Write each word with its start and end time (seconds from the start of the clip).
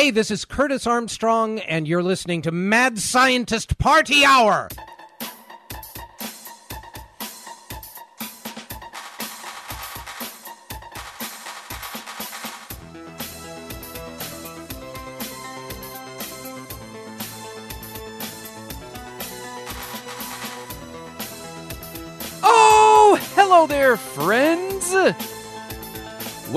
Hey, 0.00 0.10
this 0.10 0.30
is 0.30 0.46
Curtis 0.46 0.86
Armstrong, 0.86 1.58
and 1.58 1.86
you're 1.86 2.02
listening 2.02 2.40
to 2.42 2.50
Mad 2.50 2.98
Scientist 2.98 3.76
Party 3.76 4.24
Hour. 4.24 4.70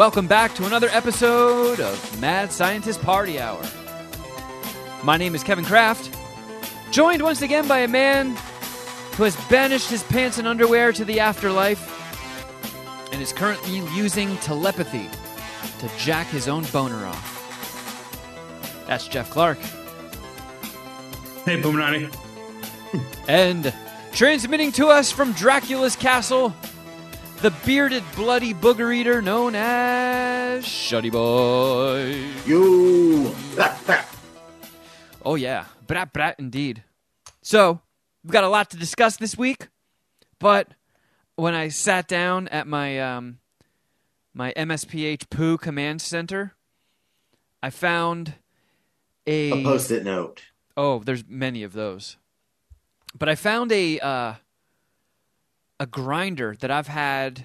Welcome 0.04 0.27
back 0.27 0.54
to 0.55 0.65
another 0.65 0.89
episode 0.91 1.79
of 1.79 2.20
Mad 2.20 2.52
Scientist 2.52 3.02
Party 3.02 3.39
Hour. 3.39 3.63
My 5.02 5.16
name 5.16 5.34
is 5.34 5.45
Kevin 5.45 5.63
Kraft, 5.63 6.13
joined 6.91 7.21
once 7.21 7.41
again 7.41 7.70
by 7.70 7.80
a 7.80 7.88
man 7.88 8.35
who 9.16 9.23
has 9.23 9.34
banished 9.49 9.89
his 9.89 10.03
pants 10.03 10.39
and 10.39 10.45
underwear 10.45 10.91
to 10.91 11.05
the 11.05 11.21
afterlife 11.21 11.89
and 13.13 13.21
is 13.21 13.31
currently 13.31 13.77
using 13.95 14.35
telepathy 14.39 15.09
to 15.80 15.89
jack 15.97 16.27
his 16.27 16.49
own 16.49 16.66
boner 16.66 17.05
off. 17.05 18.83
That's 18.85 19.08
Jeff 19.08 19.30
Clark. 19.30 19.59
Hey, 21.45 21.61
Boominati. 21.61 22.13
And 23.30 23.73
transmitting 24.11 24.73
to 24.73 24.88
us 24.88 25.13
from 25.13 25.31
Dracula's 25.31 25.95
castle, 25.95 26.53
the 27.43 27.52
bearded, 27.65 28.05
bloody 28.15 28.53
booger 28.53 28.95
eater 28.95 29.21
known 29.21 29.53
as 29.53 30.63
Shuddy 30.63 31.11
Boy. 31.11 32.17
You. 32.45 33.35
Oh, 35.25 35.35
yeah. 35.35 35.67
Brat, 35.88 36.11
brat, 36.11 36.35
indeed. 36.38 36.83
So, 37.41 37.80
we've 38.25 38.33
got 38.33 38.44
a 38.44 38.50
lot 38.50 38.69
to 38.72 38.77
discuss 38.77 39.16
this 39.16 39.38
week, 39.38 39.69
but 40.38 40.67
when 41.38 41.53
I 41.53 41.69
sat 41.69 42.09
down 42.09 42.50
at 42.50 42.67
my, 42.67 43.00
um, 43.00 43.39
my 44.33 44.52
MSPH 44.57 45.30
Poo 45.30 45.57
Command 45.57 46.02
Center, 46.02 46.55
I 47.61 47.69
found 47.69 48.33
a. 49.25 49.61
A 49.61 49.63
post-it 49.63 50.03
note. 50.03 50.44
Oh, 50.75 51.00
there's 51.00 51.23
many 51.25 51.63
of 51.63 51.72
those. 51.72 52.17
But 53.17 53.30
I 53.30 53.35
found 53.35 53.72
a 53.72 54.00
uh, 54.02 54.33
a 55.84 55.86
grinder 55.86 56.56
that 56.62 56.72
I've 56.72 56.88
had. 56.88 57.44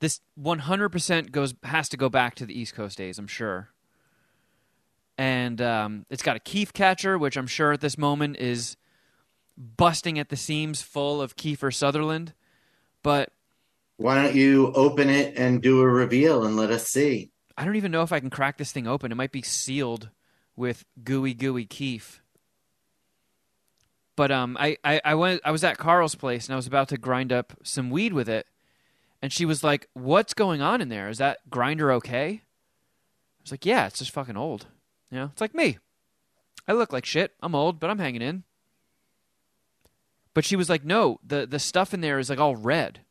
This 0.00 0.20
100% 0.40 1.30
goes 1.30 1.54
has 1.64 1.88
to 1.90 1.96
go 1.96 2.08
back 2.08 2.34
to 2.36 2.46
the 2.46 2.58
East 2.58 2.74
Coast 2.74 2.96
days, 2.96 3.18
I'm 3.18 3.26
sure. 3.26 3.68
And 5.18 5.60
um, 5.60 6.06
it's 6.08 6.22
got 6.22 6.36
a 6.36 6.40
Keef 6.40 6.72
catcher, 6.72 7.18
which 7.18 7.36
I'm 7.36 7.46
sure 7.46 7.72
at 7.72 7.80
this 7.80 7.98
moment 7.98 8.36
is 8.38 8.76
busting 9.56 10.18
at 10.18 10.30
the 10.30 10.36
seams, 10.36 10.80
full 10.80 11.20
of 11.20 11.36
Kiefer 11.36 11.74
Sutherland. 11.74 12.32
But 13.02 13.30
Why 13.96 14.22
don't 14.22 14.34
you 14.34 14.72
open 14.72 15.10
it 15.10 15.36
and 15.36 15.60
do 15.60 15.80
a 15.80 15.88
reveal 15.88 16.46
and 16.46 16.56
let 16.56 16.70
us 16.70 16.86
see? 16.86 17.32
I 17.58 17.64
don't 17.64 17.76
even 17.76 17.90
know 17.90 18.02
if 18.02 18.12
I 18.12 18.20
can 18.20 18.30
crack 18.30 18.56
this 18.56 18.72
thing 18.72 18.86
open. 18.86 19.12
It 19.12 19.16
might 19.16 19.32
be 19.32 19.42
sealed 19.42 20.08
with 20.56 20.84
gooey 21.04 21.34
gooey 21.34 21.66
keef. 21.66 22.22
But 24.18 24.32
um, 24.32 24.56
I, 24.58 24.76
I, 24.82 25.00
I 25.04 25.14
went 25.14 25.42
I 25.44 25.52
was 25.52 25.62
at 25.62 25.78
Carl's 25.78 26.16
place 26.16 26.48
and 26.48 26.52
I 26.52 26.56
was 26.56 26.66
about 26.66 26.88
to 26.88 26.98
grind 26.98 27.32
up 27.32 27.52
some 27.62 27.88
weed 27.88 28.12
with 28.12 28.28
it, 28.28 28.48
and 29.22 29.32
she 29.32 29.44
was 29.44 29.62
like, 29.62 29.86
"What's 29.92 30.34
going 30.34 30.60
on 30.60 30.80
in 30.80 30.88
there? 30.88 31.08
Is 31.08 31.18
that 31.18 31.48
grinder 31.48 31.92
okay?" 31.92 32.42
I 32.42 33.42
was 33.42 33.52
like, 33.52 33.64
"Yeah, 33.64 33.86
it's 33.86 34.00
just 34.00 34.10
fucking 34.10 34.36
old. 34.36 34.66
You 35.12 35.18
know, 35.18 35.30
it's 35.30 35.40
like 35.40 35.54
me. 35.54 35.78
I 36.66 36.72
look 36.72 36.92
like 36.92 37.06
shit. 37.06 37.36
I'm 37.40 37.54
old, 37.54 37.78
but 37.78 37.90
I'm 37.90 38.00
hanging 38.00 38.20
in." 38.20 38.42
But 40.34 40.44
she 40.44 40.56
was 40.56 40.68
like, 40.68 40.84
"No, 40.84 41.20
the 41.24 41.46
the 41.46 41.60
stuff 41.60 41.94
in 41.94 42.00
there 42.00 42.18
is 42.18 42.28
like 42.28 42.40
all 42.40 42.56
red," 42.56 43.02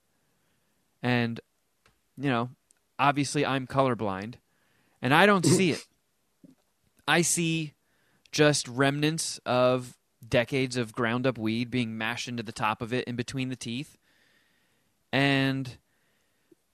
and 1.02 1.40
you 2.18 2.30
know, 2.30 2.50
obviously 3.00 3.46
I'm 3.46 3.66
colorblind, 3.66 4.34
and 5.02 5.14
I 5.14 5.26
don't 5.26 5.46
see 5.46 5.72
it. 5.72 5.88
I 7.08 7.22
see 7.22 7.76
just 8.34 8.68
remnants 8.68 9.40
of 9.46 9.97
decades 10.30 10.78
of 10.78 10.94
ground 10.94 11.26
up 11.28 11.38
weed 11.38 11.70
being 11.72 11.98
mashed 11.98 12.28
into 12.28 12.44
the 12.44 12.52
top 12.52 12.82
of 12.82 12.94
it 12.94 13.06
in 13.08 13.16
between 13.16 13.50
the 13.50 13.56
teeth. 13.56 13.98
And 15.12 15.78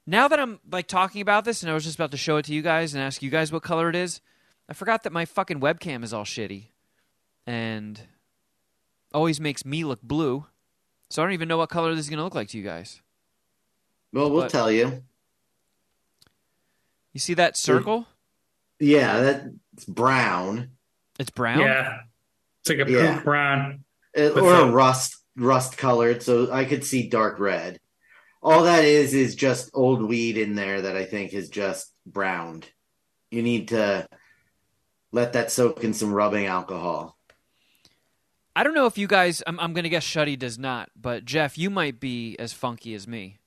now 0.08 0.28
that 0.28 0.40
I'm 0.40 0.60
like 0.72 0.88
talking 0.88 1.22
about 1.22 1.46
this 1.46 1.62
and 1.64 1.70
I 1.72 1.74
was 1.74 1.84
just 1.84 1.96
about 1.96 2.12
to 2.12 2.18
show 2.18 2.38
it 2.38 2.46
to 2.46 2.54
you 2.54 2.62
guys 2.62 2.94
and 2.94 3.04
ask 3.04 3.22
you 3.22 3.30
guys 3.30 3.52
what 3.52 3.64
color 3.64 3.90
it 3.90 3.96
is, 3.96 4.22
I 4.70 4.74
forgot 4.74 5.04
that 5.04 5.14
my 5.14 5.26
fucking 5.26 5.60
webcam 5.60 6.04
is 6.04 6.14
all 6.14 6.24
shitty 6.26 6.66
and 7.46 8.00
always 9.14 9.40
makes 9.40 9.66
me 9.66 9.84
look 9.84 10.02
blue. 10.02 10.46
So 11.10 11.22
I 11.22 11.26
don't 11.26 11.34
even 11.34 11.48
know 11.48 11.58
what 11.58 11.70
color 11.70 11.94
this 11.94 12.06
is 12.06 12.10
going 12.10 12.18
to 12.18 12.24
look 12.24 12.34
like 12.36 12.50
to 12.50 12.58
you 12.58 12.64
guys. 12.64 13.02
Well, 14.12 14.32
we'll 14.32 14.42
But- 14.44 14.52
tell 14.52 14.72
you. 14.72 15.04
You 17.14 17.20
see 17.20 17.36
that 17.36 17.56
circle? 17.56 18.08
Yeah, 18.80 19.20
that's 19.22 19.86
brown, 19.86 20.72
It's 21.20 21.30
brown. 21.30 21.60
Yeah. 21.60 22.00
It's 22.64 22.70
like 22.70 22.88
a 22.88 22.92
Yeah. 22.92 23.16
poop 23.16 23.26
brown. 23.26 23.84
With 24.16 24.38
or 24.38 24.54
a 24.56 24.72
rust 24.72 25.18
rust 25.36 25.78
colored. 25.78 26.24
So 26.24 26.52
I 26.52 26.66
could 26.66 26.86
see 26.86 27.10
dark 27.10 27.40
red. 27.40 27.80
All 28.42 28.64
that 28.64 28.84
is 28.86 29.14
is 29.14 29.36
just 29.36 29.72
old 29.74 30.04
weed 30.04 30.38
in 30.38 30.56
there 30.56 30.84
that 30.84 30.96
I 30.96 31.06
think 31.06 31.34
is 31.34 31.50
just 31.50 31.92
browned. 32.06 32.70
You 33.32 33.42
need 33.42 33.70
to 33.70 34.08
let 35.12 35.34
that 35.34 35.52
soak 35.52 35.84
in 35.84 35.94
some 35.94 36.14
rubbing 36.14 36.46
alcohol. 36.46 37.18
I 38.56 38.64
don't 38.64 38.76
know 38.76 38.86
if 38.86 38.98
you 38.98 39.08
guys. 39.08 39.42
I'm, 39.48 39.60
I'm 39.60 39.74
going 39.74 39.84
to 39.84 39.90
guess 39.90 40.06
Shuddy 40.06 40.38
does 40.38 40.60
not, 40.60 40.92
but 40.96 41.26
Jeff, 41.26 41.58
you 41.58 41.70
might 41.72 42.00
be 42.00 42.36
as 42.38 42.54
funky 42.54 42.94
as 42.94 43.08
me. 43.08 43.40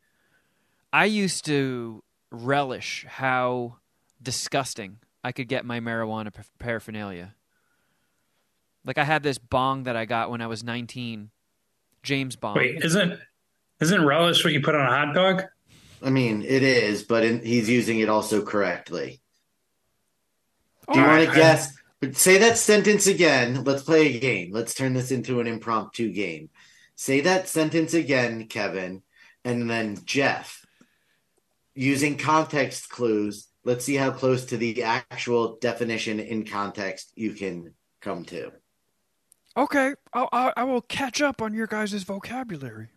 I 0.93 1.05
used 1.05 1.45
to 1.47 2.03
relish 2.33 3.07
how 3.09 3.77
disgusting 4.21 4.99
I 5.23 5.31
could 5.31 5.47
get 5.47 5.65
my 5.65 5.79
marijuana 5.79 6.33
paraphernalia. 6.59 7.36
Like 8.87 8.99
I 8.99 9.05
had 9.05 9.23
this 9.23 9.39
bong 9.39 9.83
that 9.85 9.97
I 9.97 10.05
got 10.05 10.31
when 10.31 10.41
I 10.41 10.47
was 10.47 10.63
19, 10.63 11.31
James 12.03 12.37
Bong. 12.37 12.55
Wait, 12.57 12.83
isn't 12.85 13.19
isn't 13.81 14.05
relish 14.07 14.45
what 14.45 14.53
you 14.53 14.63
put 14.63 14.75
on 14.75 14.87
a 14.87 14.89
hot 14.91 15.15
dog? 15.15 15.43
I 16.03 16.11
mean, 16.11 16.43
it 16.43 16.63
is, 16.63 17.03
but 17.03 17.25
in, 17.25 17.45
he's 17.45 17.69
using 17.69 17.99
it 18.01 18.09
also 18.09 18.43
correctly. 18.43 19.21
Do 20.93 21.01
you 21.01 21.05
All 21.05 21.11
want 21.13 21.25
to 21.25 21.31
I- 21.33 21.35
guess? 21.35 21.73
Say 22.13 22.39
that 22.39 22.59
sentence 22.59 23.07
again. 23.07 23.65
Let's 23.65 23.83
play 23.83 24.15
a 24.15 24.21
game. 24.21 24.53
Let's 24.53 24.75
turn 24.75 24.93
this 24.93 25.11
into 25.11 25.41
an 25.41 25.47
impromptu 25.47 26.13
game. 26.13 26.51
Say 26.95 27.23
that 27.23 27.49
sentence 27.49 27.95
again, 27.95 28.47
Kevin, 28.49 29.03
and 29.45 29.69
then 29.69 29.99
Jeff. 30.05 30.65
Using 31.75 32.19
context 32.19 32.91
clues, 32.91 33.49
let's 33.65 33.85
see 33.85 33.97
how 33.97 34.11
close 34.11 34.45
to 34.47 34.59
the 34.59 34.83
actual 34.83 35.57
definition 35.57 36.21
in 36.21 36.45
context 36.45 37.13
you 37.17 37.33
can 37.33 37.73
come 38.03 38.25
to. 38.27 38.53
Okay, 39.57 39.95
I'll, 40.13 40.29
I, 40.33 40.53
I 40.57 40.65
will 40.65 40.83
catch 40.83 41.23
up 41.23 41.41
on 41.41 41.55
your 41.55 41.67
guys' 41.67 42.03
vocabulary. 42.03 42.89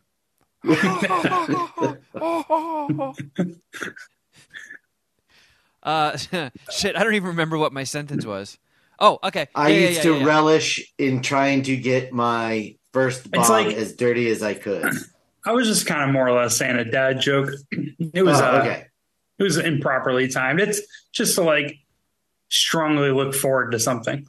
Uh, 5.81 6.17
shit, 6.71 6.95
I 6.95 7.03
don't 7.03 7.13
even 7.15 7.29
remember 7.29 7.57
what 7.57 7.71
my 7.73 7.83
sentence 7.83 8.25
was. 8.25 8.57
Oh, 8.99 9.19
okay. 9.23 9.47
I 9.55 9.69
Yeah, 9.69 9.75
yeah, 9.77 9.87
used 9.87 9.95
yeah, 9.97 10.03
to 10.03 10.11
yeah, 10.13 10.17
yeah. 10.19 10.25
relish 10.25 10.93
in 10.97 11.21
trying 11.21 11.63
to 11.63 11.77
get 11.77 12.11
my 12.11 12.75
first 12.93 13.31
bomb 13.31 13.47
like- 13.49 13.75
as 13.75 13.93
dirty 13.95 14.29
as 14.29 14.43
I 14.43 14.53
could. 14.53 14.85
I 15.45 15.53
was 15.53 15.67
just 15.67 15.85
kind 15.87 16.03
of 16.03 16.09
more 16.09 16.27
or 16.27 16.33
less 16.33 16.57
saying 16.57 16.75
a 16.75 16.83
dad 16.83 17.21
joke. 17.21 17.49
It 18.13 18.23
was 18.23 18.41
Oh, 18.41 18.45
uh, 18.45 18.59
okay. 18.61 18.85
it 19.37 19.43
was 19.43 19.57
improperly 19.57 20.27
timed. 20.27 20.59
It's 20.59 20.81
just 21.13 21.35
to 21.35 21.43
like 21.43 21.77
strongly 22.49 23.11
look 23.11 23.33
forward 23.35 23.71
to 23.71 23.79
something. 23.79 24.27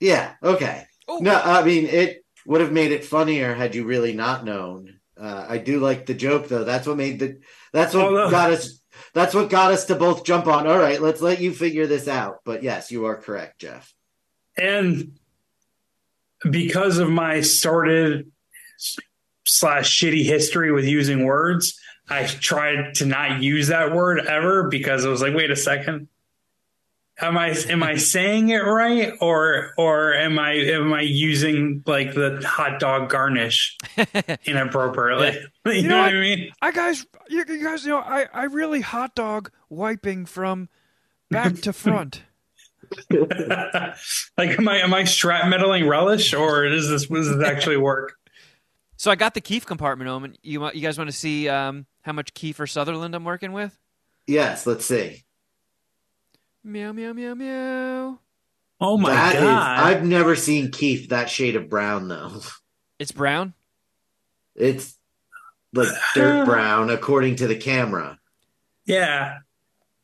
Yeah, 0.00 0.32
okay. 0.42 0.86
Oh. 1.08 1.18
No, 1.18 1.34
I 1.34 1.64
mean 1.64 1.86
it 1.86 2.24
would 2.46 2.60
have 2.60 2.72
made 2.72 2.92
it 2.92 3.04
funnier 3.04 3.54
had 3.54 3.74
you 3.74 3.84
really 3.84 4.12
not 4.12 4.44
known. 4.44 4.94
Uh, 5.18 5.46
I 5.48 5.58
do 5.58 5.80
like 5.80 6.06
the 6.06 6.14
joke 6.14 6.48
though. 6.48 6.64
That's 6.64 6.86
what 6.86 6.96
made 6.96 7.18
the 7.18 7.40
that's 7.72 7.94
what 7.94 8.06
Oh, 8.06 8.10
no. 8.10 8.30
got 8.30 8.52
us 8.52 8.80
that's 9.14 9.34
what 9.34 9.50
got 9.50 9.72
us 9.72 9.86
to 9.86 9.94
both 9.94 10.24
jump 10.24 10.46
on. 10.46 10.66
All 10.66 10.78
right, 10.78 11.00
let's 11.00 11.20
let 11.20 11.40
you 11.40 11.52
figure 11.52 11.86
this 11.86 12.08
out. 12.08 12.40
But 12.44 12.62
yes, 12.62 12.90
you 12.90 13.06
are 13.06 13.16
correct, 13.16 13.60
Jeff. 13.60 13.92
And 14.56 15.18
because 16.48 16.98
of 16.98 17.08
my 17.08 17.40
sordid 17.40 18.30
slash 19.46 19.98
shitty 20.00 20.24
history 20.24 20.72
with 20.72 20.84
using 20.84 21.24
words, 21.24 21.78
I 22.08 22.26
tried 22.26 22.94
to 22.96 23.06
not 23.06 23.42
use 23.42 23.68
that 23.68 23.92
word 23.92 24.20
ever 24.26 24.68
because 24.68 25.04
I 25.04 25.08
was 25.08 25.22
like, 25.22 25.34
wait 25.34 25.50
a 25.50 25.56
second. 25.56 26.08
Am 27.20 27.36
I 27.36 27.48
am 27.68 27.82
I 27.82 27.96
saying 27.96 28.50
it 28.50 28.58
right 28.58 29.12
or 29.20 29.74
or 29.76 30.14
am 30.14 30.38
I 30.38 30.52
am 30.52 30.92
I 30.92 31.00
using 31.00 31.82
like 31.84 32.14
the 32.14 32.40
hot 32.46 32.78
dog 32.78 33.10
garnish 33.10 33.76
inappropriately? 34.44 35.36
you, 35.66 35.82
know, 35.82 35.88
know 35.88 35.96
what 35.98 36.04
I 36.10 36.14
what? 36.14 36.20
mean? 36.20 36.52
I 36.62 36.70
guys, 36.70 37.04
you, 37.28 37.44
you 37.48 37.64
guys 37.64 37.84
know, 37.84 37.98
I, 37.98 38.26
I 38.32 38.44
really 38.44 38.80
hot 38.80 39.16
dog 39.16 39.50
wiping 39.68 40.26
from 40.26 40.68
back 41.28 41.56
to 41.62 41.72
front. 41.72 42.22
like, 43.10 44.58
am 44.58 44.68
I 44.68 44.78
am 44.78 44.94
I 44.94 45.04
strap 45.04 45.48
meddling 45.48 45.88
relish, 45.88 46.32
or 46.32 46.64
is 46.64 46.88
this 46.88 47.06
does 47.06 47.36
this 47.36 47.46
actually 47.46 47.78
work? 47.78 48.14
So 48.96 49.10
I 49.10 49.16
got 49.16 49.34
the 49.34 49.40
Keef 49.40 49.66
compartment 49.66 50.08
home, 50.08 50.24
and 50.24 50.38
you 50.42 50.64
you 50.72 50.80
guys 50.80 50.98
want 50.98 51.10
to 51.10 51.16
see 51.16 51.48
um, 51.48 51.86
how 52.02 52.12
much 52.12 52.32
Kiefer 52.34 52.68
Sutherland 52.68 53.14
I'm 53.14 53.24
working 53.24 53.52
with? 53.52 53.76
Yes, 54.26 54.66
let's 54.66 54.84
see. 54.84 55.24
Meow 56.64 56.92
meow 56.92 57.12
meow 57.12 57.34
meow. 57.34 58.18
Oh 58.80 58.96
my 58.98 59.10
That 59.12 59.36
is- 59.36 59.42
god! 59.42 59.78
I've 59.80 60.04
never 60.04 60.36
seen 60.36 60.70
keef 60.70 61.08
that 61.08 61.30
shade 61.30 61.56
of 61.56 61.68
brown 61.68 62.08
though. 62.08 62.40
It's 62.98 63.12
brown. 63.12 63.54
It's 64.54 64.94
like 65.72 65.88
dirt 66.14 66.44
brown 66.46 66.90
according 66.90 67.36
to 67.36 67.46
the 67.46 67.56
camera. 67.56 68.18
yeah, 68.86 69.38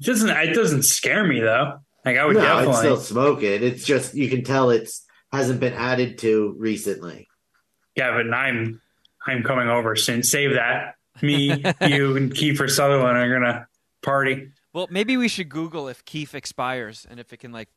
it 0.01 0.06
doesn't 0.06 0.31
it 0.31 0.55
doesn't 0.55 0.83
scare 0.85 1.25
me 1.27 1.41
though? 1.41 1.81
Like 2.05 2.17
I 2.19 2.25
would 2.25 2.37
no, 2.37 2.41
I'd 2.43 2.47
definitely. 2.67 2.77
still 2.77 2.97
smoke 2.99 3.43
it. 3.43 3.62
It's 3.62 3.85
just 3.85 4.15
you 4.15 4.29
can 4.29 4.45
tell 4.45 4.71
it's 4.71 5.05
hasn't 5.33 5.61
been 5.61 5.73
added 5.75 6.19
to 6.19 6.55
recently. 6.59 7.29
Yeah, 7.97 8.11
but 8.17 8.33
I'm 8.33 8.81
I'm 9.27 9.43
coming 9.43 9.69
over 9.69 9.97
soon. 9.97 10.23
Save 10.23 10.55
that. 10.55 10.95
Me, 11.23 11.49
you, 11.81 12.17
and 12.17 12.33
Kiefer 12.33 12.69
Sutherland 12.69 13.17
are 13.17 13.33
gonna 13.33 13.69
party. 14.03 14.51
Well, 14.75 14.88
maybe 14.91 15.17
we 15.17 15.29
should 15.29 15.49
Google 15.49 15.88
if 15.88 16.05
Keef 16.05 16.35
expires 16.35 17.06
and 17.09 17.19
if 17.19 17.32
it 17.32 17.38
can 17.38 17.53
like 17.53 17.69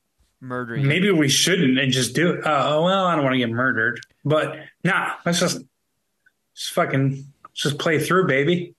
murder 0.42 0.76
you. 0.76 0.86
Maybe 0.86 1.10
we 1.12 1.30
shouldn't 1.30 1.80
and 1.80 1.92
just 1.92 2.14
do 2.14 2.32
it. 2.32 2.42
Oh 2.44 2.84
well, 2.84 3.06
I 3.06 3.16
don't 3.16 3.24
want 3.24 3.36
to 3.36 3.40
get 3.40 3.50
murdered, 3.50 4.02
but 4.26 4.58
nah, 4.84 5.14
let's 5.26 5.40
just 5.40 5.62
just 6.56 6.74
fucking 6.74 7.32
just 7.54 7.78
play 7.78 8.00
through, 8.00 8.28
baby. 8.28 8.76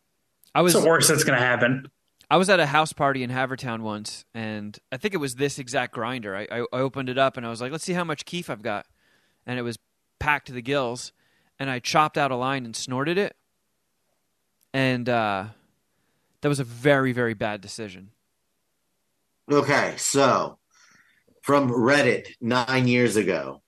I 0.54 0.60
was 0.60 0.74
What's 0.74 0.84
the 0.84 0.90
worst 0.90 1.08
that's 1.08 1.24
gonna 1.24 1.38
happen? 1.38 1.86
I 2.30 2.36
was 2.36 2.50
at 2.50 2.60
a 2.60 2.66
house 2.66 2.92
party 2.92 3.22
in 3.22 3.30
Havertown 3.30 3.80
once, 3.80 4.24
and 4.34 4.78
I 4.92 4.98
think 4.98 5.14
it 5.14 5.18
was 5.18 5.36
this 5.36 5.58
exact 5.58 5.94
grinder. 5.94 6.36
I, 6.36 6.46
I, 6.50 6.60
I 6.60 6.80
opened 6.80 7.08
it 7.08 7.16
up 7.16 7.38
and 7.38 7.46
I 7.46 7.48
was 7.48 7.60
like, 7.62 7.72
let's 7.72 7.84
see 7.84 7.94
how 7.94 8.04
much 8.04 8.26
keef 8.26 8.50
I've 8.50 8.60
got. 8.60 8.84
And 9.46 9.58
it 9.58 9.62
was 9.62 9.78
packed 10.18 10.48
to 10.48 10.52
the 10.52 10.60
gills. 10.60 11.12
And 11.58 11.70
I 11.70 11.78
chopped 11.78 12.18
out 12.18 12.30
a 12.30 12.36
line 12.36 12.66
and 12.66 12.76
snorted 12.76 13.16
it. 13.16 13.34
And 14.74 15.08
uh, 15.08 15.46
that 16.40 16.48
was 16.48 16.60
a 16.60 16.64
very, 16.64 17.12
very 17.12 17.34
bad 17.34 17.60
decision. 17.60 18.10
Okay, 19.50 19.94
so 19.96 20.58
from 21.42 21.70
Reddit 21.70 22.28
nine 22.40 22.86
years 22.86 23.16
ago, 23.16 23.62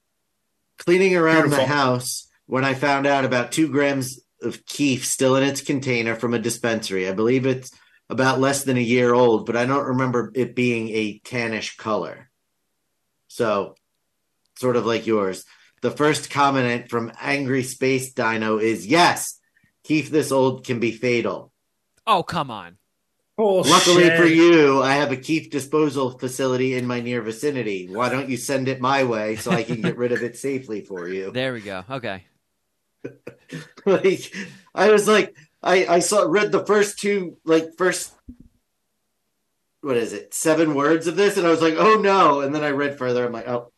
cleaning 0.79 1.17
around 1.17 1.51
the 1.51 1.57
Beautiful. 1.57 1.67
house 1.67 2.29
when 2.47 2.65
I 2.65 2.75
found 2.75 3.07
out 3.07 3.25
about 3.25 3.53
two 3.53 3.69
grams 3.69 4.21
of 4.43 4.65
keef 4.67 5.07
still 5.07 5.37
in 5.37 5.43
its 5.43 5.61
container 5.61 6.15
from 6.15 6.35
a 6.35 6.39
dispensary. 6.39 7.09
I 7.09 7.13
believe 7.13 7.47
it's 7.47 7.71
about 8.09 8.41
less 8.41 8.65
than 8.65 8.77
a 8.77 8.81
year 8.81 9.13
old, 9.15 9.47
but 9.47 9.57
I 9.57 9.67
don't 9.67 9.87
remember 9.87 10.33
it 10.35 10.55
being 10.55 10.89
a 10.91 11.21
tannish 11.21 11.77
color. 11.77 12.31
So, 13.29 13.77
sort 14.59 14.77
of 14.77 14.85
like 14.85 15.07
yours. 15.07 15.45
The 15.83 15.91
first 15.91 16.31
comment 16.31 16.91
from 16.91 17.13
Angry 17.21 17.63
Space 17.63 18.13
Dino 18.13 18.59
is 18.59 18.87
yes, 18.87 19.39
keef 19.85 20.11
this 20.11 20.33
old 20.33 20.65
can 20.65 20.81
be 20.81 20.93
fatal. 20.93 21.53
Oh, 22.11 22.25
come 22.25 22.51
on. 22.51 22.77
Luckily 23.39 24.11
for 24.17 24.27
you, 24.27 24.83
I 24.83 24.95
have 24.95 25.13
a 25.13 25.17
keef 25.17 25.49
disposal 25.49 26.19
facility 26.19 26.75
in 26.75 26.87
my 26.87 27.01
near 27.01 27.23
vicinity. 27.23 27.89
Why 27.89 28.09
don't 28.09 28.29
you 28.29 28.37
send 28.37 28.67
it 28.69 28.81
my 28.81 29.05
way 29.05 29.37
so 29.37 29.53
I 29.53 29.63
can 29.63 29.81
get 29.81 29.97
rid 29.97 30.11
of 30.13 30.23
it 30.25 30.37
safely 30.37 30.83
for 30.83 31.09
you? 31.09 31.31
There 31.35 31.53
we 31.53 31.61
go. 31.61 31.85
Okay. 31.89 32.25
like 33.87 34.35
I 34.75 34.91
was 34.91 35.07
like 35.09 35.35
I 35.63 35.87
I 35.87 35.99
saw 36.01 36.25
read 36.29 36.51
the 36.53 36.67
first 36.67 36.99
two 36.99 37.39
like 37.45 37.79
first 37.79 38.13
what 39.81 39.97
is 39.97 40.13
it? 40.13 40.35
Seven 40.35 40.75
words 40.75 41.07
of 41.07 41.17
this 41.17 41.39
and 41.39 41.47
I 41.47 41.51
was 41.51 41.63
like, 41.63 41.77
"Oh 41.79 41.95
no." 41.95 42.41
And 42.43 42.55
then 42.55 42.63
I 42.65 42.71
read 42.71 42.99
further. 42.99 43.25
I'm 43.25 43.33
like, 43.33 43.49
"Oh. 43.49 43.73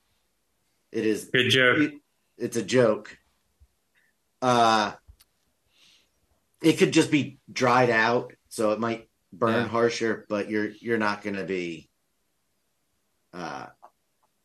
It 0.90 1.06
is 1.06 1.26
Good 1.26 1.50
joke. 1.50 1.78
it- 1.78 2.00
it's 2.38 2.56
a 2.56 2.62
joke." 2.64 3.17
Uh 4.40 4.93
it 6.62 6.79
could 6.79 6.93
just 6.93 7.11
be 7.11 7.38
dried 7.53 7.91
out, 7.91 8.32
so 8.49 8.73
it 8.73 8.81
might 8.81 9.09
burn 9.32 9.62
Yeah. 9.64 9.69
harsher, 9.69 10.26
but 10.29 10.49
you're 10.50 10.70
you're 10.81 10.99
not 10.99 11.23
going 11.23 11.37
to 11.37 11.44
be 11.44 11.88
uh 13.32 13.67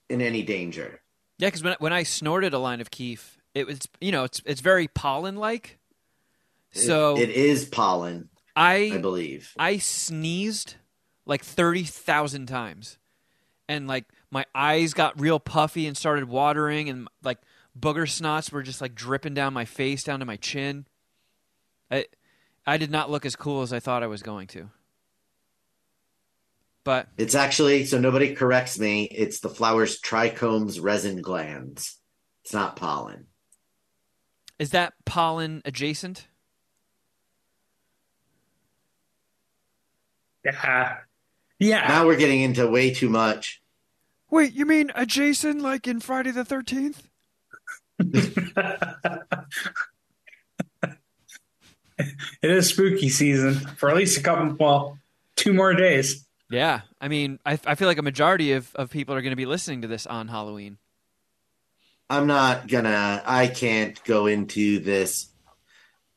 in 0.10 0.22
any 0.22 0.44
danger. 0.44 1.02
Yeah, 1.40 1.48
because 1.48 1.64
when, 1.64 1.76
when 1.80 1.94
I 1.94 2.04
snorted 2.04 2.54
a 2.54 2.60
line 2.60 2.82
of 2.82 2.90
keef, 2.90 3.38
it 3.54 3.68
was, 3.68 3.80
you 4.02 4.12
know, 4.12 4.24
it's, 4.24 4.42
it's 4.46 4.62
very 4.62 4.88
pollen 4.88 5.36
like. 5.36 5.78
It- 6.74 6.80
So 6.80 7.18
it 7.18 7.30
is 7.30 7.66
pollen, 7.66 8.30
I 8.56 8.92
I 8.94 8.98
believe. 8.98 9.54
I 9.60 9.78
sneezed 9.78 10.76
like 11.26 11.44
30,000 11.44 12.48
times. 12.48 12.98
And 13.70 13.86
like 13.86 14.06
my 14.32 14.46
eyes 14.56 14.94
got 14.94 15.20
real 15.20 15.40
puffy 15.42 15.88
and 15.88 15.98
started 15.98 16.30
watering 16.30 16.88
and 16.90 17.10
like 17.22 17.40
booger 17.78 18.04
snots 18.08 18.50
were 18.52 18.64
just 18.64 18.80
like 18.80 18.96
dripping 18.96 19.34
down 19.34 19.54
my 19.54 19.66
face 19.66 20.04
down 20.06 20.22
to 20.22 20.26
my 20.26 20.38
chin. 20.38 20.88
I 21.92 22.06
I 22.66 22.78
did 22.78 22.92
not 22.92 23.10
look 23.10 23.26
as 23.26 23.36
cool 23.36 23.62
as 23.62 23.72
I 23.74 23.80
thought 23.80 24.04
I 24.04 24.08
was 24.08 24.22
going 24.22 24.48
to. 24.48 24.70
But 26.84 27.08
It's 27.18 27.36
actually 27.36 27.86
so 27.86 28.00
nobody 28.00 28.34
corrects 28.36 28.80
me. 28.80 29.04
It's 29.06 29.40
the 29.40 29.50
flower's 29.50 30.00
trichomes 30.00 30.82
resin 30.82 31.22
glands. 31.22 31.98
It's 32.44 32.54
not 32.54 32.76
pollen. 32.78 33.28
is 34.60 34.70
that 34.72 34.94
pollen 35.06 35.62
adjacent? 35.66 36.28
Yeah. 40.46 40.98
Yeah. 41.60 41.88
Now 41.88 42.06
we're 42.06 42.16
getting 42.18 42.42
into 42.42 42.68
way 42.68 42.94
too 42.94 43.10
much. 43.10 43.62
Wait, 44.30 44.54
you 44.54 44.66
mean 44.66 44.92
a 44.96 45.06
Jason 45.06 45.60
like 45.62 45.88
in 45.88 46.00
Friday 46.00 46.32
the 46.32 46.44
13th? 46.44 47.04
it 52.42 52.52
is 52.52 52.70
spooky 52.70 53.10
season 53.10 53.56
for 53.56 53.90
at 53.90 53.96
least 53.96 54.18
a 54.18 54.24
couple, 54.24 54.56
well, 54.60 54.98
two 55.36 55.54
more 55.54 55.74
days. 55.74 56.26
Yeah. 56.50 56.82
I 57.02 57.08
mean, 57.08 57.40
I, 57.46 57.60
I 57.66 57.76
feel 57.76 57.88
like 57.88 57.98
a 57.98 58.04
majority 58.04 58.54
of, 58.54 58.74
of 58.76 58.90
people 58.90 59.16
are 59.16 59.22
going 59.22 59.32
to 59.32 59.38
be 59.38 59.46
listening 59.46 59.82
to 59.82 59.88
this 59.88 60.06
on 60.06 60.28
Halloween. 60.28 60.78
I'm 62.10 62.28
not 62.28 62.68
gonna. 62.68 63.22
I 63.26 63.48
can't 63.48 64.02
go 64.06 64.28
into 64.28 64.80
this 64.80 65.28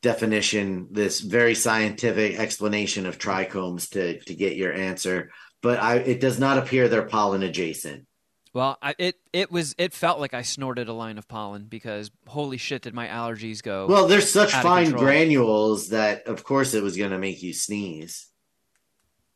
definition, 0.02 0.88
this 0.92 1.20
very 1.20 1.54
scientific 1.54 2.38
explanation 2.38 3.06
of 3.06 3.18
trichomes 3.18 3.90
to 3.90 4.20
to 4.20 4.34
get 4.34 4.56
your 4.56 4.72
answer. 4.72 5.32
But 5.62 5.80
I, 5.80 5.96
it 5.96 6.20
does 6.20 6.38
not 6.38 6.58
appear 6.58 6.88
they're 6.88 7.02
pollen 7.02 7.42
adjacent. 7.42 8.06
Well, 8.52 8.78
I, 8.82 8.94
it 8.98 9.16
it 9.32 9.52
was 9.52 9.74
it 9.78 9.92
felt 9.92 10.18
like 10.18 10.34
I 10.34 10.42
snorted 10.42 10.88
a 10.88 10.92
line 10.92 11.18
of 11.18 11.28
pollen 11.28 11.66
because 11.68 12.10
holy 12.26 12.56
shit 12.56 12.82
did 12.82 12.94
my 12.94 13.06
allergies 13.06 13.62
go. 13.62 13.86
Well, 13.86 14.08
there's 14.08 14.30
such 14.30 14.52
fine 14.52 14.90
granules 14.90 15.90
that, 15.90 16.26
of 16.26 16.42
course, 16.42 16.74
it 16.74 16.82
was 16.82 16.96
gonna 16.96 17.18
make 17.18 17.42
you 17.42 17.52
sneeze. 17.52 18.26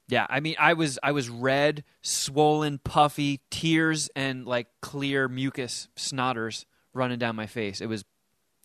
yeah, 0.09 0.27
I 0.29 0.41
mean 0.41 0.57
I 0.59 0.73
was 0.75 0.99
I 1.03 1.13
was 1.13 1.29
red, 1.29 1.85
swollen, 2.03 2.79
puffy, 2.79 3.41
tears 3.51 4.11
and 4.17 4.47
like 4.47 4.67
clear 4.83 5.29
mucus 5.29 5.89
snotters 5.97 6.67
running 6.93 7.19
down 7.21 7.37
my 7.37 7.47
face. 7.47 7.81
It 7.81 7.87
was 7.87 8.05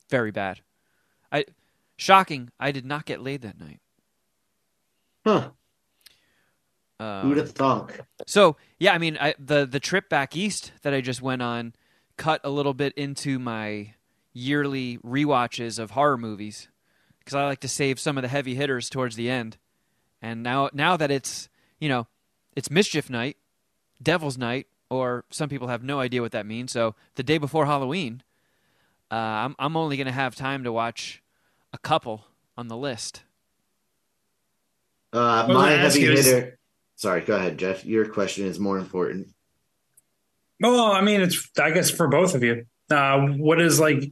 very 0.10 0.32
bad. 0.32 0.62
I 1.32 1.46
shocking, 1.96 2.50
I 2.60 2.72
did 2.72 2.86
not 2.86 3.06
get 3.06 3.22
laid 3.22 3.42
that 3.44 3.60
night. 3.60 3.82
Huh? 5.26 5.52
Um, 7.00 7.22
Who'd 7.30 7.38
have 7.38 7.52
thunk? 7.52 8.02
So 8.28 8.58
yeah, 8.78 8.94
I 8.94 8.98
mean, 8.98 9.18
I, 9.20 9.34
the 9.40 9.66
the 9.66 9.80
trip 9.80 10.10
back 10.10 10.36
east 10.36 10.72
that 10.82 10.94
I 10.94 11.02
just 11.02 11.22
went 11.22 11.42
on 11.42 11.74
cut 12.18 12.42
a 12.44 12.50
little 12.50 12.74
bit 12.74 12.94
into 12.96 13.40
my 13.40 13.94
yearly 14.34 14.98
rewatches 15.00 15.80
of 15.80 15.92
horror 15.92 16.18
movies 16.18 16.68
because 17.20 17.36
I 17.36 17.46
like 17.46 17.62
to 17.62 17.68
save 17.70 18.00
some 18.00 18.18
of 18.18 18.22
the 18.22 18.28
heavy 18.28 18.56
hitters 18.56 18.90
towards 18.90 19.16
the 19.16 19.30
end. 19.30 19.58
And 20.22 20.44
now 20.44 20.70
now 20.74 20.98
that 20.98 21.10
it's 21.10 21.48
you 21.80 21.88
know 21.88 22.08
it's 22.56 22.70
mischief 22.70 23.10
night, 23.10 23.38
devil's 24.02 24.38
night, 24.38 24.68
or 24.90 25.24
some 25.30 25.48
people 25.48 25.70
have 25.70 25.84
no 25.84 26.02
idea 26.02 26.22
what 26.22 26.34
that 26.34 26.46
means. 26.46 26.74
So 26.74 26.96
the 27.16 27.24
day 27.24 27.38
before 27.38 27.66
Halloween, 27.66 28.24
uh, 29.10 29.16
I'm 29.16 29.56
I'm 29.58 29.78
only 29.78 29.96
gonna 29.96 30.12
have 30.12 30.36
time 30.36 30.66
to 30.66 30.72
watch 30.74 31.24
a 31.72 31.78
couple 31.78 32.26
on 32.58 32.68
the 32.68 32.76
list. 32.76 33.24
Uh, 35.14 35.48
my 35.50 35.72
heavy 35.72 36.02
you 36.02 36.12
is- 36.12 36.26
hitter. 36.26 36.59
Sorry, 37.00 37.22
go 37.22 37.38
ahead, 37.38 37.58
Jeff. 37.58 37.86
Your 37.86 38.10
question 38.10 38.46
is 38.46 38.60
more 38.60 38.78
important. 38.78 39.30
Well, 40.60 40.92
I 40.92 41.00
mean, 41.00 41.22
it's, 41.22 41.50
I 41.58 41.72
guess, 41.72 41.90
for 41.90 42.10
both 42.10 42.36
of 42.36 42.44
you. 42.44 42.66
Uh, 42.92 43.22
what 43.38 43.62
is 43.62 43.80
like, 43.80 44.04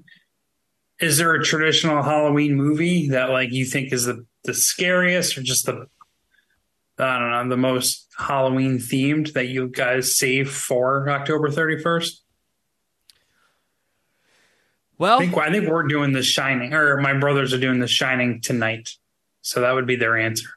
is 1.02 1.18
there 1.18 1.34
a 1.34 1.44
traditional 1.44 2.02
Halloween 2.02 2.56
movie 2.56 3.10
that 3.10 3.30
like 3.30 3.52
you 3.52 3.66
think 3.66 3.92
is 3.92 4.06
the, 4.06 4.26
the 4.46 4.54
scariest 4.54 5.38
or 5.38 5.44
just 5.44 5.66
the, 5.66 5.88
I 6.98 7.20
don't 7.20 7.30
know, 7.30 7.50
the 7.50 7.60
most 7.60 8.08
Halloween 8.18 8.78
themed 8.78 9.34
that 9.34 9.50
you 9.50 9.68
guys 9.68 10.18
save 10.18 10.50
for 10.50 11.10
October 11.10 11.50
31st? 11.50 12.12
Well, 14.98 15.18
I 15.18 15.26
think, 15.26 15.38
I 15.38 15.52
think 15.52 15.68
we're 15.68 15.84
doing 15.84 16.14
The 16.14 16.24
Shining, 16.24 16.74
or 16.74 17.02
my 17.02 17.16
brothers 17.16 17.52
are 17.52 17.60
doing 17.60 17.80
The 17.80 17.88
Shining 17.90 18.40
tonight. 18.40 18.92
So 19.42 19.60
that 19.60 19.74
would 19.74 19.88
be 19.88 19.98
their 19.98 20.18
answer. 20.18 20.48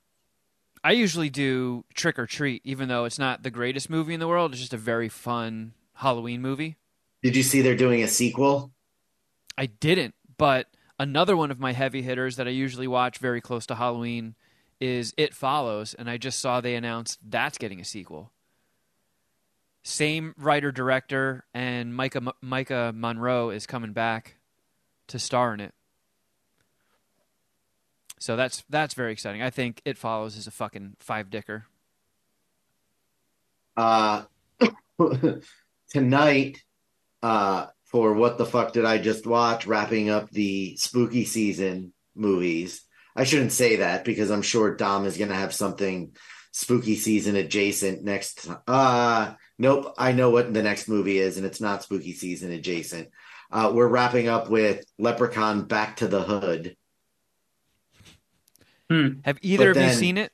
I 0.83 0.93
usually 0.93 1.29
do 1.29 1.85
Trick 1.95 2.19
or 2.19 2.27
Treat, 2.27 2.63
even 2.65 2.89
though 2.89 3.05
it's 3.05 3.19
not 3.19 3.43
the 3.43 3.51
greatest 3.51 3.91
movie 3.91 4.15
in 4.15 4.21
the 4.21 4.29
world. 4.29 4.53
It's 4.53 4.61
just 4.61 4.73
a 4.73 4.79
very 4.79 5.09
fun 5.09 5.75
Halloween 5.95 6.41
movie. 6.41 6.77
Did 7.23 7.37
you 7.37 7.43
see 7.43 7.61
they're 7.61 7.77
doing 7.77 8.03
a 8.03 8.09
sequel? 8.09 8.71
I 9.59 9.67
didn't, 9.67 10.15
but 10.39 10.69
another 10.99 11.37
one 11.37 11.51
of 11.51 11.61
my 11.61 11.73
heavy 11.73 12.01
hitters 12.01 12.37
that 12.37 12.47
I 12.47 12.51
usually 12.51 12.87
watch 12.87 13.19
very 13.19 13.43
close 13.43 13.67
to 13.67 13.75
Halloween 13.75 14.35
is 14.81 15.13
It 15.19 15.35
Follows, 15.35 15.93
and 15.93 16.09
I 16.09 16.17
just 16.17 16.41
saw 16.41 16.61
they 16.61 16.75
announced 16.75 17.19
that's 17.29 17.59
getting 17.59 17.81
a 17.81 17.85
sequel. 17.85 18.33
Same 19.83 20.35
writer 20.39 20.73
director, 20.73 21.45
and 21.53 21.93
Maika 21.93 22.33
Maika 22.43 22.95
Monroe 22.95 23.51
is 23.51 23.67
coming 23.67 23.93
back 23.93 24.37
to 25.09 25.19
star 25.19 25.53
in 25.53 25.61
it. 25.61 25.75
So 28.21 28.37
that's 28.37 28.63
that's 28.69 28.95
very 28.95 29.13
exciting. 29.13 29.43
I 29.43 29.51
think 29.51 29.81
It 29.85 29.97
Follows 29.97 30.37
is 30.37 30.47
a 30.47 30.51
fucking 30.51 30.97
five 31.01 31.31
dicker. 31.31 31.65
Uh, 33.77 34.25
tonight, 35.91 36.63
uh, 37.23 37.67
for 37.85 38.13
what 38.13 38.37
the 38.37 38.45
fuck 38.45 38.75
did 38.75 38.85
I 38.85 38.99
just 38.99 39.27
watch? 39.27 39.67
Wrapping 39.67 40.11
up 40.11 40.31
the 40.31 40.77
spooky 40.77 41.25
season 41.25 41.95
movies. 42.15 42.83
I 43.17 43.25
shouldn't 43.25 43.53
say 43.53 43.77
that 43.77 44.05
because 44.05 44.31
I'm 44.31 44.43
sure 44.43 44.77
Dom 44.77 45.07
is 45.07 45.17
going 45.17 45.31
to 45.31 45.35
have 45.35 45.55
something 45.55 46.15
spooky 46.53 46.97
season 46.97 47.37
adjacent 47.37 48.05
next. 48.05 48.49
Uh, 48.67 49.33
nope. 49.59 49.95
I 49.97 50.13
know 50.13 50.29
what 50.29 50.53
the 50.53 50.63
next 50.63 50.89
movie 50.89 51.19
is, 51.19 51.39
and 51.39 51.47
it's 51.47 51.61
not 51.61 51.83
spooky 51.83 52.13
season 52.13 52.53
adjacent. 52.53 53.09
Uh, 53.51 53.73
we're 53.75 53.89
wrapping 53.89 54.29
up 54.29 54.51
with 54.51 54.85
Leprechaun 54.99 55.65
Back 55.65 55.97
to 55.97 56.07
the 56.07 56.23
Hood. 56.23 56.77
Have 58.91 59.39
either 59.43 59.73
But 59.73 59.83
of 59.83 59.89
you 59.89 59.93
seen 59.95 60.19
it? 60.19 60.33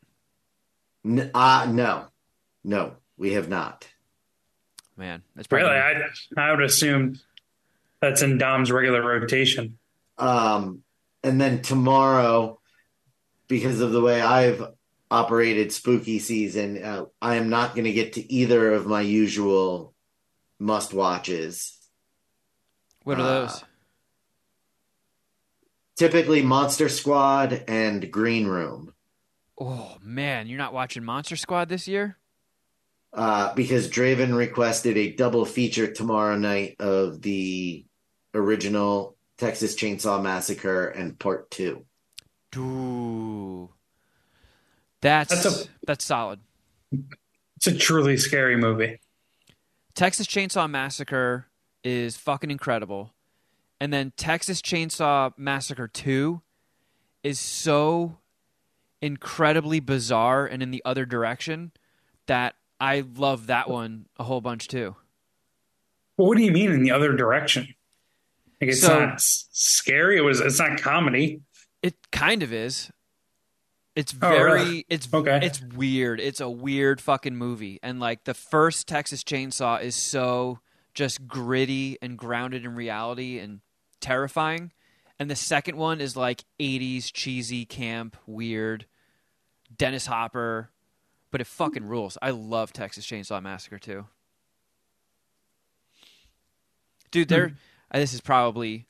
N- 1.04 1.30
uh, 1.34 1.68
no, 1.70 2.06
no, 2.64 2.94
we 3.16 3.34
have 3.34 3.48
not. 3.48 3.86
Man, 4.96 5.22
that's 5.34 5.46
probably 5.46 5.68
Really, 5.68 5.78
I 5.78 6.48
I 6.48 6.50
would 6.52 6.62
assume 6.62 7.20
that's 8.00 8.22
in 8.22 8.38
Dom's 8.38 8.72
regular 8.72 9.02
rotation. 9.02 9.78
Um, 10.16 10.82
and 11.22 11.38
then 11.38 11.60
tomorrow, 11.60 12.60
because 13.46 13.80
of 13.80 13.92
the 13.92 14.00
way 14.00 14.22
I've 14.22 14.64
operated 15.10 15.70
spooky 15.70 16.18
season, 16.18 16.82
uh, 16.82 17.04
I 17.20 17.36
am 17.36 17.50
not 17.50 17.74
going 17.74 17.84
to 17.84 17.92
get 17.92 18.14
to 18.14 18.32
either 18.32 18.72
of 18.72 18.86
my 18.86 19.02
usual 19.02 19.94
must 20.58 20.94
watches. 20.94 21.76
what 23.04 23.18
are 23.18 23.22
uh, 23.22 23.24
those? 23.24 23.64
Typically, 25.96 26.42
Monster 26.42 26.88
Squad 26.88 27.64
and 27.68 28.10
Green 28.10 28.46
Room, 28.46 28.92
Oh 29.58 29.96
man, 30.02 30.46
you're 30.46 30.58
not 30.58 30.74
watching 30.74 31.02
Monster 31.02 31.36
Squad 31.36 31.68
this 31.68 31.88
year? 31.88 32.18
uh, 33.14 33.54
because 33.54 33.88
Draven 33.88 34.36
requested 34.36 34.98
a 34.98 35.12
double 35.12 35.46
feature 35.46 35.90
tomorrow 35.90 36.36
night 36.36 36.76
of 36.80 37.22
the 37.22 37.86
original 38.34 39.16
Texas 39.38 39.74
Chainsaw 39.74 40.22
Massacre 40.22 40.88
and 40.88 41.18
Part 41.18 41.50
Two. 41.50 41.86
Ooh. 42.56 43.70
That's 45.00 45.30
That's 45.42 45.68
that's, 45.86 46.04
solid. 46.04 46.40
It's 47.56 47.66
a 47.66 47.74
truly 47.74 48.16
scary 48.18 48.56
movie. 48.56 49.00
Texas 49.94 50.26
Chainsaw 50.26 50.68
Massacre 50.68 51.46
is 51.84 52.16
fucking 52.18 52.50
incredible. 52.50 53.12
And 53.80 53.92
then 53.92 54.12
Texas 54.16 54.62
Chainsaw 54.62 55.32
Massacre 55.36 55.88
2 55.88 56.40
is 57.22 57.38
so 57.38 58.18
incredibly 59.02 59.80
bizarre 59.80 60.46
and 60.46 60.62
in 60.62 60.70
the 60.70 60.82
other 60.84 61.04
direction 61.04 61.72
that 62.26 62.54
I 62.80 63.04
love 63.16 63.46
that 63.48 63.68
one 63.68 64.06
a 64.18 64.24
whole 64.24 64.40
bunch 64.40 64.68
too. 64.68 64.96
Well, 66.16 66.28
what 66.28 66.38
do 66.38 66.44
you 66.44 66.52
mean 66.52 66.72
in 66.72 66.82
the 66.82 66.90
other 66.92 67.12
direction? 67.14 67.74
Like 68.60 68.70
it's 68.70 68.80
So- 68.80 69.00
not 69.06 69.20
scary. 69.20 70.16
It 70.16 70.22
was. 70.22 70.40
It's 70.40 70.58
not 70.58 70.80
comedy. 70.80 71.42
It 71.82 71.94
kind 72.10 72.42
of 72.42 72.52
is. 72.52 72.90
It's 73.94 74.14
Oh, 74.20 74.28
very 74.28 74.52
really? 74.52 74.86
it's 74.88 75.08
Okay. 75.12 75.40
it's 75.42 75.60
weird. 75.60 76.20
It's 76.20 76.40
a 76.40 76.48
weird 76.50 77.00
fucking 77.00 77.36
movie. 77.36 77.78
And 77.82 78.00
like 78.00 78.24
the 78.24 78.34
first 78.34 78.88
Texas 78.88 79.22
Chainsaw 79.24 79.80
is 79.82 79.94
so 79.94 80.60
just 80.94 81.26
gritty 81.26 81.98
and 82.02 82.16
grounded 82.18 82.64
in 82.64 82.74
reality 82.74 83.38
and 83.38 83.60
terrifying. 84.06 84.70
And 85.18 85.28
the 85.28 85.36
second 85.36 85.76
one 85.76 86.00
is 86.00 86.16
like 86.16 86.44
80s 86.60 87.10
cheesy 87.12 87.64
camp 87.64 88.16
weird 88.26 88.86
Dennis 89.76 90.06
Hopper, 90.06 90.70
but 91.32 91.40
it 91.40 91.46
fucking 91.46 91.84
rules. 91.84 92.16
I 92.22 92.30
love 92.30 92.72
Texas 92.72 93.04
Chainsaw 93.04 93.42
Massacre 93.42 93.78
too. 93.78 94.06
Dude, 97.10 97.28
they're 97.28 97.52
uh, 97.90 97.98
this 97.98 98.14
is 98.14 98.20
probably 98.20 98.86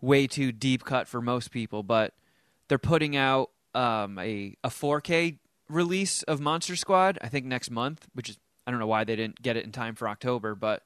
way 0.00 0.26
too 0.26 0.52
deep 0.52 0.84
cut 0.84 1.08
for 1.08 1.20
most 1.20 1.50
people, 1.50 1.82
but 1.82 2.14
they're 2.68 2.78
putting 2.78 3.16
out 3.16 3.50
um, 3.74 4.18
a 4.18 4.56
a 4.62 4.68
4K 4.68 5.38
release 5.68 6.22
of 6.24 6.40
Monster 6.40 6.76
Squad. 6.76 7.18
I 7.20 7.28
think 7.28 7.46
next 7.46 7.70
month, 7.70 8.06
which 8.14 8.28
is 8.28 8.38
I 8.66 8.70
don't 8.70 8.78
know 8.78 8.86
why 8.86 9.02
they 9.04 9.16
didn't 9.16 9.42
get 9.42 9.56
it 9.56 9.64
in 9.64 9.72
time 9.72 9.96
for 9.96 10.08
October, 10.08 10.54
but 10.54 10.82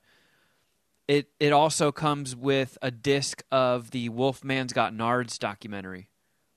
it 1.08 1.28
it 1.40 1.52
also 1.52 1.92
comes 1.92 2.34
with 2.34 2.76
a 2.82 2.90
disc 2.90 3.42
of 3.50 3.90
the 3.90 4.08
Wolfman's 4.08 4.72
Got 4.72 4.92
Nards 4.92 5.38
documentary, 5.38 6.10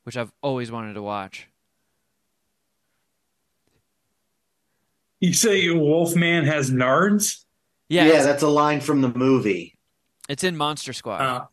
which 0.04 0.18
I've 0.18 0.32
always 0.42 0.72
wanted 0.72 0.94
to 0.94 1.02
watch. 1.02 1.48
You 5.20 5.34
say 5.34 5.70
Wolfman 5.70 6.46
has 6.46 6.72
nards? 6.72 7.44
Yeah, 7.90 8.06
yeah 8.08 8.24
that's 8.24 8.44
a 8.44 8.48
line 8.48 8.80
from 8.82 9.02
the 9.02 9.10
movie. 9.10 9.78
it's 10.30 10.44
in 10.44 10.56
Monster 10.56 10.94
Squad. 10.94 11.22
Uh, 11.22 11.46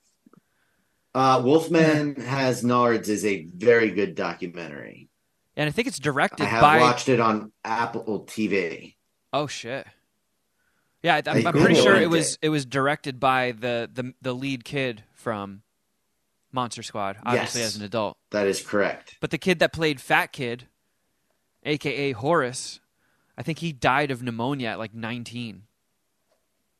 Uh, 1.14 1.40
Wolfman 1.42 2.14
Has 2.16 2.62
Nards 2.62 3.08
is 3.08 3.24
a 3.24 3.46
very 3.56 3.90
good 3.90 4.14
documentary. 4.14 5.08
and 5.56 5.66
I 5.66 5.72
think 5.72 5.88
it's 5.88 5.98
directed 5.98 6.42
I 6.44 6.46
have 6.46 6.60
by 6.60 6.78
watched 6.78 7.08
it 7.08 7.20
on 7.20 7.52
Apple 7.64 8.24
TV. 8.28 8.96
Oh 9.32 9.46
shit! 9.46 9.86
Yeah, 11.02 11.14
I, 11.16 11.22
I'm, 11.30 11.46
I 11.46 11.50
I'm 11.50 11.54
pretty 11.54 11.74
sure 11.76 11.94
it 11.96 12.02
it. 12.02 12.10
was 12.10 12.38
it 12.42 12.48
was 12.48 12.64
directed 12.66 13.20
by 13.20 13.52
the 13.52 13.88
the 13.92 14.12
the 14.22 14.32
lead 14.32 14.64
kid 14.64 15.04
from 15.14 15.62
Monster 16.52 16.82
Squad, 16.82 17.16
obviously 17.24 17.60
Yes. 17.60 17.74
as 17.74 17.76
an 17.76 17.84
adult. 17.84 18.16
That 18.30 18.46
is 18.46 18.62
correct. 18.62 19.16
But 19.20 19.30
the 19.30 19.38
kid 19.38 19.58
that 19.60 19.72
played 19.72 20.00
Fat 20.00 20.32
Kid, 20.32 20.66
aka 21.64 22.12
Horace, 22.12 22.80
I 23.36 23.42
think 23.42 23.58
he 23.58 23.72
died 23.72 24.10
of 24.10 24.22
pneumonia 24.22 24.68
at 24.70 24.78
like 24.78 24.94
19. 24.94 25.62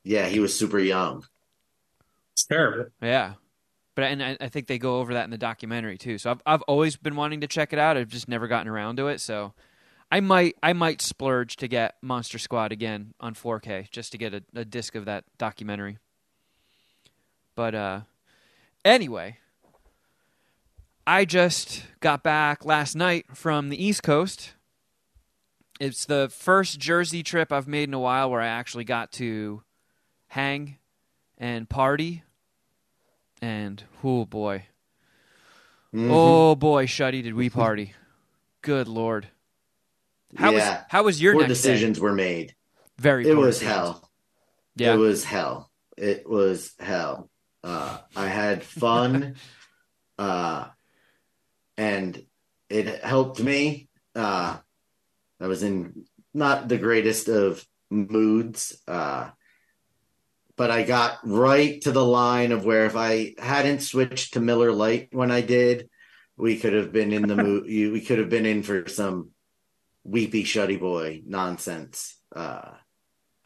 Yeah, 0.03 0.27
he 0.27 0.41
was 0.41 0.57
super 0.59 0.79
young. 0.79 1.25
it's 2.33 2.45
terrible. 2.47 2.91
Yeah. 3.03 3.35
But 3.95 4.05
and 4.05 4.23
I, 4.23 4.37
I 4.41 4.49
think 4.49 4.67
they 4.67 4.79
go 4.79 5.01
over 5.01 5.15
that 5.15 5.25
in 5.25 5.31
the 5.31 5.39
documentary 5.39 5.99
too. 5.99 6.19
So 6.19 6.31
I've 6.31 6.43
I've 6.47 6.63
always 6.63 6.97
been 6.97 7.17
wanting 7.17 7.41
to 7.41 7.47
check 7.47 7.73
it 7.73 7.79
out. 7.79 7.97
I've 7.97 8.09
just 8.09 8.29
never 8.29 8.47
gotten 8.47 8.69
around 8.69 8.97
to 8.97 9.09
it. 9.09 9.21
So 9.21 9.53
I 10.11 10.21
might 10.21 10.57
I 10.63 10.73
might 10.73 11.03
splurge 11.03 11.57
to 11.57 11.69
get 11.69 11.97
Monster 12.01 12.39
Squad 12.39 12.73
again 12.73 13.15
on 13.21 13.35
4K 13.35 13.91
just 13.91 14.13
to 14.13 14.19
get 14.19 14.33
a, 14.35 14.43
a 14.55 14.65
disc 14.65 14.95
of 14.95 15.05
that 15.07 15.25
documentary. 15.39 15.99
But 17.55 17.75
uh 17.75 18.01
anyway, 18.85 19.39
I 21.07 21.25
just 21.25 21.85
got 22.01 22.23
back 22.23 22.65
last 22.65 22.95
night 22.95 23.27
from 23.35 23.69
the 23.69 23.83
East 23.85 24.03
Coast. 24.03 24.53
It's 25.79 26.07
the 26.07 26.29
first 26.33 26.79
Jersey 26.79 27.23
trip 27.23 27.53
I've 27.53 27.69
made 27.69 27.89
in 27.89 27.95
a 27.95 27.99
while 28.01 28.31
where 28.31 28.41
I 28.41 28.47
actually 28.47 28.85
got 28.85 29.13
to 29.13 29.63
hang 30.29 30.79
and 31.37 31.69
party. 31.69 32.23
And 33.43 33.83
oh 34.03 34.25
boy, 34.25 34.67
Mhm. 35.93 36.09
oh 36.11 36.55
boy, 36.55 36.87
Shuddy, 36.87 37.23
did 37.23 37.35
we 37.35 37.51
party? 37.51 37.93
Good 38.63 38.89
lord, 38.89 39.29
how 40.35 40.51
yeah, 40.51 40.57
was 40.57 40.85
how 40.89 41.03
was 41.05 41.23
your 41.23 41.35
poor 41.35 41.47
decisions 41.47 41.99
day? 41.99 42.03
were 42.03 42.15
made. 42.15 42.55
Very 42.99 43.29
It 43.29 43.35
was 43.35 43.59
decisions. 43.59 43.77
hell. 43.77 44.11
Yeah, 44.75 44.95
It 44.95 44.97
was 44.97 45.25
hell. 45.25 45.71
It 45.97 46.29
was 46.29 46.73
hell. 46.79 47.31
Uh, 47.63 47.99
I 48.15 48.27
had 48.29 48.63
fun, 48.63 49.37
uh, 50.19 50.67
and 51.77 52.23
it 52.69 53.05
helped 53.05 53.41
me. 53.41 53.89
Uh, 54.15 54.59
I 55.41 55.47
was 55.47 55.63
in 55.63 56.05
not 56.35 56.69
the 56.69 56.79
greatest 56.79 57.29
of 57.29 57.65
moods, 57.91 58.81
uh, 58.87 59.31
but 60.57 60.71
I 60.71 60.83
got 60.85 61.19
right 61.25 61.81
to 61.83 61.93
the 61.93 62.05
line 62.05 62.53
of 62.53 62.65
where 62.65 62.87
if 62.87 62.97
I 62.97 63.35
hadn't 63.39 63.83
switched 63.83 64.35
to 64.35 64.41
Miller 64.41 64.73
Lite 64.73 65.09
when 65.13 65.31
I 65.31 65.41
did, 65.41 65.89
we 66.37 66.59
could 66.59 66.73
have 66.73 66.93
been 66.93 67.13
in 67.13 67.23
the 67.27 67.37
mood. 67.45 67.65
We 67.65 68.01
could 68.01 68.19
have 68.19 68.31
been 68.31 68.47
in 68.47 68.63
for 68.63 68.89
some 68.89 69.31
weepy 70.07 70.45
Shuddy 70.45 70.79
boy 70.79 71.23
nonsense. 71.27 72.17
Uh, 72.35 72.73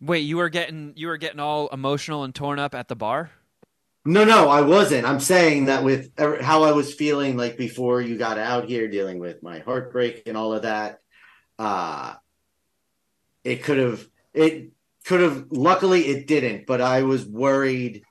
Wait, 0.00 0.20
you 0.20 0.38
were 0.38 0.48
getting 0.48 0.92
you 0.96 1.08
were 1.08 1.18
getting 1.18 1.40
all 1.40 1.68
emotional 1.68 2.24
and 2.24 2.34
torn 2.34 2.58
up 2.58 2.74
at 2.74 2.88
the 2.88 2.96
bar? 2.96 3.30
No, 4.04 4.24
no, 4.24 4.48
I 4.48 4.62
wasn't. 4.62 5.06
I'm 5.06 5.20
saying 5.20 5.66
that 5.66 5.84
with 5.84 6.10
how 6.18 6.62
I 6.62 6.72
was 6.72 6.94
feeling 6.94 7.36
like 7.36 7.58
before 7.58 8.00
you 8.00 8.16
got 8.16 8.38
out 8.38 8.66
here 8.66 8.88
dealing 8.88 9.18
with 9.18 9.42
my 9.42 9.58
heartbreak 9.58 10.22
and 10.26 10.36
all 10.36 10.54
of 10.54 10.62
that. 10.62 11.00
uh 11.58 12.14
it 13.44 13.62
could 13.62 13.78
have 13.78 14.06
it 14.34 14.70
could 15.04 15.20
have 15.20 15.46
luckily 15.50 16.06
it 16.06 16.26
didn't, 16.26 16.66
but 16.66 16.80
I 16.80 17.02
was 17.02 17.26
worried 17.26 18.04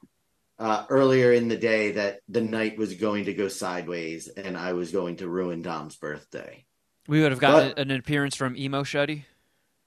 uh, 0.57 0.85
earlier 0.89 1.31
in 1.31 1.47
the 1.47 1.57
day 1.57 1.93
that 1.93 2.19
the 2.27 2.41
night 2.41 2.77
was 2.77 2.95
going 2.95 3.25
to 3.25 3.33
go 3.33 3.47
sideways 3.47 4.27
and 4.27 4.57
I 4.57 4.73
was 4.73 4.91
going 4.91 5.17
to 5.17 5.29
ruin 5.29 5.61
Dom's 5.61 5.95
birthday. 5.95 6.65
We 7.09 7.21
would 7.23 7.31
have 7.31 7.39
gotten 7.39 7.69
But- 7.69 7.79
an 7.79 7.89
appearance 7.91 8.35
from 8.35 8.55
Emo 8.55 8.83
Shuddy. 8.83 9.25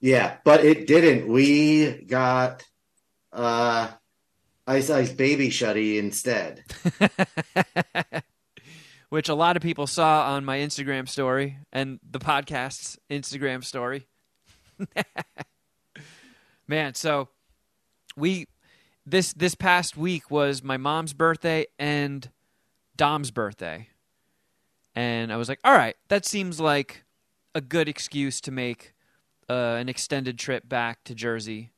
Yeah, 0.01 0.37
but 0.43 0.65
it 0.65 0.85
didn't. 0.85 1.29
We 1.31 2.03
got 2.03 2.63
uh 3.31 3.87
Ice 4.67 4.89
Ice 4.89 5.13
Baby 5.13 5.47
Shuddy 5.49 5.97
instead. 5.97 6.63
Which 9.09 9.29
a 9.29 9.35
lot 9.35 9.55
of 9.55 9.61
people 9.63 9.87
saw 9.87 10.33
on 10.33 10.43
my 10.43 10.57
Instagram 10.57 11.07
story 11.07 11.59
and 11.71 11.99
the 12.09 12.19
podcast's 12.19 12.97
Instagram 13.09 13.63
story. 13.63 14.07
Man, 16.67 16.95
so 16.95 17.29
we 18.17 18.47
this 19.05 19.31
this 19.33 19.55
past 19.55 19.95
week 19.95 20.29
was 20.29 20.61
my 20.61 20.75
mom's 20.75 21.13
birthday 21.13 21.67
and 21.79 22.29
Dom's 22.97 23.31
birthday. 23.31 23.87
And 24.95 25.31
I 25.31 25.37
was 25.37 25.47
like, 25.47 25.59
"All 25.63 25.73
right, 25.73 25.95
that 26.09 26.25
seems 26.25 26.59
like 26.59 27.02
a 27.55 27.61
good 27.61 27.87
excuse 27.87 28.41
to 28.41 28.51
make 28.51 28.93
uh, 29.49 29.77
an 29.79 29.89
extended 29.89 30.39
trip 30.39 30.67
back 30.67 31.03
to 31.05 31.15
Jersey 31.15 31.71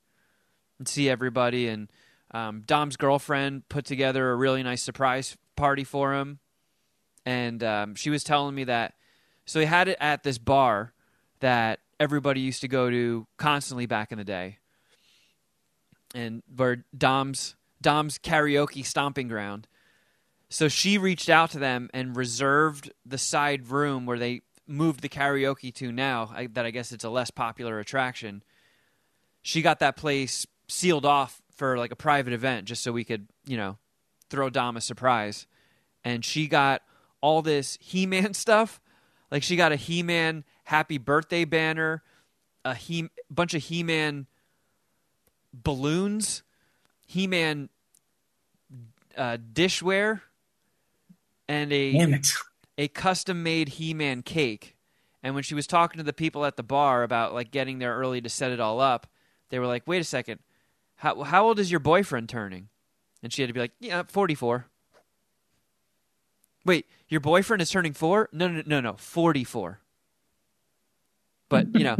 and 0.79 0.87
see 0.87 1.09
everybody." 1.09 1.67
And 1.67 1.89
um, 2.31 2.63
Dom's 2.65 2.97
girlfriend 2.97 3.69
put 3.69 3.85
together 3.85 4.31
a 4.31 4.35
really 4.35 4.63
nice 4.63 4.83
surprise 4.83 5.37
party 5.55 5.83
for 5.83 6.13
him, 6.13 6.39
and 7.25 7.63
um, 7.63 7.95
she 7.95 8.09
was 8.09 8.23
telling 8.23 8.55
me 8.55 8.63
that. 8.65 8.95
So 9.45 9.59
he 9.59 9.65
had 9.65 9.87
it 9.87 9.97
at 10.01 10.23
this 10.23 10.37
bar 10.37 10.93
that 11.39 11.79
everybody 11.99 12.41
used 12.41 12.61
to 12.61 12.67
go 12.67 12.89
to 12.89 13.27
constantly 13.37 13.85
back 13.85 14.11
in 14.11 14.17
the 14.17 14.23
day, 14.23 14.57
and 16.13 16.41
where 16.55 16.85
Dom's 16.97 17.55
Dom's 17.81 18.17
karaoke 18.17 18.85
stomping 18.85 19.27
ground. 19.27 19.67
So 20.49 20.67
she 20.67 20.97
reached 20.97 21.29
out 21.29 21.51
to 21.51 21.59
them 21.59 21.89
and 21.93 22.15
reserved 22.15 22.91
the 23.05 23.17
side 23.17 23.67
room 23.67 24.05
where 24.05 24.17
they 24.17 24.41
moved 24.67 25.01
the 25.01 25.09
karaoke 25.09 25.73
to 25.75 25.91
now. 25.91 26.33
That 26.53 26.65
I 26.65 26.71
guess 26.71 26.91
it's 26.91 27.03
a 27.03 27.09
less 27.09 27.31
popular 27.31 27.79
attraction. 27.79 28.43
She 29.41 29.61
got 29.61 29.79
that 29.79 29.95
place 29.95 30.45
sealed 30.67 31.05
off 31.05 31.41
for 31.51 31.77
like 31.77 31.91
a 31.91 31.95
private 31.95 32.33
event, 32.33 32.67
just 32.67 32.83
so 32.83 32.91
we 32.91 33.03
could, 33.03 33.27
you 33.45 33.57
know, 33.57 33.77
throw 34.29 34.49
Dom 34.49 34.77
a 34.77 34.81
surprise. 34.81 35.47
And 36.03 36.23
she 36.23 36.47
got 36.47 36.81
all 37.21 37.41
this 37.41 37.77
He-Man 37.81 38.33
stuff. 38.35 38.81
Like 39.31 39.43
she 39.43 39.55
got 39.55 39.71
a 39.71 39.75
He-Man 39.75 40.43
happy 40.65 40.97
birthday 40.97 41.45
banner, 41.45 42.03
a 42.63 42.75
he 42.75 43.09
bunch 43.29 43.53
of 43.53 43.63
He-Man 43.63 44.27
balloons, 45.53 46.43
He-Man 47.05 47.69
uh, 49.17 49.37
dishware, 49.53 50.21
and 51.47 51.71
a 51.71 51.93
Damn 51.93 52.13
it. 52.13 52.27
A 52.77 52.87
custom 52.87 53.43
made 53.43 53.69
He-Man 53.69 54.21
cake. 54.21 54.75
And 55.23 55.33
when 55.33 55.43
she 55.43 55.55
was 55.55 55.65
talking 55.67 55.97
to 55.97 56.03
the 56.03 56.13
people 56.13 56.45
at 56.45 56.55
the 56.55 56.63
bar 56.63 57.03
about 57.03 57.33
like 57.33 57.49
getting 57.51 57.79
there 57.79 57.95
early 57.97 58.21
to 58.21 58.29
set 58.29 58.51
it 58.51 58.59
all 58.59 58.79
up, 58.79 59.07
they 59.49 59.57
were 59.59 59.65
like, 59.67 59.83
"Wait 59.87 59.99
a 60.01 60.03
second, 60.03 60.39
how 60.97 61.23
how 61.23 61.45
old 61.47 61.57
is 61.59 61.71
your 61.71 61.79
boyfriend 61.79 62.29
turning?" 62.29 62.69
And 63.23 63.33
she 63.33 63.41
had 63.41 63.47
to 63.47 63.53
be 63.53 63.59
like, 63.59 63.71
"Yeah, 63.79 64.03
44." 64.07 64.67
Wait, 66.63 66.87
your 67.07 67.21
boyfriend 67.21 67.61
is 67.61 67.69
turning 67.69 67.93
four? 67.93 68.29
No, 68.31 68.47
no, 68.47 68.63
no, 68.65 68.81
no, 68.81 68.93
44. 68.93 69.79
But 71.49 71.73
you 71.75 71.83
know, 71.83 71.97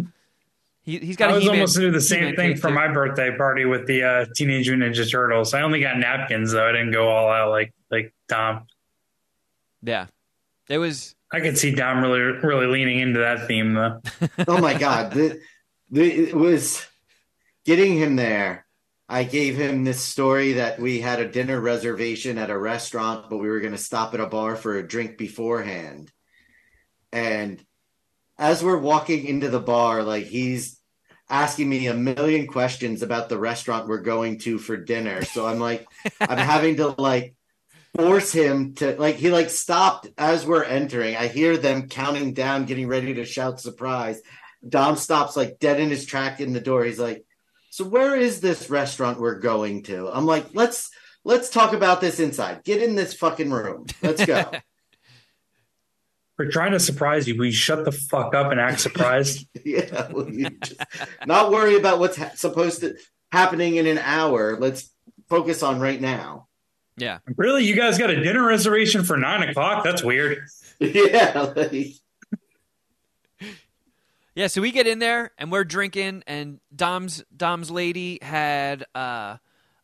he 0.82 0.98
he's 1.00 1.16
got. 1.16 1.30
I 1.30 1.34
was 1.34 1.44
He-Man- 1.44 1.60
almost 1.60 1.78
do 1.78 1.92
the 1.92 2.02
same 2.02 2.36
thing 2.36 2.58
for 2.58 2.70
my 2.72 2.88
birthday 2.88 3.36
party 3.36 3.66
with 3.66 3.86
the 3.88 4.04
uh, 4.04 4.26
Teenage 4.36 4.68
Mutant 4.70 4.96
Ninja 4.96 5.10
Turtles. 5.10 5.54
I 5.54 5.62
only 5.62 5.80
got 5.82 5.98
napkins 5.98 6.52
though. 6.52 6.68
I 6.68 6.72
didn't 6.72 6.92
go 6.92 7.08
all 7.10 7.30
out 7.32 7.50
like 7.50 7.74
like 7.92 8.14
Dom. 8.28 8.66
Yeah, 9.84 10.08
it 10.70 10.78
was. 10.78 11.16
I 11.32 11.42
could 11.42 11.58
see 11.58 11.74
Dom 11.76 12.02
really 12.02 12.20
really 12.20 12.68
leaning 12.68 13.00
into 13.00 13.20
that 13.20 13.48
theme 13.48 13.74
though. 13.74 14.02
oh 14.48 14.62
my 14.62 14.78
god 14.78 15.12
the, 15.12 15.42
the, 15.90 16.30
it 16.30 16.36
was 16.36 16.86
getting 17.66 17.98
him 17.98 18.16
there 18.16 18.66
i 19.10 19.24
gave 19.24 19.56
him 19.56 19.84
this 19.84 20.02
story 20.02 20.54
that 20.54 20.80
we 20.80 21.00
had 21.00 21.20
a 21.20 21.30
dinner 21.30 21.60
reservation 21.60 22.38
at 22.38 22.50
a 22.50 22.58
restaurant 22.58 23.30
but 23.30 23.38
we 23.38 23.50
were 23.50 23.60
going 23.60 23.74
to 23.74 23.78
stop 23.78 24.14
at 24.14 24.20
a 24.20 24.28
bar 24.28 24.56
for 24.56 24.78
a 24.78 24.88
drink 24.88 25.18
beforehand 25.18 26.12
and 27.12 27.64
as 28.38 28.64
we're 28.64 28.78
walking 28.78 29.26
into 29.26 29.50
the 29.50 29.60
bar 29.60 30.04
like 30.04 30.26
he's 30.26 30.80
asking 31.30 31.68
me 31.68 31.88
a 31.88 31.94
million 31.94 32.46
questions 32.46 33.02
about 33.02 33.30
the 33.30 33.38
restaurant 33.38 33.88
we're 33.88 33.98
going 33.98 34.38
to 34.38 34.58
for 34.58 34.78
dinner 34.78 35.24
so 35.24 35.46
i'm 35.46 35.60
like 35.60 35.88
i'm 36.20 36.38
having 36.38 36.78
to 36.78 36.88
like 37.02 37.35
force 37.96 38.32
him 38.32 38.74
to 38.76 38.96
like 39.00 39.16
he 39.16 39.32
like 39.32 39.50
stopped 39.50 40.08
as 40.18 40.46
we're 40.46 40.64
entering. 40.64 41.16
I 41.16 41.28
hear 41.28 41.58
them 41.58 41.88
counting 41.88 42.34
down 42.34 42.66
getting 42.66 42.88
ready 42.88 43.16
to 43.16 43.26
shout 43.26 43.60
surprise. 43.60 44.22
Dom 44.68 44.96
stops 44.96 45.36
like 45.36 45.60
dead 45.60 45.80
in 45.80 45.90
his 45.90 46.06
track 46.06 46.42
in 46.42 46.54
the 46.54 46.60
door. 46.60 46.84
He's 46.84 47.00
like 47.00 47.26
so 47.70 47.86
where 47.86 48.16
is 48.16 48.42
this 48.42 48.70
restaurant 48.70 49.20
we're 49.20 49.40
going 49.40 49.84
to? 49.84 50.10
I'm 50.10 50.26
like 50.26 50.48
let's 50.54 50.92
let's 51.24 51.50
talk 51.50 51.74
about 51.74 52.02
this 52.02 52.20
inside. 52.20 52.64
Get 52.64 52.82
in 52.82 52.96
this 52.96 53.14
fucking 53.14 53.52
room. 53.52 53.86
Let's 54.02 54.26
go. 54.26 54.52
We're 56.38 56.52
trying 56.52 56.74
to 56.74 56.82
surprise 56.82 57.30
you. 57.30 57.38
We 57.40 57.54
shut 57.54 57.86
the 57.86 57.94
fuck 57.94 58.36
up 58.36 58.52
and 58.52 58.60
act 58.60 58.82
surprised? 58.82 59.48
yeah 59.64 60.12
well, 60.12 60.30
just 60.30 60.74
not 61.26 61.50
worry 61.50 61.78
about 61.78 62.00
what's 62.00 62.18
ha- 62.18 62.34
supposed 62.36 62.82
to 62.82 62.98
happening 63.32 63.78
in 63.78 63.88
an 63.88 64.00
hour. 64.00 64.58
Let's 64.60 64.92
focus 65.30 65.64
on 65.64 65.80
right 65.80 66.00
now 66.00 66.48
Yeah, 66.98 67.20
really? 67.36 67.64
You 67.66 67.76
guys 67.76 67.98
got 67.98 68.10
a 68.10 68.22
dinner 68.24 68.46
reservation 68.46 69.04
for 69.04 69.18
nine 69.18 69.48
o'clock? 69.48 69.84
That's 69.84 70.04
weird. 70.04 70.46
yeah 70.80 71.52
like, 71.56 71.94
Yeah, 74.34 74.48
so 74.48 74.62
we 74.62 74.72
get 74.72 74.86
in 74.88 75.00
there 75.00 75.32
and 75.38 75.52
we're 75.52 75.64
drinking, 75.64 76.24
and 76.28 76.60
Dom's 76.76 77.24
Dom's 77.36 77.72
lady 77.72 78.20
had 78.22 78.86
uh, 78.94 79.38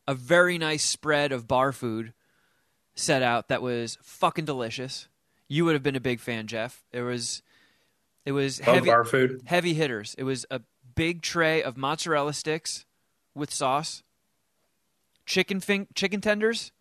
a 0.06 0.14
very 0.14 0.58
nice 0.58 0.84
spread 0.84 1.32
of 1.32 1.48
bar 1.48 1.72
food 1.72 2.12
set 2.94 3.22
out 3.22 3.48
that 3.48 3.62
was 3.62 3.96
fucking 4.02 4.44
delicious. 4.44 5.08
You 5.48 5.64
would 5.64 5.72
have 5.74 5.82
been 5.82 5.96
a 5.96 6.00
big 6.00 6.20
fan, 6.20 6.46
Jeff. 6.46 6.82
It 6.92 7.00
was 7.02 7.42
it 8.26 8.32
was 8.32 8.58
Love 8.66 8.76
heavy 8.76 8.86
bar 8.90 9.04
food. 9.04 9.40
heavy 9.46 9.74
hitters. 9.74 10.14
It 10.18 10.24
was 10.24 10.44
a 10.50 10.60
big 10.94 11.22
tray 11.22 11.62
of 11.62 11.76
mozzarella 11.78 12.34
sticks 12.34 12.84
with 13.34 13.52
sauce, 13.52 14.02
chicken 15.24 15.60
fin- 15.60 15.88
chicken 15.94 16.20
tenders, 16.20 16.72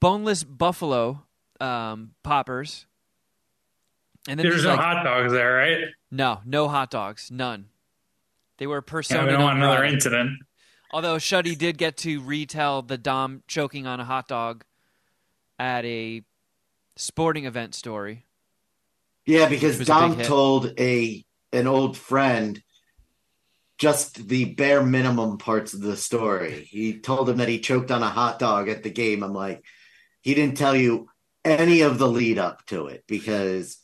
boneless 0.00 0.44
buffalo 0.44 1.22
um, 1.60 2.12
poppers, 2.22 2.86
and 4.28 4.38
then 4.38 4.44
There's 4.44 4.56
these, 4.56 4.64
no 4.64 4.70
like, 4.70 4.80
hot 4.80 5.04
dogs 5.04 5.32
there, 5.32 5.54
right? 5.54 5.78
no, 6.10 6.40
no 6.44 6.68
hot 6.68 6.90
dogs, 6.90 7.30
none. 7.30 7.66
They 8.58 8.66
were 8.66 8.84
Yeah, 9.08 9.24
we 9.24 9.30
don't 9.30 9.42
want 9.42 9.56
another 9.58 9.78
grata. 9.78 9.94
incident. 9.94 10.30
Although 10.92 11.16
Shuddy 11.16 11.56
did 11.56 11.78
get 11.78 11.96
to 11.98 12.20
retell 12.20 12.82
the 12.82 12.98
Dom 12.98 13.42
choking 13.46 13.86
on 13.86 14.00
a 14.00 14.04
hot 14.04 14.28
dog 14.28 14.64
at 15.58 15.84
a 15.84 16.22
sporting 16.96 17.44
event 17.46 17.74
story. 17.74 18.26
Yeah, 19.24 19.48
because 19.48 19.78
Which 19.78 19.88
a 19.88 19.92
Dom 19.92 20.16
told 20.20 20.78
a 20.78 21.24
an 21.52 21.66
old 21.66 21.96
friend 21.96 22.62
just 23.78 24.28
the 24.28 24.44
bare 24.44 24.82
minimum 24.84 25.38
parts 25.38 25.72
of 25.72 25.80
the 25.80 25.96
story. 25.96 26.64
He 26.64 26.98
told 27.00 27.28
him 27.30 27.38
that 27.38 27.48
he 27.48 27.60
choked 27.60 27.90
on 27.90 28.02
a 28.02 28.10
hot 28.10 28.38
dog 28.38 28.68
at 28.68 28.82
the 28.82 28.90
game. 28.90 29.22
I'm 29.22 29.32
like, 29.32 29.64
he 30.20 30.34
didn't 30.34 30.56
tell 30.56 30.76
you 30.76 31.08
any 31.44 31.80
of 31.80 31.98
the 31.98 32.08
lead 32.08 32.38
up 32.38 32.64
to 32.66 32.86
it 32.86 33.04
because 33.06 33.78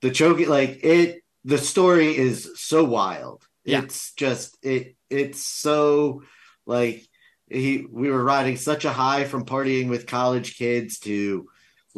the 0.00 0.10
choking, 0.10 0.48
like 0.48 0.80
it, 0.84 1.22
the 1.44 1.58
story 1.58 2.16
is 2.16 2.50
so 2.56 2.84
wild. 2.84 3.44
Yeah. 3.64 3.82
It's 3.82 4.12
just 4.14 4.56
it. 4.62 4.96
It's 5.10 5.44
so 5.44 6.22
like 6.66 7.06
he. 7.48 7.86
We 7.88 8.10
were 8.10 8.22
riding 8.22 8.56
such 8.56 8.84
a 8.84 8.92
high 8.92 9.24
from 9.24 9.44
partying 9.44 9.88
with 9.88 10.06
college 10.06 10.56
kids 10.56 10.98
to 11.00 11.48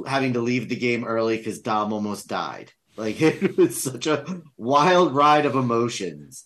having 0.06 0.34
to 0.34 0.40
leave 0.40 0.68
the 0.68 0.76
game 0.76 1.04
early 1.04 1.38
because 1.38 1.60
Dom 1.60 1.92
almost 1.92 2.28
died. 2.28 2.72
Like 2.96 3.20
it 3.22 3.56
was 3.56 3.82
such 3.82 4.06
a 4.06 4.42
wild 4.56 5.14
ride 5.14 5.46
of 5.46 5.54
emotions. 5.54 6.44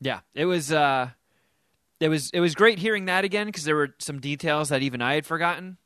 Yeah, 0.00 0.20
it 0.34 0.44
was. 0.44 0.70
Uh, 0.70 1.10
it 2.04 2.08
was. 2.10 2.28
It 2.34 2.40
was 2.40 2.54
great 2.54 2.78
hearing 2.78 3.06
that 3.06 3.24
again 3.24 3.46
because 3.46 3.64
there 3.64 3.76
were 3.76 3.94
some 3.98 4.20
details 4.20 4.68
that 4.68 4.82
even 4.82 5.00
I 5.00 5.14
had 5.14 5.24
forgotten. 5.24 5.78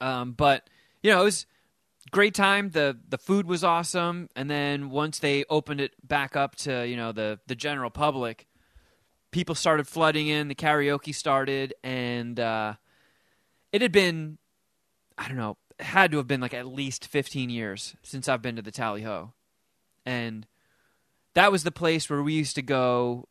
Um, 0.00 0.34
but 0.34 0.70
you 1.02 1.10
know, 1.10 1.20
it 1.22 1.24
was 1.24 1.46
great 2.12 2.32
time. 2.32 2.70
the 2.70 2.96
The 3.08 3.18
food 3.18 3.46
was 3.46 3.64
awesome, 3.64 4.28
and 4.36 4.48
then 4.48 4.90
once 4.90 5.18
they 5.18 5.44
opened 5.50 5.80
it 5.80 5.94
back 6.06 6.36
up 6.36 6.54
to 6.58 6.86
you 6.86 6.94
know 6.96 7.10
the 7.10 7.40
the 7.48 7.56
general 7.56 7.90
public, 7.90 8.46
people 9.32 9.56
started 9.56 9.88
flooding 9.88 10.28
in. 10.28 10.46
The 10.46 10.54
karaoke 10.54 11.12
started, 11.12 11.74
and 11.82 12.38
uh, 12.38 12.74
it 13.72 13.82
had 13.82 13.90
been, 13.90 14.38
I 15.18 15.26
don't 15.26 15.38
know, 15.38 15.56
had 15.80 16.12
to 16.12 16.18
have 16.18 16.28
been 16.28 16.40
like 16.40 16.54
at 16.54 16.68
least 16.68 17.08
fifteen 17.08 17.50
years 17.50 17.96
since 18.04 18.28
I've 18.28 18.42
been 18.42 18.54
to 18.54 18.62
the 18.62 18.70
Tally 18.70 19.02
Ho. 19.02 19.32
and 20.04 20.46
that 21.34 21.50
was 21.50 21.64
the 21.64 21.72
place 21.72 22.08
where 22.08 22.22
we 22.22 22.32
used 22.32 22.54
to 22.54 22.62
go 22.62 23.28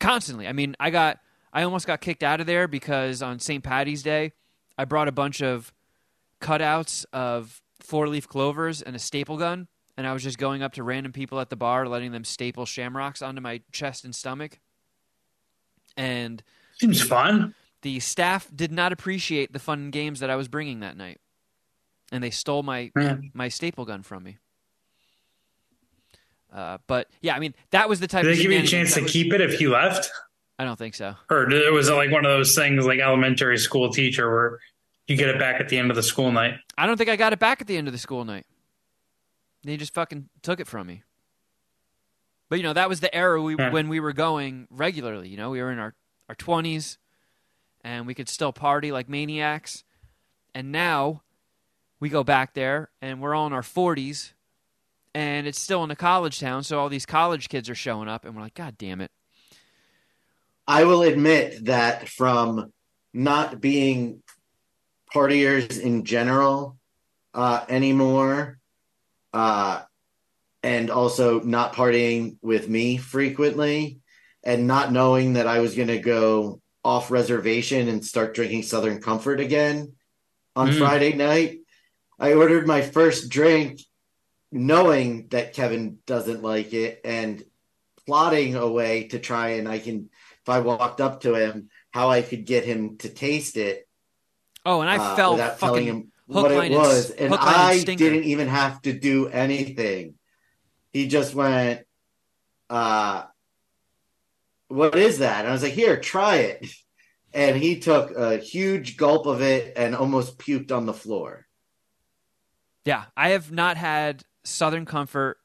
constantly. 0.00 0.46
I 0.48 0.52
mean, 0.52 0.76
I 0.80 0.90
got 0.90 1.18
I 1.52 1.62
almost 1.62 1.86
got 1.86 2.00
kicked 2.00 2.22
out 2.22 2.40
of 2.40 2.46
there 2.46 2.68
because 2.68 3.22
on 3.22 3.38
St. 3.38 3.62
Patty's 3.64 4.02
Day, 4.02 4.32
I 4.76 4.84
brought 4.84 5.08
a 5.08 5.12
bunch 5.12 5.40
of 5.42 5.72
cutouts 6.40 7.04
of 7.12 7.62
four 7.80 8.08
leaf 8.08 8.28
clovers 8.28 8.82
and 8.82 8.94
a 8.94 8.98
staple 8.98 9.36
gun, 9.38 9.68
and 9.96 10.06
I 10.06 10.12
was 10.12 10.22
just 10.22 10.36
going 10.38 10.62
up 10.62 10.74
to 10.74 10.82
random 10.82 11.12
people 11.12 11.40
at 11.40 11.48
the 11.48 11.56
bar, 11.56 11.86
letting 11.88 12.12
them 12.12 12.24
staple 12.24 12.66
shamrocks 12.66 13.22
onto 13.22 13.40
my 13.40 13.62
chest 13.72 14.04
and 14.04 14.14
stomach. 14.14 14.58
And 15.96 16.42
Seems 16.78 17.00
fun. 17.02 17.54
the 17.82 18.00
staff 18.00 18.48
did 18.54 18.70
not 18.72 18.92
appreciate 18.92 19.52
the 19.54 19.58
fun 19.58 19.90
games 19.90 20.20
that 20.20 20.28
I 20.28 20.36
was 20.36 20.48
bringing 20.48 20.80
that 20.80 20.96
night, 20.96 21.20
and 22.12 22.22
they 22.22 22.30
stole 22.30 22.62
my 22.62 22.92
Yeah. 22.94 23.16
my 23.32 23.48
staple 23.48 23.86
gun 23.86 24.02
from 24.02 24.24
me. 24.24 24.36
Uh, 26.56 26.78
but 26.86 27.08
yeah, 27.20 27.36
I 27.36 27.38
mean 27.38 27.54
that 27.70 27.88
was 27.88 28.00
the 28.00 28.06
type. 28.08 28.22
Did 28.24 28.32
of 28.32 28.36
they 28.38 28.42
give 28.42 28.50
you 28.50 28.60
a 28.60 28.66
chance 28.66 28.94
to 28.94 29.02
was- 29.02 29.12
keep 29.12 29.32
it 29.32 29.40
if 29.42 29.60
you 29.60 29.70
left? 29.70 30.10
I 30.58 30.64
don't 30.64 30.78
think 30.78 30.94
so. 30.94 31.14
Or 31.30 31.44
did- 31.44 31.70
was 31.72 31.88
it 31.88 31.92
like 31.94 32.10
one 32.10 32.24
of 32.24 32.30
those 32.30 32.54
things 32.54 32.86
like 32.86 32.98
elementary 32.98 33.58
school 33.58 33.90
teacher 33.92 34.30
where 34.30 34.58
you 35.06 35.14
get 35.16 35.28
it 35.28 35.38
back 35.38 35.60
at 35.60 35.68
the 35.68 35.78
end 35.78 35.90
of 35.90 35.96
the 35.96 36.02
school 36.02 36.32
night? 36.32 36.54
I 36.78 36.86
don't 36.86 36.96
think 36.96 37.10
I 37.10 37.16
got 37.16 37.34
it 37.34 37.38
back 37.38 37.60
at 37.60 37.66
the 37.66 37.76
end 37.76 37.88
of 37.88 37.92
the 37.92 37.98
school 37.98 38.24
night. 38.24 38.46
They 39.64 39.76
just 39.76 39.92
fucking 39.92 40.30
took 40.42 40.58
it 40.58 40.66
from 40.66 40.86
me. 40.86 41.02
But 42.48 42.56
you 42.58 42.62
know 42.62 42.72
that 42.72 42.88
was 42.88 43.00
the 43.00 43.14
era 43.14 43.42
we, 43.42 43.56
Yeah. 43.56 43.70
when 43.70 43.88
we 43.88 44.00
were 44.00 44.12
going 44.14 44.66
regularly. 44.70 45.28
You 45.28 45.36
know, 45.36 45.50
we 45.50 45.60
were 45.60 45.70
in 45.72 45.78
our 45.78 45.94
our 46.28 46.34
twenties, 46.34 46.96
and 47.84 48.06
we 48.06 48.14
could 48.14 48.28
still 48.28 48.52
party 48.52 48.90
like 48.92 49.08
maniacs. 49.08 49.84
And 50.54 50.72
now 50.72 51.22
we 52.00 52.08
go 52.08 52.24
back 52.24 52.54
there, 52.54 52.88
and 53.02 53.20
we're 53.20 53.34
all 53.34 53.46
in 53.46 53.52
our 53.52 53.62
forties, 53.62 54.32
and 55.16 55.46
it's 55.46 55.58
still 55.58 55.82
in 55.82 55.90
a 55.90 55.96
college 55.96 56.38
town. 56.40 56.62
So 56.62 56.78
all 56.78 56.90
these 56.90 57.06
college 57.06 57.48
kids 57.48 57.70
are 57.70 57.74
showing 57.74 58.06
up, 58.06 58.26
and 58.26 58.36
we're 58.36 58.42
like, 58.42 58.52
God 58.52 58.76
damn 58.76 59.00
it! 59.00 59.10
I 60.68 60.84
will 60.84 61.02
admit 61.02 61.64
that 61.64 62.06
from 62.06 62.70
not 63.14 63.58
being 63.58 64.22
partiers 65.14 65.80
in 65.80 66.04
general 66.04 66.76
uh, 67.32 67.64
anymore, 67.70 68.58
uh, 69.32 69.80
and 70.62 70.90
also 70.90 71.40
not 71.40 71.72
partying 71.72 72.36
with 72.42 72.68
me 72.68 72.98
frequently, 72.98 74.00
and 74.44 74.66
not 74.66 74.92
knowing 74.92 75.32
that 75.32 75.46
I 75.46 75.60
was 75.60 75.74
going 75.74 75.88
to 75.88 75.98
go 75.98 76.60
off 76.84 77.10
reservation 77.10 77.88
and 77.88 78.04
start 78.04 78.34
drinking 78.34 78.64
Southern 78.64 79.00
Comfort 79.00 79.40
again 79.40 79.94
on 80.54 80.68
Mm. 80.68 80.78
Friday 80.78 81.14
night, 81.14 81.60
I 82.18 82.34
ordered 82.34 82.66
my 82.66 82.82
first 82.82 83.30
drink 83.30 83.80
knowing 84.52 85.28
that 85.28 85.54
Kevin 85.54 85.98
doesn't 86.06 86.42
like 86.42 86.72
it 86.72 87.00
and 87.04 87.42
plotting 88.06 88.54
a 88.54 88.68
way 88.68 89.08
to 89.08 89.18
try 89.18 89.50
and 89.50 89.68
I 89.68 89.78
can 89.78 90.10
if 90.42 90.48
I 90.48 90.60
walked 90.60 91.00
up 91.00 91.22
to 91.22 91.34
him 91.34 91.70
how 91.90 92.10
I 92.10 92.22
could 92.22 92.44
get 92.44 92.64
him 92.64 92.98
to 92.98 93.08
taste 93.08 93.56
it 93.56 93.86
Oh, 94.66 94.80
and 94.80 94.90
I 94.90 94.96
uh, 94.96 95.16
felt 95.16 95.34
without 95.34 95.60
telling 95.60 95.86
fucking 95.86 95.86
him 95.86 96.12
hook, 96.28 96.42
what 96.42 96.50
it 96.52 96.72
was 96.72 97.10
and 97.10 97.30
hook, 97.30 97.40
and 97.40 97.48
I 97.48 97.78
stinker. 97.78 98.02
didn't 98.02 98.24
even 98.24 98.48
have 98.48 98.82
to 98.82 98.92
do 98.92 99.28
anything. 99.28 100.14
He 100.92 101.06
just 101.06 101.34
went 101.34 101.82
uh 102.68 103.24
what 104.68 104.96
is 104.96 105.20
that? 105.20 105.40
And 105.40 105.48
I 105.48 105.52
was 105.52 105.62
like, 105.62 105.72
"Here, 105.72 105.98
try 105.98 106.36
it." 106.36 106.66
And 107.34 107.54
he 107.54 107.80
took 107.80 108.16
a 108.16 108.38
huge 108.38 108.96
gulp 108.96 109.26
of 109.26 109.42
it 109.42 109.74
and 109.76 109.94
almost 109.94 110.38
puked 110.38 110.72
on 110.72 110.86
the 110.86 110.94
floor. 110.94 111.46
Yeah, 112.86 113.04
I 113.14 113.30
have 113.30 113.52
not 113.52 113.76
had 113.76 114.24
Southern 114.46 114.84
Comfort 114.84 115.38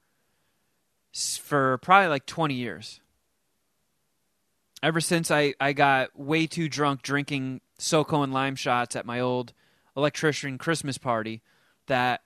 for 1.14 1.78
probably 1.80 2.08
like 2.08 2.26
20 2.26 2.54
years. 2.54 3.02
Ever 4.84 5.02
since 5.02 5.30
I, 5.30 5.54
I 5.60 5.74
got 5.74 6.18
way 6.18 6.48
too 6.48 6.70
drunk 6.70 7.02
drinking 7.02 7.62
SoCo 7.80 8.24
and 8.24 8.34
lime 8.34 8.56
shots 8.56 8.96
at 8.96 9.06
my 9.06 9.20
old 9.20 9.54
electrician 9.98 10.58
Christmas 10.58 10.98
party 10.98 11.42
that 11.88 12.22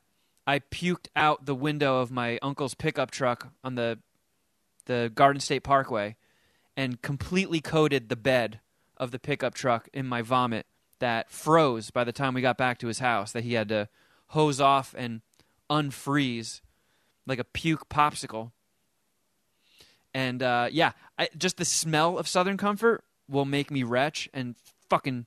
I 0.45 0.59
puked 0.59 1.07
out 1.15 1.45
the 1.45 1.55
window 1.55 1.99
of 1.99 2.11
my 2.11 2.37
uncle's 2.41 2.75
pickup 2.75 3.11
truck 3.11 3.51
on 3.63 3.75
the 3.75 3.99
the 4.85 5.11
Garden 5.15 5.39
State 5.39 5.63
Parkway 5.63 6.15
and 6.77 7.01
completely 7.01 7.59
coated 7.59 8.07
the 8.07 8.15
bed 8.15 8.59
of 8.97 9.09
the 9.09 9.17
pickup 9.17 9.55
truck 9.55 9.89
in 9.93 10.05
my 10.05 10.21
vomit 10.21 10.67
that 10.99 11.31
froze 11.31 11.89
by 11.89 12.03
the 12.03 12.11
time 12.11 12.35
we 12.35 12.41
got 12.41 12.57
back 12.57 12.77
to 12.79 12.87
his 12.87 12.99
house 12.99 13.31
that 13.31 13.43
he 13.43 13.53
had 13.53 13.67
to 13.69 13.89
hose 14.27 14.61
off 14.61 14.93
and 14.95 15.21
unfreeze 15.69 16.61
like 17.25 17.39
a 17.39 17.43
puke 17.43 17.89
popsicle. 17.89 18.51
And 20.13 20.41
uh, 20.41 20.69
yeah, 20.71 20.91
I, 21.19 21.29
just 21.37 21.57
the 21.57 21.65
smell 21.65 22.17
of 22.17 22.27
Southern 22.27 22.57
Comfort 22.57 23.03
will 23.27 23.45
make 23.45 23.69
me 23.69 23.83
retch 23.83 24.29
and 24.33 24.55
fucking 24.89 25.25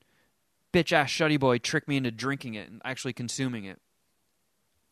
bitch 0.73 0.93
ass 0.93 1.11
Shuddy 1.11 1.39
boy 1.39 1.59
trick 1.59 1.89
me 1.89 1.97
into 1.97 2.11
drinking 2.11 2.55
it 2.55 2.69
and 2.69 2.81
actually 2.85 3.13
consuming 3.13 3.65
it. 3.65 3.81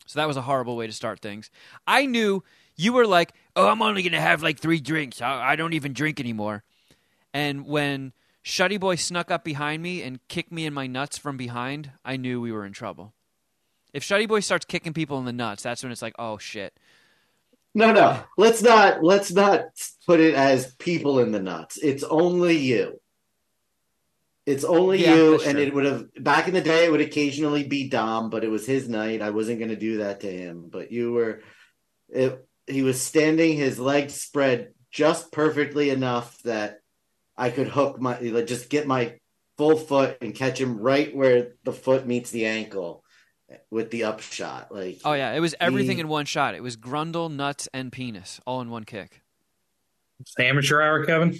So 0.05 0.19
that 0.19 0.27
was 0.27 0.37
a 0.37 0.41
horrible 0.41 0.77
way 0.77 0.87
to 0.87 0.93
start 0.93 1.19
things. 1.19 1.49
I 1.85 2.05
knew 2.05 2.43
you 2.75 2.93
were 2.93 3.05
like, 3.05 3.33
oh, 3.55 3.67
I'm 3.67 3.81
only 3.81 4.03
going 4.03 4.13
to 4.13 4.21
have 4.21 4.41
like 4.41 4.59
three 4.59 4.79
drinks. 4.79 5.21
I, 5.21 5.51
I 5.51 5.55
don't 5.55 5.73
even 5.73 5.93
drink 5.93 6.19
anymore. 6.19 6.63
And 7.33 7.65
when 7.65 8.13
Shuddy 8.43 8.79
Boy 8.79 8.95
snuck 8.95 9.29
up 9.29 9.43
behind 9.43 9.83
me 9.83 10.01
and 10.01 10.25
kicked 10.29 10.51
me 10.51 10.65
in 10.65 10.73
my 10.73 10.87
nuts 10.87 11.17
from 11.17 11.35
behind, 11.35 11.91
I 12.05 12.15
knew 12.15 12.39
we 12.39 12.53
were 12.53 12.65
in 12.65 12.71
trouble. 12.71 13.13
If 13.93 14.03
Shuddy 14.03 14.27
Boy 14.27 14.39
starts 14.39 14.65
kicking 14.65 14.93
people 14.93 15.19
in 15.19 15.25
the 15.25 15.33
nuts, 15.33 15.63
that's 15.63 15.83
when 15.83 15.91
it's 15.91 16.01
like, 16.01 16.15
oh 16.17 16.37
shit. 16.37 16.73
No, 17.77 17.91
no. 17.91 18.23
Let's 18.37 18.63
not 18.63 19.03
let's 19.03 19.31
not 19.31 19.65
put 20.07 20.19
it 20.19 20.33
as 20.33 20.73
people 20.77 21.19
in 21.19 21.31
the 21.31 21.39
nuts. 21.39 21.77
It's 21.77 22.03
only 22.03 22.57
you. 22.57 22.99
It's 24.47 24.63
only 24.63 25.03
Yeah, 25.03 25.13
you, 25.13 25.33
and 25.41 25.57
true. 25.57 25.61
it 25.61 25.73
would 25.75 25.85
have 25.85 26.05
back 26.19 26.47
in 26.47 26.55
the 26.55 26.61
day. 26.61 26.85
It 26.85 26.91
would 26.91 27.01
occasionally 27.01 27.65
be 27.67 27.87
Dom, 27.87 28.31
but 28.31 28.43
it 28.43 28.49
was 28.49 28.65
his 28.65 28.89
night. 28.89 29.21
I 29.21 29.29
wasn't 29.29 29.59
going 29.59 29.69
to 29.69 29.75
do 29.75 29.97
that 29.97 30.21
to 30.21 30.27
him. 30.27 30.69
But 30.71 30.91
you 30.91 31.11
were. 31.13 31.41
It, 32.09 32.43
he 32.65 32.81
was 32.81 32.99
standing, 32.99 33.55
his 33.55 33.77
legs 33.77 34.15
spread 34.15 34.69
just 34.89 35.31
perfectly 35.31 35.91
enough 35.91 36.41
that 36.45 36.79
I 37.37 37.51
could 37.51 37.67
hook 37.67 38.01
my 38.01 38.19
like, 38.19 38.47
just 38.47 38.71
get 38.71 38.87
my 38.87 39.19
full 39.59 39.77
foot 39.77 40.17
and 40.21 40.33
catch 40.33 40.59
him 40.59 40.79
right 40.79 41.15
where 41.15 41.49
the 41.63 41.73
foot 41.73 42.07
meets 42.07 42.31
the 42.31 42.47
ankle 42.47 43.03
with 43.71 43.91
the 43.91 44.03
upshot. 44.05 44.71
Like 44.73 44.99
Oh 45.05 45.13
yeah, 45.13 45.33
it 45.33 45.39
was 45.39 45.55
everything 45.59 45.97
He- 45.97 46.01
in 46.01 46.07
one 46.07 46.25
shot. 46.25 46.55
It 46.55 46.63
was 46.63 46.77
grundle, 46.77 47.31
nuts, 47.31 47.67
and 47.73 47.91
penis 47.91 48.39
all 48.45 48.61
in 48.61 48.69
one 48.69 48.83
kick. 48.83 49.21
It's 50.19 50.33
the 50.35 50.45
amateur 50.45 50.81
hour, 50.81 51.05
Kevin. 51.05 51.37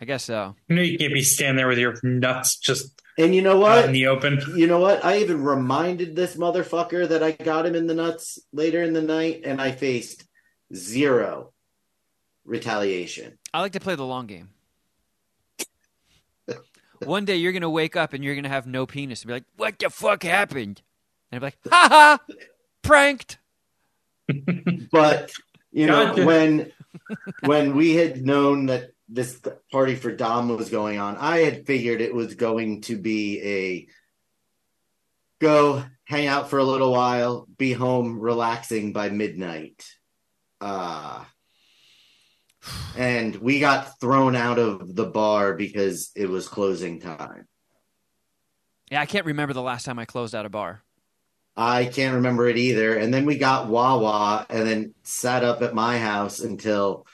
I 0.00 0.04
guess 0.04 0.24
so. 0.24 0.54
You 0.68 0.76
know 0.76 0.82
you 0.82 0.98
can't 0.98 1.12
be 1.12 1.22
standing 1.22 1.56
there 1.56 1.68
with 1.68 1.78
your 1.78 1.94
nuts 2.02 2.58
just 2.58 3.00
and 3.16 3.34
you 3.34 3.42
know 3.42 3.56
out 3.64 3.76
what? 3.76 3.84
in 3.86 3.92
the 3.92 4.06
open. 4.08 4.40
You 4.56 4.66
know 4.66 4.80
what? 4.80 5.04
I 5.04 5.18
even 5.18 5.42
reminded 5.42 6.16
this 6.16 6.36
motherfucker 6.36 7.08
that 7.08 7.22
I 7.22 7.30
got 7.32 7.64
him 7.66 7.74
in 7.74 7.86
the 7.86 7.94
nuts 7.94 8.38
later 8.52 8.82
in 8.82 8.92
the 8.92 9.02
night, 9.02 9.42
and 9.44 9.60
I 9.60 9.70
faced 9.70 10.24
zero 10.74 11.52
retaliation. 12.44 13.38
I 13.52 13.60
like 13.60 13.72
to 13.72 13.80
play 13.80 13.94
the 13.94 14.04
long 14.04 14.26
game. 14.26 14.48
One 17.04 17.24
day 17.24 17.36
you're 17.36 17.52
gonna 17.52 17.68
wake 17.70 17.96
up 17.96 18.12
and 18.14 18.24
you're 18.24 18.34
gonna 18.34 18.48
have 18.48 18.66
no 18.66 18.86
penis 18.86 19.22
and 19.22 19.28
be 19.28 19.34
like, 19.34 19.44
"What 19.56 19.78
the 19.78 19.90
fuck 19.90 20.22
happened?" 20.22 20.82
And 21.34 21.40
be 21.40 21.46
like, 21.46 21.58
"Ha 21.68 21.88
ha, 21.90 22.34
pranked." 22.82 23.38
But 24.92 25.32
you 25.72 25.86
know, 25.86 26.06
Gotcha. 26.06 26.24
when 26.24 26.72
when 27.44 27.74
we 27.74 27.94
had 27.94 28.24
known 28.24 28.66
that 28.66 28.92
this 29.08 29.40
party 29.72 29.96
for 29.96 30.12
Dom 30.12 30.48
was 30.48 30.70
going 30.70 30.98
on, 30.98 31.16
I 31.16 31.38
had 31.38 31.66
figured 31.66 32.00
it 32.00 32.14
was 32.14 32.36
going 32.36 32.82
to 32.82 32.96
be 32.96 33.40
a 33.42 33.88
go 35.40 35.84
hang 36.04 36.28
out 36.28 36.50
for 36.50 36.58
a 36.58 36.64
little 36.64 36.92
while, 36.92 37.46
be 37.58 37.72
home 37.72 38.20
relaxing 38.20 38.92
by 38.92 39.08
midnight. 39.08 39.84
Uh 40.60 41.24
and 42.96 43.34
we 43.36 43.58
got 43.58 44.00
thrown 44.00 44.36
out 44.36 44.58
of 44.58 44.94
the 44.94 45.04
bar 45.04 45.54
because 45.54 46.12
it 46.14 46.28
was 46.30 46.48
closing 46.48 47.00
time. 47.00 47.46
Yeah, 48.90 49.00
I 49.00 49.06
can't 49.06 49.26
remember 49.26 49.52
the 49.52 49.62
last 49.62 49.84
time 49.84 49.98
I 49.98 50.04
closed 50.04 50.34
out 50.34 50.46
a 50.46 50.48
bar. 50.48 50.82
I 51.56 51.86
can't 51.86 52.16
remember 52.16 52.48
it 52.48 52.56
either. 52.56 52.96
And 52.96 53.14
then 53.14 53.26
we 53.26 53.38
got 53.38 53.68
Wawa 53.68 54.46
and 54.50 54.66
then 54.66 54.94
sat 55.02 55.44
up 55.44 55.62
at 55.62 55.74
my 55.74 55.98
house 55.98 56.40
until 56.40 57.06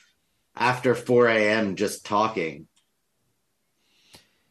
after 0.56 0.94
4 0.94 1.28
a.m. 1.28 1.76
just 1.76 2.04
talking. 2.06 2.66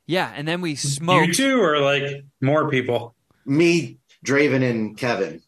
Yeah, 0.06 0.32
and 0.36 0.48
then 0.48 0.62
we 0.62 0.76
smoked. 0.76 1.28
You 1.28 1.34
two 1.34 1.62
or 1.62 1.80
like 1.80 2.26
more 2.42 2.70
people? 2.70 3.16
Me, 3.46 4.00
Draven, 4.26 4.68
and 4.68 4.98
Kevin. 4.98 5.42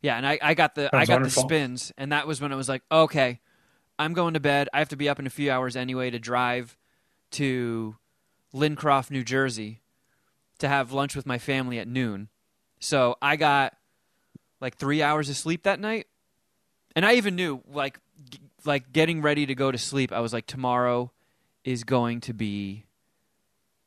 Yeah, 0.00 0.16
and 0.16 0.26
I, 0.26 0.38
I 0.40 0.54
got 0.54 0.74
the 0.74 0.94
I 0.96 1.04
got 1.04 1.16
wonderful. 1.16 1.42
the 1.42 1.48
spins, 1.48 1.92
and 1.98 2.12
that 2.12 2.26
was 2.26 2.40
when 2.40 2.52
it 2.52 2.56
was 2.56 2.70
like, 2.70 2.82
okay, 2.90 3.40
I'm 3.98 4.14
going 4.14 4.32
to 4.32 4.40
bed. 4.40 4.70
I 4.72 4.78
have 4.78 4.88
to 4.90 4.96
be 4.96 5.10
up 5.10 5.18
in 5.18 5.26
a 5.26 5.30
few 5.30 5.50
hours 5.50 5.76
anyway 5.76 6.08
to 6.08 6.18
drive 6.18 6.78
to 7.32 7.96
Lincroft, 8.54 9.10
New 9.10 9.22
Jersey, 9.22 9.82
to 10.60 10.68
have 10.68 10.92
lunch 10.92 11.14
with 11.16 11.26
my 11.26 11.38
family 11.38 11.78
at 11.78 11.88
noon. 11.88 12.28
So 12.78 13.16
I 13.20 13.36
got 13.36 13.74
like 14.60 14.76
three 14.76 15.02
hours 15.02 15.28
of 15.28 15.36
sleep 15.36 15.64
that 15.64 15.80
night, 15.80 16.06
and 16.96 17.04
I 17.04 17.14
even 17.14 17.36
knew 17.36 17.62
like 17.70 17.98
g- 18.30 18.38
like 18.64 18.92
getting 18.92 19.20
ready 19.22 19.46
to 19.46 19.54
go 19.54 19.70
to 19.70 19.78
sleep. 19.78 20.12
I 20.12 20.20
was 20.20 20.32
like, 20.32 20.46
tomorrow 20.46 21.12
is 21.64 21.84
going 21.84 22.20
to 22.22 22.32
be 22.32 22.84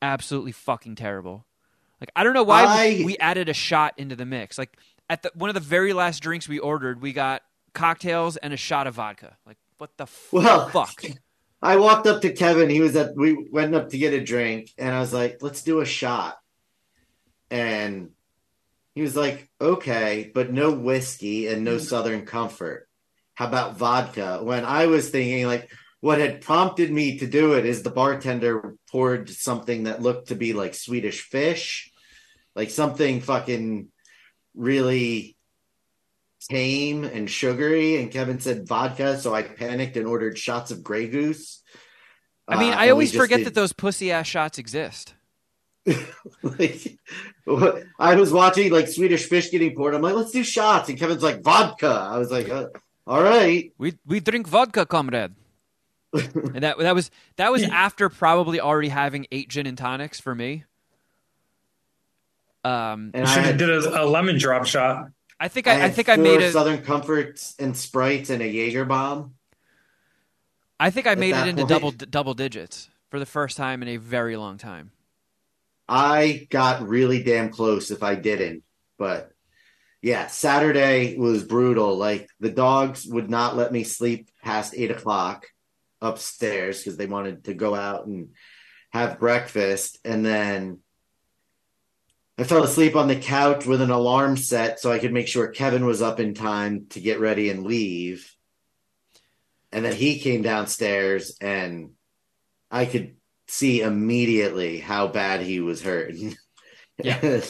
absolutely 0.02 0.52
fucking 0.52 0.96
terrible. 0.96 1.46
Like 2.00 2.12
I 2.16 2.24
don't 2.24 2.34
know 2.34 2.44
why 2.44 2.64
we, 2.64 3.02
I- 3.02 3.06
we 3.06 3.18
added 3.18 3.50
a 3.50 3.54
shot 3.54 3.94
into 3.98 4.16
the 4.16 4.26
mix. 4.26 4.58
Like 4.58 4.78
at 5.10 5.24
the 5.24 5.32
one 5.36 5.50
of 5.50 5.54
the 5.54 5.60
very 5.60 5.94
last 5.94 6.22
drinks 6.22 6.48
we 6.48 6.60
ordered, 6.60 7.02
we 7.02 7.14
got 7.14 7.42
cocktails 7.74 8.38
and 8.38 8.54
a 8.54 8.58
shot 8.58 8.88
of 8.88 8.96
vodka. 8.96 9.38
Like 9.46 9.58
what 9.78 9.96
the 9.98 10.04
f- 10.04 10.28
Well, 10.32 10.70
fuck? 10.70 11.04
I 11.62 11.78
walked 11.78 12.08
up 12.08 12.22
to 12.24 12.34
Kevin. 12.34 12.70
He 12.70 12.82
was 12.82 12.94
at. 12.98 13.16
We 13.16 13.48
went 13.50 13.74
up 13.74 13.90
to 13.92 13.98
get 13.98 14.14
a 14.14 14.22
drink, 14.22 14.74
and 14.78 14.94
I 14.94 15.00
was 15.00 15.14
like, 15.14 15.38
"Let's 15.42 15.64
do 15.64 15.80
a 15.80 15.86
shot." 15.86 16.38
And 17.54 18.10
he 18.96 19.04
was 19.04 19.16
like, 19.16 19.48
"Okay, 19.62 20.32
but 20.34 20.52
no 20.52 20.72
whiskey 20.72 21.46
and 21.48 21.64
no 21.64 21.78
Southern 21.78 22.26
Comfort. 22.26 22.90
How 23.36 23.48
about 23.48 23.78
vodka?" 23.78 24.40
When 24.42 24.66
I 24.66 24.88
was 24.88 25.10
thinking, 25.12 25.46
like, 25.46 25.70
what 26.00 26.18
had 26.20 26.42
prompted 26.42 26.92
me 26.92 27.20
to 27.20 27.28
do 27.28 27.54
it 27.54 27.66
is 27.68 27.84
the 27.84 27.92
bartender 27.92 28.76
poured 28.90 29.30
something 29.30 29.84
that 29.84 30.02
looked 30.02 30.30
to 30.30 30.36
be 30.36 30.54
like 30.54 30.74
Swedish 30.74 31.22
fish, 31.22 31.92
like 32.56 32.72
something 32.72 33.22
fucking 33.22 33.90
really 34.56 35.38
tame 36.50 37.04
and 37.04 37.30
sugary. 37.30 37.98
And 38.02 38.12
Kevin 38.12 38.40
said 38.40 38.68
vodka, 38.68 39.20
so 39.20 39.34
I 39.34 39.44
panicked 39.44 39.96
and 39.96 40.08
ordered 40.08 40.40
shots 40.40 40.72
of 40.72 40.84
Grey 40.84 41.08
Goose. 41.08 41.62
I 42.48 42.60
mean, 42.60 42.74
Uh, 42.74 42.78
I 42.78 42.90
always 42.90 43.16
forget 43.16 43.38
did- 43.38 43.48
that 43.48 43.54
those 43.54 43.74
pussy 43.74 44.12
ass 44.12 44.28
shots 44.28 44.58
exist. 44.58 45.14
like, 46.44 46.98
I 48.00 48.16
was 48.16 48.32
watching 48.32 48.72
like 48.72 48.88
Swedish 48.88 49.28
fish 49.28 49.52
getting 49.52 49.76
poured. 49.76 49.96
I'm 49.96 50.02
like, 50.02 50.16
let's 50.16 50.32
do 50.32 50.44
shots, 50.44 50.90
and 50.90 50.98
Kevin's 50.98 51.24
like 51.24 51.42
vodka. 51.42 51.88
I 51.88 52.18
was 52.18 52.32
like, 52.32 52.50
uh, 52.50 52.68
all 53.06 53.22
right. 53.22 53.72
We 53.78 53.98
we 54.06 54.20
drink 54.20 54.48
vodka, 54.48 54.86
comrade. 54.86 55.34
and 56.14 56.64
that 56.64 56.78
that 56.78 56.96
was 56.96 57.12
that 57.38 57.52
was 57.52 57.64
after 57.64 58.08
probably 58.08 58.60
already 58.60 58.90
having 58.90 59.26
eight 59.32 59.50
gin 59.50 59.66
and 59.66 59.78
tonics 59.78 60.20
for 60.20 60.36
me. 60.36 60.64
Um, 62.64 63.12
And 63.14 63.26
I 63.26 63.40
had 63.40 63.58
did 63.58 63.70
a, 63.70 64.04
a 64.04 64.06
lemon 64.06 64.38
drop 64.38 64.66
shot. 64.66 65.08
I 65.40 65.50
think 65.50 65.68
I, 65.68 65.72
I 65.72 65.76
had 65.76 65.96
think 65.96 66.08
I 66.08 66.16
made 66.16 66.40
it. 66.40 66.54
Southern 66.54 66.82
Comforts 66.82 67.56
and 67.60 67.76
Sprites 67.76 68.30
and 68.30 68.42
a 68.42 68.48
Jaeger 68.48 68.86
bomb. 68.86 69.34
I 70.80 70.90
think 70.90 71.08
I 71.08 71.16
made 71.16 71.36
it 71.36 71.48
into 71.48 71.64
point. 71.64 71.70
double 71.70 71.92
double 71.92 72.34
digits 72.34 72.90
for 73.10 73.20
the 73.20 73.26
first 73.26 73.58
time 73.58 73.82
in 73.82 73.90
a 73.90 73.98
very 73.98 74.38
long 74.38 74.58
time. 74.58 74.92
I 75.96 76.48
got 76.50 76.88
really 76.88 77.22
damn 77.22 77.52
close 77.52 77.92
if 77.92 78.02
I 78.02 78.16
didn't, 78.16 78.64
but 78.98 79.30
yeah, 80.02 80.26
Saturday 80.26 81.16
was 81.20 81.44
brutal. 81.44 81.98
Like 81.98 82.28
the 82.40 82.50
dogs 82.50 83.06
would 83.06 83.30
not 83.30 83.56
let 83.56 83.72
me 83.72 83.84
sleep 83.84 84.32
past 84.42 84.74
eight 84.76 84.90
o'clock 84.90 85.46
upstairs 86.02 86.80
because 86.80 86.98
they 86.98 87.06
wanted 87.06 87.44
to 87.44 87.54
go 87.54 87.76
out 87.76 88.08
and 88.08 88.30
have 88.92 89.20
breakfast, 89.20 90.00
and 90.04 90.26
then 90.26 90.80
I 92.40 92.44
fell 92.44 92.64
asleep 92.64 92.96
on 92.96 93.08
the 93.08 93.16
couch 93.16 93.68
with 93.68 93.80
an 93.80 93.92
alarm 93.92 94.36
set 94.36 94.80
so 94.80 94.92
I 94.92 94.98
could 94.98 95.14
make 95.14 95.28
sure 95.28 95.50
Kevin 95.50 95.86
was 95.86 96.02
up 96.02 96.20
in 96.20 96.34
time 96.34 96.88
to 96.90 97.02
get 97.02 97.20
ready 97.20 97.52
and 97.52 97.68
leave. 97.68 98.36
And 99.72 99.86
then 99.86 99.94
he 99.94 100.18
came 100.18 100.42
downstairs, 100.42 101.38
and 101.40 101.92
I 102.72 102.86
could 102.86 103.18
see 103.54 103.82
immediately 103.82 104.80
how 104.80 105.08
bad 105.08 105.42
he 105.42 105.60
was 105.60 105.82
hurt. 105.82 106.16
Yeah. 106.98 107.20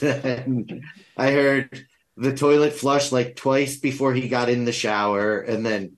I 1.18 1.32
heard 1.32 1.86
the 2.18 2.36
toilet 2.36 2.74
flush 2.74 3.12
like 3.12 3.36
twice 3.36 3.78
before 3.78 4.14
he 4.14 4.28
got 4.28 4.50
in 4.50 4.66
the 4.66 4.72
shower, 4.74 5.40
and 5.40 5.66
then 5.66 5.98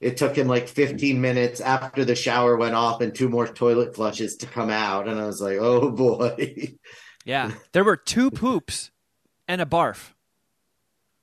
it 0.00 0.16
took 0.16 0.36
him 0.36 0.48
like 0.48 0.68
15 0.68 1.20
minutes 1.20 1.60
after 1.60 2.04
the 2.04 2.14
shower 2.14 2.56
went 2.56 2.74
off 2.74 3.00
and 3.00 3.14
two 3.14 3.28
more 3.28 3.46
toilet 3.46 3.94
flushes 3.94 4.36
to 4.38 4.46
come 4.46 4.70
out. 4.70 5.08
And 5.08 5.20
I 5.20 5.26
was 5.26 5.40
like, 5.40 5.58
oh 5.58 5.90
boy. 5.90 6.74
Yeah, 7.24 7.52
there 7.72 7.84
were 7.84 7.96
two 7.96 8.30
poops 8.30 8.90
and 9.46 9.60
a 9.60 9.66
barf. 9.66 10.12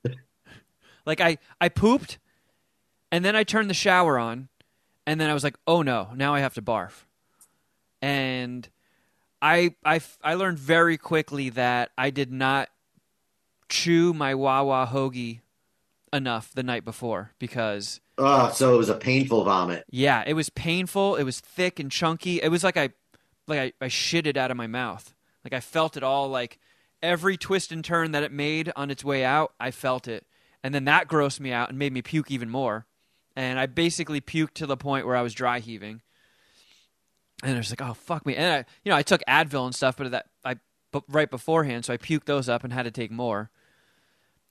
Like 1.04 1.20
I 1.20 1.38
I 1.60 1.68
pooped, 1.68 2.18
and 3.10 3.24
then 3.24 3.34
I 3.36 3.44
turned 3.44 3.70
the 3.70 3.74
shower 3.74 4.18
on, 4.18 4.48
and 5.06 5.20
then 5.20 5.30
I 5.30 5.34
was 5.34 5.42
like, 5.44 5.56
oh 5.66 5.82
no, 5.82 6.10
now 6.14 6.34
I 6.34 6.40
have 6.40 6.54
to 6.54 6.62
barf. 6.62 7.05
And 8.02 8.68
I 9.42 9.74
I 9.84 10.00
I 10.22 10.34
learned 10.34 10.58
very 10.58 10.96
quickly 10.98 11.50
that 11.50 11.90
I 11.96 12.10
did 12.10 12.32
not 12.32 12.68
chew 13.68 14.12
my 14.14 14.34
Wawa 14.34 14.88
hoagie 14.92 15.40
enough 16.12 16.52
the 16.54 16.62
night 16.62 16.84
before 16.84 17.32
because 17.38 18.00
Oh, 18.18 18.50
so 18.50 18.72
it 18.74 18.78
was 18.78 18.88
a 18.88 18.94
painful 18.94 19.44
vomit. 19.44 19.84
yeah, 19.90 20.24
it 20.26 20.32
was 20.32 20.48
painful. 20.48 21.16
It 21.16 21.24
was 21.24 21.40
thick 21.40 21.78
and 21.78 21.90
chunky. 21.90 22.40
It 22.40 22.48
was 22.48 22.64
like 22.64 22.76
I 22.76 22.90
like 23.46 23.74
I, 23.80 23.84
I 23.84 23.88
shit 23.88 24.26
it 24.26 24.36
out 24.36 24.50
of 24.50 24.56
my 24.56 24.66
mouth. 24.66 25.14
Like 25.44 25.52
I 25.52 25.60
felt 25.60 25.96
it 25.96 26.02
all 26.02 26.28
like 26.28 26.58
every 27.02 27.36
twist 27.36 27.72
and 27.72 27.84
turn 27.84 28.12
that 28.12 28.22
it 28.22 28.32
made 28.32 28.72
on 28.74 28.90
its 28.90 29.04
way 29.04 29.24
out, 29.24 29.52
I 29.60 29.70
felt 29.70 30.08
it. 30.08 30.26
And 30.62 30.74
then 30.74 30.84
that 30.86 31.08
grossed 31.08 31.40
me 31.40 31.52
out 31.52 31.68
and 31.68 31.78
made 31.78 31.92
me 31.92 32.02
puke 32.02 32.30
even 32.30 32.48
more. 32.50 32.86
And 33.36 33.58
I 33.60 33.66
basically 33.66 34.20
puked 34.20 34.54
to 34.54 34.66
the 34.66 34.76
point 34.78 35.06
where 35.06 35.14
I 35.14 35.22
was 35.22 35.34
dry 35.34 35.58
heaving. 35.60 36.00
And 37.42 37.54
I 37.54 37.58
was 37.58 37.70
like, 37.70 37.82
"Oh 37.82 37.94
fuck 37.94 38.24
me!" 38.24 38.34
And 38.34 38.52
I, 38.52 38.64
you 38.84 38.90
know, 38.90 38.96
I 38.96 39.02
took 39.02 39.22
Advil 39.28 39.66
and 39.66 39.74
stuff, 39.74 39.96
but 39.96 40.10
that 40.10 40.26
I 40.44 40.56
but 40.90 41.04
right 41.08 41.30
beforehand, 41.30 41.84
so 41.84 41.92
I 41.92 41.98
puked 41.98 42.24
those 42.24 42.48
up 42.48 42.64
and 42.64 42.72
had 42.72 42.84
to 42.84 42.90
take 42.90 43.10
more. 43.10 43.50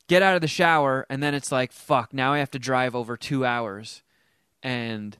Get 0.07 0.21
out 0.21 0.35
of 0.35 0.41
the 0.41 0.47
shower, 0.47 1.05
and 1.09 1.23
then 1.23 1.33
it's 1.33 1.51
like, 1.51 1.71
"Fuck!" 1.71 2.13
Now 2.13 2.33
I 2.33 2.39
have 2.39 2.51
to 2.51 2.59
drive 2.59 2.95
over 2.95 3.17
two 3.17 3.43
hours, 3.45 4.03
and 4.61 5.17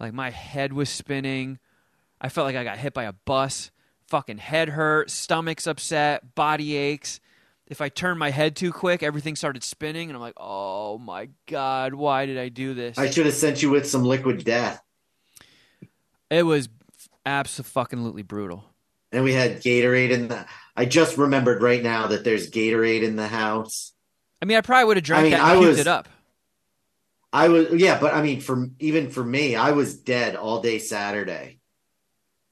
like 0.00 0.12
my 0.12 0.30
head 0.30 0.72
was 0.72 0.88
spinning. 0.88 1.58
I 2.20 2.28
felt 2.28 2.46
like 2.46 2.56
I 2.56 2.64
got 2.64 2.78
hit 2.78 2.94
by 2.94 3.04
a 3.04 3.12
bus. 3.12 3.70
Fucking 4.08 4.38
head 4.38 4.70
hurt, 4.70 5.10
stomach's 5.10 5.66
upset, 5.66 6.34
body 6.34 6.76
aches. 6.76 7.20
If 7.66 7.80
I 7.80 7.88
turned 7.88 8.20
my 8.20 8.30
head 8.30 8.54
too 8.54 8.72
quick, 8.72 9.02
everything 9.02 9.34
started 9.34 9.64
spinning, 9.64 10.08
and 10.08 10.16
I'm 10.16 10.20
like, 10.20 10.36
"Oh 10.36 10.98
my 10.98 11.28
god, 11.46 11.94
why 11.94 12.26
did 12.26 12.38
I 12.38 12.48
do 12.48 12.74
this?" 12.74 12.98
I 12.98 13.10
should 13.10 13.26
have 13.26 13.34
sent 13.34 13.62
you 13.62 13.70
with 13.70 13.88
some 13.88 14.04
liquid 14.04 14.44
death. 14.44 14.82
It 16.30 16.44
was 16.44 16.68
absolutely 17.24 18.22
brutal. 18.22 18.64
And 19.12 19.24
we 19.24 19.32
had 19.32 19.62
Gatorade 19.62 20.10
in 20.10 20.28
the. 20.28 20.46
I 20.76 20.84
just 20.84 21.16
remembered 21.16 21.62
right 21.62 21.82
now 21.82 22.08
that 22.08 22.24
there's 22.24 22.50
Gatorade 22.50 23.02
in 23.02 23.16
the 23.16 23.28
house. 23.28 23.92
I 24.42 24.44
mean, 24.44 24.56
I 24.56 24.60
probably 24.60 24.84
would 24.86 24.96
have 24.96 25.04
drank 25.04 25.20
I 25.20 25.22
mean, 25.22 25.30
that 25.32 25.40
and 25.40 25.48
I 25.48 25.56
was- 25.56 25.78
it 25.78 25.86
up. 25.86 26.08
I 27.32 27.48
was 27.48 27.68
yeah, 27.74 27.98
but 28.00 28.14
I 28.14 28.22
mean, 28.22 28.40
for 28.40 28.68
even 28.78 29.10
for 29.10 29.22
me, 29.22 29.56
I 29.56 29.72
was 29.72 29.98
dead 29.98 30.36
all 30.36 30.62
day 30.62 30.78
Saturday. 30.78 31.58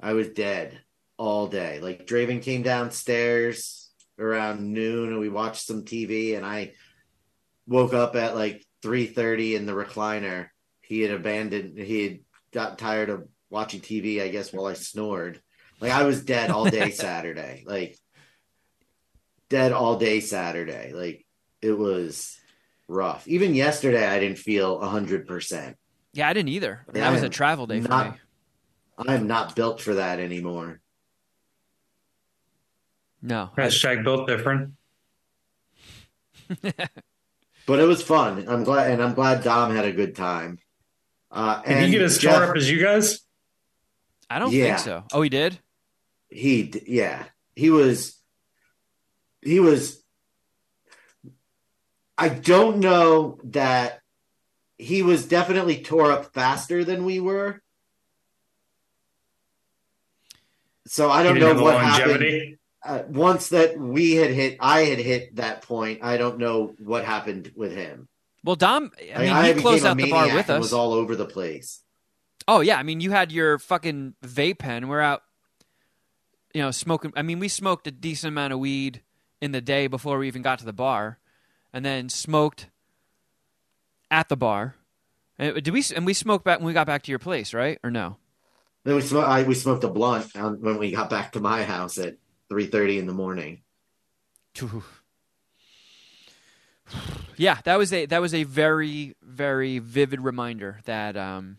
I 0.00 0.12
was 0.12 0.28
dead 0.28 0.78
all 1.16 1.46
day. 1.46 1.80
Like 1.80 2.06
Draven 2.06 2.42
came 2.42 2.62
downstairs 2.62 3.90
around 4.18 4.72
noon, 4.72 5.10
and 5.10 5.20
we 5.20 5.30
watched 5.30 5.64
some 5.66 5.84
TV, 5.84 6.36
and 6.36 6.44
I 6.44 6.72
woke 7.66 7.94
up 7.94 8.14
at 8.14 8.34
like 8.34 8.64
three 8.82 9.06
thirty 9.06 9.54
in 9.54 9.64
the 9.64 9.72
recliner. 9.72 10.48
He 10.82 11.00
had 11.00 11.12
abandoned. 11.12 11.78
He 11.78 12.02
had 12.02 12.18
got 12.52 12.78
tired 12.78 13.08
of 13.08 13.26
watching 13.50 13.80
TV, 13.80 14.22
I 14.22 14.28
guess, 14.28 14.52
while 14.52 14.66
I 14.66 14.74
snored. 14.74 15.40
Like 15.80 15.92
I 15.92 16.04
was 16.04 16.24
dead 16.24 16.50
all 16.50 16.64
day 16.64 16.90
Saturday. 16.92 17.64
Like 17.66 17.98
dead 19.48 19.72
all 19.72 19.96
day 19.98 20.20
Saturday. 20.20 20.92
Like 20.92 21.24
it 21.60 21.72
was 21.72 22.38
rough. 22.88 23.26
Even 23.28 23.54
yesterday, 23.54 24.06
I 24.06 24.18
didn't 24.20 24.38
feel 24.38 24.80
hundred 24.80 25.26
percent. 25.26 25.76
Yeah, 26.12 26.28
I 26.28 26.32
didn't 26.32 26.50
either. 26.50 26.84
Yeah, 26.94 27.00
that 27.02 27.12
was 27.12 27.22
a 27.22 27.28
travel 27.28 27.66
day 27.66 27.80
for 27.80 27.88
me. 27.88 28.12
I'm 28.96 29.26
not 29.26 29.56
built 29.56 29.80
for 29.80 29.94
that 29.94 30.20
anymore. 30.20 30.80
No, 33.20 33.50
Hashtag 33.56 34.04
built 34.04 34.28
different. 34.28 34.74
But 37.66 37.80
it 37.80 37.84
was 37.84 38.02
fun. 38.02 38.46
I'm 38.48 38.64
glad, 38.64 38.90
and 38.90 39.02
I'm 39.02 39.14
glad 39.14 39.42
Dom 39.42 39.74
had 39.74 39.86
a 39.86 39.92
good 39.92 40.14
time. 40.14 40.58
Uh, 41.30 41.62
Did 41.62 41.72
and 41.72 41.86
he 41.86 41.92
get 41.92 42.02
as 42.02 42.18
Jeff, 42.18 42.36
tore 42.36 42.50
up 42.50 42.56
as 42.56 42.70
you 42.70 42.80
guys? 42.80 43.20
I 44.34 44.40
don't 44.40 44.52
Yeah. 44.52 44.76
think 44.76 44.78
so. 44.80 45.04
Oh, 45.12 45.22
he 45.22 45.28
did. 45.28 45.60
he, 46.28 46.82
yeah, 46.88 47.24
he 47.54 47.70
was, 47.70 48.20
he 49.40 49.60
was. 49.60 50.02
I 52.18 52.30
don't 52.30 52.78
know 52.80 53.38
that 53.44 54.00
he 54.76 55.04
was 55.04 55.26
definitely 55.26 55.82
tore 55.82 56.10
up 56.10 56.34
faster 56.34 56.84
than 56.84 57.04
we 57.04 57.20
were. 57.20 57.62
So 60.88 61.10
I 61.10 61.22
don't 61.22 61.38
know 61.38 61.54
what 61.62 61.78
the 61.78 61.84
happened. 61.84 62.58
uh, 62.84 63.02
once 63.08 63.50
that 63.50 63.78
we 63.78 64.16
had 64.16 64.30
hit, 64.32 64.56
I 64.58 64.80
had 64.80 64.98
hit 64.98 65.36
that 65.36 65.62
point. 65.62 66.00
I 66.02 66.16
don't 66.16 66.38
know 66.38 66.74
what 66.78 67.04
happened 67.04 67.52
with 67.54 67.72
him. 67.72 68.08
Well, 68.42 68.56
Dom. 68.56 68.90
I 69.14 69.18
mean, 69.20 69.30
I 69.30 69.46
he 69.46 69.48
became 69.50 69.62
closed 69.62 69.86
out 69.86 69.96
the 69.96 70.10
bar 70.10 70.34
with 70.34 70.50
us. 70.50 70.60
Was 70.60 70.72
all 70.72 70.92
over 70.92 71.14
the 71.14 71.24
place. 71.24 71.83
Oh 72.46 72.60
yeah, 72.60 72.76
I 72.76 72.82
mean, 72.82 73.00
you 73.00 73.10
had 73.10 73.32
your 73.32 73.58
fucking 73.58 74.14
vape 74.22 74.58
pen. 74.58 74.88
We're 74.88 75.00
out, 75.00 75.22
you 76.52 76.60
know, 76.60 76.70
smoking. 76.70 77.12
I 77.16 77.22
mean, 77.22 77.38
we 77.38 77.48
smoked 77.48 77.86
a 77.86 77.90
decent 77.90 78.28
amount 78.28 78.52
of 78.52 78.58
weed 78.58 79.02
in 79.40 79.52
the 79.52 79.60
day 79.60 79.86
before 79.86 80.18
we 80.18 80.26
even 80.26 80.42
got 80.42 80.58
to 80.58 80.64
the 80.64 80.72
bar, 80.72 81.18
and 81.72 81.84
then 81.84 82.08
smoked 82.08 82.68
at 84.10 84.28
the 84.28 84.36
bar. 84.36 84.74
And 85.38 85.62
did 85.62 85.72
we? 85.72 85.82
And 85.96 86.04
we 86.04 86.12
smoked 86.14 86.44
back 86.44 86.58
when 86.58 86.66
we 86.66 86.72
got 86.72 86.86
back 86.86 87.02
to 87.04 87.12
your 87.12 87.18
place, 87.18 87.54
right? 87.54 87.78
Or 87.82 87.90
no? 87.90 88.18
Then 88.84 88.94
we 88.96 89.00
smoked. 89.00 89.26
I, 89.26 89.42
we 89.44 89.54
smoked 89.54 89.84
a 89.84 89.88
blunt 89.88 90.34
when 90.34 90.78
we 90.78 90.92
got 90.92 91.08
back 91.08 91.32
to 91.32 91.40
my 91.40 91.64
house 91.64 91.96
at 91.98 92.16
three 92.50 92.66
thirty 92.66 92.98
in 92.98 93.06
the 93.06 93.14
morning. 93.14 93.62
Yeah, 97.36 97.58
that 97.64 97.78
was 97.78 97.92
a 97.92 98.06
that 98.06 98.20
was 98.20 98.32
a 98.32 98.44
very 98.44 99.16
very 99.20 99.80
vivid 99.80 100.20
reminder 100.20 100.78
that 100.84 101.16
um, 101.16 101.56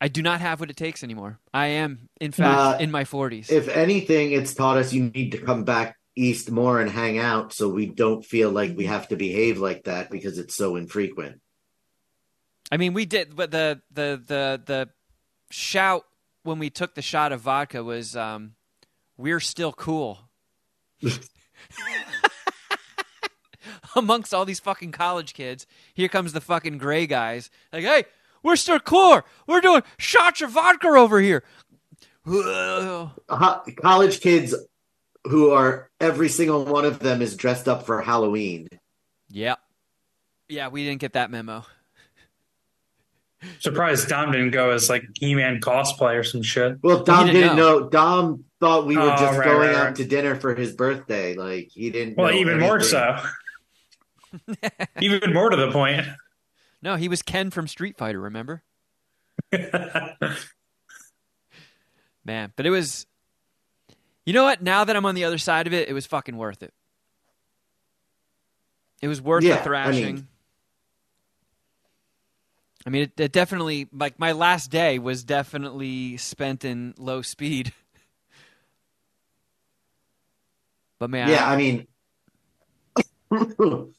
I 0.00 0.08
do 0.08 0.22
not 0.22 0.40
have 0.40 0.60
what 0.60 0.70
it 0.70 0.76
takes 0.76 1.04
anymore. 1.04 1.38
I 1.52 1.66
am, 1.66 2.08
in 2.20 2.32
fact, 2.32 2.58
Uh, 2.58 2.78
in 2.82 2.90
my 2.90 3.04
forties. 3.04 3.50
If 3.50 3.68
anything, 3.68 4.32
it's 4.32 4.54
taught 4.54 4.78
us 4.78 4.92
you 4.92 5.10
need 5.10 5.32
to 5.32 5.38
come 5.38 5.64
back 5.64 5.96
east 6.16 6.50
more 6.50 6.80
and 6.80 6.90
hang 6.90 7.18
out, 7.18 7.52
so 7.52 7.68
we 7.68 7.86
don't 7.86 8.24
feel 8.24 8.50
like 8.50 8.76
we 8.76 8.86
have 8.86 9.08
to 9.08 9.16
behave 9.16 9.58
like 9.58 9.84
that 9.84 10.10
because 10.10 10.38
it's 10.38 10.54
so 10.54 10.76
infrequent. 10.76 11.40
I 12.72 12.76
mean, 12.78 12.94
we 12.94 13.04
did, 13.04 13.36
but 13.36 13.50
the 13.50 13.82
the 13.90 14.22
the 14.26 14.62
the 14.64 14.88
shout 15.50 16.04
when 16.44 16.58
we 16.58 16.70
took 16.70 16.94
the 16.94 17.02
shot 17.02 17.32
of 17.32 17.40
vodka 17.42 17.84
was, 17.84 18.16
um, 18.16 18.54
"We're 19.16 19.40
still 19.40 19.72
cool." 19.72 20.20
Amongst 23.96 24.32
all 24.32 24.44
these 24.44 24.60
fucking 24.60 24.92
college 24.92 25.34
kids, 25.34 25.66
here 25.94 26.08
comes 26.08 26.32
the 26.32 26.40
fucking 26.40 26.78
gray 26.78 27.06
guys. 27.06 27.50
Like, 27.72 27.84
hey, 27.84 28.04
we're 28.42 28.56
still 28.56 28.80
cool. 28.80 29.22
We're 29.46 29.60
doing 29.60 29.82
shots 29.98 30.40
of 30.42 30.50
vodka 30.50 30.88
over 30.88 31.20
here. 31.20 31.42
College 33.28 34.20
kids 34.20 34.54
who 35.24 35.50
are 35.50 35.90
every 36.00 36.28
single 36.28 36.64
one 36.64 36.84
of 36.84 36.98
them 36.98 37.22
is 37.22 37.36
dressed 37.36 37.68
up 37.68 37.84
for 37.86 38.00
Halloween. 38.00 38.68
Yep. 39.30 39.58
Yeah, 40.48 40.68
we 40.68 40.84
didn't 40.84 41.00
get 41.00 41.12
that 41.14 41.30
memo. 41.30 41.64
Surprised 43.60 44.08
Dom 44.08 44.32
didn't 44.32 44.50
go 44.50 44.70
as 44.70 44.90
like 44.90 45.04
He-Man 45.14 45.60
cosplay 45.60 46.18
or 46.18 46.24
some 46.24 46.42
shit. 46.42 46.76
Well, 46.82 47.02
Dom 47.04 47.26
didn't 47.26 47.40
didn't 47.42 47.56
know. 47.56 47.88
Dom 47.88 48.44
thought 48.60 48.86
we 48.86 48.96
were 48.96 49.02
Oh, 49.02 49.16
just 49.16 49.38
right, 49.38 49.44
going 49.46 49.68
right, 49.68 49.76
out 49.76 49.84
right. 49.86 49.94
to 49.96 50.04
dinner 50.04 50.36
for 50.36 50.54
his 50.54 50.72
birthday. 50.74 51.34
Like 51.34 51.68
he 51.72 51.90
didn't. 51.90 52.16
Well, 52.18 52.32
know 52.32 52.38
even 52.38 52.58
more 52.58 52.76
anything. 52.78 52.90
so. 54.50 54.68
even 55.00 55.32
more 55.32 55.48
to 55.50 55.56
the 55.56 55.70
point. 55.70 56.06
No, 56.82 56.96
he 56.96 57.08
was 57.08 57.22
Ken 57.22 57.50
from 57.50 57.68
Street 57.68 57.96
Fighter, 57.98 58.20
remember? 58.20 58.62
Man, 62.24 62.52
but 62.56 62.66
it 62.66 62.70
was. 62.70 63.06
You 64.26 64.32
know 64.32 64.44
what? 64.44 64.62
Now 64.62 64.84
that 64.84 64.94
I'm 64.96 65.06
on 65.06 65.14
the 65.14 65.24
other 65.24 65.38
side 65.38 65.66
of 65.66 65.72
it, 65.72 65.88
it 65.88 65.92
was 65.92 66.06
fucking 66.06 66.36
worth 66.36 66.62
it. 66.62 66.72
It 69.02 69.08
was 69.08 69.20
worth 69.22 69.44
Yeah, 69.44 69.56
the 69.56 69.60
I 69.60 69.64
thrashing. 69.64 70.14
mean- 70.16 70.26
I 72.86 72.90
mean, 72.90 73.02
it, 73.02 73.20
it 73.20 73.32
definitely 73.32 73.88
like 73.92 74.18
my 74.18 74.32
last 74.32 74.70
day 74.70 74.98
was 74.98 75.22
definitely 75.22 76.16
spent 76.16 76.64
in 76.64 76.94
low 76.96 77.22
speed. 77.22 77.72
But 80.98 81.08
man, 81.08 81.28
Yeah, 81.30 81.48
I 81.48 81.56
mean, 81.56 81.86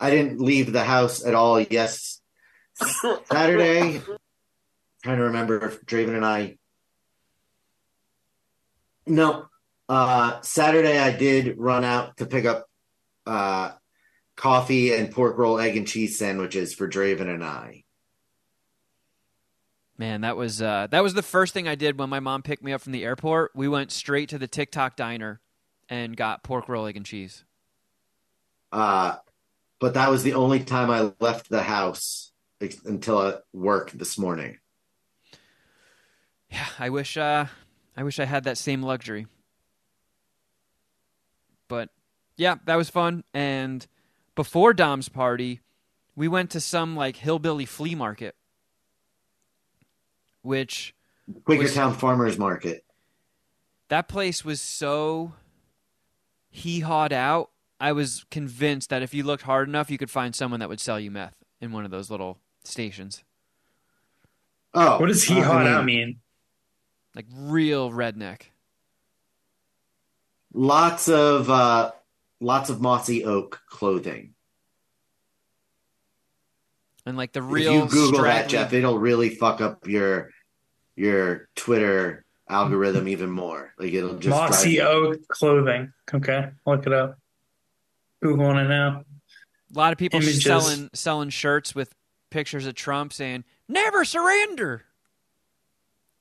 I 0.00 0.10
didn't 0.10 0.40
leave 0.40 0.72
the 0.72 0.84
house 0.84 1.22
at 1.22 1.34
all. 1.34 1.60
Yes, 1.60 2.15
Saturday. 2.76 4.02
trying 5.02 5.16
to 5.18 5.24
remember 5.24 5.64
if 5.64 5.84
Draven 5.84 6.14
and 6.14 6.24
I. 6.24 6.58
No, 9.06 9.46
uh, 9.88 10.40
Saturday 10.42 10.98
I 10.98 11.16
did 11.16 11.58
run 11.58 11.84
out 11.84 12.16
to 12.18 12.26
pick 12.26 12.44
up 12.44 12.66
uh, 13.24 13.72
coffee 14.36 14.92
and 14.92 15.10
pork 15.10 15.38
roll, 15.38 15.58
egg 15.58 15.76
and 15.76 15.86
cheese 15.86 16.18
sandwiches 16.18 16.74
for 16.74 16.88
Draven 16.88 17.32
and 17.32 17.44
I. 17.44 17.84
Man, 19.98 20.22
that 20.22 20.36
was 20.36 20.60
uh, 20.60 20.88
that 20.90 21.02
was 21.02 21.14
the 21.14 21.22
first 21.22 21.54
thing 21.54 21.68
I 21.68 21.74
did 21.74 21.98
when 21.98 22.10
my 22.10 22.20
mom 22.20 22.42
picked 22.42 22.62
me 22.62 22.72
up 22.72 22.82
from 22.82 22.92
the 22.92 23.04
airport. 23.04 23.52
We 23.54 23.68
went 23.68 23.92
straight 23.92 24.28
to 24.30 24.38
the 24.38 24.46
Tick 24.46 24.70
Tock 24.70 24.96
diner 24.96 25.40
and 25.88 26.16
got 26.16 26.42
pork 26.42 26.68
roll, 26.68 26.86
egg, 26.86 26.96
and 26.96 27.06
cheese. 27.06 27.44
Uh, 28.72 29.16
but 29.80 29.94
that 29.94 30.10
was 30.10 30.22
the 30.22 30.34
only 30.34 30.64
time 30.64 30.90
I 30.90 31.12
left 31.20 31.48
the 31.48 31.62
house 31.62 32.32
until 32.60 33.18
I 33.18 33.34
work 33.52 33.90
this 33.92 34.18
morning. 34.18 34.58
Yeah, 36.50 36.66
I 36.78 36.90
wish 36.90 37.16
uh, 37.16 37.46
I 37.96 38.02
wish 38.02 38.18
I 38.18 38.24
had 38.24 38.44
that 38.44 38.58
same 38.58 38.82
luxury. 38.82 39.26
But 41.68 41.90
yeah, 42.36 42.56
that 42.66 42.76
was 42.76 42.90
fun. 42.90 43.24
And 43.34 43.86
before 44.34 44.72
Dom's 44.72 45.08
party, 45.08 45.60
we 46.14 46.28
went 46.28 46.50
to 46.50 46.60
some 46.60 46.96
like 46.96 47.16
hillbilly 47.16 47.66
flea 47.66 47.94
market, 47.94 48.36
which 50.42 50.94
Quakertown 51.42 51.96
Farmers 51.96 52.38
Market. 52.38 52.84
that 53.88 54.08
place 54.08 54.44
was 54.44 54.60
so 54.60 55.32
hee 56.50 56.80
hawed 56.80 57.12
out. 57.12 57.50
I 57.78 57.92
was 57.92 58.24
convinced 58.30 58.88
that 58.90 59.02
if 59.02 59.12
you 59.12 59.22
looked 59.24 59.42
hard 59.42 59.68
enough, 59.68 59.90
you 59.90 59.98
could 59.98 60.10
find 60.10 60.34
someone 60.34 60.60
that 60.60 60.68
would 60.68 60.80
sell 60.80 60.98
you 60.98 61.10
meth 61.10 61.36
in 61.60 61.72
one 61.72 61.84
of 61.84 61.90
those 61.90 62.10
little 62.10 62.38
stations. 62.66 63.22
Oh, 64.74 64.98
what 65.00 65.06
does 65.06 65.24
he 65.24 65.34
uh, 65.34 65.38
I 65.38 65.42
hot 65.42 65.64
mean, 65.64 65.72
out 65.72 65.84
mean? 65.84 66.16
Like 67.14 67.26
real 67.34 67.90
redneck. 67.90 68.42
Lots 70.52 71.08
of 71.08 71.48
uh, 71.50 71.92
lots 72.40 72.70
of 72.70 72.80
mossy 72.80 73.24
oak 73.24 73.60
clothing. 73.68 74.34
And 77.04 77.16
like 77.16 77.32
the 77.32 77.42
real. 77.42 77.84
If 77.84 77.92
real 77.92 78.04
you 78.04 78.10
Google 78.10 78.22
that, 78.24 78.48
Jeff, 78.48 78.72
it'll 78.72 78.98
really 78.98 79.30
fuck 79.30 79.60
up 79.60 79.86
your 79.86 80.30
your 80.96 81.48
Twitter 81.54 82.24
algorithm 82.48 83.08
even 83.08 83.30
more. 83.30 83.72
Like 83.78 83.92
it'll 83.92 84.18
just 84.18 84.28
Mossy 84.28 84.76
drive- 84.76 84.88
oak 84.88 85.28
clothing. 85.28 85.92
Okay, 86.12 86.50
look 86.66 86.86
it 86.86 86.92
up. 86.92 87.18
Googling 88.22 88.64
it 88.64 88.68
now. 88.68 89.04
A 89.74 89.78
lot 89.78 89.92
of 89.92 89.98
people 89.98 90.20
Images. 90.20 90.42
selling 90.42 90.90
selling 90.94 91.30
shirts 91.30 91.74
with 91.74 91.94
pictures 92.30 92.66
of 92.66 92.74
Trump 92.74 93.12
saying 93.12 93.44
"Never 93.68 94.04
surrender." 94.04 94.84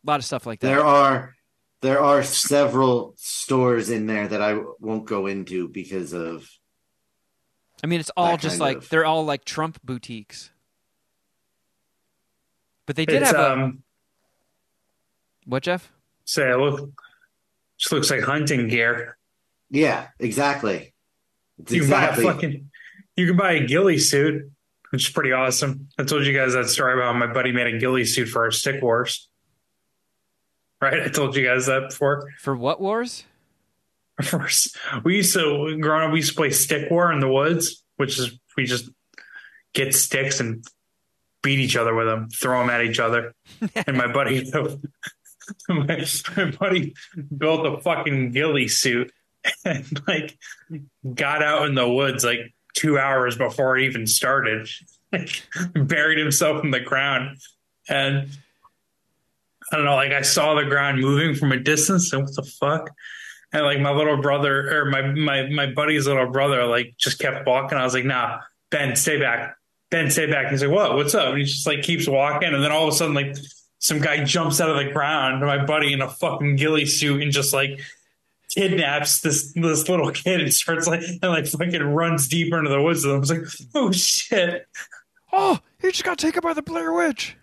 A 0.06 0.08
lot 0.10 0.20
of 0.20 0.26
stuff 0.26 0.46
like 0.46 0.60
that. 0.60 0.68
There 0.68 0.86
are 0.86 1.36
there 1.82 2.00
are 2.00 2.24
several 2.24 3.14
stores 3.18 3.90
in 3.90 4.06
there 4.08 4.28
that 4.28 4.42
I 4.42 4.60
won't 4.80 5.06
go 5.06 5.28
into 5.28 5.68
because 5.68 6.14
of 6.14 6.48
I 7.84 7.88
mean, 7.88 8.00
it's 8.00 8.12
all 8.16 8.38
just 8.38 8.60
like 8.60 8.78
of- 8.78 8.90
they're 8.90 9.06
all 9.06 9.26
like 9.26 9.46
Trump 9.46 9.80
boutiques. 9.84 10.52
But 12.86 12.96
they 12.96 13.06
did 13.06 13.22
It's 13.22 13.32
have 13.32 13.40
a 13.40 13.52
um 13.54 13.84
what, 15.46 15.64
Jeff? 15.64 15.92
say 16.26 16.50
it 16.52 16.58
look 16.58 16.92
just 17.78 17.92
looks 17.92 18.10
like 18.10 18.22
hunting 18.22 18.68
gear. 18.68 19.18
yeah, 19.70 20.08
exactly. 20.20 20.94
It's 21.60 21.72
You 21.72 21.82
exactly 21.84 22.24
can 22.24 22.26
buy 22.26 22.32
a 22.32 22.34
fucking 22.36 22.72
you 23.16 23.28
can 23.28 23.38
buy 23.38 23.52
a 23.54 23.66
ghillie 23.66 23.98
suit, 24.00 24.52
which 24.96 25.10
is 25.10 25.14
pretty 25.14 25.34
awesome. 25.34 25.90
I 26.00 26.06
told 26.06 26.26
you 26.26 26.32
guys 26.32 26.54
that 26.54 26.70
story 26.70 26.94
about 26.94 27.18
my 27.18 27.28
buddy 27.28 27.52
made 27.52 27.68
a 27.68 27.78
ghillie 27.78 28.06
suit 28.06 28.30
for 28.30 28.46
our 28.46 28.52
stick 28.52 28.82
wars. 28.82 29.28
Right? 30.80 31.02
I 31.02 31.10
told 31.10 31.36
you 31.36 31.44
guys 31.44 31.66
that 31.66 31.90
before. 31.90 32.32
For 32.40 32.56
what 32.56 32.80
wars? 32.80 33.26
First, 34.24 34.78
we 35.04 35.18
used 35.18 35.34
to 35.34 35.78
growing 35.82 36.06
up. 36.06 36.14
We 36.14 36.20
used 36.20 36.30
to 36.30 36.36
play 36.38 36.50
stick 36.52 36.90
war 36.90 37.12
in 37.12 37.20
the 37.20 37.28
woods, 37.28 37.84
which 37.98 38.18
is 38.18 38.40
we 38.56 38.64
just 38.64 38.90
get 39.74 39.94
sticks 39.94 40.40
and 40.40 40.64
beat 41.44 41.60
each 41.60 41.76
other 41.76 41.94
with 41.94 42.08
them, 42.08 42.30
throw 42.30 42.62
them 42.62 42.70
at 42.70 42.86
each 42.86 43.02
other. 43.02 43.36
and 43.76 43.98
my 43.98 44.10
buddy, 44.10 44.50
my, 45.68 46.06
my 46.38 46.52
buddy 46.52 46.94
built 47.38 47.66
a 47.68 47.82
fucking 47.82 48.32
ghillie 48.32 48.70
suit 48.70 49.12
and 49.66 50.02
like 50.08 50.38
got 51.14 51.44
out 51.44 51.68
in 51.68 51.76
the 51.76 51.90
woods 51.90 52.24
like 52.24 52.55
two 52.76 53.00
hours 53.00 53.38
before 53.38 53.78
it 53.78 53.86
even 53.86 54.06
started. 54.06 54.70
Buried 55.74 56.20
himself 56.20 56.64
in 56.64 56.72
the 56.72 56.80
ground 56.80 57.38
and. 57.90 58.30
I 59.72 59.78
don't 59.78 59.86
know, 59.86 59.96
like 59.96 60.12
I 60.12 60.22
saw 60.22 60.54
the 60.54 60.66
ground 60.66 61.02
moving 61.02 61.34
from 61.34 61.52
a 61.52 61.58
distance, 61.58 62.14
and 62.14 62.22
what 62.22 62.36
the 62.36 62.44
fuck? 62.44 62.92
And 63.52 63.66
like 63.66 63.80
my 63.80 63.92
little 63.92 64.22
brother 64.22 64.82
or 64.82 64.86
my 64.86 65.02
my 65.02 65.50
my 65.50 65.66
buddy's 65.66 66.06
little 66.06 66.30
brother 66.30 66.66
like 66.66 66.94
just 67.00 67.18
kept 67.18 67.48
walking. 67.48 67.76
I 67.76 67.84
was 67.84 67.96
like, 67.96 68.06
nah, 68.06 68.42
Ben, 68.70 68.96
stay 68.96 69.20
back. 69.20 69.56
Ben, 69.90 70.12
stay 70.12 70.28
back. 70.28 70.52
He's 70.52 70.62
like, 70.62 70.72
what? 70.72 70.96
What's 70.96 71.16
up? 71.16 71.30
And 71.30 71.40
he 71.40 71.46
just 71.46 71.66
like 71.66 71.82
keeps 71.82 72.08
walking, 72.08 72.54
and 72.54 72.64
then 72.64 72.72
all 72.72 72.88
of 72.88 72.94
a 72.94 72.96
sudden, 72.96 73.16
like 73.16 73.36
some 73.80 74.00
guy 74.00 74.24
jumps 74.24 74.62
out 74.62 74.70
of 74.70 74.78
the 74.78 74.92
ground, 74.92 75.42
my 75.42 75.64
buddy 75.66 75.94
in 75.94 76.02
a 76.02 76.10
fucking 76.10 76.58
ghillie 76.58 76.86
suit, 76.86 77.22
and 77.22 77.32
just 77.32 77.54
like 77.54 77.80
kidnaps 78.56 79.22
this 79.22 79.54
this 79.54 79.88
little 79.90 80.12
kid 80.12 80.42
and 80.42 80.54
starts 80.54 80.88
like 80.88 81.02
and 81.02 81.22
like 81.24 81.46
fucking 81.48 81.84
runs 81.84 82.28
deeper 82.28 82.58
into 82.58 82.70
the 82.70 82.82
woods. 82.82 83.04
And 83.04 83.14
I 83.14 83.18
was 83.18 83.30
like, 83.30 83.42
oh 83.76 83.92
shit. 83.92 84.68
Oh, 85.32 85.60
he 85.82 85.92
just 85.92 86.04
got 86.04 86.18
taken 86.18 86.42
by 86.42 86.54
the 86.54 86.62
Blair 86.62 86.94
Witch. 86.94 87.38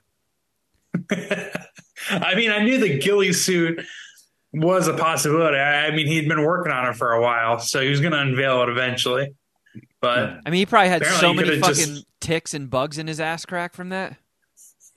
I 1.11 2.35
mean, 2.35 2.51
I 2.51 2.65
knew 2.65 2.79
the 2.79 2.99
ghillie 2.99 3.33
suit 3.33 3.85
was 4.53 4.89
a 4.89 4.95
possibility. 4.95 5.59
I, 5.59 5.87
I 5.87 5.91
mean, 5.95 6.07
he'd 6.07 6.29
been 6.29 6.43
working 6.43 6.73
on 6.73 6.89
it 6.89 6.97
for 6.97 7.13
a 7.13 7.21
while, 7.21 7.59
so 7.59 7.81
he 7.81 7.89
was 7.89 8.01
going 8.01 8.13
to 8.13 8.21
unveil 8.21 8.63
it 8.63 8.69
eventually. 8.69 9.35
But 10.01 10.41
I 10.45 10.51
mean, 10.51 10.59
he 10.59 10.67
probably 10.67 10.89
had 10.89 11.05
so 11.07 11.33
many 11.33 11.59
fucking 11.59 11.75
just- 11.75 12.07
ticks 12.21 12.55
and 12.55 12.69
bugs 12.71 12.99
in 12.99 13.07
his 13.07 13.21
ass 13.21 13.45
crack 13.47 13.75
from 13.75 13.91
that? 13.91 14.17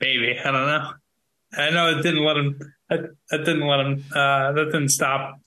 Maybe 0.00 0.38
I 0.38 0.50
don't 0.50 0.66
know. 0.66 0.92
I 1.52 1.70
know 1.70 1.98
it 1.98 2.02
didn't 2.02 2.24
let 2.24 2.36
him. 2.36 2.74
That, 2.88 3.00
that 3.30 3.38
didn't 3.38 3.66
let 3.66 3.80
him. 3.80 4.04
Uh, 4.14 4.52
that 4.52 4.66
didn't 4.66 4.90
stop. 4.90 5.40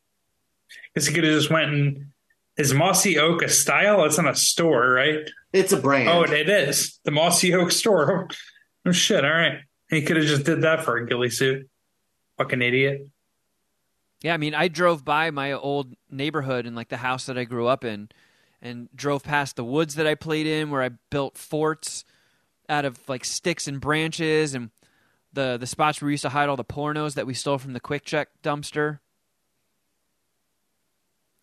Because 0.93 1.07
he 1.07 1.13
could 1.13 1.23
have 1.23 1.33
just 1.33 1.49
went 1.49 1.71
and 1.71 2.07
is 2.57 2.73
Mossy 2.73 3.17
Oak 3.17 3.41
a 3.41 3.49
style? 3.49 4.05
It's 4.05 4.17
not 4.17 4.31
a 4.31 4.35
store, 4.35 4.91
right? 4.91 5.29
It's 5.51 5.71
a 5.71 5.77
brand. 5.77 6.09
Oh, 6.09 6.23
it 6.23 6.49
is 6.49 6.99
the 7.03 7.11
Mossy 7.11 7.53
Oak 7.53 7.71
store. 7.71 8.27
Oh 8.85 8.91
shit! 8.91 9.23
All 9.23 9.31
right, 9.31 9.59
he 9.89 10.01
could 10.01 10.17
have 10.17 10.25
just 10.25 10.45
did 10.45 10.61
that 10.61 10.83
for 10.83 10.97
a 10.97 11.07
ghillie 11.07 11.29
suit. 11.29 11.69
Fucking 12.37 12.61
idiot. 12.61 13.07
Yeah, 14.21 14.33
I 14.33 14.37
mean, 14.37 14.55
I 14.55 14.67
drove 14.67 15.03
by 15.03 15.31
my 15.31 15.51
old 15.51 15.95
neighborhood 16.09 16.65
and 16.65 16.75
like 16.75 16.89
the 16.89 16.97
house 16.97 17.25
that 17.25 17.37
I 17.37 17.43
grew 17.43 17.67
up 17.67 17.83
in, 17.83 18.09
and 18.61 18.89
drove 18.95 19.23
past 19.23 19.55
the 19.55 19.63
woods 19.63 19.95
that 19.95 20.07
I 20.07 20.15
played 20.15 20.47
in, 20.47 20.69
where 20.69 20.83
I 20.83 20.89
built 21.09 21.37
forts 21.37 22.05
out 22.69 22.85
of 22.85 22.99
like 23.07 23.25
sticks 23.25 23.67
and 23.67 23.81
branches, 23.81 24.53
and 24.53 24.69
the 25.33 25.57
the 25.59 25.67
spots 25.67 26.01
where 26.01 26.07
we 26.07 26.13
used 26.13 26.21
to 26.23 26.29
hide 26.29 26.47
all 26.49 26.55
the 26.55 26.63
pornos 26.63 27.15
that 27.15 27.25
we 27.27 27.33
stole 27.33 27.57
from 27.57 27.73
the 27.73 27.79
QuickChek 27.79 28.27
dumpster. 28.43 28.99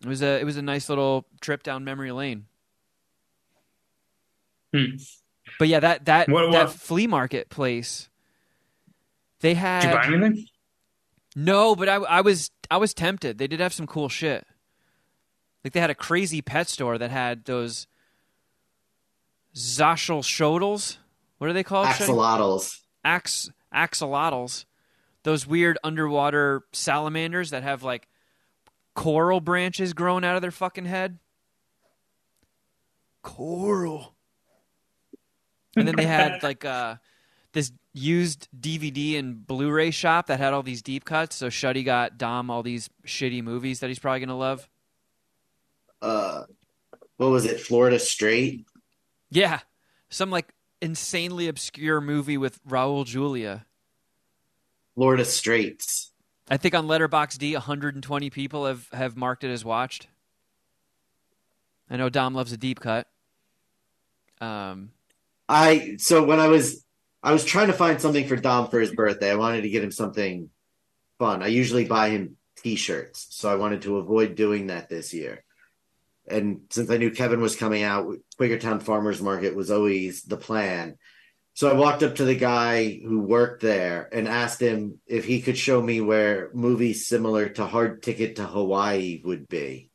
It 0.03 0.07
was 0.07 0.21
a 0.21 0.39
it 0.39 0.45
was 0.45 0.57
a 0.57 0.61
nice 0.61 0.89
little 0.89 1.25
trip 1.41 1.61
down 1.63 1.83
memory 1.83 2.11
lane. 2.11 2.45
Hmm. 4.73 4.95
But 5.59 5.67
yeah, 5.67 5.79
that 5.81 6.05
that 6.05 6.29
What- 6.29 6.51
that 6.51 6.71
flea 6.71 7.07
market 7.07 7.49
place, 7.49 8.09
they 9.41 9.53
had 9.53 9.81
Did 9.81 9.89
you 9.89 9.95
buy 9.95 10.25
anything? 10.25 10.45
no, 11.35 11.75
but 11.75 11.89
I, 11.89 11.95
I 11.95 12.21
was 12.21 12.51
I 12.69 12.77
was 12.77 12.93
tempted. 12.93 13.37
They 13.37 13.47
did 13.47 13.59
have 13.59 13.73
some 13.73 13.87
cool 13.87 14.09
shit. 14.09 14.45
Like 15.63 15.73
they 15.73 15.79
had 15.81 15.89
a 15.89 15.95
crazy 15.95 16.41
pet 16.41 16.67
store 16.69 16.97
that 16.97 17.11
had 17.11 17.45
those 17.45 17.85
Zaschel 19.55 20.23
Shodels. 20.23 20.97
What 21.37 21.49
are 21.49 21.53
they 21.53 21.63
called? 21.63 21.87
Axolotls. 21.87 22.79
Ax 23.03 23.49
axolotls. 23.73 24.65
Those 25.23 25.45
weird 25.45 25.77
underwater 25.83 26.63
salamanders 26.73 27.51
that 27.51 27.63
have 27.63 27.83
like 27.83 28.07
coral 28.95 29.39
branches 29.39 29.93
growing 29.93 30.25
out 30.25 30.35
of 30.35 30.41
their 30.41 30.51
fucking 30.51 30.85
head. 30.85 31.19
Coral. 33.21 34.15
And 35.75 35.87
then 35.87 35.95
they 35.95 36.05
had 36.05 36.41
like 36.43 36.65
uh 36.65 36.95
this 37.53 37.71
used 37.93 38.47
DVD 38.57 39.19
and 39.19 39.45
Blu-ray 39.45 39.91
shop 39.91 40.27
that 40.27 40.39
had 40.39 40.53
all 40.53 40.63
these 40.63 40.81
deep 40.81 41.03
cuts. 41.03 41.35
So 41.35 41.47
Shuddy 41.47 41.83
got 41.83 42.17
Dom 42.17 42.49
all 42.49 42.63
these 42.63 42.89
shitty 43.05 43.43
movies 43.43 43.81
that 43.81 43.87
he's 43.87 43.99
probably 43.99 44.21
gonna 44.21 44.37
love. 44.37 44.67
Uh, 46.01 46.43
what 47.17 47.29
was 47.29 47.45
it? 47.45 47.59
Florida 47.59 47.99
Straight. 47.99 48.65
Yeah, 49.29 49.59
some 50.09 50.31
like 50.31 50.47
insanely 50.81 51.47
obscure 51.47 52.01
movie 52.01 52.37
with 52.37 52.63
Raul 52.65 53.05
Julia. 53.05 53.65
Florida 54.95 55.25
Straits. 55.25 56.11
I 56.49 56.57
think 56.57 56.75
on 56.75 56.87
Letterboxd, 56.87 57.53
120 57.53 58.29
people 58.29 58.65
have 58.65 58.87
have 58.91 59.15
marked 59.15 59.43
it 59.43 59.51
as 59.51 59.63
watched. 59.63 60.07
I 61.89 61.97
know 61.97 62.09
Dom 62.09 62.33
loves 62.33 62.51
a 62.51 62.57
deep 62.57 62.79
cut. 62.79 63.07
Um, 64.39 64.91
I 65.47 65.95
so 65.97 66.23
when 66.23 66.39
I 66.39 66.47
was 66.47 66.83
I 67.23 67.31
was 67.31 67.45
trying 67.45 67.67
to 67.67 67.73
find 67.73 68.01
something 68.01 68.27
for 68.27 68.35
Dom 68.35 68.69
for 68.69 68.79
his 68.79 68.91
birthday. 68.91 69.31
I 69.31 69.35
wanted 69.35 69.61
to 69.61 69.69
get 69.69 69.83
him 69.83 69.91
something 69.91 70.49
fun. 71.19 71.43
I 71.43 71.47
usually 71.47 71.85
buy 71.85 72.09
him 72.09 72.37
t-shirts, 72.57 73.27
so 73.29 73.51
I 73.51 73.55
wanted 73.55 73.83
to 73.83 73.97
avoid 73.97 74.35
doing 74.35 74.67
that 74.67 74.89
this 74.89 75.13
year. 75.13 75.43
And 76.27 76.61
since 76.69 76.89
I 76.89 76.97
knew 76.97 77.11
Kevin 77.11 77.41
was 77.41 77.55
coming 77.55 77.83
out, 77.83 78.15
Quakertown 78.39 78.81
Farmers 78.81 79.21
Market 79.21 79.55
was 79.55 79.71
always 79.71 80.23
the 80.23 80.37
plan. 80.37 80.97
So 81.53 81.69
I 81.69 81.73
walked 81.73 82.03
up 82.03 82.15
to 82.15 82.25
the 82.25 82.35
guy 82.35 82.99
who 83.03 83.19
worked 83.19 83.61
there 83.61 84.07
and 84.11 84.27
asked 84.27 84.61
him 84.61 84.99
if 85.05 85.25
he 85.25 85.41
could 85.41 85.57
show 85.57 85.81
me 85.81 85.99
where 85.99 86.49
movies 86.53 87.07
similar 87.07 87.49
to 87.49 87.65
Hard 87.65 88.01
Ticket 88.01 88.37
to 88.37 88.45
Hawaii 88.45 89.21
would 89.23 89.49
be. 89.49 89.89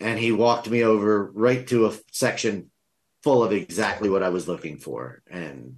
And 0.00 0.18
he 0.18 0.32
walked 0.32 0.68
me 0.68 0.84
over 0.84 1.30
right 1.32 1.66
to 1.68 1.86
a 1.86 1.94
section 2.12 2.70
full 3.22 3.42
of 3.42 3.52
exactly 3.52 4.10
what 4.10 4.22
I 4.22 4.28
was 4.28 4.46
looking 4.46 4.76
for. 4.76 5.22
And 5.30 5.76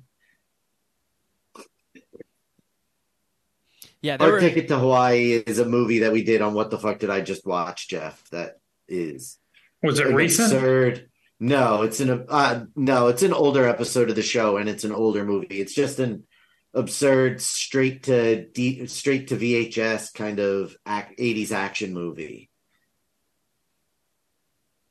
yeah, 4.03 4.17
Hard 4.19 4.33
were, 4.33 4.41
Ticket 4.41 4.69
to 4.69 4.79
Hawaii 4.79 5.33
is 5.33 5.61
a 5.61 5.65
movie 5.65 6.01
that 6.01 6.13
we 6.13 6.25
did 6.25 6.43
on 6.43 6.55
What 6.55 6.71
the 6.71 6.79
Fuck 6.79 6.99
Did 6.99 7.11
I 7.11 7.21
Just 7.21 7.47
Watch, 7.47 7.89
Jeff? 7.89 8.29
That 8.31 8.59
is 8.89 9.39
Was 9.83 9.99
it 9.99 10.09
an 10.09 10.15
recent? 10.15 10.53
absurd. 10.53 11.09
No, 11.39 11.83
it's 11.83 12.01
an 12.01 12.25
uh, 12.29 12.65
no, 12.75 13.09
it's 13.09 13.23
an 13.23 13.33
older 13.35 13.69
episode 13.69 14.09
of 14.11 14.17
the 14.17 14.23
show, 14.23 14.57
and 14.57 14.69
it's 14.69 14.85
an 14.85 14.93
older 14.93 15.25
movie. 15.25 15.47
It's 15.61 15.75
just 15.75 15.99
an 15.99 16.25
absurd, 16.73 17.41
straight 17.43 18.05
to 18.05 18.47
D, 18.49 18.87
straight 18.87 19.29
to 19.29 19.37
VHS 19.37 20.15
kind 20.15 20.39
of 20.39 20.77
ac- 20.89 21.15
'80s 21.19 21.53
action 21.53 21.93
movie. 21.93 22.51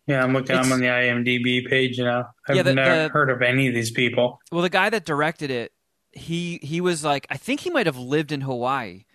Yeah, 0.07 0.23
I'm 0.23 0.33
looking. 0.33 0.51
It's- 0.55 0.65
I'm 0.67 0.71
on 0.71 0.79
the 0.81 0.87
IMDb 0.87 1.67
page 1.67 1.97
now. 1.97 2.29
I've 2.47 2.55
Yeah, 2.55 2.61
the- 2.63 2.75
never 2.75 3.03
the- 3.03 3.09
heard 3.09 3.31
of 3.31 3.41
any 3.41 3.67
of 3.67 3.73
these 3.73 3.91
people. 3.91 4.39
well, 4.51 4.61
the 4.61 4.69
guy 4.69 4.89
that 4.91 5.03
directed 5.05 5.49
it, 5.49 5.73
he 6.11 6.59
he 6.61 6.79
was 6.79 7.03
like, 7.03 7.25
I 7.31 7.37
think 7.37 7.61
he 7.61 7.71
might 7.71 7.87
have 7.87 7.97
lived 7.97 8.31
in 8.31 8.41
Hawaii, 8.41 9.05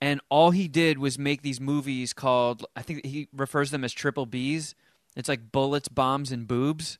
and 0.00 0.20
all 0.28 0.50
he 0.50 0.68
did 0.68 0.98
was 0.98 1.18
make 1.18 1.42
these 1.42 1.60
movies 1.60 2.12
called, 2.12 2.64
I 2.76 2.82
think 2.82 3.04
he 3.04 3.28
refers 3.32 3.70
them 3.70 3.84
as 3.84 3.92
triple 3.92 4.26
Bs. 4.26 4.74
It's 5.16 5.28
like 5.28 5.50
bullets, 5.50 5.88
bombs, 5.88 6.30
and 6.30 6.46
boobs, 6.46 6.98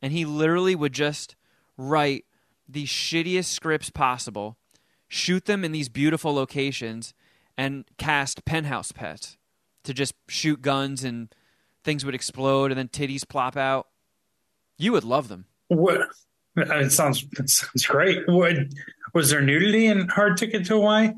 and 0.00 0.12
he 0.12 0.24
literally 0.24 0.74
would 0.74 0.92
just 0.92 1.36
write 1.76 2.24
the 2.68 2.84
shittiest 2.84 3.46
scripts 3.46 3.90
possible, 3.90 4.56
shoot 5.08 5.44
them 5.44 5.64
in 5.64 5.72
these 5.72 5.88
beautiful 5.88 6.32
locations, 6.32 7.12
and 7.58 7.84
cast 7.98 8.44
penthouse 8.44 8.92
pets 8.92 9.36
to 9.84 9.92
just 9.92 10.14
shoot 10.28 10.62
guns 10.62 11.04
and 11.04 11.34
things 11.84 12.04
would 12.04 12.14
explode 12.14 12.70
and 12.70 12.78
then 12.78 12.88
titties 12.88 13.28
plop 13.28 13.56
out. 13.56 13.88
You 14.78 14.92
would 14.92 15.04
love 15.04 15.28
them. 15.28 15.46
What? 15.68 16.08
It 16.56 16.92
sounds. 16.92 17.24
It 17.38 17.48
sounds 17.50 17.86
great. 17.86 18.26
What 18.26 18.56
was 19.14 19.30
there 19.30 19.40
nudity 19.40 19.86
in 19.86 20.08
Hard 20.08 20.36
Ticket 20.36 20.64
to 20.66 20.74
Hawaii? 20.74 21.12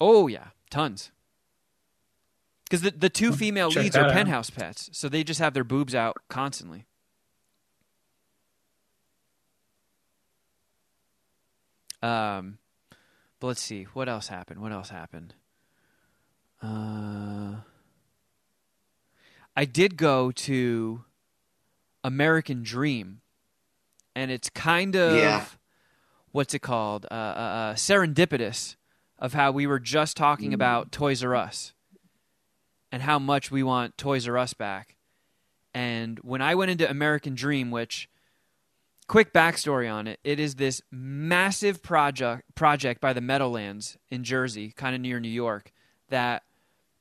Oh 0.00 0.26
yeah, 0.26 0.48
tons. 0.70 1.10
Because 2.64 2.82
the 2.82 2.90
the 2.92 3.10
two 3.10 3.32
female 3.32 3.70
Check 3.70 3.82
leads 3.82 3.96
are 3.96 4.04
out. 4.06 4.12
penthouse 4.12 4.48
pets, 4.50 4.88
so 4.92 5.08
they 5.08 5.24
just 5.24 5.40
have 5.40 5.54
their 5.54 5.64
boobs 5.64 5.94
out 5.94 6.16
constantly. 6.28 6.86
Um, 12.02 12.58
but 13.40 13.48
let's 13.48 13.60
see 13.62 13.84
what 13.92 14.08
else 14.08 14.28
happened. 14.28 14.60
What 14.60 14.72
else 14.72 14.90
happened? 14.90 15.34
Uh, 16.62 17.56
I 19.56 19.64
did 19.64 19.96
go 19.96 20.30
to 20.30 21.04
American 22.04 22.62
Dream, 22.62 23.20
and 24.14 24.30
it's 24.30 24.48
kind 24.50 24.96
of 24.96 25.14
Yeah. 25.16 25.44
what's 26.32 26.54
it 26.54 26.60
called? 26.60 27.06
Uh, 27.10 27.14
uh, 27.14 27.16
uh, 27.16 27.74
serendipitous 27.74 28.76
of 29.20 29.34
how 29.34 29.52
we 29.52 29.66
were 29.66 29.78
just 29.78 30.16
talking 30.16 30.50
mm. 30.50 30.54
about 30.54 30.90
Toys 30.90 31.22
R 31.22 31.36
Us 31.36 31.74
and 32.90 33.02
how 33.02 33.18
much 33.18 33.50
we 33.50 33.62
want 33.62 33.98
Toys 33.98 34.26
R 34.26 34.38
Us 34.38 34.54
back. 34.54 34.96
And 35.74 36.18
when 36.20 36.42
I 36.42 36.54
went 36.54 36.70
into 36.70 36.90
American 36.90 37.34
Dream, 37.34 37.70
which 37.70 38.08
quick 39.06 39.32
backstory 39.32 39.92
on 39.92 40.06
it, 40.06 40.18
it 40.24 40.40
is 40.40 40.56
this 40.56 40.82
massive 40.90 41.82
project 41.82 42.42
project 42.54 43.00
by 43.00 43.12
the 43.12 43.20
Meadowlands 43.20 43.98
in 44.10 44.24
Jersey, 44.24 44.72
kind 44.74 44.94
of 44.94 45.00
near 45.00 45.20
New 45.20 45.28
York, 45.28 45.72
that 46.08 46.42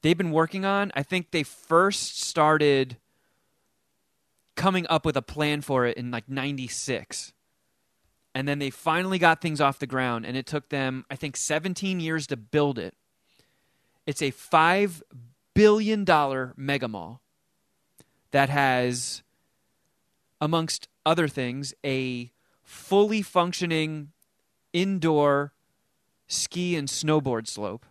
they've 0.01 0.17
been 0.17 0.31
working 0.31 0.65
on. 0.65 0.91
I 0.95 1.03
think 1.03 1.31
they 1.31 1.43
first 1.43 2.21
started 2.21 2.97
coming 4.55 4.85
up 4.89 5.05
with 5.05 5.15
a 5.15 5.21
plan 5.21 5.61
for 5.61 5.85
it 5.85 5.97
in 5.97 6.11
like 6.11 6.27
96 6.27 7.33
and 8.39 8.47
then 8.47 8.57
they 8.57 8.69
finally 8.69 9.19
got 9.19 9.41
things 9.41 9.59
off 9.59 9.79
the 9.79 9.85
ground 9.85 10.25
and 10.25 10.37
it 10.37 10.45
took 10.45 10.69
them 10.69 11.03
i 11.11 11.15
think 11.17 11.35
17 11.35 11.99
years 11.99 12.25
to 12.27 12.37
build 12.37 12.79
it. 12.79 12.95
It's 14.07 14.21
a 14.21 14.31
5 14.31 15.03
billion 15.53 16.05
dollar 16.05 16.53
mega 16.55 16.87
mall 16.87 17.21
that 18.31 18.47
has 18.47 19.23
amongst 20.39 20.87
other 21.05 21.27
things 21.27 21.73
a 21.85 22.31
fully 22.63 23.21
functioning 23.21 24.13
indoor 24.71 25.51
ski 26.27 26.77
and 26.77 26.87
snowboard 26.87 27.45
slope. 27.45 27.85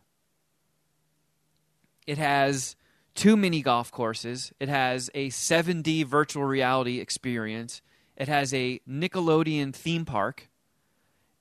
It 2.07 2.16
has 2.16 2.74
two 3.14 3.36
mini 3.36 3.61
golf 3.61 3.92
courses. 3.92 4.51
It 4.59 4.70
has 4.70 5.11
a 5.12 5.28
7d 5.28 6.07
virtual 6.07 6.44
reality 6.44 7.01
experience 7.01 7.82
it 8.18 8.28
has 8.28 8.52
a 8.52 8.80
Nickelodeon 8.86 9.72
theme 9.74 10.04
park 10.04 10.48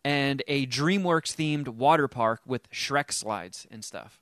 and 0.06 0.42
a 0.48 0.66
DreamWorks 0.68 1.36
themed 1.36 1.68
water 1.68 2.08
park 2.08 2.42
with 2.46 2.70
Shrek 2.72 3.12
slides 3.12 3.68
and 3.70 3.84
stuff. 3.84 4.22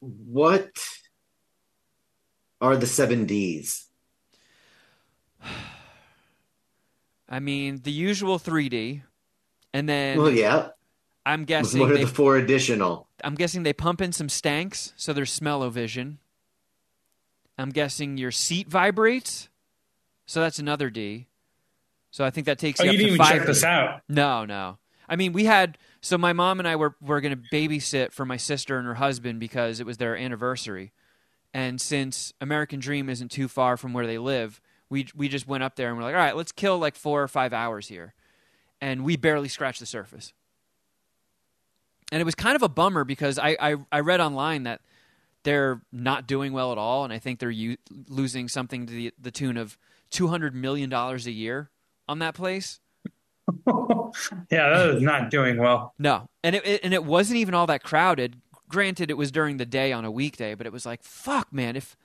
What 0.00 0.70
are 2.60 2.76
the 2.76 2.86
seven 2.86 3.24
Ds? 3.26 3.86
I 7.28 7.38
mean, 7.38 7.82
the 7.84 7.92
usual 7.92 8.40
3D, 8.40 9.02
and 9.72 9.88
then 9.88 10.18
well, 10.18 10.32
yeah. 10.32 10.70
I'm 11.24 11.44
guessing 11.44 11.80
What 11.80 11.92
are 11.92 11.94
they, 11.94 12.02
the 12.02 12.10
four 12.10 12.36
additional? 12.36 13.06
I'm 13.22 13.36
guessing 13.36 13.62
they 13.62 13.72
pump 13.72 14.00
in 14.00 14.10
some 14.10 14.28
stanks, 14.28 14.92
so 14.96 15.12
there's 15.12 15.30
smell-o-vision. 15.30 16.18
I'm 17.56 17.70
guessing 17.70 18.16
your 18.16 18.32
seat 18.32 18.68
vibrates, 18.68 19.49
so 20.30 20.40
that's 20.40 20.60
another 20.60 20.90
D. 20.90 21.26
So 22.12 22.24
I 22.24 22.30
think 22.30 22.46
that 22.46 22.56
takes 22.56 22.80
Oh, 22.80 22.84
you 22.84 22.92
you 22.92 22.94
up 22.94 22.98
didn't 22.98 23.18
to 23.18 23.24
even 23.24 23.38
check 23.38 23.46
this 23.48 23.64
out. 23.64 24.02
No, 24.08 24.44
no. 24.44 24.78
I 25.08 25.16
mean, 25.16 25.32
we 25.32 25.44
had 25.44 25.76
so 26.00 26.16
my 26.16 26.32
mom 26.32 26.60
and 26.60 26.68
I 26.68 26.76
were 26.76 26.94
were 27.00 27.20
going 27.20 27.36
to 27.36 27.48
babysit 27.52 28.12
for 28.12 28.24
my 28.24 28.36
sister 28.36 28.78
and 28.78 28.86
her 28.86 28.94
husband 28.94 29.40
because 29.40 29.80
it 29.80 29.86
was 29.86 29.96
their 29.96 30.16
anniversary, 30.16 30.92
and 31.52 31.80
since 31.80 32.32
American 32.40 32.78
Dream 32.78 33.08
isn't 33.08 33.32
too 33.32 33.48
far 33.48 33.76
from 33.76 33.92
where 33.92 34.06
they 34.06 34.18
live, 34.18 34.60
we 34.88 35.08
we 35.16 35.28
just 35.28 35.48
went 35.48 35.64
up 35.64 35.74
there 35.74 35.88
and 35.88 35.96
we're 35.96 36.04
like, 36.04 36.14
all 36.14 36.20
right, 36.20 36.36
let's 36.36 36.52
kill 36.52 36.78
like 36.78 36.94
four 36.94 37.24
or 37.24 37.28
five 37.28 37.52
hours 37.52 37.88
here, 37.88 38.14
and 38.80 39.02
we 39.02 39.16
barely 39.16 39.48
scratched 39.48 39.80
the 39.80 39.86
surface. 39.86 40.32
And 42.12 42.20
it 42.20 42.24
was 42.24 42.36
kind 42.36 42.54
of 42.54 42.62
a 42.62 42.68
bummer 42.68 43.02
because 43.02 43.36
I 43.36 43.56
I, 43.60 43.76
I 43.90 43.98
read 43.98 44.20
online 44.20 44.62
that 44.62 44.80
they're 45.42 45.80
not 45.90 46.28
doing 46.28 46.52
well 46.52 46.70
at 46.70 46.78
all, 46.78 47.02
and 47.02 47.12
I 47.12 47.18
think 47.18 47.40
they're 47.40 47.50
u- 47.50 47.78
losing 48.08 48.46
something 48.46 48.86
to 48.86 48.92
the 48.92 49.12
the 49.20 49.32
tune 49.32 49.56
of 49.56 49.76
two 50.10 50.28
hundred 50.28 50.54
million 50.54 50.90
dollars 50.90 51.26
a 51.26 51.32
year 51.32 51.70
on 52.08 52.18
that 52.18 52.34
place. 52.34 52.80
yeah, 53.66 54.68
that 54.68 54.94
is 54.96 55.02
not 55.02 55.30
doing 55.30 55.56
well. 55.56 55.94
No, 55.98 56.28
and 56.44 56.56
it, 56.56 56.66
it 56.66 56.80
and 56.84 56.94
it 56.94 57.04
wasn't 57.04 57.38
even 57.38 57.54
all 57.54 57.66
that 57.66 57.82
crowded. 57.82 58.40
Granted, 58.68 59.10
it 59.10 59.16
was 59.16 59.32
during 59.32 59.56
the 59.56 59.66
day 59.66 59.92
on 59.92 60.04
a 60.04 60.10
weekday, 60.10 60.54
but 60.54 60.66
it 60.66 60.72
was 60.72 60.86
like, 60.86 61.02
fuck, 61.02 61.52
man. 61.52 61.76
If 61.76 61.96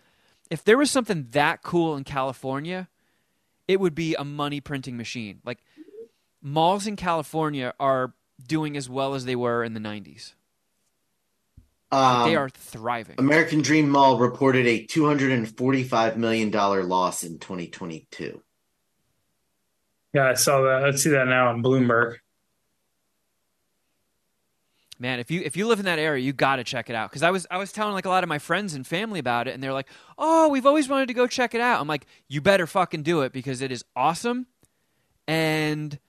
if 0.49 0.63
there 0.63 0.77
was 0.77 0.91
something 0.91 1.27
that 1.31 1.63
cool 1.63 1.95
in 1.95 2.03
California, 2.03 2.87
it 3.67 3.79
would 3.79 3.95
be 3.95 4.15
a 4.15 4.23
money 4.23 4.61
printing 4.61 4.97
machine. 4.97 5.41
Like 5.45 5.59
malls 6.41 6.87
in 6.87 6.95
California 6.95 7.73
are 7.79 8.13
doing 8.47 8.77
as 8.77 8.89
well 8.89 9.13
as 9.13 9.25
they 9.25 9.35
were 9.35 9.63
in 9.63 9.73
the 9.73 9.79
'90s. 9.79 10.33
Um, 11.95 12.29
they 12.29 12.35
are 12.35 12.49
thriving. 12.49 13.15
American 13.17 13.61
Dream 13.61 13.89
Mall 13.89 14.17
reported 14.17 14.67
a 14.67 14.85
$245 14.85 16.17
million 16.17 16.51
loss 16.51 17.23
in 17.23 17.39
2022. 17.39 18.41
Yeah, 20.13 20.29
I 20.29 20.33
saw 20.33 20.61
that. 20.63 20.83
I 20.83 20.91
see 20.91 21.11
that 21.11 21.27
now 21.27 21.49
on 21.49 21.63
Bloomberg. 21.63 22.17
Man, 24.97 25.19
if 25.19 25.29
you 25.29 25.41
if 25.41 25.57
you 25.57 25.67
live 25.67 25.79
in 25.79 25.85
that 25.85 25.99
area, 25.99 26.23
you 26.23 26.31
got 26.31 26.55
to 26.55 26.63
check 26.63 26.89
it 26.89 26.95
out. 26.95 27.09
Because 27.09 27.21
I 27.21 27.29
was 27.29 27.45
I 27.51 27.57
was 27.57 27.73
telling 27.73 27.93
like 27.93 28.05
a 28.05 28.09
lot 28.09 28.23
of 28.23 28.29
my 28.29 28.39
friends 28.39 28.73
and 28.73 28.87
family 28.87 29.19
about 29.19 29.47
it, 29.49 29.53
and 29.53 29.61
they're 29.61 29.73
like, 29.73 29.89
"Oh, 30.17 30.47
we've 30.47 30.65
always 30.65 30.87
wanted 30.87 31.07
to 31.07 31.13
go 31.13 31.27
check 31.27 31.53
it 31.53 31.59
out." 31.59 31.81
I'm 31.81 31.87
like, 31.87 32.05
"You 32.29 32.39
better 32.39 32.65
fucking 32.65 33.03
do 33.03 33.21
it 33.21 33.33
because 33.33 33.61
it 33.61 33.73
is 33.73 33.83
awesome, 33.93 34.47
and 35.27 35.99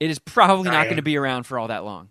it 0.00 0.08
is 0.08 0.18
probably 0.18 0.70
not 0.70 0.84
going 0.84 0.96
to 0.96 1.02
be 1.02 1.18
around 1.18 1.42
for 1.42 1.58
all 1.58 1.68
that 1.68 1.84
long." 1.84 2.08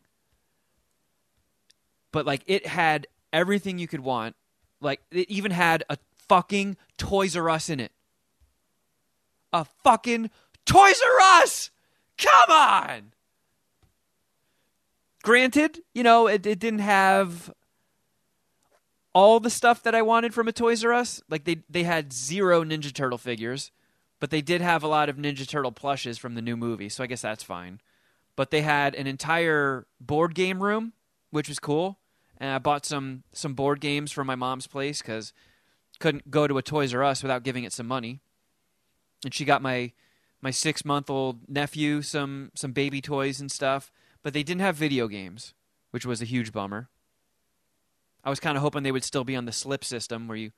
But 2.11 2.27
like, 2.27 2.43
it 2.45 2.67
had 2.67 3.07
everything 3.31 3.79
you 3.79 3.87
could 3.87 4.01
want. 4.01 4.35
Like, 4.81 5.01
it 5.11 5.29
even 5.29 5.51
had 5.51 5.83
a 5.89 5.97
fucking 6.27 6.77
Toys 6.97 7.35
R 7.35 7.49
Us 7.49 7.69
in 7.69 7.79
it. 7.79 7.91
A 9.51 9.65
fucking 9.83 10.29
Toys 10.65 11.01
R 11.03 11.41
Us. 11.41 11.71
Come 12.17 12.51
on. 12.51 13.11
Granted, 15.23 15.81
you 15.93 16.03
know, 16.03 16.27
it, 16.27 16.45
it 16.45 16.59
didn't 16.59 16.79
have 16.79 17.53
all 19.13 19.39
the 19.39 19.49
stuff 19.49 19.83
that 19.83 19.95
I 19.95 20.01
wanted 20.01 20.33
from 20.33 20.47
a 20.47 20.51
Toys 20.51 20.83
R 20.85 20.93
Us. 20.93 21.21
Like 21.29 21.43
they 21.43 21.57
they 21.69 21.83
had 21.83 22.13
zero 22.13 22.63
Ninja 22.63 22.93
Turtle 22.93 23.17
figures, 23.17 23.71
but 24.19 24.29
they 24.29 24.41
did 24.41 24.61
have 24.61 24.83
a 24.83 24.87
lot 24.87 25.09
of 25.09 25.17
Ninja 25.17 25.47
Turtle 25.47 25.71
plushes 25.71 26.17
from 26.17 26.35
the 26.35 26.41
new 26.41 26.55
movie, 26.55 26.89
so 26.89 27.03
I 27.03 27.07
guess 27.07 27.21
that's 27.21 27.43
fine. 27.43 27.81
But 28.35 28.51
they 28.51 28.61
had 28.61 28.95
an 28.95 29.07
entire 29.07 29.87
board 29.99 30.35
game 30.35 30.63
room, 30.63 30.93
which 31.31 31.49
was 31.49 31.59
cool. 31.59 31.97
And 32.39 32.51
I 32.51 32.57
bought 32.59 32.85
some 32.85 33.23
some 33.33 33.53
board 33.53 33.81
games 33.81 34.11
from 34.11 34.27
my 34.27 34.35
mom's 34.35 34.67
place 34.67 35.01
because 35.01 35.33
couldn't 35.99 36.31
go 36.31 36.47
to 36.47 36.57
a 36.57 36.61
Toys 36.61 36.93
R 36.93 37.03
Us 37.03 37.21
without 37.21 37.43
giving 37.43 37.63
it 37.63 37.73
some 37.73 37.87
money. 37.87 38.21
And 39.23 39.33
she 39.33 39.45
got 39.45 39.61
my 39.61 39.91
my 40.41 40.51
six 40.51 40.85
month 40.85 41.09
old 41.09 41.49
nephew 41.49 42.01
some 42.01 42.51
some 42.55 42.71
baby 42.71 43.01
toys 43.01 43.41
and 43.41 43.51
stuff, 43.51 43.91
but 44.23 44.33
they 44.33 44.43
didn't 44.43 44.61
have 44.61 44.75
video 44.75 45.07
games, 45.07 45.53
which 45.91 46.05
was 46.05 46.21
a 46.21 46.25
huge 46.25 46.53
bummer. 46.53 46.89
I 48.23 48.29
was 48.29 48.39
kind 48.39 48.57
of 48.57 48.61
hoping 48.61 48.83
they 48.83 48.91
would 48.91 49.03
still 49.03 49.23
be 49.23 49.35
on 49.35 49.45
the 49.45 49.51
slip 49.51 49.83
system 49.83 50.27
where 50.27 50.37
you 50.37 50.51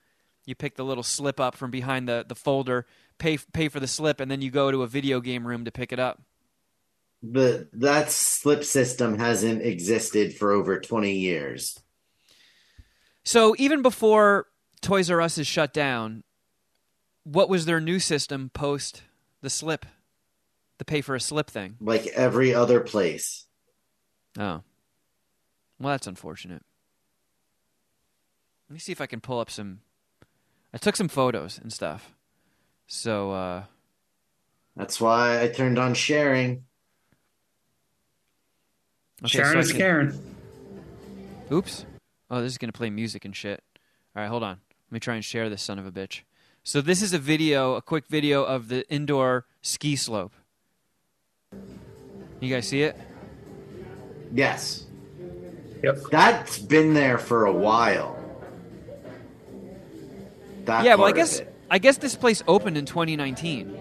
you 0.46 0.56
pick 0.56 0.76
the 0.76 0.86
little 0.86 1.04
slip 1.04 1.40
up 1.40 1.56
from 1.56 1.70
behind 1.70 2.08
the, 2.08 2.26
the 2.28 2.36
folder, 2.36 2.86
pay 3.18 3.38
pay 3.54 3.70
for 3.70 3.80
the 3.80 3.88
slip, 3.88 4.20
and 4.20 4.30
then 4.30 4.42
you 4.42 4.52
go 4.52 4.72
to 4.72 4.84
a 4.84 4.88
video 4.88 5.20
game 5.20 5.46
room 5.48 5.66
to 5.66 5.72
pick 5.72 5.92
it 5.92 6.00
up. 6.00 6.22
But 7.24 7.68
that 7.74 8.12
slip 8.12 8.64
system 8.64 9.20
hasn't 9.20 9.62
existed 9.62 10.36
for 10.36 10.52
over 10.52 10.80
20 10.80 11.14
years. 11.14 11.80
So 13.24 13.56
even 13.60 13.82
before 13.82 14.48
Toys 14.82 15.12
R 15.12 15.22
Us 15.22 15.38
is 15.38 15.46
shut 15.46 15.74
down, 15.74 16.24
what 17.24 17.50
was 17.50 17.66
their 17.66 17.80
new 17.80 18.00
system 18.00 18.50
post 18.54 19.04
the 19.42 19.50
slip, 19.50 19.86
the 20.80 20.86
pay 20.86 21.02
for 21.02 21.14
a 21.14 21.20
slip 21.20 21.50
thing? 21.50 21.76
Like 21.80 22.08
every 22.08 22.54
other 22.54 22.80
place. 22.80 23.46
Oh. 24.40 24.64
Well, 25.80 25.92
that's 25.94 26.08
unfortunate. 26.08 26.64
Let 28.70 28.74
me 28.74 28.80
see 28.80 28.92
if 28.92 29.02
I 29.02 29.06
can 29.06 29.20
pull 29.20 29.40
up 29.40 29.52
some. 29.52 29.82
I 30.74 30.78
took 30.78 30.96
some 30.96 31.10
photos 31.10 31.60
and 31.62 31.74
stuff. 31.74 32.16
So, 32.88 33.32
uh, 33.32 33.64
That's 34.76 35.02
why 35.02 35.42
I 35.42 35.48
turned 35.50 35.78
on 35.78 35.94
sharing. 35.94 36.64
Okay, 39.26 39.38
Sharon 39.38 39.54
so 39.54 39.60
is 39.60 39.72
can- 39.72 39.80
Karen. 39.80 40.36
Oops. 41.52 41.86
Oh, 42.30 42.42
this 42.42 42.52
is 42.54 42.58
going 42.58 42.72
to 42.72 42.78
play 42.78 42.90
music 42.90 43.26
and 43.26 43.36
shit. 43.36 43.62
All 44.16 44.22
right, 44.22 44.30
hold 44.30 44.44
on. 44.44 44.60
Let 44.90 44.94
me 44.94 45.00
try 45.00 45.16
and 45.16 45.24
share 45.26 45.50
this 45.50 45.62
son 45.62 45.80
of 45.80 45.86
a 45.86 45.92
bitch. 45.92 46.22
So, 46.64 46.80
this 46.82 47.02
is 47.02 47.14
a 47.14 47.18
video, 47.18 47.76
a 47.76 47.82
quick 47.82 48.08
video 48.08 48.44
of 48.44 48.68
the 48.68 48.88
indoor 48.90 49.46
ski 49.62 49.96
slope. 49.96 50.34
You 52.40 52.54
guys 52.54 52.68
see 52.68 52.84
it? 52.84 52.98
Yes. 54.34 54.86
Yep. 55.84 56.00
That's 56.12 56.60
been 56.60 56.94
there 56.94 57.18
for 57.18 57.46
a 57.46 57.52
while. 57.52 58.18
That 60.66 60.86
yeah, 60.86 60.96
well, 60.96 61.08
I 61.08 61.12
guess. 61.12 61.42
I 61.70 61.80
guess 61.80 61.98
this 61.98 62.16
place 62.16 62.44
opened 62.48 62.78
in 62.78 62.86
2019. 62.86 63.78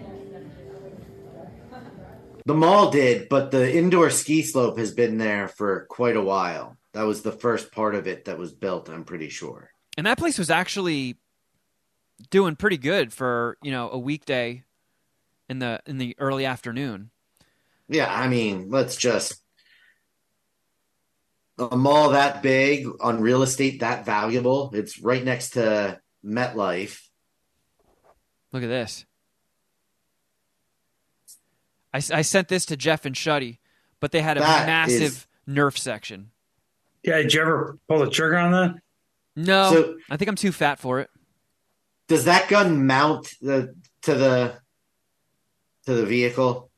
The 2.45 2.53
mall 2.53 2.89
did, 2.91 3.29
but 3.29 3.51
the 3.51 3.75
indoor 3.75 4.09
ski 4.09 4.41
slope 4.41 4.77
has 4.77 4.91
been 4.93 5.17
there 5.17 5.47
for 5.47 5.85
quite 5.89 6.15
a 6.15 6.21
while. 6.21 6.77
That 6.93 7.03
was 7.03 7.21
the 7.21 7.31
first 7.31 7.71
part 7.71 7.95
of 7.95 8.07
it 8.07 8.25
that 8.25 8.37
was 8.37 8.51
built, 8.53 8.89
I'm 8.89 9.03
pretty 9.05 9.29
sure. 9.29 9.71
and 9.97 10.05
that 10.07 10.17
place 10.17 10.37
was 10.37 10.49
actually 10.49 11.17
doing 12.29 12.55
pretty 12.55 12.77
good 12.77 13.11
for 13.11 13.57
you 13.63 13.71
know 13.71 13.89
a 13.89 13.97
weekday 13.97 14.63
in 15.49 15.59
the 15.59 15.81
in 15.85 15.97
the 15.97 16.15
early 16.19 16.45
afternoon 16.45 17.09
Yeah, 17.89 18.13
I 18.13 18.27
mean, 18.27 18.69
let's 18.69 18.95
just 18.95 19.41
a 21.57 21.75
mall 21.75 22.11
that 22.11 22.41
big 22.41 22.87
on 23.01 23.21
real 23.21 23.43
estate 23.43 23.81
that 23.81 24.05
valuable. 24.05 24.71
It's 24.73 24.99
right 24.99 25.23
next 25.23 25.51
to 25.51 25.99
MetLife. 26.25 26.99
look 28.51 28.63
at 28.63 28.69
this 28.69 29.05
I, 31.93 31.97
s- 31.97 32.11
I 32.11 32.21
sent 32.21 32.47
this 32.47 32.65
to 32.67 32.77
jeff 32.77 33.05
and 33.05 33.15
shuddy 33.15 33.57
but 33.99 34.11
they 34.11 34.21
had 34.21 34.37
a 34.37 34.41
That 34.41 34.65
massive 34.67 35.01
is- 35.01 35.27
nerf 35.47 35.77
section 35.77 36.31
Yeah, 37.03 37.17
did 37.17 37.33
you 37.33 37.41
ever 37.41 37.77
pull 37.87 37.99
the 37.99 38.09
trigger 38.09 38.37
on 38.37 38.51
that? 38.51 38.75
no 39.35 39.71
So- 39.73 39.97
i 40.09 40.17
think 40.17 40.29
i'm 40.29 40.35
too 40.35 40.51
fat 40.51 40.79
for 40.79 40.99
it 40.99 41.09
Does 42.07 42.25
that 42.25 42.47
gun 42.49 42.85
mount 42.87 43.33
the 43.41 43.75
to 44.03 44.15
the 44.15 44.53
to 45.85 45.93
the 45.93 46.05
vehicle? 46.05 46.69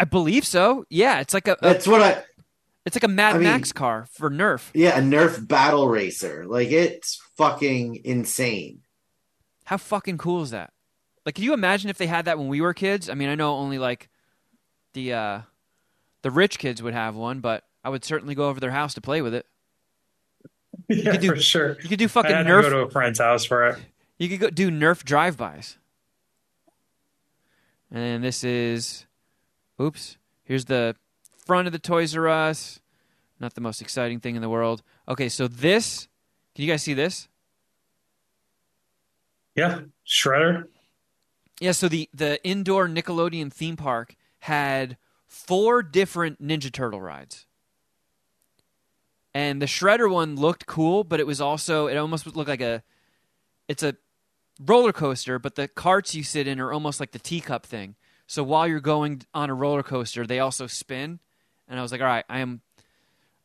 i 0.00 0.04
believe 0.04 0.46
so 0.46 0.84
yeah 0.90 1.20
it's 1.20 1.34
like 1.34 1.48
a, 1.48 1.52
a 1.52 1.58
That's 1.62 1.86
what 1.86 2.02
I 2.02 2.22
it's 2.86 2.96
like 2.96 3.04
a 3.04 3.08
mad 3.08 3.36
I 3.36 3.38
mean- 3.38 3.44
max 3.44 3.72
car 3.72 4.06
for 4.12 4.30
nerf 4.30 4.70
yeah, 4.74 4.98
a 4.98 5.00
Nerf 5.00 5.46
battle 5.48 5.88
racer. 5.88 6.44
Like 6.46 6.70
it's 6.70 7.18
fucking 7.38 8.00
insane. 8.04 8.80
how 9.64 9.76
fucking 9.78 10.18
cool 10.18 10.42
is 10.42 10.50
that 10.50 10.72
like 11.24 11.34
can 11.36 11.44
you 11.44 11.54
imagine 11.54 11.88
if 11.90 11.96
they 11.98 12.06
had 12.06 12.26
that 12.26 12.38
when 12.38 12.48
we 12.48 12.60
were 12.60 12.74
kids 12.74 13.08
i 13.08 13.14
mean 13.14 13.28
i 13.30 13.34
know 13.34 13.54
only 13.56 13.78
like 13.78 14.08
the 14.94 15.12
uh 15.12 15.40
the 16.22 16.30
rich 16.30 16.58
kids 16.58 16.82
would 16.82 16.94
have 16.94 17.14
one 17.14 17.40
but 17.40 17.64
i 17.84 17.88
would 17.88 18.04
certainly 18.04 18.34
go 18.34 18.48
over 18.48 18.58
their 18.60 18.70
house 18.70 18.94
to 18.94 19.00
play 19.00 19.20
with 19.22 19.34
it 19.34 19.46
Yeah, 20.88 21.12
could 21.12 21.20
do- 21.20 21.28
for 21.28 21.36
sure. 21.40 21.76
you 21.82 21.88
could 21.88 21.98
do 21.98 22.06
I 22.06 22.08
fucking 22.08 22.30
had 22.30 22.46
nerf 22.46 22.62
to 22.64 22.70
go 22.70 22.80
to 22.82 22.86
a 22.86 22.90
friend's 22.90 23.18
house 23.20 23.44
for 23.44 23.66
it. 23.68 23.78
You 24.18 24.28
could 24.28 24.40
go 24.40 24.50
do 24.50 24.70
Nerf 24.70 25.02
drive-bys. 25.04 25.76
And 27.90 28.22
this 28.24 28.42
is, 28.44 29.06
oops. 29.80 30.16
Here's 30.44 30.64
the 30.66 30.96
front 31.46 31.66
of 31.68 31.72
the 31.72 31.78
Toys 31.78 32.16
R 32.16 32.28
Us. 32.28 32.80
Not 33.40 33.54
the 33.54 33.60
most 33.60 33.80
exciting 33.80 34.20
thing 34.20 34.34
in 34.36 34.42
the 34.42 34.48
world. 34.48 34.82
Okay, 35.08 35.28
so 35.28 35.46
this. 35.48 36.08
Can 36.54 36.64
you 36.64 36.70
guys 36.70 36.82
see 36.82 36.94
this? 36.94 37.28
Yeah, 39.54 39.80
Shredder. 40.06 40.66
Yeah, 41.60 41.72
so 41.72 41.88
the 41.88 42.08
the 42.12 42.44
indoor 42.44 42.88
Nickelodeon 42.88 43.52
theme 43.52 43.76
park 43.76 44.16
had 44.44 44.98
four 45.26 45.82
different 45.82 46.38
Ninja 46.46 46.70
Turtle 46.70 47.00
rides. 47.00 47.46
And 49.32 49.60
the 49.60 49.66
Shredder 49.66 50.10
one 50.10 50.36
looked 50.36 50.66
cool, 50.66 51.02
but 51.02 51.18
it 51.18 51.26
was 51.26 51.40
also 51.40 51.86
it 51.86 51.96
almost 51.96 52.26
looked 52.26 52.46
like 52.48 52.60
a 52.60 52.82
it's 53.68 53.82
a 53.82 53.96
roller 54.60 54.92
coaster, 54.92 55.38
but 55.38 55.54
the 55.54 55.66
carts 55.66 56.14
you 56.14 56.22
sit 56.22 56.46
in 56.46 56.60
are 56.60 56.74
almost 56.74 57.00
like 57.00 57.12
the 57.12 57.18
teacup 57.18 57.64
thing. 57.64 57.96
So 58.26 58.42
while 58.42 58.68
you're 58.68 58.80
going 58.80 59.22
on 59.32 59.48
a 59.48 59.54
roller 59.54 59.82
coaster, 59.82 60.26
they 60.26 60.40
also 60.40 60.66
spin. 60.66 61.20
And 61.66 61.78
I 61.78 61.82
was 61.82 61.90
like, 61.90 62.02
all 62.02 62.06
right, 62.06 62.26
I 62.28 62.40
am 62.40 62.60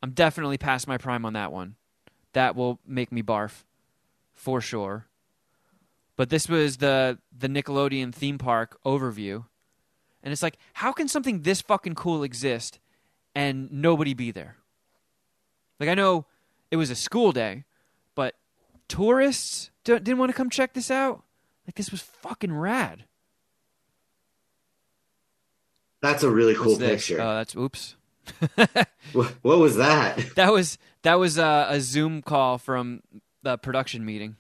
I'm 0.04 0.12
definitely 0.12 0.58
past 0.58 0.86
my 0.86 0.98
prime 0.98 1.26
on 1.26 1.32
that 1.32 1.54
one. 1.54 1.76
That 2.34 2.58
will 2.58 2.82
make 2.86 3.10
me 3.10 3.24
barf 3.24 3.64
for 4.34 4.60
sure. 4.60 5.08
But 6.18 6.30
this 6.30 6.50
was 6.50 6.78
the 6.78 7.20
the 7.32 7.48
Nickelodeon 7.48 8.14
theme 8.14 8.38
park 8.38 8.78
overview. 8.86 9.46
And 10.24 10.32
it's 10.32 10.44
like, 10.44 10.58
how 10.74 10.92
can 10.92 11.08
something 11.08 11.42
this 11.42 11.62
fucking 11.62 11.96
cool 11.96 12.24
exist 12.24 12.80
and 13.34 13.72
nobody 13.72 14.14
be 14.14 14.32
there? 14.32 14.58
Like 15.80 15.90
I 15.90 15.94
know 15.94 16.26
it 16.72 16.76
was 16.78 16.90
a 16.90 16.96
school 16.96 17.32
day, 17.32 17.64
but 18.16 18.36
tourists 18.88 19.72
don't, 19.84 20.04
didn't 20.04 20.20
want 20.20 20.30
to 20.30 20.36
come 20.36 20.50
check 20.50 20.74
this 20.74 20.92
out. 20.92 21.24
Like 21.66 21.76
this 21.76 21.92
was 21.92 22.02
fucking 22.02 22.52
rad. 22.52 23.06
That's 26.02 26.24
a 26.24 26.30
really 26.30 26.56
cool 26.56 26.78
picture. 26.78 27.22
Oh, 27.22 27.36
that's 27.36 27.56
oops. 27.56 27.96
Wh- 29.14 29.32
what 29.42 29.60
was 29.60 29.76
that? 29.78 30.20
That 30.36 30.52
was 30.52 30.78
that 31.04 31.16
was 31.16 31.40
uh, 31.40 31.68
a 31.70 31.80
Zoom 31.82 32.22
call 32.22 32.58
from 32.58 33.02
the 33.44 33.58
production 33.58 34.06
meeting. 34.06 34.36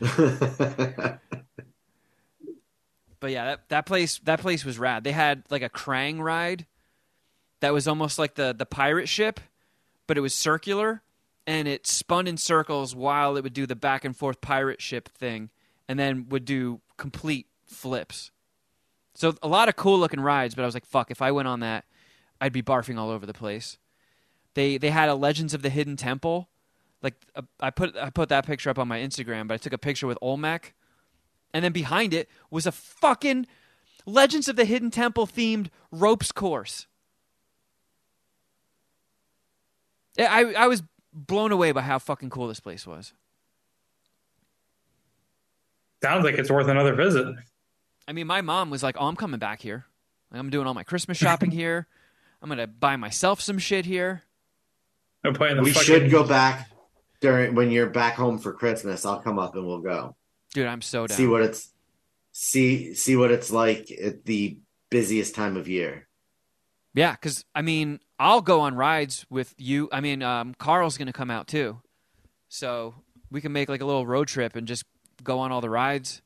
But 3.20 3.30
yeah, 3.30 3.44
that, 3.46 3.68
that 3.68 3.86
place 3.86 4.18
that 4.24 4.40
place 4.40 4.64
was 4.64 4.78
rad. 4.78 5.04
They 5.04 5.12
had 5.12 5.44
like 5.50 5.62
a 5.62 5.68
Krang 5.68 6.20
ride 6.20 6.66
that 7.60 7.72
was 7.72 7.88
almost 7.88 8.18
like 8.18 8.34
the 8.34 8.54
the 8.56 8.66
pirate 8.66 9.08
ship, 9.08 9.40
but 10.06 10.18
it 10.18 10.20
was 10.20 10.34
circular 10.34 11.02
and 11.46 11.68
it 11.68 11.86
spun 11.86 12.26
in 12.26 12.36
circles 12.36 12.94
while 12.94 13.36
it 13.36 13.44
would 13.44 13.52
do 13.52 13.66
the 13.66 13.76
back 13.76 14.04
and 14.04 14.16
forth 14.16 14.40
pirate 14.40 14.82
ship 14.82 15.08
thing 15.08 15.50
and 15.88 15.98
then 15.98 16.28
would 16.28 16.44
do 16.44 16.80
complete 16.96 17.46
flips. 17.64 18.30
So 19.14 19.34
a 19.42 19.48
lot 19.48 19.68
of 19.68 19.76
cool 19.76 19.98
looking 19.98 20.20
rides, 20.20 20.54
but 20.54 20.62
I 20.62 20.66
was 20.66 20.74
like, 20.74 20.84
fuck, 20.84 21.10
if 21.10 21.22
I 21.22 21.30
went 21.32 21.48
on 21.48 21.60
that, 21.60 21.84
I'd 22.40 22.52
be 22.52 22.62
barfing 22.62 22.98
all 22.98 23.10
over 23.10 23.24
the 23.24 23.32
place. 23.32 23.78
They 24.54 24.78
they 24.78 24.90
had 24.90 25.08
a 25.08 25.14
Legends 25.14 25.54
of 25.54 25.62
the 25.62 25.70
Hidden 25.70 25.96
Temple. 25.96 26.48
Like 27.02 27.14
uh, 27.34 27.42
I 27.60 27.70
put 27.70 27.96
I 27.96 28.10
put 28.10 28.28
that 28.30 28.46
picture 28.46 28.70
up 28.70 28.78
on 28.78 28.88
my 28.88 28.98
Instagram, 28.98 29.48
but 29.48 29.54
I 29.54 29.58
took 29.58 29.72
a 29.72 29.78
picture 29.78 30.06
with 30.06 30.18
Olmec 30.20 30.74
and 31.54 31.64
then 31.64 31.72
behind 31.72 32.12
it 32.14 32.28
was 32.50 32.66
a 32.66 32.72
fucking 32.72 33.46
Legends 34.06 34.48
of 34.48 34.56
the 34.56 34.64
Hidden 34.64 34.90
Temple 34.92 35.26
themed 35.26 35.68
ropes 35.90 36.30
course. 36.32 36.86
Yeah, 40.16 40.32
I 40.32 40.52
I 40.52 40.66
was 40.68 40.82
blown 41.12 41.52
away 41.52 41.72
by 41.72 41.82
how 41.82 41.98
fucking 41.98 42.30
cool 42.30 42.48
this 42.48 42.60
place 42.60 42.86
was. 42.86 43.12
Sounds 46.02 46.24
like 46.24 46.36
it's 46.36 46.50
worth 46.50 46.68
another 46.68 46.94
visit. 46.94 47.34
I 48.06 48.12
mean, 48.12 48.26
my 48.26 48.40
mom 48.42 48.70
was 48.70 48.82
like, 48.82 48.96
"Oh, 48.98 49.06
I'm 49.06 49.16
coming 49.16 49.40
back 49.40 49.60
here. 49.60 49.86
Like, 50.30 50.38
I'm 50.40 50.50
doing 50.50 50.66
all 50.66 50.74
my 50.74 50.84
Christmas 50.84 51.18
shopping 51.18 51.50
here. 51.62 51.86
I'm 52.40 52.48
gonna 52.48 52.66
buy 52.66 52.96
myself 52.96 53.40
some 53.40 53.58
shit 53.58 53.84
here." 53.86 54.22
I'm 55.24 55.34
playing 55.34 55.56
the 55.56 55.62
we 55.62 55.72
fucking- 55.72 55.86
should 55.86 56.10
go 56.10 56.22
back 56.26 56.70
during 57.20 57.54
when 57.54 57.70
you're 57.70 57.88
back 57.90 58.14
home 58.14 58.38
for 58.38 58.52
Christmas. 58.52 59.04
I'll 59.04 59.20
come 59.20 59.38
up 59.38 59.56
and 59.56 59.66
we'll 59.66 59.80
go 59.80 60.14
Dude, 60.56 60.66
I'm 60.66 60.80
so 60.80 61.06
down. 61.06 61.14
see 61.18 61.26
what 61.26 61.42
it's 61.42 61.68
see 62.32 62.94
see 62.94 63.14
what 63.14 63.30
it's 63.30 63.50
like 63.50 63.90
at 63.90 64.24
the 64.24 64.56
busiest 64.90 65.34
time 65.34 65.54
of 65.58 65.68
year. 65.68 66.08
Yeah, 66.94 67.12
because 67.12 67.44
I 67.54 67.60
mean, 67.60 68.00
I'll 68.18 68.40
go 68.40 68.60
on 68.62 68.74
rides 68.74 69.26
with 69.28 69.54
you. 69.58 69.90
I 69.92 70.00
mean, 70.00 70.22
um, 70.22 70.54
Carl's 70.54 70.96
gonna 70.96 71.12
come 71.12 71.30
out 71.30 71.46
too, 71.46 71.82
so 72.48 72.94
we 73.30 73.42
can 73.42 73.52
make 73.52 73.68
like 73.68 73.82
a 73.82 73.84
little 73.84 74.06
road 74.06 74.28
trip 74.28 74.56
and 74.56 74.66
just 74.66 74.84
go 75.22 75.40
on 75.40 75.52
all 75.52 75.60
the 75.60 75.68
rides, 75.68 76.22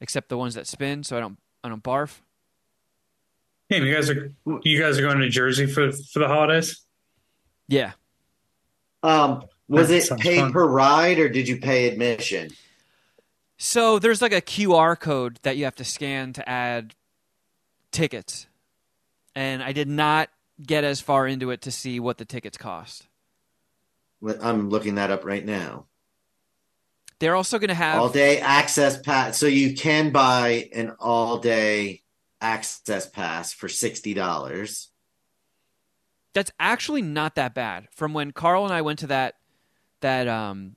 except 0.00 0.28
the 0.28 0.36
ones 0.36 0.56
that 0.56 0.66
spin, 0.66 1.04
so 1.04 1.16
I 1.16 1.20
don't 1.20 1.38
I 1.62 1.68
don't 1.68 1.84
barf. 1.84 2.18
Hey, 3.68 3.80
you 3.80 3.94
guys 3.94 4.10
are 4.10 4.32
you 4.64 4.80
guys 4.80 4.98
are 4.98 5.02
going 5.02 5.20
to 5.20 5.28
Jersey 5.28 5.66
for 5.66 5.92
for 5.92 6.18
the 6.18 6.26
holidays? 6.26 6.80
Yeah, 7.68 7.92
Um, 9.04 9.44
was 9.68 9.88
That 9.88 9.94
it 9.94 10.02
sounds 10.02 10.20
pay 10.20 10.38
fun. 10.40 10.52
per 10.52 10.66
ride 10.66 11.20
or 11.20 11.28
did 11.28 11.46
you 11.46 11.58
pay 11.58 11.86
admission? 11.86 12.50
So 13.62 14.00
there's 14.00 14.20
like 14.20 14.32
a 14.32 14.40
QR 14.40 14.98
code 14.98 15.38
that 15.42 15.56
you 15.56 15.64
have 15.64 15.76
to 15.76 15.84
scan 15.84 16.32
to 16.32 16.48
add 16.48 16.96
tickets, 17.92 18.48
and 19.36 19.62
I 19.62 19.70
did 19.70 19.86
not 19.86 20.30
get 20.60 20.82
as 20.82 21.00
far 21.00 21.28
into 21.28 21.52
it 21.52 21.62
to 21.62 21.70
see 21.70 22.00
what 22.00 22.18
the 22.18 22.24
tickets 22.24 22.58
cost. 22.58 23.06
I'm 24.40 24.68
looking 24.68 24.96
that 24.96 25.12
up 25.12 25.24
right 25.24 25.44
now. 25.44 25.86
They're 27.20 27.36
also 27.36 27.60
gonna 27.60 27.72
have 27.72 28.00
All 28.00 28.08
day 28.08 28.40
access 28.40 28.98
pass. 29.00 29.38
So 29.38 29.46
you 29.46 29.76
can 29.76 30.10
buy 30.10 30.68
an 30.74 30.90
all 30.98 31.38
day 31.38 32.02
access 32.40 33.08
pass 33.08 33.52
for 33.52 33.68
sixty 33.68 34.12
dollars. 34.12 34.88
that's 36.34 36.50
actually 36.58 37.02
not 37.02 37.36
that 37.36 37.54
bad. 37.54 37.86
From 37.92 38.12
when 38.12 38.32
Carl 38.32 38.64
and 38.64 38.74
I 38.74 38.82
went 38.82 38.98
to 39.00 39.06
that 39.06 39.36
that 40.00 40.26
um, 40.26 40.74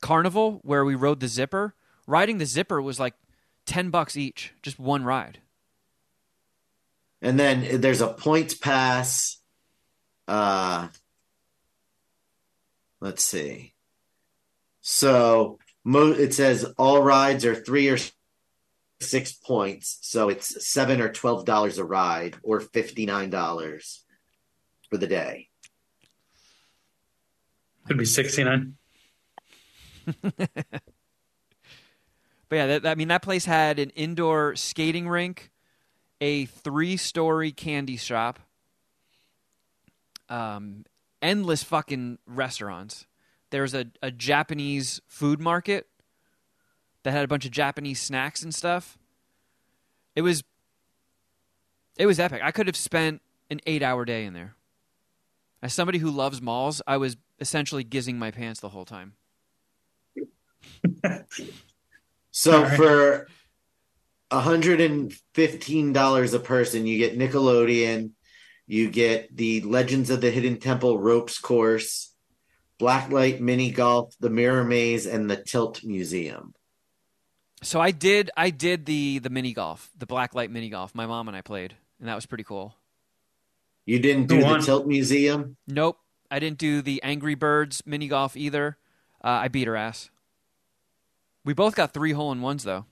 carnival 0.00 0.60
where 0.62 0.84
we 0.84 0.94
rode 0.94 1.18
the 1.18 1.26
zipper, 1.26 1.74
riding 2.06 2.38
the 2.38 2.46
zipper 2.46 2.80
was 2.80 3.00
like 3.00 3.14
ten 3.66 3.90
bucks 3.90 4.16
each, 4.16 4.52
just 4.62 4.78
one 4.78 5.04
ride. 5.04 5.38
And 7.22 7.38
then 7.38 7.80
there's 7.80 8.00
a 8.00 8.08
points 8.08 8.54
pass. 8.54 9.38
Uh, 10.28 10.88
let's 13.00 13.22
see. 13.22 13.74
So 14.80 15.58
mo- 15.84 16.12
it 16.12 16.34
says 16.34 16.64
all 16.78 17.02
rides 17.02 17.44
are 17.44 17.54
three 17.54 17.88
or 17.88 17.98
six 19.00 19.32
points. 19.32 19.98
So 20.02 20.28
it's 20.28 20.66
seven 20.68 21.00
or 21.00 21.10
twelve 21.10 21.44
dollars 21.44 21.78
a 21.78 21.84
ride, 21.84 22.36
or 22.42 22.60
fifty 22.60 23.06
nine 23.06 23.30
dollars 23.30 24.04
for 24.90 24.98
the 24.98 25.06
day. 25.06 25.48
It'd 27.86 27.98
be 27.98 28.04
sixty 28.04 28.44
nine. 28.44 28.74
But 32.48 32.56
yeah, 32.56 32.66
that, 32.66 32.86
I 32.86 32.94
mean 32.94 33.08
that 33.08 33.22
place 33.22 33.44
had 33.44 33.78
an 33.78 33.90
indoor 33.90 34.54
skating 34.56 35.08
rink, 35.08 35.50
a 36.20 36.46
three-story 36.46 37.52
candy 37.52 37.96
shop, 37.96 38.38
um, 40.28 40.84
endless 41.20 41.62
fucking 41.62 42.18
restaurants. 42.26 43.06
There's 43.50 43.74
a, 43.74 43.86
a 44.02 44.10
Japanese 44.10 45.00
food 45.06 45.40
market 45.40 45.86
that 47.02 47.12
had 47.12 47.24
a 47.24 47.28
bunch 47.28 47.44
of 47.44 47.50
Japanese 47.50 48.00
snacks 48.00 48.42
and 48.42 48.54
stuff. 48.54 48.98
It 50.14 50.22
was 50.22 50.44
it 51.98 52.06
was 52.06 52.20
epic. 52.20 52.42
I 52.44 52.50
could 52.50 52.66
have 52.66 52.76
spent 52.76 53.22
an 53.50 53.60
eight-hour 53.66 54.04
day 54.04 54.24
in 54.24 54.34
there. 54.34 54.54
As 55.62 55.72
somebody 55.72 55.98
who 55.98 56.10
loves 56.10 56.42
malls, 56.42 56.82
I 56.86 56.98
was 56.98 57.16
essentially 57.40 57.84
gizzing 57.84 58.18
my 58.18 58.30
pants 58.30 58.60
the 58.60 58.68
whole 58.68 58.84
time. 58.84 59.14
So 62.36 62.52
All 62.52 62.62
right. 62.64 62.76
for 62.76 63.28
hundred 64.30 64.82
and 64.82 65.10
fifteen 65.32 65.94
dollars 65.94 66.34
a 66.34 66.38
person, 66.38 66.86
you 66.86 66.98
get 66.98 67.18
Nickelodeon, 67.18 68.10
you 68.66 68.90
get 68.90 69.34
the 69.34 69.62
Legends 69.62 70.10
of 70.10 70.20
the 70.20 70.30
Hidden 70.30 70.60
Temple 70.60 70.98
ropes 70.98 71.38
course, 71.38 72.12
Blacklight 72.78 73.40
mini 73.40 73.70
golf, 73.70 74.14
the 74.20 74.28
Mirror 74.28 74.64
Maze, 74.64 75.06
and 75.06 75.30
the 75.30 75.38
Tilt 75.38 75.82
Museum. 75.82 76.52
So 77.62 77.80
I 77.80 77.90
did 77.90 78.30
I 78.36 78.50
did 78.50 78.84
the 78.84 79.18
the 79.18 79.30
mini 79.30 79.54
golf, 79.54 79.88
the 79.96 80.06
blacklight 80.06 80.50
mini 80.50 80.68
golf. 80.68 80.94
My 80.94 81.06
mom 81.06 81.28
and 81.28 81.36
I 81.38 81.40
played, 81.40 81.74
and 82.00 82.06
that 82.06 82.16
was 82.16 82.26
pretty 82.26 82.44
cool. 82.44 82.74
You 83.86 83.98
didn't 83.98 84.26
do 84.26 84.40
the 84.40 84.44
won? 84.44 84.60
Tilt 84.60 84.86
Museum? 84.86 85.56
Nope, 85.66 85.96
I 86.30 86.38
didn't 86.38 86.58
do 86.58 86.82
the 86.82 87.02
Angry 87.02 87.34
Birds 87.34 87.82
mini 87.86 88.08
golf 88.08 88.36
either. 88.36 88.76
Uh, 89.24 89.28
I 89.28 89.48
beat 89.48 89.66
her 89.68 89.74
ass. 89.74 90.10
We 91.46 91.54
both 91.54 91.76
got 91.76 91.94
three 91.94 92.10
hole 92.10 92.32
in 92.32 92.42
ones 92.42 92.64
though. 92.64 92.84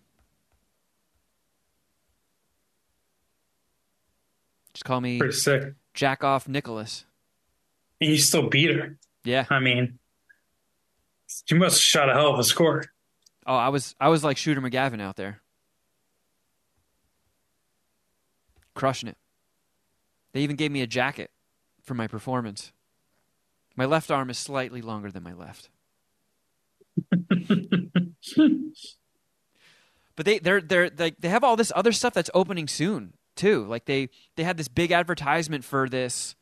Just 4.73 4.85
call 4.85 5.01
me 5.01 5.19
Pretty 5.19 5.35
sick. 5.35 5.75
Jack 5.93 6.23
Off 6.23 6.47
Nicholas. 6.49 7.05
And 8.01 8.11
you 8.11 8.19
still 8.19 8.49
beat 8.49 8.71
her. 8.71 8.97
Yeah. 9.25 9.47
I 9.51 9.59
mean, 9.59 9.99
you 11.49 11.57
must 11.57 11.77
have 11.77 11.83
shot 11.83 12.09
a 12.09 12.15
hell 12.15 12.33
of 12.33 12.39
a 12.39 12.45
score. 12.45 12.85
Oh, 13.45 13.57
I 13.57 13.71
was 13.71 13.97
I 14.01 14.09
was 14.09 14.23
like 14.23 14.37
Shooter 14.37 14.61
McGavin 14.61 15.01
out 15.01 15.17
there, 15.17 15.41
crushing 18.75 19.09
it. 19.09 19.17
They 20.33 20.41
even 20.43 20.55
gave 20.55 20.71
me 20.71 20.81
a 20.81 20.87
jacket 20.87 21.33
for 21.83 21.95
my 21.95 22.07
performance. 22.07 22.73
My 23.75 23.85
left 23.85 24.13
arm 24.13 24.31
is 24.31 24.39
slightly 24.39 24.81
longer 24.81 25.11
than 25.11 25.25
my 25.25 25.33
left. 25.33 25.71
But 30.17 30.27
they 30.27 30.39
they're 30.39 30.61
they're 30.61 30.91
like 30.97 31.17
they 31.19 31.29
have 31.29 31.43
all 31.43 31.57
this 31.57 31.73
other 31.75 31.93
stuff 31.93 32.15
that's 32.15 32.31
opening 32.35 32.69
soon 32.69 33.15
too. 33.35 33.65
Like 33.65 33.87
they 33.87 34.11
they 34.37 34.45
had 34.45 34.57
this 34.57 34.69
big 34.69 34.93
advertisement 34.93 35.65
for 35.65 35.89
this. 35.89 36.37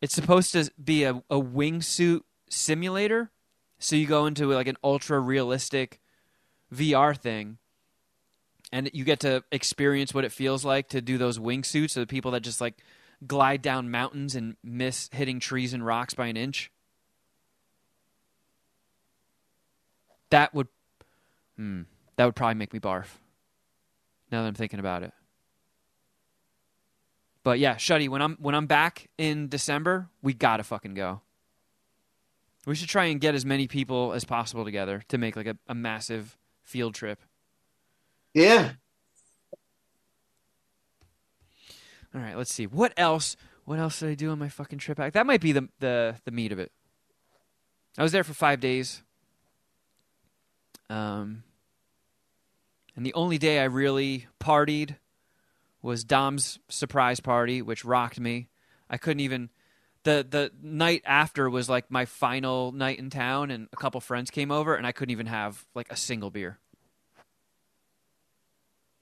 It's 0.00 0.14
supposed 0.14 0.52
to 0.52 0.70
be 0.82 1.04
a, 1.04 1.22
a 1.28 1.40
wingsuit 1.40 2.22
simulator. 2.48 3.30
So 3.78 3.96
you 3.96 4.06
go 4.06 4.26
into 4.26 4.46
like 4.46 4.66
an 4.66 4.76
ultra 4.82 5.20
realistic 5.20 6.00
VR 6.74 7.16
thing, 7.16 7.58
and 8.72 8.90
you 8.94 9.04
get 9.04 9.20
to 9.20 9.44
experience 9.52 10.14
what 10.14 10.24
it 10.24 10.32
feels 10.32 10.64
like 10.64 10.88
to 10.88 11.02
do 11.02 11.18
those 11.18 11.38
wingsuits. 11.38 11.90
So 11.90 12.00
the 12.00 12.06
people 12.06 12.30
that 12.30 12.40
just 12.40 12.60
like 12.60 12.82
glide 13.26 13.62
down 13.62 13.90
mountains 13.90 14.34
and 14.34 14.56
miss 14.64 15.08
hitting 15.12 15.38
trees 15.38 15.74
and 15.74 15.84
rocks 15.84 16.14
by 16.14 16.26
an 16.26 16.36
inch. 16.36 16.70
That 20.30 20.54
would, 20.54 20.68
hmm, 21.56 21.82
that 22.16 22.24
would 22.24 22.34
probably 22.36 22.54
make 22.54 22.72
me 22.72 22.80
barf. 22.80 23.06
Now 24.30 24.42
that 24.42 24.48
I'm 24.48 24.54
thinking 24.54 24.80
about 24.80 25.02
it. 25.02 25.12
But 27.44 27.58
yeah, 27.58 27.74
Shuddy, 27.74 28.08
when 28.08 28.22
I'm 28.22 28.36
when 28.40 28.54
I'm 28.54 28.66
back 28.66 29.08
in 29.18 29.48
December, 29.48 30.08
we 30.22 30.32
gotta 30.32 30.62
fucking 30.62 30.94
go. 30.94 31.22
We 32.66 32.76
should 32.76 32.88
try 32.88 33.06
and 33.06 33.20
get 33.20 33.34
as 33.34 33.44
many 33.44 33.66
people 33.66 34.12
as 34.12 34.24
possible 34.24 34.64
together 34.64 35.02
to 35.08 35.18
make 35.18 35.34
like 35.34 35.46
a, 35.46 35.56
a 35.66 35.74
massive 35.74 36.38
field 36.62 36.94
trip. 36.94 37.20
Yeah. 38.32 38.72
All 42.14 42.20
right, 42.20 42.36
let's 42.36 42.52
see. 42.52 42.66
What 42.66 42.92
else? 42.96 43.36
What 43.64 43.78
else 43.78 44.00
did 44.00 44.10
I 44.10 44.14
do 44.14 44.30
on 44.30 44.38
my 44.38 44.48
fucking 44.48 44.78
trip 44.78 44.98
back? 44.98 45.14
That 45.14 45.26
might 45.26 45.40
be 45.40 45.52
the 45.52 45.68
the 45.80 46.16
the 46.24 46.30
meat 46.30 46.52
of 46.52 46.58
it. 46.58 46.70
I 47.98 48.02
was 48.02 48.12
there 48.12 48.24
for 48.24 48.34
five 48.34 48.60
days. 48.60 49.02
Um, 50.90 51.44
and 52.96 53.06
the 53.06 53.14
only 53.14 53.38
day 53.38 53.58
I 53.58 53.64
really 53.64 54.26
partied 54.40 54.96
was 55.80 56.04
Dom's 56.04 56.58
surprise 56.68 57.20
party, 57.20 57.62
which 57.62 57.84
rocked 57.84 58.20
me. 58.20 58.48
I 58.88 58.98
couldn't 58.98 59.20
even. 59.20 59.50
the 60.04 60.26
The 60.28 60.52
night 60.62 61.02
after 61.04 61.48
was 61.48 61.68
like 61.68 61.90
my 61.90 62.04
final 62.04 62.72
night 62.72 62.98
in 62.98 63.10
town, 63.10 63.50
and 63.50 63.68
a 63.72 63.76
couple 63.76 64.00
friends 64.00 64.30
came 64.30 64.50
over, 64.50 64.74
and 64.74 64.86
I 64.86 64.92
couldn't 64.92 65.12
even 65.12 65.26
have 65.26 65.64
like 65.74 65.90
a 65.90 65.96
single 65.96 66.30
beer. 66.30 66.58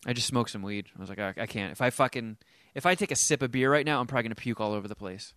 I 0.06 0.14
just 0.14 0.28
smoked 0.28 0.50
some 0.50 0.62
weed. 0.62 0.86
I 0.96 1.00
was 1.00 1.10
like, 1.10 1.18
I, 1.18 1.34
I 1.36 1.46
can't. 1.46 1.72
If 1.72 1.82
I 1.82 1.90
fucking 1.90 2.38
if 2.74 2.86
I 2.86 2.94
take 2.94 3.10
a 3.10 3.16
sip 3.16 3.42
of 3.42 3.50
beer 3.50 3.70
right 3.70 3.84
now, 3.84 4.00
I'm 4.00 4.06
probably 4.06 4.24
gonna 4.24 4.34
puke 4.36 4.60
all 4.60 4.72
over 4.72 4.88
the 4.88 4.94
place. 4.94 5.34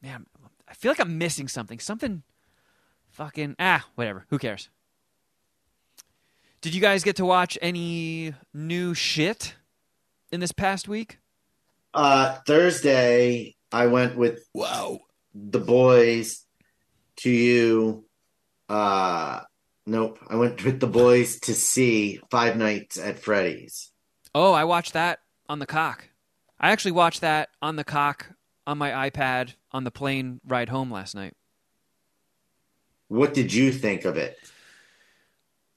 Man, 0.00 0.26
I 0.68 0.74
feel 0.74 0.90
like 0.90 1.00
I'm 1.00 1.18
missing 1.18 1.48
something. 1.48 1.78
Something 1.78 2.22
fucking 3.12 3.56
ah, 3.58 3.86
whatever. 3.94 4.26
Who 4.30 4.38
cares? 4.38 4.68
Did 6.60 6.74
you 6.74 6.80
guys 6.80 7.02
get 7.02 7.16
to 7.16 7.24
watch 7.24 7.58
any 7.60 8.34
new 8.54 8.94
shit 8.94 9.54
in 10.30 10.40
this 10.40 10.52
past 10.52 10.88
week? 10.88 11.18
Uh, 11.92 12.38
Thursday, 12.46 13.56
I 13.72 13.86
went 13.86 14.16
with 14.16 14.46
Wow. 14.54 15.00
the 15.34 15.58
boys 15.60 16.46
to 17.16 17.30
you. 17.30 18.04
Uh, 18.68 19.40
nope. 19.86 20.18
I 20.28 20.36
went 20.36 20.64
with 20.64 20.80
the 20.80 20.86
boys 20.86 21.40
to 21.40 21.54
see 21.54 22.20
Five 22.30 22.56
Nights 22.56 22.98
at 22.98 23.18
Freddy's. 23.18 23.90
Oh, 24.34 24.52
I 24.52 24.64
watched 24.64 24.92
that 24.94 25.18
on 25.48 25.58
the 25.58 25.66
cock. 25.66 26.08
I 26.60 26.70
actually 26.70 26.92
watched 26.92 27.20
that 27.22 27.50
on 27.60 27.76
the 27.76 27.84
cock 27.84 28.26
on 28.66 28.78
my 28.78 29.10
iPad 29.10 29.54
on 29.72 29.82
the 29.84 29.90
plane 29.90 30.40
ride 30.46 30.68
home 30.68 30.90
last 30.92 31.14
night. 31.14 31.34
What 33.12 33.34
did 33.34 33.52
you 33.52 33.72
think 33.72 34.06
of 34.06 34.16
it? 34.16 34.38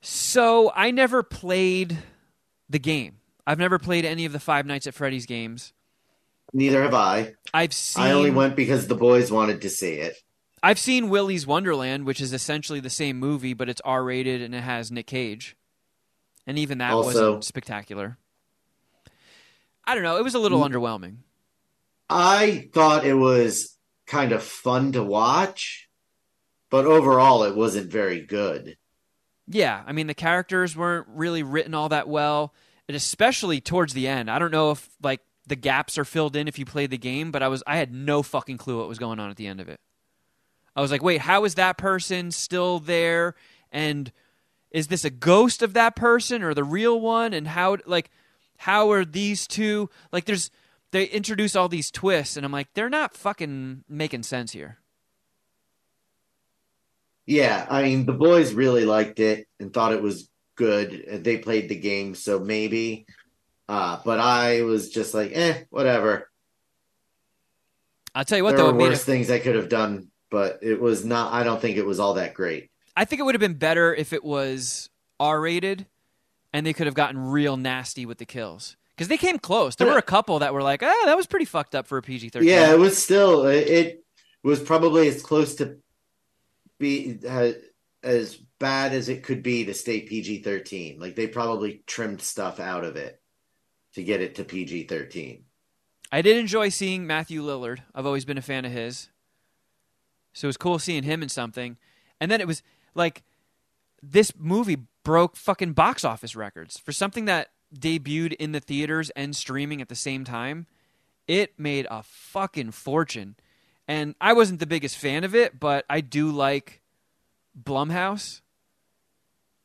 So 0.02 0.72
I 0.74 0.92
never 0.92 1.22
played 1.22 1.98
the 2.70 2.80
game. 2.80 3.18
I've 3.46 3.60
never 3.60 3.78
played 3.78 4.06
any 4.06 4.24
of 4.24 4.32
the 4.32 4.40
Five 4.40 4.66
Nights 4.66 4.88
at 4.88 4.94
Freddy's 4.94 5.26
games. 5.26 5.74
Neither 6.54 6.82
have 6.82 6.94
I. 6.94 7.34
I've 7.54 7.74
seen 7.74 8.06
I 8.06 8.12
only 8.12 8.32
went 8.32 8.56
because 8.56 8.88
the 8.88 8.96
boys 8.96 9.34
wanted 9.34 9.64
to 9.64 9.70
see 9.70 9.96
it. 9.96 10.16
I've 10.64 10.80
seen 10.80 11.10
Willy's 11.10 11.46
Wonderland, 11.46 12.06
which 12.06 12.22
is 12.22 12.32
essentially 12.32 12.80
the 12.80 12.90
same 12.90 13.20
movie, 13.20 13.54
but 13.54 13.68
it's 13.68 13.82
R 13.84 14.02
rated 14.06 14.42
and 14.42 14.56
it 14.56 14.62
has 14.62 14.90
Nick 14.90 15.08
Cage. 15.08 15.58
And 16.48 16.58
even 16.58 16.78
that 16.78 16.92
Also- 16.94 17.32
wasn't 17.32 17.44
spectacular. 17.44 18.18
I 19.84 19.94
don't 19.94 20.04
know. 20.04 20.16
It 20.16 20.24
was 20.24 20.36
a 20.36 20.40
little 20.40 20.62
Mm. 20.64 20.72
underwhelming. 20.72 21.16
I 22.10 22.70
thought 22.74 23.06
it 23.06 23.16
was 23.16 23.78
kind 24.08 24.32
of 24.32 24.42
fun 24.42 24.94
to 24.94 25.04
watch, 25.04 25.85
but 26.76 26.86
overall, 26.86 27.44
it 27.46 27.56
wasn't 27.56 27.90
very 27.90 28.20
good. 28.20 28.76
Yeah, 29.48 29.82
I 29.88 29.94
mean 29.94 30.08
the 30.08 30.14
characters 30.14 30.76
weren't 30.76 31.08
really 31.08 31.42
written 31.42 31.74
all 31.74 31.88
that 31.88 32.10
well, 32.10 32.54
and 32.90 32.98
especially 32.98 33.62
towards 33.62 33.94
the 33.94 34.10
end. 34.10 34.30
I 34.30 34.40
don't 34.40 34.52
know 34.52 34.72
if 34.72 34.90
like 35.02 35.22
the 35.48 35.56
gaps 35.56 35.98
are 35.98 36.04
filled 36.04 36.36
in 36.36 36.50
if 36.50 36.60
you 36.60 36.66
played 36.66 36.90
the 36.92 36.98
game, 36.98 37.32
but 37.32 37.42
I 37.42 37.48
was 37.48 37.64
I 37.66 37.78
had 37.78 37.94
no 37.94 38.22
fucking 38.22 38.58
clue 38.58 38.78
what 38.78 38.90
was 38.90 39.00
going 39.00 39.22
on 39.22 39.30
at 39.30 39.38
the 39.38 39.48
end 39.48 39.62
of 39.62 39.70
it. 39.70 39.80
I 40.76 40.82
was 40.82 40.92
like, 40.92 41.02
"Wait, 41.02 41.22
how 41.22 41.46
is 41.46 41.56
that 41.56 41.78
person 41.78 42.30
still 42.30 42.80
there 42.80 43.36
and 43.72 44.12
is 44.70 44.88
this 44.88 45.06
a 45.06 45.10
ghost 45.10 45.64
of 45.64 45.72
that 45.76 45.96
person 45.96 46.44
or 46.44 46.54
the 46.54 46.66
real 46.66 47.00
one 47.00 47.34
and 47.34 47.48
how 47.48 47.78
like 47.86 48.12
how 48.58 48.92
are 48.92 49.06
these 49.06 49.48
two 49.48 49.90
like 50.12 50.26
there's 50.26 50.52
they 50.92 51.06
introduce 51.06 51.56
all 51.56 51.70
these 51.70 51.90
twists 51.90 52.36
and 52.36 52.46
I'm 52.46 52.52
like, 52.52 52.74
they're 52.74 52.90
not 52.90 53.16
fucking 53.16 53.86
making 53.88 54.24
sense 54.24 54.52
here. 54.52 54.80
Yeah, 57.26 57.66
I 57.70 57.84
mean, 57.84 58.06
the 58.06 58.14
boys 58.14 58.54
really 58.54 58.86
liked 58.86 59.20
it 59.20 59.48
and 59.60 59.74
thought 59.74 59.94
it 59.94 60.02
was 60.02 60.30
good. 60.56 61.24
They 61.24 61.38
played 61.38 61.70
the 61.70 61.76
game, 61.76 62.16
so 62.16 62.40
maybe. 62.40 63.06
Uh, 63.68 64.00
but 64.06 64.20
I 64.20 64.62
was 64.62 64.90
just 64.90 65.14
like, 65.14 65.32
eh, 65.34 65.64
whatever. 65.70 66.30
I'll 68.14 68.26
tell 68.26 68.38
you 68.38 68.44
what 68.44 68.56
there 68.56 68.66
though, 68.66 68.72
were 68.72 68.80
worse 68.80 69.02
it- 69.02 69.06
things 69.06 69.30
I 69.30 69.40
could 69.40 69.56
have 69.56 69.70
done, 69.70 70.10
but 70.30 70.60
it 70.62 70.80
was 70.80 71.04
not. 71.04 71.34
I 71.34 71.44
don't 71.44 71.60
think 71.60 71.78
it 71.78 71.86
was 71.86 72.00
all 72.00 72.14
that 72.16 72.34
great. 72.34 72.70
I 72.96 73.06
think 73.06 73.20
it 73.20 73.24
would 73.24 73.36
have 73.36 73.42
been 73.42 73.56
better 73.56 73.94
if 73.94 74.14
it 74.14 74.24
was 74.24 74.90
R 75.20 75.42
rated 75.42 75.86
and 76.54 76.66
they 76.66 76.72
could 76.72 76.86
have 76.86 76.96
gotten 76.96 77.20
real 77.20 77.58
nasty 77.58 78.06
with 78.06 78.20
the 78.20 78.26
kills. 78.26 78.78
Because 78.96 79.10
they 79.10 79.18
came 79.18 79.38
close. 79.40 79.76
There 79.76 79.88
were 79.88 79.98
a 79.98 80.02
couple 80.02 80.40
that 80.40 80.54
were 80.54 80.62
like, 80.62 80.82
ah, 80.82 81.02
that 81.04 81.18
was 81.18 81.28
pretty 81.28 81.44
fucked 81.44 81.76
up 81.76 81.86
for 81.86 81.98
a 81.98 82.02
PG 82.02 82.30
13. 82.30 82.48
Yeah, 82.48 82.72
it 82.72 82.80
was 82.80 82.98
still. 83.02 83.46
It, 83.46 83.68
it 83.68 84.06
was 84.42 84.62
probably 84.62 85.10
as 85.10 85.22
close 85.22 85.56
to 85.56 85.76
be 86.80 87.20
uh, 87.28 87.52
as 88.04 88.36
bad 88.60 88.94
as 88.94 89.10
it 89.10 89.24
could 89.24 89.44
be 89.44 89.66
to 89.66 89.74
stay 89.74 90.02
PG 90.02 90.44
thirteen. 90.44 91.00
Like 91.00 91.16
they 91.16 91.28
probably 91.28 91.84
trimmed 91.88 92.22
stuff 92.22 92.60
out 92.60 92.84
of 92.84 92.96
it 92.96 93.22
to 93.94 94.04
get 94.04 94.22
it 94.22 94.36
to 94.36 94.44
PG 94.44 94.84
thirteen. 94.88 95.46
I 96.12 96.22
did 96.22 96.38
enjoy 96.38 96.70
seeing 96.70 97.08
Matthew 97.08 97.42
Lillard. 97.42 97.80
I've 97.94 98.06
always 98.06 98.26
been 98.26 98.38
a 98.38 98.44
fan 98.44 98.66
of 98.66 98.72
his. 98.72 99.10
So 100.34 100.46
it 100.46 100.50
was 100.50 100.58
cool 100.58 100.80
seeing 100.80 101.04
him 101.04 101.24
in 101.24 101.30
something. 101.30 101.78
And 102.20 102.30
then 102.30 102.42
it 102.42 102.48
was 102.48 102.62
like 102.94 103.24
this 104.02 104.34
movie 104.38 104.78
broke 105.04 105.36
fucking 105.36 105.74
box 105.74 106.04
office 106.04 106.36
records 106.36 106.78
for 106.78 106.92
something 106.92 107.26
that 107.26 107.50
debuted 107.74 108.34
in 108.34 108.52
the 108.52 108.60
theaters 108.60 109.10
and 109.12 109.36
streaming 109.36 109.82
at 109.82 109.90
the 109.90 109.96
same 109.96 110.24
time. 110.24 110.68
It 111.28 111.58
made 111.58 111.88
a 111.90 112.04
fucking 112.04 112.72
fortune. 112.72 113.36
And 113.88 114.16
I 114.20 114.34
wasn't 114.34 114.60
the 114.60 114.66
biggest 114.66 114.98
fan 114.98 115.24
of 115.24 115.36
it, 115.36 115.60
but 115.60 115.86
I 115.90 116.02
do 116.02 116.32
like 116.32 116.82
Blumhouse 117.62 118.42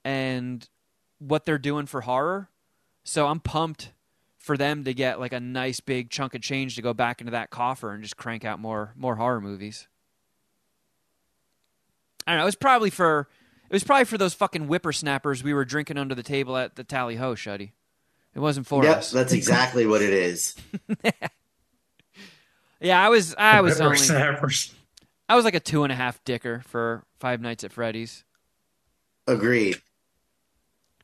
and 0.05 0.69
what 1.19 1.47
they're 1.47 1.59
doing 1.59 1.87
for 1.87 2.03
horror. 2.03 2.49
So 3.03 3.27
I'm 3.27 3.41
pumped 3.41 3.93
for 4.39 4.57
them 4.57 4.85
to 4.85 4.95
get 4.95 5.21
like 5.21 5.33
a 5.33 5.41
nice 5.41 5.81
big 5.81 6.11
chunk 6.11 6.35
of 6.35 6.43
change 6.43 6.77
to 6.77 6.83
go 6.83 6.93
back 6.95 7.21
into 7.21 7.31
that 7.31 7.51
coffer 7.51 7.93
and 7.93 8.03
just 8.03 8.17
crank 8.17 8.45
out 8.45 8.59
more 8.59 8.93
more 8.97 9.17
horror 9.17 9.41
movies. 9.41 9.87
I 12.27 12.33
don't 12.33 12.39
know. 12.39 12.43
It 12.45 12.47
was 12.47 12.55
probably 12.57 12.91
for 12.91 13.29
it 13.69 13.73
was 13.73 13.85
probably 13.85 14.05
for 14.05 14.19
those 14.19 14.35
fucking 14.35 14.67
whippersnappers 14.67 15.43
we 15.43 15.55
were 15.55 15.65
drinking 15.65 15.97
under 15.99 16.15
the 16.15 16.23
table 16.23 16.57
at 16.57 16.77
the 16.77 16.85
Tally 16.85 17.17
Ho, 17.17 17.35
Shuddy. 17.35 17.73
It 18.35 18.39
wasn't 18.41 18.67
for 18.67 18.85
Yep, 18.85 18.97
us. 18.99 19.11
that's 19.11 19.33
exactly 19.33 19.87
what 19.87 20.03
it 20.03 20.13
is. 20.13 20.55
Yeah, 22.81 23.05
I 23.05 23.09
was 23.09 23.35
I 23.37 23.61
was 23.61 23.81
only 23.81 23.99
Whippersnappers. 23.99 24.75
I 25.29 25.37
was 25.37 25.45
like 25.45 25.55
a 25.55 25.61
two 25.61 25.85
and 25.85 25.93
a 25.93 25.97
half 25.97 26.23
dicker 26.25 26.63
for 26.67 27.05
Five 27.19 27.41
Nights 27.41 27.63
at 27.63 27.73
Freddy's. 27.73 28.25
Agreed. 29.27 29.81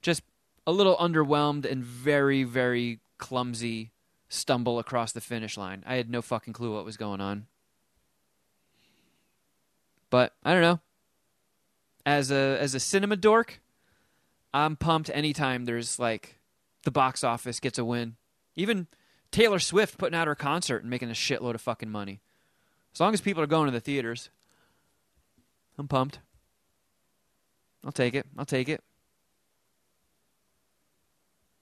Just 0.02 0.22
a 0.66 0.72
little 0.72 0.96
underwhelmed 0.96 1.70
and 1.70 1.84
very 1.84 2.42
very 2.42 3.00
clumsy 3.18 3.92
stumble 4.28 4.78
across 4.78 5.12
the 5.12 5.20
finish 5.20 5.56
line. 5.56 5.84
I 5.86 5.96
had 5.96 6.10
no 6.10 6.22
fucking 6.22 6.52
clue 6.52 6.74
what 6.74 6.84
was 6.84 6.96
going 6.96 7.20
on. 7.20 7.46
But 10.10 10.32
I 10.44 10.52
don't 10.52 10.62
know. 10.62 10.80
As 12.04 12.30
a 12.30 12.56
as 12.60 12.74
a 12.74 12.80
cinema 12.80 13.16
dork, 13.16 13.60
I'm 14.54 14.76
pumped 14.76 15.10
anytime 15.12 15.64
there's 15.64 15.98
like 15.98 16.38
the 16.84 16.90
box 16.90 17.22
office 17.22 17.60
gets 17.60 17.78
a 17.78 17.84
win. 17.84 18.16
Even 18.54 18.86
Taylor 19.37 19.59
Swift 19.59 19.99
putting 19.99 20.16
out 20.18 20.28
her 20.28 20.34
concert 20.34 20.80
and 20.80 20.89
making 20.89 21.11
a 21.11 21.12
shitload 21.12 21.55
of 21.55 21.61
fucking 21.61 21.91
money. 21.91 22.22
As 22.95 23.01
long 23.01 23.12
as 23.12 23.20
people 23.20 23.43
are 23.43 23.47
going 23.47 23.66
to 23.66 23.70
the 23.70 23.80
theaters, 23.80 24.30
I'm 25.76 25.87
pumped. 25.87 26.20
I'll 27.84 27.93
take 27.93 28.14
it. 28.14 28.24
I'll 28.39 28.47
take 28.47 28.70
it. 28.70 28.82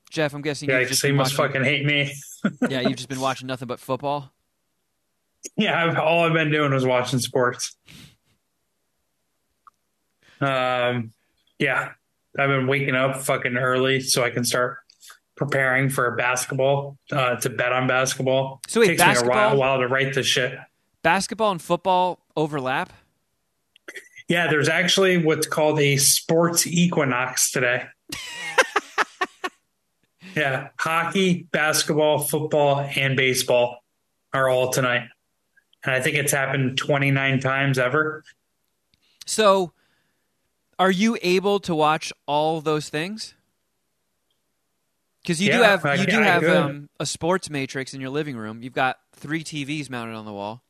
Jeff, 0.09 0.35
I'm 0.35 0.41
guessing 0.41 0.69
Yeah, 0.69 0.85
just 0.85 1.03
they 1.03 1.11
must 1.11 1.37
watching, 1.37 1.63
fucking 1.63 1.65
hate 1.65 1.85
me. 1.85 2.15
yeah, 2.71 2.79
you've 2.83 2.95
just 2.95 3.09
been 3.09 3.19
watching 3.19 3.49
nothing 3.49 3.67
but 3.67 3.81
football. 3.81 4.31
Yeah, 5.59 5.85
I've, 5.85 5.99
all 5.99 6.25
I've 6.25 6.33
been 6.33 6.51
doing 6.51 6.73
was 6.73 6.87
watching 6.87 7.19
sports. 7.19 7.77
Um, 10.41 11.13
yeah, 11.59 11.91
I've 12.39 12.49
been 12.49 12.67
waking 12.67 12.95
up 12.95 13.21
fucking 13.21 13.59
early 13.59 14.01
so 14.01 14.25
I 14.25 14.31
can 14.31 14.43
start 14.43 14.79
preparing 15.37 15.91
for 15.91 16.11
basketball 16.13 16.97
uh, 17.11 17.37
to 17.37 17.51
bet 17.51 17.73
on 17.73 17.87
basketball. 17.87 18.61
So 18.69 18.81
wait, 18.81 18.89
takes 18.89 19.01
me 19.01 19.05
a 19.05 19.09
basketball? 19.09 19.37
while, 19.37 19.57
while 19.57 19.79
to 19.79 19.89
write 19.89 20.15
this 20.15 20.27
shit. 20.27 20.59
Basketball 21.03 21.51
and 21.51 21.61
football 21.61 22.21
overlap. 22.37 22.93
Yeah, 24.29 24.49
there's 24.49 24.69
actually 24.69 25.19
what's 25.19 25.47
called 25.47 25.79
a 25.81 25.97
sports 25.99 26.67
equinox 26.67 27.51
today. 27.51 27.85
yeah, 30.35 30.69
hockey, 30.79 31.47
basketball, 31.53 32.21
football, 32.21 32.89
and 32.97 33.17
baseball 33.17 33.85
are 34.33 34.49
all 34.49 34.71
tonight. 34.71 35.09
And 35.85 35.95
I 35.95 36.01
think 36.01 36.17
it's 36.17 36.33
happened 36.33 36.79
29 36.79 37.41
times 37.41 37.79
ever. 37.79 38.25
So, 39.27 39.73
are 40.79 40.91
you 40.91 41.19
able 41.23 41.61
to 41.61 41.75
watch 41.75 42.13
all 42.27 42.63
those 42.63 42.89
things? 42.89 43.35
Because 45.25 45.41
you 45.41 45.51
do 45.53 45.63
have 45.63 45.85
I- 45.87 45.95
you 45.95 46.07
do 46.07 46.21
I 46.21 46.25
have 46.25 46.45
um, 46.45 46.91
a 47.01 47.07
sports 47.07 47.49
matrix 47.49 47.95
in 47.95 48.01
your 48.03 48.11
living 48.11 48.37
room. 48.37 48.63
You've 48.63 48.75
got 48.75 48.99
three 49.15 49.43
TVs 49.43 49.89
mounted 49.89 50.15
on 50.15 50.27
the 50.27 50.33
wall. 50.35 50.63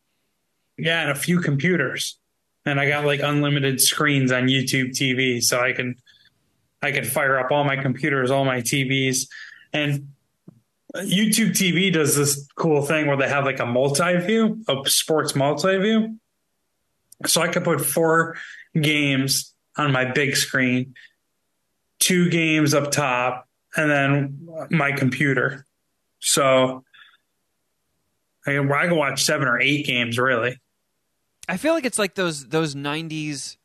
Yeah, 0.79 1.03
and 1.03 1.11
a 1.11 1.17
few 1.17 1.41
computers. 1.41 2.19
And 2.65 2.79
I 2.81 2.89
got 2.89 3.05
like 3.05 3.21
unlimited 3.21 3.81
screens 3.81 4.31
on 4.31 4.45
YouTube 4.45 4.91
TV, 4.91 5.43
so 5.43 5.61
I 5.61 5.73
can 5.73 5.97
I 6.83 6.93
can 6.93 7.05
fire 7.05 7.39
up 7.39 7.51
all 7.51 7.65
my 7.65 7.77
computers, 7.77 8.31
all 8.31 8.45
my 8.45 8.61
TVs. 8.61 9.27
And 9.73 10.11
YouTube 10.95 11.51
TV 11.51 11.93
does 11.93 12.17
this 12.17 12.47
cool 12.55 12.83
thing 12.83 13.09
where 13.09 13.17
they 13.17 13.29
have 13.29 13.45
like 13.45 13.59
a 13.59 13.67
multi-view, 13.67 14.63
a 14.69 14.89
sports 14.89 15.35
multi-view. 15.35 16.17
So 17.27 17.43
I 17.43 17.49
could 17.49 17.65
put 17.65 17.81
four 17.81 18.37
games 18.81 19.53
on 19.77 19.91
my 19.91 20.05
big 20.05 20.37
screen, 20.37 20.95
two 21.99 22.31
games 22.31 22.73
up 22.75 22.93
top, 22.93 23.49
and 23.77 23.91
then 23.91 24.49
my 24.71 24.93
computer. 24.93 25.67
So 26.21 26.85
I 28.47 28.53
can, 28.53 28.71
I 28.73 28.87
can 28.87 28.97
watch 28.97 29.25
seven 29.25 29.49
or 29.49 29.61
eight 29.61 29.87
games 29.87 30.19
really. 30.19 30.59
I 31.49 31.57
feel 31.57 31.75
like 31.75 31.85
it's 31.85 31.99
like 31.99 32.15
those 32.15 32.49
those 32.49 32.75
'90s 32.75 33.57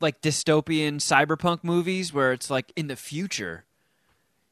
like 0.00 0.20
dystopian 0.20 0.96
cyberpunk 0.96 1.62
movies 1.62 2.12
where 2.12 2.32
it's 2.32 2.50
like 2.50 2.72
in 2.76 2.88
the 2.88 2.96
future 2.96 3.64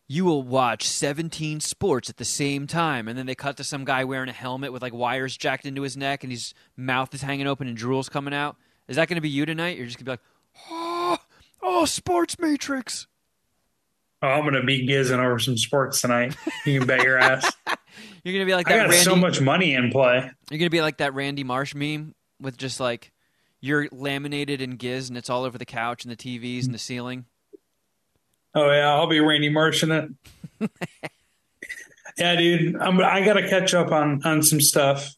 you 0.09 0.25
will 0.25 0.43
watch 0.43 0.87
17 0.87 1.61
sports 1.61 2.11
at 2.11 2.17
the 2.17 2.25
same 2.25 2.67
time 2.67 3.09
and 3.09 3.19
then 3.19 3.27
they 3.27 3.35
cut 3.35 3.57
to 3.57 3.65
some 3.65 3.85
guy 3.85 4.05
wearing 4.05 4.29
a 4.29 4.33
helmet 4.33 4.73
with 4.73 4.83
like 4.83 4.93
wires 4.93 5.37
jacked 5.37 5.65
into 5.65 5.83
his 5.83 5.97
neck 5.97 6.23
and 6.23 6.31
his 6.31 6.53
mouth 6.77 7.15
is 7.15 7.23
hanging 7.23 7.47
open 7.47 7.67
and 7.67 7.77
drool's 7.77 8.09
coming 8.09 8.35
out. 8.35 8.57
Is 8.89 8.97
that 8.97 9.09
going 9.09 9.17
to 9.17 9.23
be 9.23 9.31
you 9.31 9.47
tonight? 9.47 9.77
You're 9.77 9.87
just 9.87 9.97
going 9.97 10.05
to 10.05 10.11
be 10.11 10.11
like, 10.11 10.21
Oh, 10.71 11.19
oh, 11.63 11.85
Sports 11.87 12.39
Matrix. 12.39 13.07
Oh, 14.23 14.29
I'm 14.29 14.45
gonna 14.45 14.65
be 14.65 14.87
gizzing 14.87 15.19
over 15.19 15.39
some 15.39 15.59
sports 15.59 16.01
tonight. 16.01 16.37
You 16.65 16.79
can 16.79 16.87
bet 16.87 17.03
your 17.03 17.19
ass. 17.19 17.53
you're 18.25 18.33
going 18.33 18.45
to 18.45 18.47
be 18.47 18.55
like 18.55 18.69
I 18.69 18.77
got 18.77 18.89
Randy 18.89 18.97
so 18.99 19.17
much 19.17 19.41
money 19.41 19.75
in 19.75 19.91
play. 19.91 20.31
You're 20.51 20.59
going 20.59 20.67
to 20.67 20.71
be 20.71 20.81
like 20.81 20.99
that 20.99 21.15
Randy 21.15 21.45
Marsh 21.45 21.75
meme 21.75 22.15
with 22.41 22.57
just 22.57 22.81
like 22.81 23.13
you're 23.61 23.89
laminated 23.91 24.61
in 24.61 24.73
giz 24.73 25.09
and 25.09 25.19
it's 25.19 25.31
all 25.31 25.45
over 25.45 25.59
the 25.59 25.65
couch 25.65 26.05
and 26.05 26.13
the 26.13 26.17
TVs 26.17 26.65
and 26.65 26.75
the 26.75 26.79
ceiling. 26.79 27.27
Oh 28.55 28.71
yeah, 28.71 28.91
I'll 28.95 29.07
be 29.07 29.21
Randy 29.21 29.49
Marsh 29.49 29.83
in 29.83 29.91
it. 29.91 30.11
yeah, 32.19 32.37
dude, 32.37 32.77
I'm, 32.77 33.01
I 33.01 33.25
gotta 33.25 33.49
catch 33.49 33.73
up 33.73 33.91
on 33.91 34.21
on 34.25 34.43
some 34.43 34.61
stuff. 34.61 35.15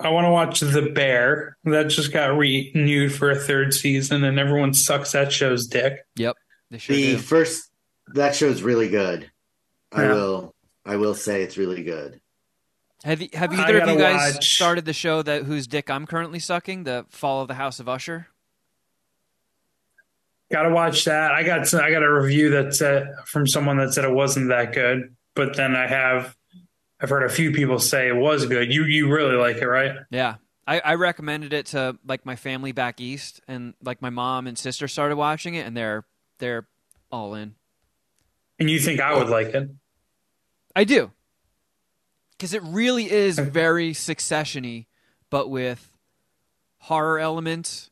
I 0.00 0.10
want 0.10 0.26
to 0.26 0.30
watch 0.30 0.60
The 0.60 0.90
Bear. 0.94 1.56
That 1.64 1.88
just 1.88 2.12
got 2.12 2.36
renewed 2.36 3.12
for 3.12 3.30
a 3.30 3.36
third 3.36 3.74
season, 3.74 4.22
and 4.22 4.38
everyone 4.38 4.72
sucks 4.74 5.12
that 5.12 5.32
show's 5.32 5.66
dick. 5.66 5.94
Yep. 6.16 6.36
They 6.70 6.78
sure 6.78 6.94
the 6.94 7.12
do. 7.12 7.18
first 7.18 7.67
that 8.14 8.34
show's 8.34 8.62
really 8.62 8.88
good. 8.88 9.30
I 9.92 10.06
will 10.06 10.54
I 10.84 10.96
will 10.96 11.14
say 11.14 11.42
it's 11.42 11.56
really 11.56 11.82
good. 11.82 12.20
Have 13.04 13.20
you, 13.22 13.28
have 13.32 13.52
either 13.52 13.78
of 13.78 13.88
you 13.88 13.98
guys 13.98 14.34
watch- 14.34 14.54
started 14.54 14.84
the 14.84 14.92
show 14.92 15.22
that 15.22 15.44
whose 15.44 15.66
dick 15.66 15.88
I'm 15.88 16.06
currently 16.06 16.40
sucking, 16.40 16.84
the 16.84 17.06
Fall 17.10 17.42
of 17.42 17.48
the 17.48 17.54
House 17.54 17.78
of 17.78 17.88
Usher? 17.88 18.26
Got 20.50 20.62
to 20.62 20.70
watch 20.70 21.04
that. 21.04 21.32
I 21.32 21.42
got 21.42 21.72
I 21.74 21.90
got 21.90 22.02
a 22.02 22.10
review 22.10 22.50
that 22.50 22.74
said 22.74 23.12
from 23.26 23.46
someone 23.46 23.76
that 23.78 23.92
said 23.92 24.04
it 24.04 24.12
wasn't 24.12 24.48
that 24.48 24.72
good, 24.72 25.14
but 25.34 25.56
then 25.56 25.76
I 25.76 25.86
have 25.86 26.34
I've 27.00 27.10
heard 27.10 27.22
a 27.22 27.28
few 27.28 27.52
people 27.52 27.78
say 27.78 28.08
it 28.08 28.16
was 28.16 28.46
good. 28.46 28.72
You 28.72 28.84
you 28.84 29.12
really 29.12 29.36
like 29.36 29.56
it, 29.58 29.66
right? 29.66 29.96
Yeah. 30.10 30.36
I, 30.66 30.80
I 30.80 30.94
recommended 30.96 31.54
it 31.54 31.66
to 31.66 31.96
like 32.06 32.26
my 32.26 32.36
family 32.36 32.72
back 32.72 33.00
east 33.00 33.40
and 33.48 33.72
like 33.82 34.02
my 34.02 34.10
mom 34.10 34.46
and 34.46 34.58
sister 34.58 34.86
started 34.86 35.16
watching 35.16 35.54
it 35.54 35.66
and 35.66 35.76
they're 35.76 36.04
they're 36.38 36.66
all 37.10 37.34
in. 37.34 37.54
And 38.58 38.68
you 38.70 38.78
think 38.80 39.00
I 39.00 39.14
would 39.16 39.28
like 39.28 39.48
it? 39.48 39.70
I 40.74 40.84
do. 40.84 41.12
Because 42.32 42.54
it 42.54 42.62
really 42.62 43.10
is 43.10 43.38
very 43.38 43.92
succession-y, 43.92 44.86
but 45.30 45.48
with 45.50 45.90
horror 46.78 47.18
elements 47.18 47.90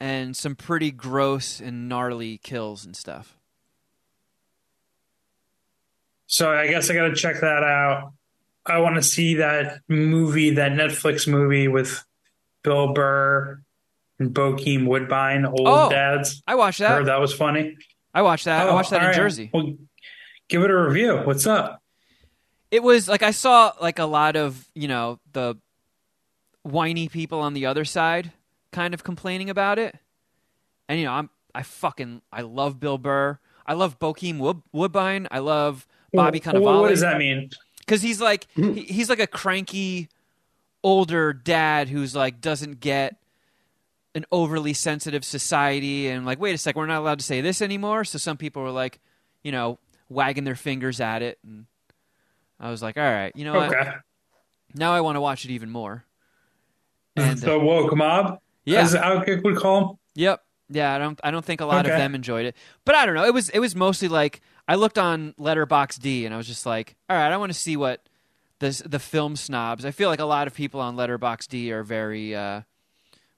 and 0.00 0.36
some 0.36 0.56
pretty 0.56 0.90
gross 0.90 1.60
and 1.60 1.88
gnarly 1.88 2.38
kills 2.38 2.84
and 2.84 2.96
stuff. 2.96 3.36
So 6.26 6.50
I 6.50 6.66
guess 6.68 6.90
I 6.90 6.94
got 6.94 7.08
to 7.08 7.14
check 7.14 7.40
that 7.40 7.62
out. 7.62 8.12
I 8.64 8.78
want 8.78 8.96
to 8.96 9.02
see 9.02 9.34
that 9.36 9.80
movie, 9.88 10.54
that 10.54 10.72
Netflix 10.72 11.28
movie 11.28 11.68
with 11.68 12.02
Bill 12.62 12.92
Burr 12.94 13.60
and 14.18 14.32
Bokeem 14.34 14.86
Woodbine, 14.86 15.44
Old 15.44 15.66
Oh, 15.68 15.90
Dads. 15.90 16.42
I 16.46 16.54
watched 16.54 16.80
I 16.80 16.88
that. 16.88 16.94
heard 16.98 17.06
that 17.06 17.20
was 17.20 17.34
funny. 17.34 17.76
I 18.14 18.22
watched 18.22 18.44
that. 18.46 18.66
I 18.66 18.70
Oh, 18.70 18.74
watched 18.74 18.90
that 18.90 19.02
in 19.02 19.06
right. 19.08 19.16
Jersey. 19.16 19.50
Well, 19.52 19.74
give 20.52 20.62
it 20.62 20.70
a 20.70 20.76
review. 20.76 21.16
What's 21.24 21.46
up? 21.46 21.82
It 22.70 22.82
was 22.82 23.08
like 23.08 23.22
I 23.22 23.32
saw 23.32 23.72
like 23.80 23.98
a 23.98 24.04
lot 24.04 24.36
of, 24.36 24.68
you 24.74 24.86
know, 24.86 25.18
the 25.32 25.56
whiny 26.62 27.08
people 27.08 27.40
on 27.40 27.54
the 27.54 27.66
other 27.66 27.84
side 27.84 28.32
kind 28.70 28.94
of 28.94 29.02
complaining 29.02 29.50
about 29.50 29.78
it. 29.78 29.96
And 30.88 31.00
you 31.00 31.06
know, 31.06 31.12
I'm 31.12 31.30
I 31.54 31.62
fucking 31.62 32.22
I 32.32 32.42
love 32.42 32.78
Bill 32.78 32.98
Burr. 32.98 33.38
I 33.66 33.74
love 33.74 33.98
Bokeem 33.98 34.38
Wood, 34.38 34.62
Woodbine. 34.72 35.26
I 35.30 35.38
love 35.38 35.86
Bobby 36.12 36.42
Well, 36.44 36.82
What 36.82 36.90
does 36.90 37.00
that 37.00 37.18
mean? 37.18 37.50
because 37.80 38.02
he's 38.02 38.20
like 38.20 38.46
hmm. 38.54 38.72
he, 38.74 38.82
he's 38.82 39.08
like 39.08 39.20
a 39.20 39.26
cranky 39.26 40.08
older 40.82 41.32
dad 41.32 41.88
who's 41.88 42.14
like 42.14 42.40
doesn't 42.40 42.80
get 42.80 43.16
an 44.14 44.24
overly 44.30 44.72
sensitive 44.72 45.24
society 45.24 46.08
and 46.08 46.26
like 46.26 46.40
wait 46.40 46.54
a 46.54 46.58
sec 46.58 46.76
we're 46.76 46.86
not 46.86 47.00
allowed 47.00 47.18
to 47.18 47.24
say 47.24 47.40
this 47.40 47.62
anymore 47.62 48.04
so 48.04 48.18
some 48.18 48.36
people 48.36 48.62
were 48.62 48.70
like 48.70 49.00
you 49.42 49.52
know 49.52 49.78
wagging 50.12 50.44
their 50.44 50.56
fingers 50.56 51.00
at 51.00 51.22
it 51.22 51.38
and 51.44 51.66
i 52.60 52.70
was 52.70 52.82
like 52.82 52.96
all 52.96 53.02
right 53.02 53.32
you 53.34 53.44
know 53.44 53.54
what 53.54 53.74
now 54.74 54.92
i 54.92 55.00
want 55.00 55.16
to 55.16 55.20
watch 55.20 55.44
it 55.44 55.50
even 55.50 55.70
more 55.70 56.04
and 57.16 57.38
the 57.38 57.56
uh, 57.56 57.58
woke 57.58 57.94
mob, 57.94 58.40
yeah 58.64 58.80
as 58.80 58.94
Outkick 58.94 59.42
would 59.44 59.56
call 59.56 59.86
them. 59.86 59.98
Yep. 60.14 60.42
Yeah, 60.70 60.94
I 60.94 60.98
don't 60.98 61.20
I 61.22 61.30
don't 61.30 61.44
think 61.44 61.60
a 61.60 61.66
lot 61.66 61.84
of 61.84 61.92
them 61.92 62.14
enjoyed 62.14 62.46
it. 62.46 62.56
But 62.84 62.94
I 62.94 63.04
don't 63.04 63.14
know. 63.14 63.24
It 63.24 63.34
was 63.34 63.50
it 63.50 63.58
was 63.58 63.76
mostly 63.76 64.08
like 64.08 64.40
I 64.66 64.76
looked 64.76 64.98
on 64.98 65.34
Letterboxd 65.38 66.24
and 66.24 66.32
I 66.32 66.36
was 66.36 66.46
just 66.46 66.64
like, 66.64 66.96
all 67.10 67.16
right, 67.16 67.30
I 67.30 67.36
want 67.36 67.52
to 67.52 67.58
see 67.58 67.76
what 67.76 68.08
the 68.58 68.82
the 68.86 68.98
film 68.98 69.36
snobs. 69.36 69.84
I 69.84 69.90
feel 69.90 70.08
like 70.08 70.20
a 70.20 70.24
lot 70.24 70.46
of 70.46 70.54
people 70.54 70.80
on 70.80 70.96
Letterboxd 70.96 71.70
are 71.70 71.82
very 71.82 72.34
uh, 72.34 72.62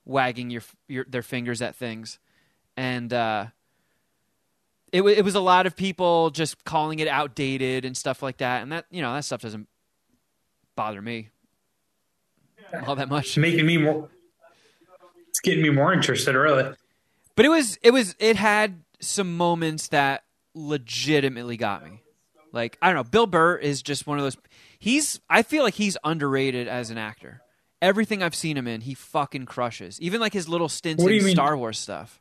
wagging 0.05 0.51
your, 0.51 0.63
your 0.87 1.07
their 1.09 1.23
fingers 1.23 1.61
at 1.61 1.75
things, 1.75 2.21
and 2.77 3.13
uh, 3.13 3.47
it 4.95 5.03
it 5.03 5.25
was 5.25 5.35
a 5.35 5.41
lot 5.41 5.67
of 5.67 5.75
people 5.75 6.31
just 6.31 6.65
calling 6.65 7.01
it 7.01 7.09
outdated 7.09 7.85
and 7.85 7.97
stuff 7.97 8.23
like 8.23 8.37
that. 8.37 8.63
And 8.63 8.71
that 8.71 8.87
you 8.91 9.03
know 9.03 9.13
that 9.13 9.25
stuff 9.25 9.43
doesn't 9.43 9.67
bother 10.77 11.03
me 11.03 11.31
all 12.87 12.95
that 12.95 13.09
much. 13.09 13.27
It's 13.27 13.37
making 13.37 13.67
me 13.67 13.77
more. 13.77 14.09
It's 15.29 15.41
getting 15.41 15.63
me 15.63 15.71
more 15.71 15.93
interested, 15.93 16.37
really. 16.37 16.75
But 17.35 17.45
it 17.45 17.49
was 17.49 17.77
it 17.83 17.91
was 17.91 18.15
it 18.21 18.37
had 18.37 18.83
some 19.01 19.37
moments 19.37 19.89
that 19.89 20.23
legitimately 20.55 21.57
got 21.57 21.85
me. 21.85 22.01
Like 22.53 22.79
I 22.81 22.87
don't 22.87 22.95
know, 22.95 23.11
Bill 23.11 23.27
Burr 23.27 23.57
is 23.57 23.83
just 23.83 24.07
one 24.07 24.19
of 24.19 24.25
those. 24.25 24.37
He's 24.79 25.21
I 25.29 25.43
feel 25.43 25.65
like 25.65 25.75
he's 25.75 25.97
underrated 26.05 26.69
as 26.69 26.91
an 26.91 26.99
actor. 26.99 27.43
Everything 27.83 28.23
I've 28.23 28.37
seen 28.37 28.57
him 28.57 28.69
in, 28.69 28.83
he 28.83 28.95
fucking 28.95 29.47
crushes. 29.47 30.01
Even 30.01 30.21
like 30.21 30.33
his 30.33 30.49
little 30.49 30.69
stints 30.69 31.03
in 31.03 31.09
mean? 31.09 31.35
Star 31.35 31.57
Wars 31.57 31.79
stuff. 31.79 32.21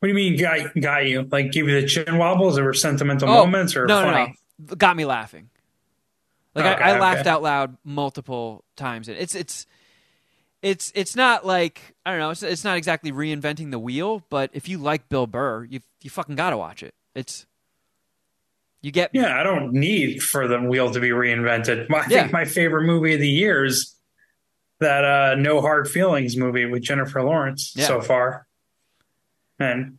What 0.00 0.06
do 0.06 0.08
you 0.10 0.14
mean, 0.14 0.38
got 0.38 0.74
got 0.80 1.06
you? 1.06 1.22
Like, 1.30 1.50
give 1.50 1.66
you 1.68 1.80
the 1.80 1.86
chin 1.88 2.18
wobbles, 2.18 2.56
or 2.58 2.72
sentimental 2.72 3.28
Oh, 3.28 3.44
moments, 3.46 3.74
or 3.76 3.86
no, 3.86 4.02
funny? 4.02 4.36
no, 4.58 4.66
no, 4.70 4.74
got 4.76 4.96
me 4.96 5.04
laughing. 5.04 5.50
Like 6.54 6.64
Okay, 6.66 6.84
I, 6.84 6.88
I 6.88 6.92
okay. 6.92 7.00
laughed 7.00 7.26
out 7.26 7.42
loud 7.42 7.76
multiple 7.84 8.64
times. 8.76 9.08
It's 9.08 9.34
it's 9.34 9.66
it's 10.62 10.92
it's 10.94 11.14
not 11.16 11.44
like 11.46 11.94
I 12.06 12.10
don't 12.10 12.20
know. 12.20 12.30
It's 12.30 12.42
it's 12.42 12.64
not 12.64 12.76
exactly 12.76 13.12
reinventing 13.12 13.70
the 13.70 13.78
wheel, 13.78 14.24
but 14.30 14.50
if 14.52 14.68
you 14.68 14.78
like 14.78 15.08
Bill 15.08 15.26
Burr, 15.26 15.64
you 15.64 15.80
you 16.02 16.10
fucking 16.10 16.36
gotta 16.36 16.56
watch 16.56 16.82
it. 16.82 16.94
It's 17.14 17.46
You 18.82 18.90
get 18.92 19.10
Yeah, 19.12 19.38
I 19.38 19.42
don't 19.42 19.72
need 19.72 20.22
for 20.22 20.46
the 20.48 20.58
wheel 20.60 20.90
to 20.92 21.00
be 21.00 21.10
reinvented. 21.10 21.86
I 21.92 22.06
Yeah. 22.08 22.22
think 22.22 22.32
my 22.32 22.44
favorite 22.44 22.84
movie 22.84 23.14
of 23.14 23.20
the 23.20 23.28
year 23.28 23.64
is 23.64 23.94
that 24.80 25.04
uh, 25.04 25.34
No 25.36 25.60
Hard 25.60 25.88
Feelings 25.88 26.36
movie 26.36 26.66
with 26.66 26.82
Jennifer 26.82 27.22
Lawrence 27.22 27.72
Yeah. 27.76 27.86
so 27.86 28.00
far. 28.00 28.46
And, 29.58 29.98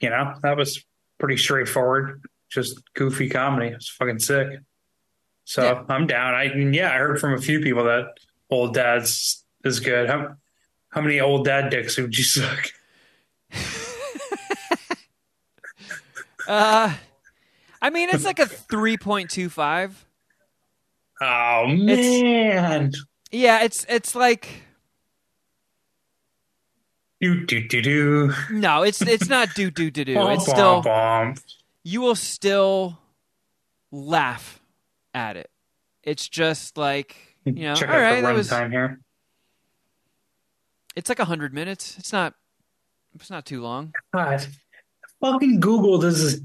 you 0.00 0.10
know, 0.10 0.34
that 0.42 0.56
was 0.56 0.84
pretty 1.18 1.36
straightforward, 1.36 2.22
just 2.50 2.82
goofy 2.94 3.28
comedy. 3.28 3.68
It 3.68 3.76
was 3.76 3.88
fucking 3.88 4.18
sick. 4.20 4.60
So 5.44 5.62
Yeah. 5.62 5.84
I'm 5.88 6.06
down. 6.06 6.34
I 6.34 6.44
yeah, 6.54 6.90
I 6.92 6.96
heard 6.98 7.20
from 7.20 7.34
a 7.34 7.40
few 7.40 7.60
people 7.60 7.84
that 7.84 8.06
Old 8.50 8.74
Dad's 8.74 9.44
is 9.64 9.80
good. 9.80 10.08
How, 10.08 10.36
how 10.88 11.00
many 11.00 11.20
old 11.20 11.44
dad 11.44 11.70
dicks 11.70 11.96
would 11.98 12.16
you 12.16 12.24
suck? 12.24 12.66
uh 16.46 16.94
I 17.82 17.90
mean 17.90 18.08
it's 18.10 18.24
like 18.24 18.38
a 18.38 18.46
3.25. 18.46 19.92
Oh 21.20 21.66
man. 21.66 22.92
Yeah, 23.30 23.62
it's 23.64 23.84
it's 23.88 24.14
like 24.14 24.48
Do 27.24 27.46
do 27.46 27.66
do 27.66 27.80
do. 27.80 28.32
no, 28.50 28.82
it's 28.82 29.00
it's 29.00 29.30
not 29.30 29.54
do 29.54 29.70
do 29.70 29.90
do 29.90 30.04
do. 30.04 30.28
It's 30.28 30.44
still 30.44 30.84
you 31.82 32.02
will 32.02 32.14
still 32.14 32.98
laugh 33.90 34.60
at 35.14 35.38
it. 35.38 35.50
It's 36.02 36.28
just 36.28 36.76
like 36.76 37.16
you 37.46 37.52
know, 37.62 37.74
Check 37.76 37.88
all 37.88 37.98
right, 37.98 38.16
the 38.16 38.26
that 38.26 38.34
was 38.34 38.50
here. 38.50 39.00
it's 40.94 41.08
like 41.08 41.18
a 41.18 41.24
hundred 41.24 41.54
minutes. 41.54 41.96
It's 41.98 42.12
not 42.12 42.34
it's 43.14 43.30
not 43.30 43.46
too 43.46 43.62
long. 43.62 43.94
God, 44.12 44.46
fucking 45.22 45.60
Google 45.60 45.96
does 46.00 46.22
this 46.22 46.42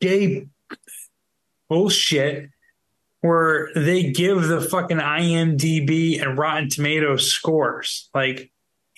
gay 0.00 0.46
bullshit 1.68 2.48
where 3.20 3.68
they 3.74 4.10
give 4.10 4.42
the 4.44 4.62
fucking 4.62 5.00
IMDb 5.00 6.22
and 6.22 6.38
Rotten 6.38 6.70
Tomatoes 6.70 7.30
scores, 7.30 8.08
like 8.14 8.50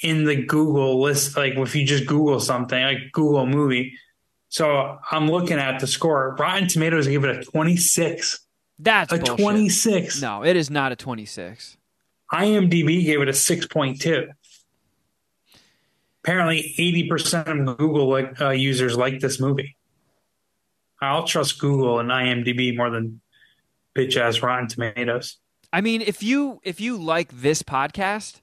in 0.03 0.25
the 0.25 0.45
Google 0.45 1.01
list. 1.01 1.37
Like 1.37 1.55
if 1.57 1.75
you 1.75 1.87
just 1.87 2.07
Google 2.07 2.41
something, 2.41 2.83
like 2.83 3.13
Google 3.13 3.47
movie. 3.47 3.95
So 4.49 4.99
I'm 5.11 5.31
looking 5.31 5.59
at 5.59 5.81
the 5.81 5.87
score. 5.87 6.35
Rotten 6.39 6.69
Tomatoes 6.69 7.07
give 7.07 7.25
it 7.25 7.37
a 7.37 7.43
26. 7.43 8.41
That's 8.79 9.13
A 9.13 9.19
bullshit. 9.19 9.39
26. 9.39 10.23
No, 10.23 10.45
it 10.45 10.57
is 10.57 10.71
not 10.71 10.93
a 10.93 10.97
twenty 10.97 11.25
six. 11.27 11.77
IMDb 12.33 13.05
gave 13.05 13.23
it 13.23 13.29
a 13.29 13.33
6.2. 13.33 14.29
Apparently, 16.23 16.75
80% 16.79 17.71
of 17.71 17.79
Google 17.79 18.09
like, 18.11 18.39
uh, 18.41 18.51
users 18.51 18.97
like 18.99 19.21
this 19.21 19.41
movie. 19.41 19.77
I'll 21.01 21.25
trust 21.25 21.59
Google 21.59 22.01
and 22.01 22.11
IMDb 22.11 22.77
more 22.77 22.91
than 22.91 23.21
bitch 23.97 24.17
ass 24.17 24.43
Rotten 24.43 24.69
Tomatoes. 24.69 25.39
I 25.73 25.81
mean, 25.81 26.03
if 26.03 26.23
you 26.23 26.61
if 26.65 26.81
you 26.81 26.97
like 26.97 27.31
this 27.41 27.63
podcast, 27.63 28.41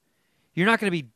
you're 0.53 0.66
not 0.66 0.80
going 0.80 0.91
to 0.91 1.03
be. 1.03 1.10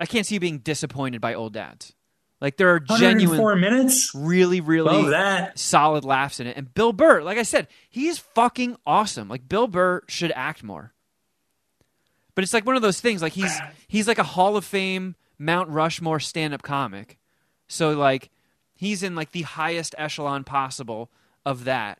I 0.00 0.06
can't 0.06 0.26
see 0.26 0.34
you 0.34 0.40
being 0.40 0.58
disappointed 0.58 1.20
by 1.20 1.34
old 1.34 1.52
dads. 1.52 1.94
Like 2.40 2.56
there 2.56 2.70
are 2.70 2.80
genuine 2.80 3.36
four 3.36 3.54
minutes? 3.54 4.12
really, 4.14 4.62
really 4.62 5.50
solid 5.56 6.06
laughs 6.06 6.40
in 6.40 6.46
it. 6.46 6.56
And 6.56 6.72
Bill 6.72 6.94
Burr, 6.94 7.20
like 7.22 7.36
I 7.36 7.42
said, 7.42 7.68
he's 7.90 8.18
fucking 8.18 8.76
awesome. 8.86 9.28
Like 9.28 9.46
Bill 9.46 9.66
Burr 9.66 10.02
should 10.08 10.32
act 10.34 10.64
more. 10.64 10.94
But 12.34 12.44
it's 12.44 12.54
like 12.54 12.64
one 12.64 12.76
of 12.76 12.82
those 12.82 13.00
things. 13.00 13.20
Like 13.20 13.34
he's 13.34 13.60
he's 13.88 14.08
like 14.08 14.18
a 14.18 14.24
Hall 14.24 14.56
of 14.56 14.64
Fame 14.64 15.16
Mount 15.38 15.68
Rushmore 15.68 16.18
stand 16.18 16.54
up 16.54 16.62
comic. 16.62 17.18
So 17.68 17.90
like 17.90 18.30
he's 18.74 19.02
in 19.02 19.14
like 19.14 19.32
the 19.32 19.42
highest 19.42 19.94
echelon 19.98 20.44
possible 20.44 21.10
of 21.44 21.64
that. 21.64 21.98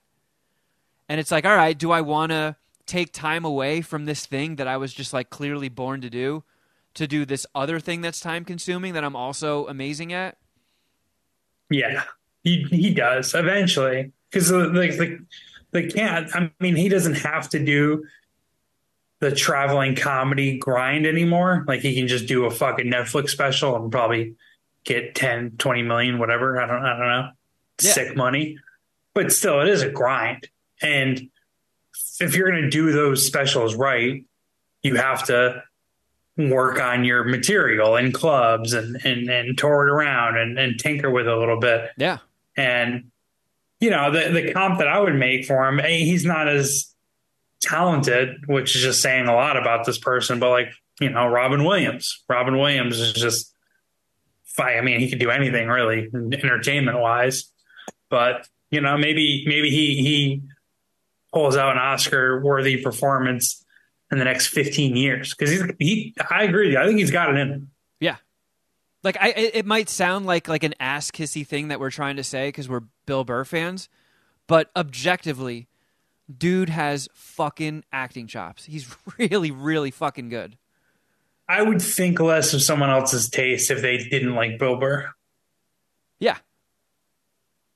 And 1.07 1.21
it's 1.21 1.31
like, 1.31 1.45
all 1.45 1.57
right, 1.57 1.77
do 1.77 1.91
I 1.91 2.01
want 2.01 2.31
to 2.31 2.57
take 2.87 3.13
time 3.13 3.45
away 3.45 3.83
from 3.83 4.07
this 4.07 4.25
thing 4.25 4.57
that 4.57 4.67
I 4.67 4.79
was 4.79 4.95
just 4.95 5.13
like 5.13 5.29
clearly 5.29 5.69
born 5.69 6.01
to 6.01 6.09
do 6.09 6.45
to 7.01 7.07
do 7.07 7.25
this 7.25 7.47
other 7.55 7.81
thing 7.81 8.03
that's 8.03 8.21
time 8.21 8.45
consuming 8.45 8.93
that 8.93 9.05
I'm 9.05 9.17
also 9.17 9.67
amazing 9.67 10.13
at? 10.13 10.37
Yeah, 11.71 12.03
he, 12.45 12.65
he 12.65 12.93
does 12.93 13.35
eventually. 13.35 14.13
Because 14.31 14.53
like 14.53 14.99
the, 14.99 15.25
the 15.71 15.91
can't, 15.91 16.35
I 16.37 16.51
mean, 16.61 16.77
he 16.77 16.91
doesn't 16.91 17.15
have 17.15 17.49
to 17.51 17.59
do 17.59 18.05
the 19.21 19.35
traveling 19.35 19.97
comedy 19.97 20.59
grind 20.59 21.07
anymore. 21.07 21.65
Like 21.67 21.81
he 21.81 21.95
can 21.95 22.07
just 22.07 22.27
do 22.27 22.45
a 22.45 22.51
fucking 22.51 22.87
Netflix 22.87 23.31
special 23.31 23.77
and 23.77 23.91
probably 23.91 24.35
get 24.85 25.15
10, 25.15 25.53
20 25.57 25.83
million, 25.83 26.19
whatever. 26.19 26.61
I 26.61 26.67
don't, 26.67 26.85
I 26.85 26.91
don't 26.91 27.09
know. 27.09 27.31
Yeah. 27.83 27.93
Sick 27.93 28.15
money. 28.15 28.59
But 29.15 29.33
still, 29.33 29.63
it 29.63 29.69
is 29.69 29.83
a 29.83 29.91
grind. 29.91 30.49
And 30.83 31.31
if 32.21 32.37
you're 32.37 32.51
going 32.51 32.63
to 32.63 32.71
do 32.71 32.93
those 32.93 33.27
specials 33.27 33.75
right, 33.75 34.25
you 34.83 34.97
have 34.97 35.25
to 35.25 35.63
work 36.49 36.81
on 36.81 37.05
your 37.05 37.25
material 37.25 37.97
in 37.97 38.13
clubs 38.13 38.73
and, 38.73 38.97
and, 39.05 39.29
and 39.29 39.59
tour 39.59 39.87
it 39.87 39.91
around 39.91 40.39
and, 40.39 40.59
and 40.59 40.79
tinker 40.79 41.11
with 41.11 41.27
it 41.27 41.33
a 41.33 41.39
little 41.39 41.61
bit. 41.61 41.91
Yeah. 41.99 42.19
And, 42.57 43.11
you 43.81 43.91
know, 43.91 44.11
the, 44.11 44.31
the 44.31 44.53
comp 44.53 44.79
that 44.79 44.89
I 44.89 45.01
would 45.01 45.17
make 45.17 45.45
for 45.45 45.67
him, 45.69 45.79
he's 45.85 46.25
not 46.25 46.49
as 46.49 46.95
talented, 47.61 48.45
which 48.47 48.77
is 48.77 48.83
just 48.83 49.03
saying 49.03 49.27
a 49.27 49.35
lot 49.35 49.57
about 49.57 49.85
this 49.85 49.99
person, 49.99 50.39
but 50.39 50.51
like, 50.51 50.73
you 51.01 51.11
know, 51.11 51.27
Robin 51.27 51.65
Williams. 51.65 52.23
Robin 52.29 52.57
Williams 52.57 52.99
is 52.99 53.13
just, 53.13 53.53
I 54.59 54.81
mean, 54.83 55.01
he 55.01 55.09
could 55.09 55.19
do 55.19 55.31
anything 55.31 55.69
really, 55.69 56.09
entertainment 56.15 56.99
wise. 56.99 57.51
But, 58.09 58.47
you 58.71 58.81
know, 58.81 58.99
maybe, 58.99 59.45
maybe 59.47 59.71
he, 59.71 60.03
he 60.03 60.43
pulls 61.33 61.57
out 61.57 61.73
an 61.73 61.79
Oscar 61.79 62.43
worthy 62.43 62.83
performance 62.83 63.65
in 64.11 64.19
the 64.19 64.25
next 64.25 64.49
15 64.49 64.97
years. 64.97 65.35
Cause 65.35 65.51
he's, 65.51 65.63
he, 65.79 66.15
I 66.31 66.45
agree. 66.45 66.77
I 66.77 66.87
think 66.87 66.99
he's 66.99 67.11
got 67.11 67.31
it 67.31 67.39
in 67.39 67.49
him. 67.49 67.71
Yeah. 68.01 68.17
Like 69.03 69.17
I, 69.21 69.29
it 69.31 69.67
might 69.67 69.89
sound 69.89 70.27
like 70.27 70.49
like 70.49 70.63
an 70.65 70.75
ass 70.79 71.11
kissy 71.11 71.47
thing 71.47 71.69
that 71.69 71.81
we're 71.81 71.91
trying 71.91 72.17
to 72.17 72.25
say 72.25 72.49
because 72.49 72.69
we're 72.69 72.83
Bill 73.07 73.25
Burr 73.25 73.45
fans, 73.45 73.89
but 74.47 74.71
objectively, 74.77 75.69
dude 76.37 76.69
has 76.69 77.09
fucking 77.15 77.85
acting 77.93 78.27
chops. 78.27 78.65
He's 78.65 78.95
really, 79.19 79.51
really 79.51 79.91
fucking 79.91 80.29
good. 80.29 80.57
I 81.49 81.63
would 81.63 81.83
think 81.83 82.21
less 82.21 82.55
of 82.55 82.63
someone 82.63 82.91
else's 82.91 83.29
taste 83.29 83.71
if 83.71 83.83
they 83.83 83.99
didn't 83.99 84.35
like 84.35 84.59
Bill 84.59 84.77
Burr. 84.77 85.11
Yeah. 86.21 86.37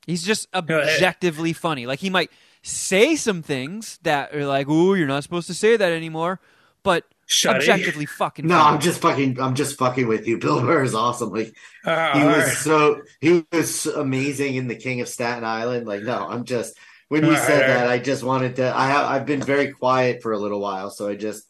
He's 0.05 0.23
just 0.23 0.47
objectively 0.53 1.51
funny. 1.51 1.85
Like 1.87 1.99
he 1.99 2.09
might 2.09 2.31
say 2.65 3.15
some 3.15 3.41
things 3.43 3.99
that 4.03 4.33
are 4.35 4.45
like, 4.45 4.67
"Ooh, 4.67 4.95
you're 4.95 5.07
not 5.07 5.23
supposed 5.23 5.47
to 5.47 5.53
say 5.53 5.77
that 5.77 5.91
anymore," 5.91 6.39
but 6.83 7.05
Shut 7.27 7.55
objectively 7.55 8.05
fucking 8.05 8.45
No, 8.47 8.55
funny. 8.55 8.75
I'm 8.75 8.81
just 8.81 9.01
fucking. 9.01 9.39
I'm 9.39 9.55
just 9.55 9.77
fucking 9.77 10.07
with 10.07 10.27
you. 10.27 10.37
Bill 10.45 10.61
Burr 10.61 10.83
is 10.83 10.93
awesome. 10.95 11.29
Like 11.29 11.55
Uh, 11.83 12.19
he 12.19 12.25
was 12.25 12.37
right. 12.45 12.57
so 12.57 13.01
he 13.21 13.45
was 13.51 13.85
amazing 13.87 14.55
in 14.55 14.67
The 14.67 14.75
King 14.75 15.01
of 15.01 15.07
Staten 15.09 15.43
Island. 15.43 15.87
Like 15.87 16.03
no, 16.03 16.27
I'm 16.27 16.43
just 16.45 16.77
when 17.09 17.23
you 17.23 17.29
All 17.29 17.35
right, 17.35 17.47
said 17.47 17.61
all 17.63 17.67
that, 17.67 17.85
right. 17.85 17.93
I 17.93 17.99
just 17.99 18.23
wanted 18.23 18.55
to. 18.57 18.75
I 18.75 18.87
have 18.87 19.05
I've 19.05 19.25
been 19.25 19.41
very 19.41 19.71
quiet 19.71 20.21
for 20.23 20.33
a 20.33 20.39
little 20.39 20.59
while, 20.59 20.89
so 20.89 21.07
I 21.07 21.15
just 21.15 21.47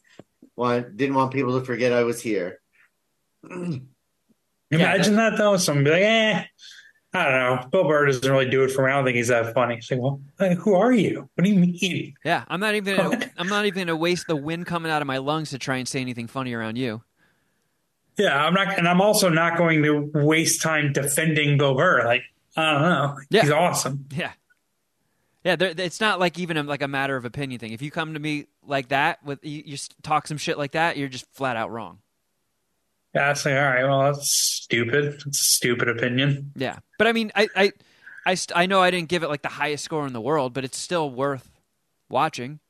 want 0.56 0.96
didn't 0.96 1.14
want 1.16 1.32
people 1.32 1.58
to 1.58 1.64
forget 1.66 1.92
I 1.92 2.04
was 2.04 2.20
here. 2.20 2.60
Imagine 4.70 5.16
that 5.16 5.36
though. 5.36 5.56
Someone 5.58 5.84
be 5.84 5.90
like, 5.90 6.02
eh, 6.02 6.44
I 7.16 7.24
don't 7.24 7.62
know. 7.62 7.68
Bill 7.70 7.88
Burr 7.88 8.06
doesn't 8.06 8.30
really 8.30 8.50
do 8.50 8.62
it 8.64 8.70
for 8.70 8.84
me. 8.84 8.92
I 8.92 8.96
don't 8.96 9.04
think 9.04 9.16
he's 9.16 9.28
that 9.28 9.54
funny. 9.54 9.76
It's 9.76 9.90
like, 9.90 10.00
well, 10.00 10.20
who 10.58 10.74
are 10.74 10.92
you? 10.92 11.28
What 11.34 11.44
do 11.44 11.50
you 11.50 11.58
mean? 11.58 12.14
yeah, 12.24 12.44
I'm 12.48 12.60
not 12.60 12.74
even. 12.74 12.96
Gonna, 12.96 13.30
I'm 13.38 13.48
not 13.48 13.64
even 13.66 13.86
gonna 13.86 13.96
waste 13.96 14.26
the 14.26 14.36
wind 14.36 14.66
coming 14.66 14.92
out 14.92 15.02
of 15.02 15.06
my 15.06 15.18
lungs 15.18 15.50
to 15.50 15.58
try 15.58 15.76
and 15.76 15.88
say 15.88 16.00
anything 16.00 16.26
funny 16.26 16.52
around 16.52 16.76
you. 16.76 17.02
Yeah, 18.18 18.44
I'm 18.44 18.54
not, 18.54 18.78
and 18.78 18.88
I'm 18.88 19.00
also 19.00 19.28
not 19.28 19.58
going 19.58 19.82
to 19.82 20.10
waste 20.14 20.62
time 20.62 20.92
defending 20.92 21.58
Bill 21.58 21.74
Burr. 21.74 22.04
Like, 22.04 22.22
I 22.56 22.72
don't 22.72 22.82
know. 22.82 23.18
Yeah. 23.28 23.42
He's 23.42 23.50
awesome. 23.50 24.06
Yeah, 24.10 24.32
yeah. 25.44 25.56
It's 25.60 26.00
not 26.00 26.18
like 26.18 26.38
even 26.38 26.56
a, 26.56 26.62
like 26.62 26.82
a 26.82 26.88
matter 26.88 27.16
of 27.16 27.24
opinion 27.24 27.60
thing. 27.60 27.72
If 27.72 27.82
you 27.82 27.90
come 27.90 28.14
to 28.14 28.20
me 28.20 28.46
like 28.66 28.88
that 28.88 29.22
with 29.24 29.44
you, 29.44 29.62
you 29.66 29.76
talk 30.02 30.26
some 30.26 30.38
shit 30.38 30.56
like 30.56 30.72
that, 30.72 30.96
you're 30.96 31.08
just 31.08 31.26
flat 31.32 31.56
out 31.56 31.70
wrong. 31.70 31.98
Yeah, 33.16 33.30
it's 33.30 33.46
like, 33.46 33.54
all 33.54 33.62
right, 33.62 33.84
well, 33.84 34.12
that's 34.12 34.30
stupid. 34.30 35.14
It's 35.26 35.26
a 35.26 35.32
stupid 35.32 35.88
opinion. 35.88 36.52
Yeah, 36.54 36.80
but 36.98 37.06
I 37.06 37.12
mean, 37.12 37.32
I, 37.34 37.48
I, 37.56 37.72
I, 38.26 38.34
st- 38.34 38.54
I 38.54 38.66
know 38.66 38.82
I 38.82 38.90
didn't 38.90 39.08
give 39.08 39.22
it 39.22 39.28
like 39.30 39.40
the 39.40 39.48
highest 39.48 39.84
score 39.84 40.06
in 40.06 40.12
the 40.12 40.20
world, 40.20 40.52
but 40.52 40.64
it's 40.64 40.76
still 40.78 41.08
worth 41.08 41.50
watching. 42.10 42.60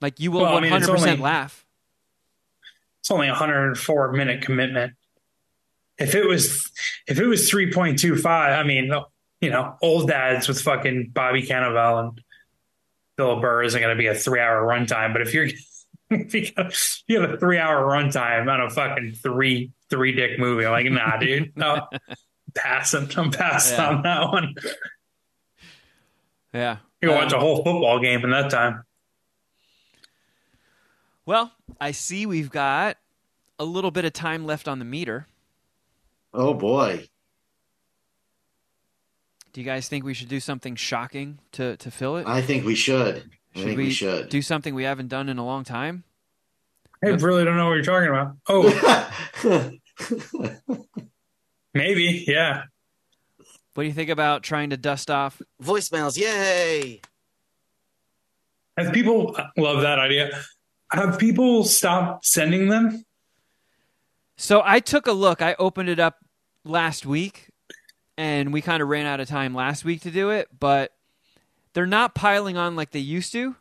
Like 0.00 0.18
you 0.18 0.32
will 0.32 0.40
Well, 0.42 0.56
I 0.56 0.60
mean, 0.60 0.72
it's 0.72 0.84
hundred 0.84 0.92
percent 0.98 1.10
only- 1.12 1.22
laugh. 1.22 1.64
It's 3.00 3.10
only 3.12 3.28
a 3.28 3.30
104 3.30 4.12
minute 4.14 4.42
commitment. 4.42 4.94
If 5.96 6.16
it 6.16 6.26
was, 6.26 6.68
if 7.06 7.20
it 7.20 7.26
was 7.26 7.48
3.25, 7.48 8.26
I 8.26 8.64
mean, 8.64 8.90
you 9.40 9.50
know, 9.50 9.76
old 9.80 10.08
dads 10.08 10.48
with 10.48 10.60
fucking 10.60 11.10
Bobby 11.14 11.42
Cannavale 11.42 12.00
and 12.08 12.20
Bill 13.16 13.40
Burr 13.40 13.62
isn't 13.62 13.80
going 13.80 13.96
to 13.96 13.98
be 13.98 14.08
a 14.08 14.14
three 14.16 14.40
hour 14.40 14.62
runtime. 14.66 15.12
But 15.12 15.22
if 15.22 15.32
you're, 15.32 15.46
if 16.10 16.34
you 16.34 16.50
got- 16.52 16.74
have 17.10 17.30
a 17.30 17.36
three 17.38 17.58
hour 17.58 17.84
runtime 17.86 18.50
on 18.52 18.60
a 18.60 18.70
fucking 18.70 19.12
three, 19.12 19.72
three 19.90 20.12
dick 20.12 20.38
movie, 20.38 20.64
I'm 20.66 20.72
like, 20.72 20.86
nah, 20.90 21.16
dude, 21.18 21.52
no, 21.56 21.86
passing. 22.54 23.08
I'm 23.16 23.30
passing 23.30 23.76
Yeah. 23.78 23.88
on 23.88 24.02
that 24.02 24.28
one. 24.32 24.54
Yeah. 26.52 26.76
You 27.02 27.08
can 27.08 27.16
watch 27.18 27.32
Um, 27.32 27.38
a 27.38 27.40
whole 27.40 27.56
football 27.56 28.00
game 28.00 28.24
in 28.24 28.30
that 28.30 28.50
time. 28.50 28.82
Well, 31.26 31.52
I 31.80 31.90
see 31.92 32.24
we've 32.26 32.50
got 32.50 32.96
a 33.58 33.64
little 33.64 33.90
bit 33.90 34.04
of 34.04 34.12
time 34.12 34.46
left 34.46 34.66
on 34.66 34.78
the 34.78 34.84
meter. 34.84 35.26
Oh 36.32 36.54
boy. 36.54 37.08
Do 39.52 39.60
you 39.60 39.64
guys 39.64 39.88
think 39.88 40.04
we 40.04 40.14
should 40.14 40.28
do 40.28 40.40
something 40.40 40.76
shocking 40.76 41.38
to, 41.52 41.76
to 41.78 41.90
fill 41.90 42.16
it? 42.16 42.26
I 42.26 42.40
think 42.42 42.64
we 42.64 42.74
should. 42.74 43.30
I 43.58 43.62
should 43.62 43.66
think 43.68 43.78
we, 43.78 43.90
should. 43.90 44.28
do 44.28 44.42
something 44.42 44.74
we 44.74 44.84
haven't 44.84 45.08
done 45.08 45.28
in 45.28 45.38
a 45.38 45.44
long 45.44 45.64
time? 45.64 46.04
I 47.04 47.08
really 47.08 47.44
don't 47.44 47.56
know 47.56 47.66
what 47.68 47.74
you're 47.74 47.84
talking 47.84 48.08
about. 48.08 48.36
Oh, 48.48 49.72
maybe. 51.74 52.24
Yeah. 52.26 52.64
What 53.74 53.84
do 53.84 53.86
you 53.86 53.92
think 53.92 54.10
about 54.10 54.42
trying 54.42 54.70
to 54.70 54.76
dust 54.76 55.10
off? 55.10 55.40
Voicemails, 55.62 56.18
yay! 56.18 57.00
Have 58.76 58.92
people 58.92 59.36
love 59.56 59.82
that 59.82 59.98
idea? 59.98 60.30
Have 60.90 61.18
people 61.18 61.64
stopped 61.64 62.26
sending 62.26 62.68
them? 62.68 63.04
So 64.36 64.62
I 64.64 64.80
took 64.80 65.06
a 65.06 65.12
look. 65.12 65.42
I 65.42 65.54
opened 65.58 65.88
it 65.88 66.00
up 66.00 66.16
last 66.64 67.06
week, 67.06 67.50
and 68.16 68.52
we 68.52 68.60
kind 68.62 68.82
of 68.82 68.88
ran 68.88 69.06
out 69.06 69.20
of 69.20 69.28
time 69.28 69.54
last 69.54 69.84
week 69.84 70.00
to 70.02 70.10
do 70.10 70.30
it. 70.30 70.48
But 70.58 70.92
they're 71.78 71.86
not 71.86 72.12
piling 72.12 72.56
on 72.56 72.74
like 72.74 72.90
they 72.90 72.98
used 72.98 73.30
to. 73.30 73.54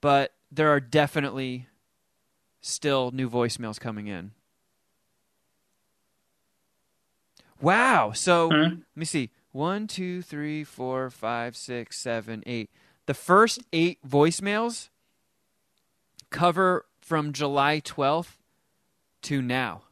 But 0.00 0.32
there 0.50 0.70
are 0.70 0.80
definitely 0.80 1.66
still 2.62 3.10
new 3.10 3.28
voicemails 3.28 3.78
coming 3.78 4.06
in. 4.06 4.30
Wow. 7.60 8.12
So 8.12 8.48
Huh? 8.48 8.56
let 8.56 8.96
me 8.96 9.04
see. 9.04 9.28
One, 9.52 9.86
two, 9.86 10.22
three, 10.22 10.64
four, 10.64 11.10
five, 11.10 11.54
six, 11.54 11.98
seven, 11.98 12.42
eight. 12.46 12.70
The 13.04 13.12
first 13.12 13.62
eight 13.74 13.98
voicemails 14.08 14.88
cover 16.30 16.86
from 17.02 17.30
July 17.34 17.82
12th 17.84 18.38
to 19.20 19.42
now. 19.42 19.82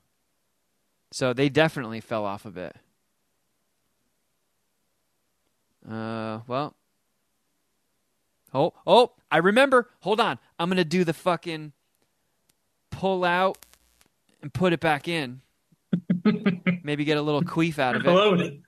So 1.11 1.35
they 1.35 1.51
definitely 1.51 2.01
fell 2.01 2.25
off 2.25 2.47
a 2.47 2.51
bit. 2.51 2.77
Uh, 5.87 6.39
well. 6.47 6.75
Oh, 8.55 8.73
oh, 8.87 9.13
I 9.31 9.39
remember. 9.39 9.89
Hold 10.01 10.21
on. 10.21 10.39
I'm 10.59 10.69
going 10.69 10.79
to 10.79 10.85
do 10.85 11.05
the 11.05 11.13
fucking 11.13 11.73
pull 12.91 13.25
out 13.25 13.59
and 14.43 14.53
put 14.53 14.73
it 14.73 14.81
back 14.81 15.09
in. 15.09 15.43
Maybe 16.83 17.05
get 17.05 17.19
a 17.19 17.23
little 17.23 17.43
queef 17.43 17.79
out 17.79 17.97
of 17.97 18.07
I 18.07 18.11
it. 18.11 18.15
love 18.15 18.41
it. 18.41 18.61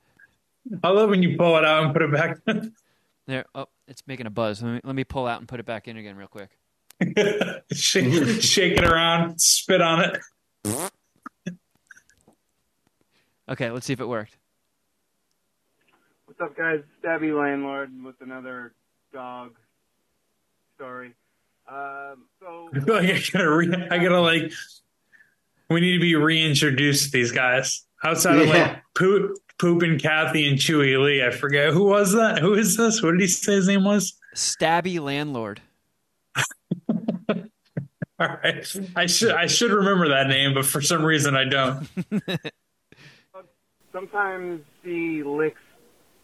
I 0.83 0.89
love 0.91 1.11
when 1.11 1.23
you 1.23 1.37
pull 1.37 1.57
it 1.57 1.65
out 1.65 1.85
and 1.85 1.93
put 1.93 2.03
it 2.03 2.13
back. 2.13 2.39
There. 3.27 3.45
Oh, 3.55 3.67
it's 3.89 4.03
making 4.07 4.27
a 4.27 4.31
buzz. 4.31 4.63
Let 4.63 4.73
me, 4.75 4.81
let 4.85 4.95
me 4.95 5.05
pull 5.05 5.27
out 5.27 5.39
and 5.39 5.49
put 5.49 5.61
it 5.61 5.67
back 5.67 5.89
in 5.89 5.97
again 5.97 6.17
real 6.17 6.29
quick. 6.29 6.51
shake, 7.73 8.43
shake 8.43 8.73
it 8.77 8.85
around, 8.85 9.41
spit 9.41 9.81
on 9.81 10.05
it. 10.05 10.91
Okay, 13.49 13.71
let's 13.71 13.87
see 13.87 13.93
if 13.93 14.01
it 14.01 14.07
worked. 14.07 14.37
What's 16.27 16.41
up, 16.41 16.57
guys? 16.57 16.81
Stabby 17.03 17.37
Landlord 17.37 17.91
with 18.05 18.17
another 18.21 18.75
dog 19.13 19.55
story. 20.81 21.15
Um, 21.71 22.25
so, 22.41 22.71
I 22.75 22.81
feel 22.81 22.95
like 22.95 23.11
I 23.11 23.21
gotta, 23.33 23.51
re- 23.51 23.89
I 23.91 23.99
gotta 23.99 24.21
like, 24.21 24.51
we 25.69 25.81
need 25.81 25.93
to 25.93 26.01
be 26.01 26.17
reintroduced 26.17 27.05
to 27.05 27.11
these 27.11 27.33
guys 27.33 27.85
outside 28.03 28.39
of 28.39 28.49
like 28.49 28.83
poop, 28.95 29.37
poop 29.59 29.83
and 29.83 30.01
Kathy 30.01 30.49
and 30.49 30.59
Chewy 30.59 30.99
Lee. 31.03 31.23
I 31.23 31.31
forget 31.31 31.75
who 31.75 31.85
was 31.85 32.13
that. 32.15 32.39
Who 32.39 32.55
is 32.55 32.79
this? 32.79 33.03
What 33.03 33.13
did 33.13 33.21
he 33.21 33.27
say 33.27 33.57
his 33.57 33.69
name 33.69 33.85
was? 33.85 34.15
Stabby 34.35 34.99
landlord. 34.99 35.61
All 36.89 36.97
right, 38.19 38.67
I 38.97 39.07
should 39.07 39.33
I 39.33 39.47
should 39.47 39.71
remember 39.71 40.09
that 40.09 40.29
name, 40.29 40.55
but 40.55 40.65
for 40.65 40.81
some 40.81 41.05
reason 41.05 41.37
I 41.37 41.45
don't. 41.45 41.89
sometimes 43.93 44.63
he 44.83 45.23
licks 45.23 45.61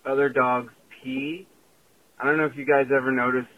other 0.05 0.29
dogs' 0.29 0.73
pee. 1.03 1.47
I 2.19 2.25
don't 2.25 2.39
know 2.39 2.47
if 2.47 2.57
you 2.57 2.65
guys 2.65 2.87
ever 2.95 3.13
noticed 3.13 3.49
so 3.49 3.56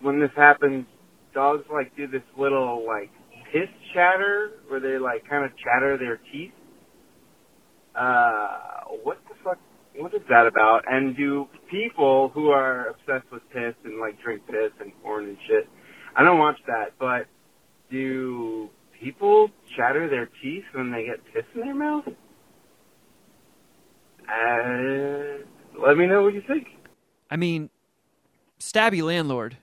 when 0.00 0.20
this 0.20 0.30
happens, 0.36 0.86
dogs 1.34 1.64
like 1.72 1.94
do 1.96 2.06
this 2.06 2.22
little 2.36 2.84
like 2.86 3.10
piss 3.52 3.68
chatter 3.94 4.52
where 4.68 4.80
they 4.80 4.98
like 4.98 5.28
kind 5.28 5.44
of 5.44 5.50
chatter 5.56 5.96
their 5.96 6.18
teeth. 6.32 6.52
Uh, 7.94 8.48
what 9.02 9.18
the 9.28 9.34
fuck? 9.42 9.58
What 9.96 10.14
is 10.14 10.20
that 10.28 10.46
about? 10.46 10.84
And 10.88 11.16
do 11.16 11.48
people 11.70 12.28
who 12.28 12.50
are 12.50 12.88
obsessed 12.88 13.30
with 13.32 13.42
piss 13.50 13.74
and 13.84 14.00
like 14.00 14.20
drink 14.22 14.42
piss 14.46 14.70
and 14.80 14.92
porn 15.02 15.24
and 15.24 15.36
shit? 15.48 15.68
I 16.16 16.22
don't 16.22 16.38
watch 16.38 16.58
that, 16.66 16.92
but 16.98 17.26
do 17.90 18.70
people 19.00 19.50
chatter 19.76 20.08
their 20.08 20.28
teeth 20.42 20.64
when 20.72 20.92
they 20.92 21.04
get 21.04 21.24
piss 21.32 21.44
in 21.54 21.60
their 21.60 21.74
mouth? 21.74 22.04
Uh, 24.28 25.44
let 25.80 25.96
me 25.96 26.06
know 26.06 26.22
what 26.22 26.34
you 26.34 26.42
think. 26.46 26.66
I 27.30 27.36
mean, 27.36 27.70
Stabby 28.60 29.02
landlord. 29.02 29.56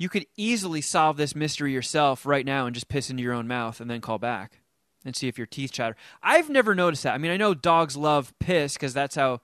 You 0.00 0.08
could 0.08 0.24
easily 0.34 0.80
solve 0.80 1.18
this 1.18 1.36
mystery 1.36 1.74
yourself 1.74 2.24
right 2.24 2.46
now 2.46 2.64
and 2.64 2.74
just 2.74 2.88
piss 2.88 3.10
into 3.10 3.22
your 3.22 3.34
own 3.34 3.46
mouth 3.46 3.82
and 3.82 3.90
then 3.90 4.00
call 4.00 4.18
back 4.18 4.60
and 5.04 5.14
see 5.14 5.28
if 5.28 5.36
your 5.36 5.46
teeth 5.46 5.72
chatter. 5.72 5.94
I've 6.22 6.48
never 6.48 6.74
noticed 6.74 7.02
that. 7.02 7.12
I 7.12 7.18
mean, 7.18 7.30
I 7.30 7.36
know 7.36 7.52
dogs 7.52 7.98
love 7.98 8.32
piss 8.38 8.72
because 8.72 8.94
that's 8.94 9.14
how 9.14 9.42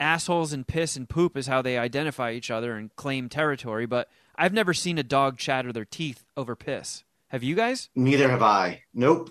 assholes 0.00 0.54
and 0.54 0.66
piss 0.66 0.96
and 0.96 1.06
poop 1.06 1.36
is 1.36 1.48
how 1.48 1.60
they 1.60 1.76
identify 1.76 2.32
each 2.32 2.50
other 2.50 2.76
and 2.76 2.96
claim 2.96 3.28
territory, 3.28 3.84
but 3.84 4.08
I've 4.36 4.54
never 4.54 4.72
seen 4.72 4.96
a 4.96 5.02
dog 5.02 5.36
chatter 5.36 5.70
their 5.70 5.84
teeth 5.84 6.24
over 6.34 6.56
piss. 6.56 7.04
Have 7.28 7.42
you 7.42 7.54
guys? 7.54 7.90
Neither 7.94 8.30
have 8.30 8.42
I. 8.42 8.84
Nope. 8.94 9.28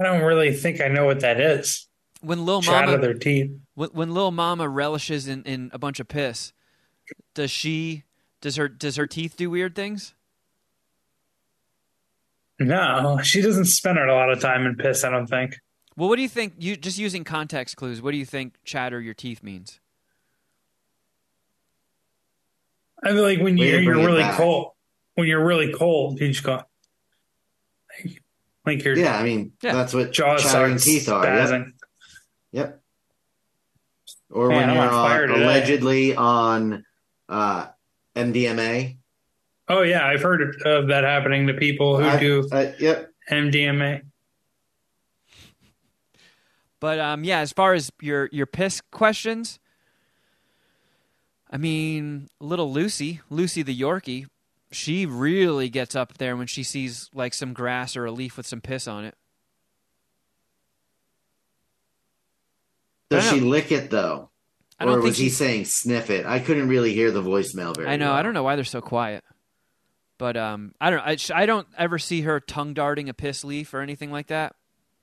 I 0.00 0.04
don't 0.04 0.22
really 0.22 0.54
think 0.54 0.80
I 0.80 0.88
know 0.88 1.04
what 1.04 1.20
that 1.20 1.38
is. 1.38 1.88
When 2.22 2.46
Lil 2.46 2.62
Chatter 2.62 2.86
Mama 2.86 3.02
their 3.02 3.12
teeth. 3.12 3.50
when, 3.74 3.90
when 3.90 4.14
Lil 4.14 4.30
Mama 4.30 4.66
relishes 4.66 5.28
in, 5.28 5.42
in 5.42 5.68
a 5.74 5.78
bunch 5.78 6.00
of 6.00 6.08
piss, 6.08 6.54
does 7.34 7.50
she 7.50 8.04
does 8.44 8.56
her 8.56 8.68
does 8.68 8.96
her 8.96 9.06
teeth 9.06 9.38
do 9.38 9.48
weird 9.48 9.74
things? 9.74 10.12
No, 12.60 13.18
she 13.22 13.40
doesn't 13.40 13.64
spend 13.64 13.98
a 13.98 14.12
lot 14.12 14.30
of 14.30 14.38
time 14.38 14.66
in 14.66 14.76
piss. 14.76 15.02
I 15.02 15.08
don't 15.08 15.26
think. 15.26 15.58
Well, 15.96 16.10
what 16.10 16.16
do 16.16 16.22
you 16.22 16.28
think? 16.28 16.52
You 16.58 16.76
just 16.76 16.98
using 16.98 17.24
context 17.24 17.76
clues. 17.76 18.02
What 18.02 18.10
do 18.10 18.18
you 18.18 18.26
think 18.26 18.56
chatter 18.62 19.00
your 19.00 19.14
teeth 19.14 19.42
means? 19.42 19.80
I 23.02 23.12
feel 23.12 23.22
like 23.22 23.40
when 23.40 23.56
you're, 23.56 23.80
you're 23.80 23.96
really 23.96 24.20
back. 24.20 24.36
cold, 24.36 24.72
when 25.14 25.26
you're 25.26 25.44
really 25.44 25.72
cold, 25.72 26.20
you 26.20 26.28
just 26.28 26.44
go 26.44 26.62
like 28.66 28.84
your 28.84 28.94
Yeah, 28.94 29.16
I 29.18 29.22
mean 29.22 29.52
Yeah. 29.62 29.72
that's 29.72 29.94
what 29.94 30.12
jaw 30.12 30.36
chattering 30.36 30.76
starts 30.78 30.84
teeth 30.84 31.08
are. 31.08 31.24
Yep. 31.24 31.66
Yep. 32.52 32.82
Or 34.30 34.48
Man, 34.50 34.68
when 34.68 34.68
I'm 34.68 34.76
you're 34.76 34.84
on 34.84 35.30
on, 35.30 35.42
allegedly 35.42 36.14
on 36.14 36.84
uh, 37.28 37.66
MDMA. 38.16 38.96
Oh 39.68 39.82
yeah, 39.82 40.06
I've 40.06 40.22
heard 40.22 40.56
of 40.64 40.88
that 40.88 41.04
happening 41.04 41.46
to 41.46 41.54
people 41.54 41.98
who 41.98 42.04
I- 42.04 42.20
do 42.20 42.48
uh, 42.52 42.72
yep. 42.78 43.10
MDMA. 43.30 44.02
But 46.80 46.98
um, 46.98 47.24
yeah, 47.24 47.38
as 47.38 47.50
far 47.52 47.72
as 47.72 47.90
your 48.02 48.28
your 48.30 48.44
piss 48.44 48.82
questions, 48.90 49.58
I 51.50 51.56
mean, 51.56 52.28
little 52.40 52.70
Lucy, 52.70 53.20
Lucy 53.30 53.62
the 53.62 53.78
Yorkie, 53.78 54.26
she 54.70 55.06
really 55.06 55.70
gets 55.70 55.96
up 55.96 56.18
there 56.18 56.36
when 56.36 56.46
she 56.46 56.62
sees 56.62 57.08
like 57.14 57.32
some 57.32 57.54
grass 57.54 57.96
or 57.96 58.04
a 58.04 58.10
leaf 58.10 58.36
with 58.36 58.46
some 58.46 58.60
piss 58.60 58.86
on 58.86 59.04
it. 59.06 59.14
Does 63.08 63.30
she 63.30 63.40
lick 63.40 63.70
it 63.72 63.90
though? 63.90 64.30
I 64.78 64.84
don't 64.84 64.94
or 64.94 64.96
think 65.02 65.10
was 65.10 65.18
he 65.18 65.24
he- 65.24 65.30
saying 65.30 65.64
sniff 65.66 66.10
it? 66.10 66.26
I 66.26 66.38
couldn't 66.40 66.68
really 66.68 66.92
hear 66.94 67.10
the 67.10 67.22
voicemail 67.22 67.74
very 67.76 67.88
I 67.88 67.96
know. 67.96 68.06
well. 68.06 68.14
I 68.14 68.22
don't 68.22 68.34
know 68.34 68.42
why 68.42 68.56
they're 68.56 68.64
so 68.64 68.80
quiet. 68.80 69.22
But 70.18 70.36
um, 70.36 70.74
I 70.80 70.90
don't. 70.90 71.00
I, 71.00 71.16
I 71.42 71.46
don't 71.46 71.66
ever 71.76 71.98
see 71.98 72.20
her 72.22 72.38
tongue 72.40 72.72
darting 72.74 73.08
a 73.08 73.14
piss 73.14 73.44
leaf 73.44 73.74
or 73.74 73.80
anything 73.80 74.10
like 74.12 74.28
that. 74.28 74.54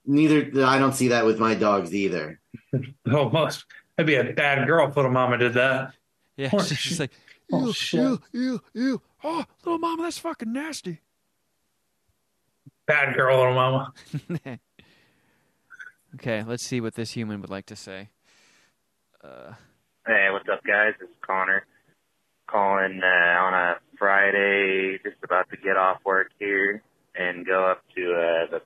Neither 0.05 0.65
I 0.65 0.79
don't 0.79 0.93
see 0.93 1.09
that 1.09 1.25
with 1.25 1.37
my 1.37 1.53
dogs 1.53 1.93
either. 1.93 2.39
Almost. 3.13 3.65
That'd 3.97 4.07
be 4.07 4.15
a 4.15 4.33
bad 4.33 4.65
girl 4.67 4.87
if 4.87 4.95
little 4.95 5.11
mama 5.11 5.37
did 5.37 5.53
that. 5.55 5.93
Yeah, 6.37 6.49
she's 6.49 6.79
just 6.79 6.99
like, 6.99 7.11
Oh 7.51 7.67
ew, 7.67 7.73
shit. 7.73 7.99
ew, 7.99 8.19
ew, 8.33 8.61
ew. 8.73 9.01
Oh, 9.23 9.43
little 9.65 9.77
mama, 9.79 10.03
that's 10.03 10.17
fucking 10.17 10.51
nasty. 10.51 11.01
Bad 12.87 13.13
girl, 13.15 13.37
little 13.37 13.53
mama. 13.53 13.93
okay, 16.15 16.43
let's 16.43 16.65
see 16.65 16.81
what 16.81 16.95
this 16.95 17.11
human 17.11 17.41
would 17.41 17.49
like 17.49 17.65
to 17.67 17.75
say. 17.75 18.09
Uh, 19.23 19.53
Hey, 20.07 20.29
what's 20.31 20.49
up, 20.49 20.63
guys? 20.65 20.93
This 20.99 21.09
is 21.09 21.15
Connor 21.21 21.63
calling 22.49 23.01
uh, 23.03 23.39
on 23.39 23.53
a 23.53 23.75
Friday, 23.99 24.97
just 25.03 25.17
about 25.23 25.47
to 25.51 25.57
get 25.57 25.77
off 25.77 25.99
work 26.03 26.31
here 26.39 26.81
and 27.13 27.45
go 27.45 27.65
up 27.69 27.83
to 27.95 28.01
uh, 28.13 28.49
the 28.49 28.61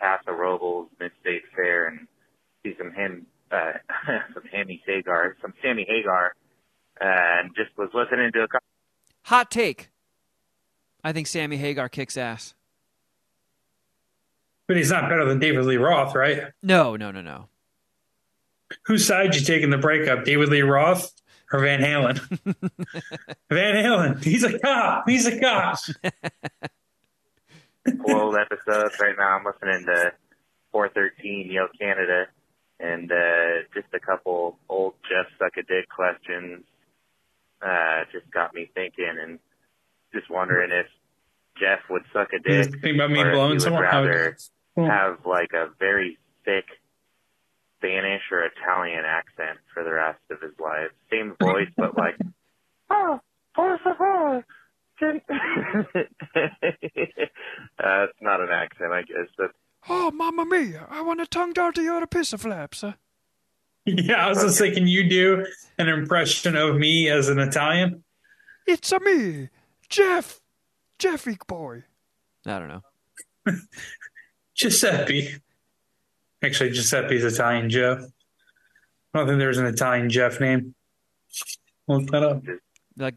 Paso 0.00 0.32
Robles 0.32 0.88
Mid-State 0.98 1.42
Fair 1.54 1.86
and 1.86 2.08
see 2.64 2.74
some 2.76 2.92
him, 2.92 3.26
uh, 3.52 3.72
some 4.34 4.42
Hammy 4.52 4.82
Hagar, 4.84 5.36
some 5.40 5.54
Sammy 5.62 5.86
Hagar 5.88 6.34
and 7.00 7.54
just 7.54 7.70
was 7.78 7.90
listening 7.94 8.32
to 8.32 8.40
a 8.42 8.48
couple. 8.48 8.66
Hot 9.26 9.48
take. 9.50 9.90
I 11.04 11.12
think 11.12 11.28
Sammy 11.28 11.56
Hagar 11.56 11.88
kicks 11.88 12.16
ass. 12.16 12.54
But 14.66 14.76
he's 14.76 14.90
not 14.90 15.08
better 15.08 15.24
than 15.24 15.38
David 15.38 15.64
Lee 15.64 15.76
Roth, 15.76 16.14
right? 16.14 16.52
No, 16.62 16.96
no, 16.96 17.10
no, 17.10 17.20
no. 17.20 17.46
Whose 18.84 19.06
side 19.06 19.34
you 19.34 19.40
take 19.40 19.62
in 19.62 19.70
the 19.70 19.78
breakup, 19.78 20.24
David 20.24 20.48
Lee 20.48 20.62
Roth 20.62 21.12
or 21.52 21.60
Van 21.60 21.80
Halen? 21.80 22.18
Van 23.50 23.74
Halen. 23.76 24.22
He's 24.22 24.44
a 24.44 24.58
cop. 24.58 25.08
He's 25.08 25.26
a 25.26 25.40
cop. 25.40 25.78
old 28.08 28.36
episodes 28.36 28.98
right 29.00 29.16
now. 29.18 29.38
I'm 29.38 29.44
listening 29.44 29.86
to 29.86 30.12
413 30.72 31.50
Yo 31.50 31.66
Canada, 31.78 32.26
and 32.78 33.10
uh, 33.10 33.64
just 33.74 33.88
a 33.92 34.00
couple 34.00 34.58
old 34.68 34.94
Jeff 35.08 35.26
suck 35.38 35.56
a 35.56 35.62
dick 35.62 35.88
questions 35.88 36.64
uh, 37.62 38.04
just 38.12 38.30
got 38.30 38.54
me 38.54 38.70
thinking, 38.74 39.16
and 39.20 39.38
just 40.14 40.30
wondering 40.30 40.70
if 40.72 40.86
Jeff 41.58 41.80
would 41.90 42.02
suck 42.12 42.28
a 42.32 42.38
dick, 42.38 42.80
think 42.80 42.94
about 42.94 43.10
me 43.10 43.20
or 43.20 43.28
if 43.28 43.34
blowing 43.34 43.50
he 43.50 43.54
would 43.54 43.62
someone 43.62 43.82
rather 43.82 44.36
out. 44.78 44.86
have 44.86 45.26
like 45.26 45.52
a 45.52 45.68
very 45.78 46.18
thick 46.44 46.64
Spanish 47.80 48.22
or 48.30 48.44
Italian 48.44 49.04
accent 49.04 49.58
for 49.72 49.82
the 49.82 49.92
rest 49.92 50.20
of 50.30 50.40
his 50.40 50.52
life. 50.60 50.90
Same 51.10 51.34
voice, 51.40 51.68
but 51.76 51.96
like, 51.96 52.16
oh, 52.90 53.20
por 53.54 53.78
favor. 53.78 54.44
can-" 54.98 55.20
uh, 55.30 55.98
it's 58.04 58.20
not 58.20 58.40
an 58.40 58.50
accent, 58.50 58.92
I 58.92 59.02
guess. 59.02 59.28
But 59.36 59.50
Oh, 59.88 60.10
mamma 60.10 60.44
mia! 60.44 60.86
I 60.90 61.00
want 61.02 61.20
a 61.20 61.26
tongue 61.26 61.52
dart 61.54 61.78
or 61.78 62.02
a 62.02 62.06
piss 62.06 62.32
of 62.32 62.42
flaps. 62.42 62.84
Uh. 62.84 62.92
Yeah, 63.86 64.26
I 64.26 64.28
was 64.28 64.42
just 64.42 64.58
say, 64.58 64.72
can 64.72 64.86
you 64.86 65.08
do 65.08 65.46
an 65.78 65.88
impression 65.88 66.54
of 66.54 66.76
me 66.76 67.08
as 67.08 67.28
an 67.30 67.38
Italian? 67.38 68.04
It's 68.66 68.92
a 68.92 69.00
me, 69.00 69.48
Jeff, 69.88 70.40
Jeffy 70.98 71.38
boy. 71.46 71.84
I 72.44 72.58
don't 72.58 72.68
know. 72.68 72.82
Giuseppe. 74.54 75.36
Actually, 76.42 76.70
Giuseppe's 76.70 77.24
Italian 77.24 77.68
Jeff. 77.68 77.98
I 79.12 79.18
don't 79.18 79.26
think 79.26 79.38
there's 79.38 79.58
an 79.58 79.66
Italian 79.66 80.08
Jeff 80.08 80.40
name. 80.40 80.74
Look 81.88 82.10
that 82.10 82.22
up. 82.22 82.42
Like 82.96 83.16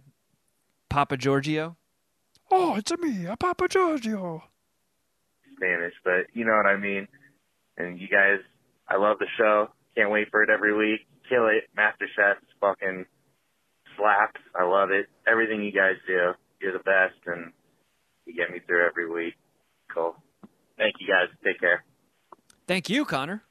Papa 0.89 1.17
Giorgio. 1.17 1.77
Oh, 2.51 2.75
it's 2.75 2.91
a 2.91 2.97
me, 2.97 3.25
a 3.25 3.37
Papa 3.37 3.67
Giorgio. 3.67 4.43
Spanish, 5.55 5.93
but 6.03 6.27
you 6.33 6.45
know 6.45 6.53
what 6.53 6.65
I 6.65 6.77
mean. 6.77 7.07
And 7.77 7.99
you 7.99 8.07
guys, 8.07 8.39
I 8.87 8.97
love 8.97 9.17
the 9.19 9.27
show. 9.37 9.69
Can't 9.95 10.11
wait 10.11 10.29
for 10.29 10.43
it 10.43 10.49
every 10.49 10.75
week. 10.75 11.01
Kill 11.29 11.47
it. 11.47 11.69
Master 11.75 12.07
Chef 12.15 12.37
is 12.41 12.49
fucking 12.59 13.05
slaps. 13.95 14.41
I 14.55 14.65
love 14.65 14.89
it. 14.91 15.07
Everything 15.27 15.63
you 15.63 15.71
guys 15.71 15.95
do, 16.05 16.33
you're 16.59 16.73
the 16.73 16.79
best, 16.79 17.15
and 17.27 17.53
you 18.25 18.35
get 18.35 18.51
me 18.51 18.59
through 18.65 18.85
every 18.85 19.09
week. 19.09 19.35
Cool. 19.93 20.15
Thank 20.77 20.95
you 20.99 21.07
guys. 21.07 21.29
Take 21.43 21.59
care. 21.59 21.83
Thank 22.68 22.90
you, 22.90 23.06
Connor. 23.06 23.44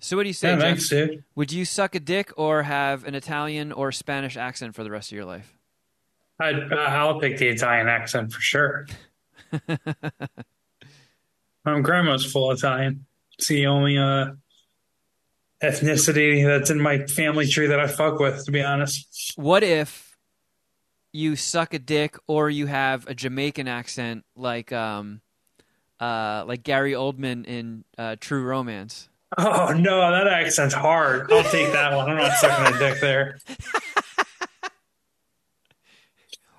So 0.00 0.16
what 0.16 0.24
do 0.24 0.28
you 0.28 0.34
say, 0.34 0.50
Yeah, 0.50 0.54
Jeff? 0.56 0.62
thanks, 0.62 0.88
dude. 0.88 1.24
Would 1.34 1.52
you 1.52 1.64
suck 1.64 1.94
a 1.94 2.00
dick 2.00 2.32
or 2.36 2.62
have 2.64 3.04
an 3.04 3.14
Italian 3.14 3.72
or 3.72 3.90
Spanish 3.92 4.36
accent 4.36 4.74
for 4.74 4.84
the 4.84 4.90
rest 4.90 5.10
of 5.10 5.16
your 5.16 5.24
life? 5.24 5.54
I'd, 6.38 6.70
I'll 6.72 7.18
pick 7.18 7.38
the 7.38 7.48
Italian 7.48 7.88
accent 7.88 8.32
for 8.32 8.40
sure. 8.40 8.86
My 11.64 11.80
grandma's 11.80 12.30
full 12.30 12.50
Italian. 12.52 13.06
It's 13.38 13.48
the 13.48 13.66
only 13.66 13.98
uh, 13.98 14.32
ethnicity 15.62 16.44
that's 16.46 16.70
in 16.70 16.80
my 16.80 17.04
family 17.06 17.46
tree 17.46 17.66
that 17.66 17.80
I 17.80 17.86
fuck 17.88 18.18
with, 18.20 18.44
to 18.44 18.52
be 18.52 18.62
honest. 18.62 19.32
What 19.36 19.62
if 19.62 20.16
you 21.12 21.34
suck 21.36 21.74
a 21.74 21.78
dick 21.78 22.16
or 22.28 22.50
you 22.50 22.66
have 22.66 23.06
a 23.08 23.14
Jamaican 23.14 23.66
accent 23.68 24.24
like 24.36 24.72
um 24.72 25.22
uh 26.00 26.44
like 26.46 26.62
Gary 26.62 26.92
Oldman 26.92 27.46
in 27.46 27.84
uh, 27.98 28.16
True 28.20 28.42
Romance? 28.42 29.08
Oh 29.38 29.74
no, 29.76 30.10
that 30.10 30.26
accent's 30.28 30.74
hard. 30.74 31.30
I'll 31.32 31.42
take 31.44 31.72
that 31.72 31.94
one. 31.94 32.08
I'm 32.10 32.16
not 32.16 32.32
sucking 32.38 32.74
a 32.74 32.78
dick 32.78 33.00
there. 33.00 33.38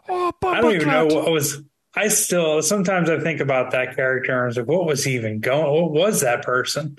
Oh, 0.09 0.31
I 0.41 0.61
don't 0.61 0.73
even 0.75 0.87
know 0.87 1.05
what 1.05 1.29
was. 1.29 1.61
I 1.93 2.07
still 2.07 2.61
sometimes 2.61 3.09
I 3.09 3.19
think 3.19 3.41
about 3.41 3.71
that 3.71 3.95
character 3.95 4.31
and 4.31 4.41
I 4.43 4.45
was 4.45 4.55
like, 4.57 4.67
what 4.67 4.85
was 4.85 5.03
he 5.03 5.15
even 5.15 5.39
going? 5.41 5.69
What 5.81 5.91
was 5.91 6.21
that 6.21 6.43
person? 6.43 6.97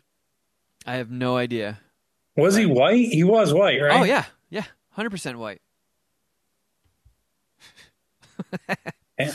I 0.85 0.97
have 0.97 1.10
no 1.10 1.36
idea. 1.36 1.78
Was 2.36 2.55
he 2.55 2.66
white? 2.66 3.09
He 3.09 3.24
was 3.24 3.55
white, 3.55 3.81
right? 3.81 4.01
Oh 4.01 4.05
yeah, 4.05 4.24
yeah, 4.51 4.65
hundred 4.90 5.10
percent 5.10 5.39
white. 5.39 5.62
Yeah. 9.19 9.32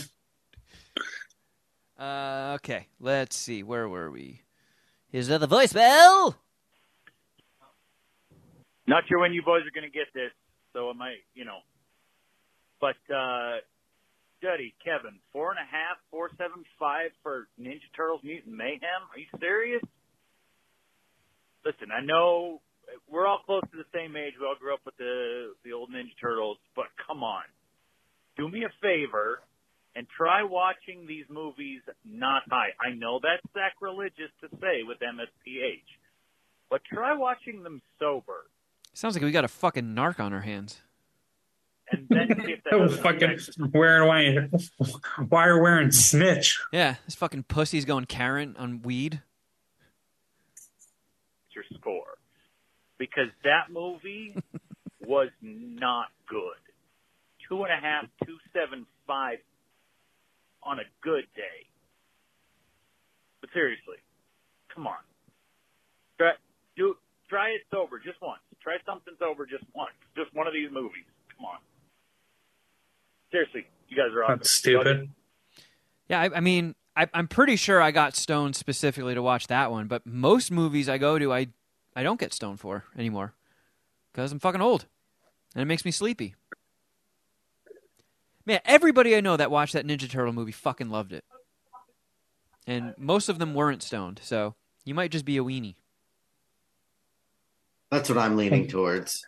Uh, 2.04 2.56
okay, 2.56 2.88
let's 3.00 3.38
see. 3.38 3.64
Where 3.64 3.88
were 3.88 4.12
we? 4.12 4.42
Here's 5.10 5.30
another 5.30 5.48
voicemail. 5.48 6.36
Not 8.88 9.04
sure 9.08 9.20
when 9.20 9.32
you 9.32 9.42
boys 9.42 9.62
are 9.62 9.72
going 9.72 9.90
to 9.90 9.98
get 9.98 10.08
this, 10.14 10.32
so 10.74 10.90
it 10.90 10.98
might, 10.98 11.24
you 11.34 11.46
know. 11.46 11.60
But, 12.82 13.00
uh, 13.08 13.64
Duddy, 14.42 14.74
Kevin, 14.84 15.16
four 15.32 15.52
and 15.52 15.60
a 15.60 15.64
half, 15.64 15.96
four 16.12 16.30
seven 16.38 16.66
five 16.78 17.12
for 17.22 17.48
Ninja 17.58 17.88
Turtles 17.96 18.20
Mutant 18.22 18.54
Mayhem. 18.54 19.08
Are 19.10 19.18
you 19.18 19.28
serious? 19.40 19.82
Listen, 21.64 21.88
I 21.96 22.04
know 22.04 22.60
we're 23.10 23.26
all 23.26 23.40
close 23.46 23.64
to 23.72 23.78
the 23.78 23.88
same 23.96 24.18
age. 24.18 24.34
We 24.38 24.46
all 24.46 24.58
grew 24.60 24.74
up 24.74 24.82
with 24.86 24.98
the 24.98 25.54
the 25.64 25.72
old 25.72 25.90
Ninja 25.90 26.12
Turtles, 26.20 26.58
but 26.76 26.88
come 27.08 27.24
on, 27.24 27.44
do 28.36 28.50
me 28.50 28.66
a 28.66 28.72
favor 28.82 29.40
and 29.96 30.08
try 30.10 30.44
watching 30.44 31.06
these 31.08 31.26
movies 31.30 31.82
not 32.06 32.44
high. 32.50 32.70
I 32.84 32.94
know 32.96 33.20
that's 33.22 33.44
sacrilegious 33.54 34.32
to 34.42 34.48
say 34.60 34.84
with 34.84 34.98
MSPH, 35.00 35.82
but 36.70 36.82
try 36.86 37.14
watching 37.16 37.64
them 37.64 37.82
sober. 38.00 38.46
Sounds 38.94 39.16
like 39.16 39.24
we 39.24 39.32
got 39.32 39.46
a 39.46 39.48
fucking 39.50 39.96
narc 39.96 40.20
on 40.20 40.34
our 40.34 40.42
hands. 40.42 40.82
and 41.92 42.08
then 42.10 42.28
see 42.46 42.54
if 42.54 42.64
that 42.64 42.74
Oh, 42.74 42.88
fucking 42.90 43.38
wearing 43.74 44.08
why 44.08 44.50
why 45.30 45.48
are 45.48 45.62
wearing 45.62 45.92
snitch? 45.92 46.60
Yeah, 46.72 46.96
this 47.06 47.16
fucking 47.16 47.44
pussy's 47.44 47.86
going 47.86 48.06
Karen 48.06 48.56
on 48.58 48.82
weed. 48.82 49.22
your 51.54 51.64
score 51.76 52.18
because 52.98 53.28
that 53.44 53.72
movie 53.72 54.36
was 55.06 55.30
not 55.42 56.08
good. 56.28 56.58
Two 57.48 57.64
and 57.64 57.72
a 57.74 57.78
half, 57.80 58.06
two 58.26 58.38
seven 58.54 58.86
five 59.06 59.38
on 60.66 60.80
a 60.80 60.84
good 61.02 61.26
day. 61.36 61.68
But 63.42 63.50
seriously, 63.54 63.98
come 64.74 64.88
on, 64.88 65.02
try 66.18 66.34
do 66.76 66.96
try 67.30 67.50
it 67.50 67.62
sober 67.72 68.00
just 68.00 68.22
once. 68.22 68.42
Try 68.62 68.78
something 68.86 69.14
sober 69.20 69.46
just 69.46 69.66
once. 69.76 69.92
Just 70.16 70.34
one 70.34 70.48
of 70.48 70.54
these 70.54 70.70
movies. 70.72 71.04
Come 71.36 71.46
on. 71.46 71.58
Seriously, 73.32 73.66
you 73.90 73.98
guys 73.98 74.16
are 74.16 74.24
awesome. 74.24 74.38
That's 74.38 74.52
stupid. 74.52 75.10
Yeah, 76.08 76.22
I, 76.22 76.38
I 76.38 76.40
mean, 76.40 76.76
I, 76.96 77.08
I'm 77.14 77.28
pretty 77.28 77.56
sure 77.56 77.82
I 77.82 77.92
got 77.92 78.16
stoned 78.16 78.56
specifically 78.56 79.16
to 79.16 79.22
watch 79.22 79.48
that 79.48 79.72
one, 79.72 79.88
but 79.88 80.06
most 80.06 80.52
movies 80.52 80.88
I 80.88 80.98
go 80.98 81.18
to, 81.20 81.34
I 81.34 81.48
I 81.96 82.04
don't 82.04 82.20
get 82.20 82.34
stoned 82.34 82.60
for 82.60 82.86
anymore 82.98 83.34
because 84.12 84.32
I'm 84.32 84.40
fucking 84.40 84.62
old, 84.62 84.86
and 85.56 85.62
it 85.62 85.66
makes 85.66 85.86
me 85.86 85.92
sleepy. 85.92 86.36
Man, 88.46 88.60
everybody 88.66 89.16
I 89.16 89.22
know 89.22 89.38
that 89.38 89.52
watched 89.52 89.74
that 89.74 89.86
Ninja 89.88 90.10
Turtle 90.10 90.34
movie 90.34 90.52
fucking 90.52 90.90
loved 90.90 91.14
it, 91.14 91.24
and 92.68 92.94
most 92.98 93.30
of 93.30 93.40
them 93.40 93.54
weren't 93.54 93.82
stoned. 93.84 94.20
So 94.24 94.56
you 94.86 94.94
might 94.94 95.12
just 95.12 95.26
be 95.26 95.38
a 95.38 95.44
weenie. 95.44 95.76
That's 97.90 98.10
what 98.10 98.18
I'm 98.18 98.36
leaning 98.36 98.68
towards. 98.68 99.24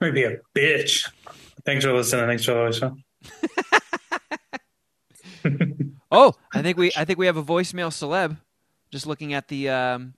Maybe 0.00 0.24
a 0.24 0.38
bitch. 0.56 1.10
Thanks 1.64 1.84
for 1.84 1.92
listening. 1.92 2.26
Thanks 2.26 2.44
for 2.44 2.66
listening. 2.66 3.04
Oh, 6.12 6.34
I 6.52 6.62
think 6.62 6.76
we 6.76 6.90
I 6.96 7.04
think 7.04 7.18
we 7.18 7.26
have 7.26 7.36
a 7.36 7.42
voicemail 7.42 7.90
celeb. 7.90 8.36
Just 8.90 9.06
looking 9.06 9.32
at 9.32 9.48
the 9.48 9.68
um, 9.68 10.14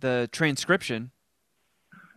the 0.00 0.28
transcription. 0.32 1.10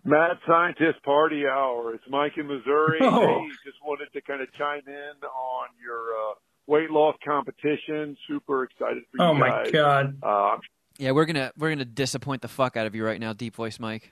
Mad 0.03 0.38
Scientist 0.48 1.03
Party 1.03 1.44
Hour. 1.48 1.94
It's 1.94 2.03
Mike 2.10 2.34
in 2.38 2.48
Missouri. 2.48 2.99
Oh. 3.03 3.19
Hey, 3.44 3.49
just 3.65 3.78
wanted 3.86 4.11
to 4.14 4.22
kind 4.22 4.41
of 4.41 4.52
chime 4.53 4.82
in 4.88 5.23
on 5.28 5.68
your 5.84 5.99
uh, 6.14 6.34
weight 6.68 6.90
loss 6.90 7.15
competition. 7.23 8.18
Super 8.28 8.64
excited 8.64 9.03
for 9.11 9.18
you 9.18 9.30
Oh 9.30 9.34
my 9.34 9.49
guys. 9.49 9.72
god. 9.72 10.18
Uh, 10.23 10.57
Yeah, 10.98 11.11
we're 11.11 11.26
gonna 11.26 11.52
we're 11.57 11.69
gonna 11.69 11.86
disappoint 11.86 12.41
the 12.41 12.48
fuck 12.48 12.78
out 12.78 12.88
of 12.88 12.95
you 12.95 13.06
right 13.06 13.19
now, 13.19 13.34
Deep 13.34 13.56
Voice 13.56 13.80
Mike. 13.80 14.11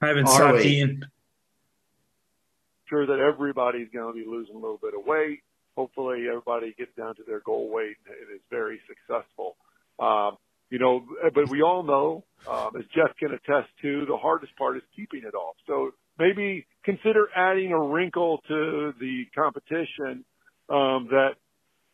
I 0.00 0.08
haven't 0.08 0.26
Are 0.28 0.34
stopped 0.34 0.58
we? 0.58 0.64
eating. 0.64 1.02
sure 2.88 3.06
that 3.06 3.18
everybody's 3.18 3.88
going 3.92 4.14
to 4.14 4.20
be 4.24 4.28
losing 4.28 4.54
a 4.54 4.58
little 4.58 4.78
bit 4.80 4.92
of 4.98 5.04
weight. 5.06 5.40
Hopefully, 5.76 6.26
everybody 6.28 6.74
gets 6.78 6.94
down 6.96 7.16
to 7.16 7.22
their 7.26 7.40
goal 7.40 7.68
weight 7.70 7.96
and 8.06 8.14
it 8.14 8.32
is 8.34 8.40
very 8.50 8.78
successful. 8.86 9.56
Um, 9.98 10.36
you 10.72 10.78
know, 10.78 11.04
but 11.34 11.50
we 11.50 11.60
all 11.60 11.82
know, 11.82 12.24
um, 12.50 12.70
as 12.78 12.84
Jeff 12.94 13.14
can 13.18 13.32
attest 13.32 13.68
to, 13.82 14.06
the 14.06 14.16
hardest 14.16 14.56
part 14.56 14.78
is 14.78 14.82
keeping 14.96 15.20
it 15.22 15.34
off. 15.34 15.54
So 15.66 15.90
maybe 16.18 16.66
consider 16.82 17.28
adding 17.36 17.72
a 17.72 17.78
wrinkle 17.78 18.40
to 18.48 18.94
the 18.98 19.24
competition 19.34 20.24
um, 20.70 21.08
that 21.10 21.32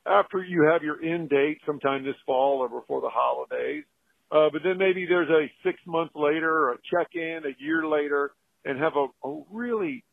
after 0.07 0.45
you 0.45 0.69
have 0.71 0.85
your 0.85 1.03
end 1.03 1.29
date 1.29 1.59
sometime 1.67 2.05
this 2.05 2.15
fall 2.25 2.61
or 2.61 2.69
before 2.69 3.01
the 3.01 3.11
holidays, 3.11 3.83
uh, 4.31 4.49
but 4.53 4.63
then 4.63 4.79
maybe 4.79 5.07
there's 5.07 5.29
a 5.29 5.51
six 5.65 5.81
months 5.85 6.15
later 6.15 6.71
a 6.71 6.77
check 6.89 7.09
in 7.15 7.41
a 7.47 7.61
year 7.61 7.85
later 7.85 8.31
and 8.65 8.79
have 8.79 8.93
a, 8.95 9.29
a 9.29 9.43
really 9.51 10.05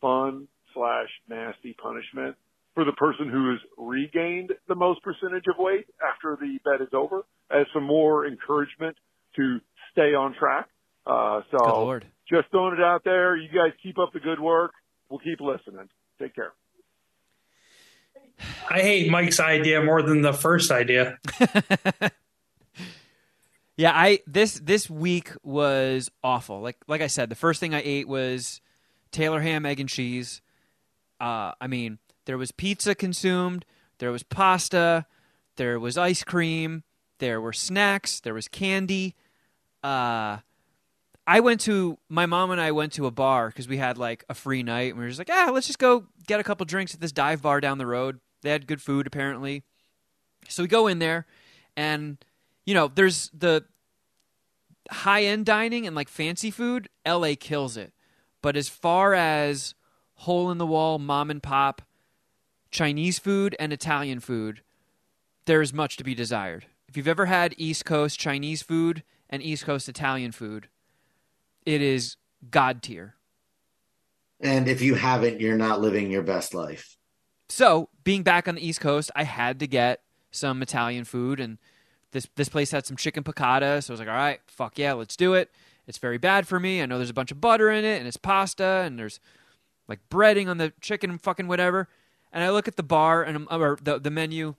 fun 0.00 0.46
slash 0.72 1.08
nasty 1.28 1.74
punishment 1.82 2.36
for 2.74 2.84
the 2.84 2.92
person 2.92 3.28
who 3.28 3.50
has 3.50 3.58
regained 3.76 4.52
the 4.68 4.74
most 4.74 5.02
percentage 5.02 5.44
of 5.48 5.56
weight 5.58 5.86
after 6.02 6.36
the 6.40 6.58
bet 6.64 6.80
is 6.80 6.92
over 6.92 7.22
as 7.50 7.66
some 7.72 7.84
more 7.84 8.26
encouragement 8.26 8.96
to 9.36 9.58
stay 9.92 10.14
on 10.14 10.34
track. 10.38 10.68
Uh, 11.06 11.40
so 11.50 11.84
lord. 11.84 12.06
just 12.28 12.48
throwing 12.50 12.74
it 12.74 12.82
out 12.82 13.02
there. 13.04 13.36
You 13.36 13.48
guys 13.48 13.72
keep 13.82 13.98
up 13.98 14.12
the 14.12 14.20
good 14.20 14.40
work. 14.40 14.72
We'll 15.08 15.20
keep 15.20 15.40
listening. 15.40 15.88
Take 16.20 16.34
care. 16.34 16.52
I 18.70 18.80
hate 18.80 19.10
Mike's 19.10 19.40
idea 19.40 19.82
more 19.82 20.02
than 20.02 20.22
the 20.22 20.32
first 20.32 20.70
idea. 20.70 21.18
Yeah, 23.78 23.92
I 23.94 24.18
this 24.26 24.54
this 24.54 24.90
week 24.90 25.30
was 25.44 26.10
awful. 26.24 26.60
Like 26.60 26.78
like 26.88 27.00
I 27.00 27.06
said, 27.06 27.30
the 27.30 27.36
first 27.36 27.60
thing 27.60 27.76
I 27.76 27.82
ate 27.84 28.08
was 28.08 28.60
Taylor 29.12 29.40
ham, 29.40 29.64
egg 29.64 29.78
and 29.78 29.88
cheese. 29.88 30.42
Uh, 31.20 31.52
I 31.60 31.68
mean, 31.68 31.98
there 32.28 32.36
was 32.36 32.52
pizza 32.52 32.94
consumed, 32.94 33.64
there 34.00 34.12
was 34.12 34.22
pasta, 34.22 35.06
there 35.56 35.80
was 35.80 35.96
ice 35.96 36.22
cream, 36.22 36.82
there 37.20 37.40
were 37.40 37.54
snacks, 37.54 38.20
there 38.20 38.34
was 38.34 38.48
candy. 38.48 39.16
Uh, 39.82 40.36
I 41.26 41.40
went 41.40 41.62
to 41.62 41.96
my 42.10 42.26
mom 42.26 42.50
and 42.50 42.60
I 42.60 42.72
went 42.72 42.92
to 42.92 43.06
a 43.06 43.10
bar 43.10 43.48
because 43.48 43.66
we 43.66 43.78
had 43.78 43.96
like 43.96 44.26
a 44.28 44.34
free 44.34 44.62
night, 44.62 44.90
and 44.90 44.98
we 44.98 45.04
were 45.04 45.08
just 45.08 45.18
like, 45.18 45.30
ah, 45.32 45.50
let's 45.54 45.66
just 45.66 45.78
go 45.78 46.04
get 46.26 46.38
a 46.38 46.44
couple 46.44 46.66
drinks 46.66 46.92
at 46.92 47.00
this 47.00 47.12
dive 47.12 47.40
bar 47.40 47.62
down 47.62 47.78
the 47.78 47.86
road. 47.86 48.20
They 48.42 48.50
had 48.50 48.66
good 48.66 48.82
food 48.82 49.06
apparently, 49.06 49.62
so 50.50 50.62
we 50.62 50.68
go 50.68 50.86
in 50.86 50.98
there, 50.98 51.24
and 51.78 52.18
you 52.66 52.74
know, 52.74 52.88
there's 52.94 53.30
the 53.32 53.64
high 54.90 55.24
end 55.24 55.46
dining 55.46 55.86
and 55.86 55.96
like 55.96 56.10
fancy 56.10 56.50
food, 56.50 56.90
LA 57.06 57.32
kills 57.40 57.78
it. 57.78 57.94
But 58.42 58.54
as 58.54 58.68
far 58.68 59.14
as 59.14 59.74
hole 60.12 60.50
in 60.50 60.58
the 60.58 60.66
wall, 60.66 60.98
mom 60.98 61.30
and 61.30 61.42
pop, 61.42 61.80
Chinese 62.70 63.18
food 63.18 63.56
and 63.58 63.72
Italian 63.72 64.20
food, 64.20 64.62
there's 65.46 65.72
much 65.72 65.96
to 65.96 66.04
be 66.04 66.14
desired. 66.14 66.66
If 66.88 66.96
you've 66.96 67.08
ever 67.08 67.26
had 67.26 67.54
East 67.56 67.84
Coast 67.84 68.18
Chinese 68.18 68.62
food 68.62 69.02
and 69.28 69.42
East 69.42 69.64
Coast 69.64 69.88
Italian 69.88 70.32
food, 70.32 70.68
it 71.66 71.82
is 71.82 72.16
god 72.50 72.82
tier. 72.82 73.14
And 74.40 74.68
if 74.68 74.80
you 74.80 74.94
haven't, 74.94 75.40
you're 75.40 75.56
not 75.56 75.80
living 75.80 76.10
your 76.10 76.22
best 76.22 76.54
life. 76.54 76.96
So, 77.48 77.88
being 78.04 78.22
back 78.22 78.46
on 78.46 78.54
the 78.54 78.66
East 78.66 78.80
Coast, 78.80 79.10
I 79.16 79.24
had 79.24 79.58
to 79.60 79.66
get 79.66 80.02
some 80.30 80.62
Italian 80.62 81.04
food, 81.04 81.40
and 81.40 81.58
this 82.12 82.28
this 82.36 82.48
place 82.48 82.70
had 82.70 82.86
some 82.86 82.96
chicken 82.96 83.24
piccata. 83.24 83.82
So 83.82 83.92
I 83.92 83.94
was 83.94 84.00
like, 84.00 84.08
all 84.08 84.14
right, 84.14 84.40
fuck 84.46 84.78
yeah, 84.78 84.92
let's 84.92 85.16
do 85.16 85.34
it. 85.34 85.50
It's 85.86 85.98
very 85.98 86.18
bad 86.18 86.46
for 86.46 86.60
me. 86.60 86.82
I 86.82 86.86
know 86.86 86.98
there's 86.98 87.10
a 87.10 87.14
bunch 87.14 87.32
of 87.32 87.40
butter 87.40 87.70
in 87.70 87.84
it, 87.84 87.98
and 87.98 88.06
it's 88.06 88.16
pasta, 88.16 88.82
and 88.84 88.98
there's 88.98 89.20
like 89.88 90.00
breading 90.10 90.48
on 90.48 90.58
the 90.58 90.72
chicken, 90.80 91.10
and 91.10 91.20
fucking 91.20 91.48
whatever. 91.48 91.88
And 92.38 92.44
I 92.44 92.50
look 92.50 92.68
at 92.68 92.76
the 92.76 92.84
bar 92.84 93.24
and 93.24 93.36
I'm 93.36 93.48
or 93.50 93.76
the 93.82 93.98
the 93.98 94.12
menu, 94.12 94.54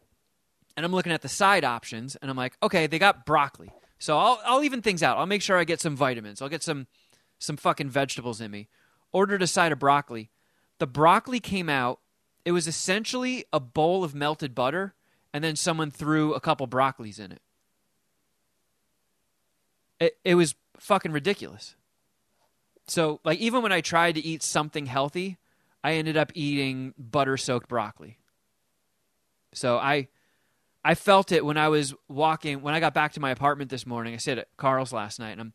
and 0.75 0.85
I'm 0.85 0.91
looking 0.91 1.13
at 1.13 1.21
the 1.21 1.29
side 1.29 1.63
options, 1.63 2.17
and 2.17 2.29
I'm 2.29 2.35
like, 2.35 2.57
okay, 2.61 2.87
they 2.87 2.99
got 2.99 3.25
broccoli. 3.25 3.71
So 3.99 4.17
I'll 4.17 4.41
I'll 4.43 4.63
even 4.65 4.81
things 4.81 5.01
out. 5.01 5.17
I'll 5.17 5.25
make 5.25 5.41
sure 5.41 5.57
I 5.57 5.63
get 5.63 5.79
some 5.79 5.95
vitamins. 5.95 6.41
I'll 6.41 6.49
get 6.49 6.61
some 6.61 6.87
some 7.37 7.55
fucking 7.55 7.89
vegetables 7.89 8.41
in 8.41 8.51
me. 8.51 8.67
Ordered 9.13 9.41
a 9.41 9.47
side 9.47 9.71
of 9.71 9.79
broccoli. 9.79 10.29
The 10.79 10.87
broccoli 10.87 11.39
came 11.39 11.69
out. 11.69 12.01
It 12.43 12.51
was 12.51 12.67
essentially 12.67 13.45
a 13.53 13.61
bowl 13.61 14.03
of 14.03 14.13
melted 14.13 14.53
butter, 14.53 14.93
and 15.33 15.41
then 15.41 15.55
someone 15.55 15.89
threw 15.89 16.33
a 16.33 16.41
couple 16.41 16.67
broccolis 16.67 17.17
in 17.17 17.31
it. 17.31 17.41
It 20.01 20.17
it 20.25 20.35
was 20.35 20.53
fucking 20.79 21.13
ridiculous. 21.13 21.75
So 22.87 23.21
like 23.23 23.39
even 23.39 23.63
when 23.63 23.71
I 23.71 23.79
tried 23.79 24.15
to 24.15 24.21
eat 24.21 24.43
something 24.43 24.87
healthy, 24.87 25.37
I 25.83 25.93
ended 25.93 26.17
up 26.17 26.31
eating 26.35 26.93
butter 26.97 27.37
soaked 27.37 27.67
broccoli. 27.67 28.17
So 29.53 29.77
I 29.77 30.07
I 30.83 30.95
felt 30.95 31.31
it 31.31 31.43
when 31.43 31.57
I 31.57 31.69
was 31.69 31.93
walking 32.07 32.61
when 32.61 32.73
I 32.73 32.79
got 32.79 32.93
back 32.93 33.13
to 33.13 33.19
my 33.19 33.31
apartment 33.31 33.69
this 33.69 33.85
morning. 33.85 34.13
I 34.13 34.17
stayed 34.17 34.37
at 34.39 34.47
Carl's 34.57 34.93
last 34.93 35.19
night 35.19 35.31
and 35.31 35.41
I'm 35.41 35.53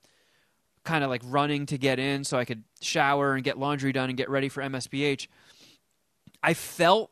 kind 0.84 1.02
of 1.02 1.10
like 1.10 1.22
running 1.24 1.66
to 1.66 1.78
get 1.78 1.98
in 1.98 2.24
so 2.24 2.38
I 2.38 2.44
could 2.44 2.64
shower 2.80 3.34
and 3.34 3.42
get 3.42 3.58
laundry 3.58 3.92
done 3.92 4.10
and 4.10 4.16
get 4.16 4.28
ready 4.28 4.48
for 4.48 4.62
MSPH. 4.62 5.28
I 6.42 6.54
felt 6.54 7.10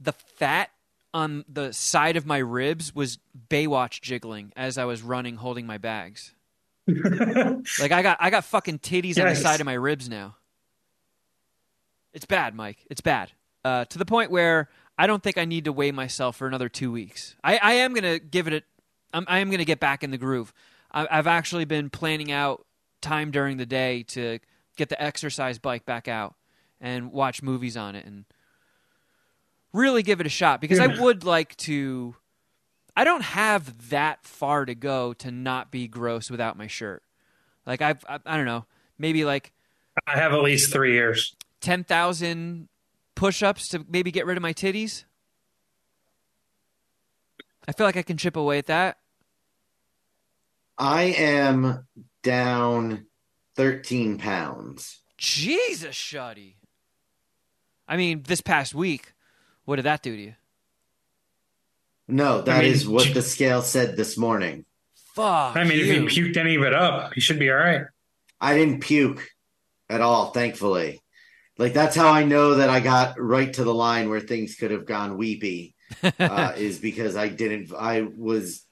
the 0.00 0.12
fat 0.12 0.70
on 1.14 1.44
the 1.48 1.72
side 1.72 2.16
of 2.16 2.26
my 2.26 2.38
ribs 2.38 2.94
was 2.94 3.18
Baywatch 3.48 4.00
jiggling 4.02 4.52
as 4.56 4.76
I 4.76 4.84
was 4.84 5.02
running 5.02 5.36
holding 5.36 5.66
my 5.66 5.78
bags. 5.78 6.34
like 6.88 7.92
I 7.92 8.02
got 8.02 8.18
I 8.20 8.30
got 8.30 8.44
fucking 8.44 8.80
titties 8.80 9.20
on 9.20 9.28
the 9.28 9.36
side 9.36 9.60
of 9.60 9.66
my 9.66 9.74
ribs 9.74 10.08
now. 10.08 10.36
It's 12.16 12.24
bad, 12.24 12.54
Mike. 12.54 12.78
It's 12.88 13.02
bad. 13.02 13.32
Uh, 13.62 13.84
to 13.84 13.98
the 13.98 14.06
point 14.06 14.30
where 14.30 14.70
I 14.96 15.06
don't 15.06 15.22
think 15.22 15.36
I 15.36 15.44
need 15.44 15.66
to 15.66 15.72
weigh 15.72 15.92
myself 15.92 16.36
for 16.36 16.46
another 16.46 16.70
two 16.70 16.90
weeks. 16.90 17.36
I, 17.44 17.58
I 17.58 17.72
am 17.74 17.92
gonna 17.92 18.18
give 18.18 18.48
it 18.48 18.54
a. 18.54 18.62
I'm, 19.12 19.26
I 19.28 19.40
am 19.40 19.50
gonna 19.50 19.66
get 19.66 19.80
back 19.80 20.02
in 20.02 20.10
the 20.10 20.16
groove. 20.16 20.54
I, 20.90 21.06
I've 21.10 21.26
actually 21.26 21.66
been 21.66 21.90
planning 21.90 22.32
out 22.32 22.64
time 23.02 23.30
during 23.30 23.58
the 23.58 23.66
day 23.66 24.02
to 24.04 24.38
get 24.78 24.88
the 24.88 25.00
exercise 25.00 25.58
bike 25.58 25.84
back 25.84 26.08
out 26.08 26.36
and 26.80 27.12
watch 27.12 27.42
movies 27.42 27.76
on 27.76 27.94
it 27.94 28.06
and 28.06 28.24
really 29.74 30.02
give 30.02 30.18
it 30.18 30.26
a 30.26 30.30
shot 30.30 30.62
because 30.62 30.78
I 30.78 30.86
would 30.86 31.22
like 31.22 31.54
to. 31.58 32.16
I 32.96 33.04
don't 33.04 33.24
have 33.24 33.90
that 33.90 34.24
far 34.24 34.64
to 34.64 34.74
go 34.74 35.12
to 35.12 35.30
not 35.30 35.70
be 35.70 35.86
gross 35.86 36.30
without 36.30 36.56
my 36.56 36.66
shirt. 36.66 37.02
Like 37.66 37.82
I've, 37.82 38.02
I, 38.08 38.20
I 38.24 38.38
don't 38.38 38.46
know, 38.46 38.64
maybe 38.96 39.26
like 39.26 39.52
I 40.06 40.16
have 40.16 40.32
at 40.32 40.40
least 40.40 40.72
three 40.72 40.94
years. 40.94 41.36
Ten 41.66 41.82
thousand 41.82 42.68
push-ups 43.16 43.68
to 43.70 43.84
maybe 43.88 44.12
get 44.12 44.24
rid 44.24 44.36
of 44.36 44.42
my 44.42 44.52
titties. 44.52 45.02
I 47.66 47.72
feel 47.72 47.84
like 47.84 47.96
I 47.96 48.02
can 48.02 48.16
chip 48.16 48.36
away 48.36 48.58
at 48.58 48.66
that. 48.66 48.98
I 50.78 51.04
am 51.04 51.88
down 52.22 53.06
13 53.56 54.18
pounds. 54.18 55.00
Jesus, 55.18 55.96
Shuddy. 55.96 56.54
I 57.88 57.96
mean, 57.96 58.22
this 58.22 58.40
past 58.40 58.72
week, 58.72 59.14
what 59.64 59.76
did 59.76 59.86
that 59.86 60.02
do 60.02 60.14
to 60.14 60.22
you? 60.22 60.34
No, 62.06 62.42
that 62.42 62.62
is 62.62 62.84
mean, 62.84 62.94
what 62.94 63.12
the 63.12 63.22
scale 63.22 63.62
said 63.62 63.96
this 63.96 64.16
morning. 64.16 64.64
Fuck 65.14 65.56
I 65.56 65.64
mean, 65.64 65.80
if 65.80 65.86
you. 65.86 65.94
you 65.94 66.06
puked 66.06 66.36
any 66.36 66.54
of 66.54 66.62
it 66.62 66.74
up, 66.74 67.16
you 67.16 67.22
should 67.22 67.40
be 67.40 67.50
all 67.50 67.56
right. 67.56 67.86
I 68.40 68.54
didn't 68.54 68.82
puke 68.82 69.26
at 69.88 70.00
all, 70.00 70.30
thankfully. 70.30 71.00
Like 71.58 71.72
that's 71.72 71.96
how 71.96 72.12
I 72.12 72.24
know 72.24 72.56
that 72.56 72.68
I 72.68 72.80
got 72.80 73.20
right 73.20 73.52
to 73.54 73.64
the 73.64 73.74
line 73.74 74.10
where 74.10 74.20
things 74.20 74.56
could 74.56 74.70
have 74.70 74.84
gone 74.84 75.16
weepy. 75.16 75.74
Uh, 76.18 76.52
is 76.56 76.78
because 76.78 77.16
I 77.16 77.28
didn't. 77.28 77.72
I 77.74 78.02
was. 78.02 78.64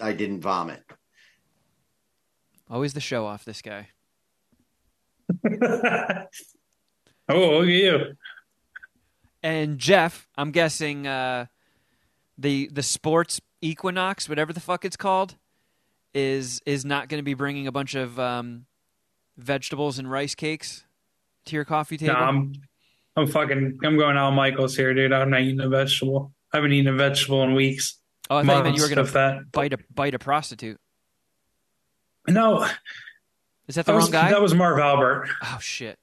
I 0.00 0.12
didn't 0.12 0.40
vomit. 0.40 0.82
Always 2.68 2.94
the 2.94 3.00
show 3.00 3.26
off, 3.26 3.44
this 3.44 3.62
guy. 3.62 3.88
oh, 5.44 5.58
look 7.28 7.62
at 7.62 7.68
you. 7.68 8.16
And 9.42 9.78
Jeff, 9.78 10.28
I'm 10.36 10.50
guessing 10.50 11.06
uh, 11.06 11.46
the 12.36 12.68
the 12.72 12.82
sports 12.82 13.40
equinox, 13.62 14.28
whatever 14.28 14.52
the 14.52 14.60
fuck 14.60 14.84
it's 14.84 14.96
called, 14.96 15.36
is 16.12 16.60
is 16.66 16.84
not 16.84 17.08
going 17.08 17.18
to 17.18 17.24
be 17.24 17.34
bringing 17.34 17.66
a 17.66 17.72
bunch 17.72 17.94
of 17.94 18.18
um, 18.18 18.66
vegetables 19.38 19.98
and 19.98 20.10
rice 20.10 20.34
cakes 20.34 20.85
to 21.46 21.56
your 21.56 21.64
coffee 21.64 21.96
No, 22.00 22.06
table. 22.12 22.20
I'm, 22.24 22.52
I'm 23.16 23.26
fucking, 23.26 23.78
I'm 23.84 23.96
going 23.96 24.16
Al 24.16 24.30
Michaels 24.32 24.76
here, 24.76 24.92
dude. 24.94 25.12
I'm 25.12 25.30
not 25.30 25.40
eating 25.40 25.60
a 25.60 25.68
vegetable. 25.68 26.32
I 26.52 26.58
haven't 26.58 26.72
eaten 26.72 26.92
a 26.92 26.96
vegetable 26.96 27.42
in 27.42 27.54
weeks. 27.54 27.98
oh, 28.30 28.36
I 28.38 28.44
thought 28.44 28.76
you 28.76 28.82
were 28.82 28.88
going 28.94 29.04
to 29.06 29.12
that. 29.14 29.50
bite 29.52 29.72
a 29.72 29.78
bite 29.92 30.14
a 30.14 30.18
prostitute. 30.18 30.78
No, 32.28 32.64
Is 33.68 33.76
that 33.76 33.86
the 33.86 33.92
that 33.92 33.96
was, 33.96 34.04
wrong 34.06 34.12
guy? 34.12 34.30
that 34.30 34.42
was 34.42 34.54
Marv 34.54 34.78
Albert. 34.78 35.28
Oh 35.42 35.58
shit! 35.60 35.96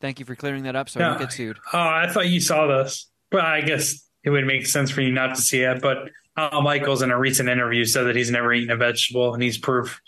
Thank 0.00 0.18
you 0.18 0.26
for 0.26 0.34
clearing 0.34 0.64
that 0.64 0.74
up, 0.76 0.88
so 0.88 1.00
I 1.00 1.04
don't 1.10 1.18
get 1.20 1.32
sued. 1.32 1.58
Oh, 1.72 1.78
I 1.78 2.08
thought 2.10 2.28
you 2.28 2.40
saw 2.40 2.66
this. 2.66 3.08
But 3.30 3.42
I 3.44 3.60
guess 3.60 4.04
it 4.24 4.30
would 4.30 4.46
make 4.46 4.66
sense 4.66 4.90
for 4.90 5.00
you 5.02 5.12
not 5.12 5.36
to 5.36 5.42
see 5.42 5.62
it. 5.62 5.80
But 5.80 6.08
Al 6.36 6.62
Michaels 6.62 7.02
in 7.02 7.10
a 7.10 7.18
recent 7.18 7.48
interview 7.48 7.84
said 7.84 8.04
that 8.04 8.16
he's 8.16 8.30
never 8.30 8.52
eaten 8.52 8.70
a 8.70 8.76
vegetable 8.76 9.32
and 9.34 9.42
he's 9.42 9.58
proof 9.58 10.00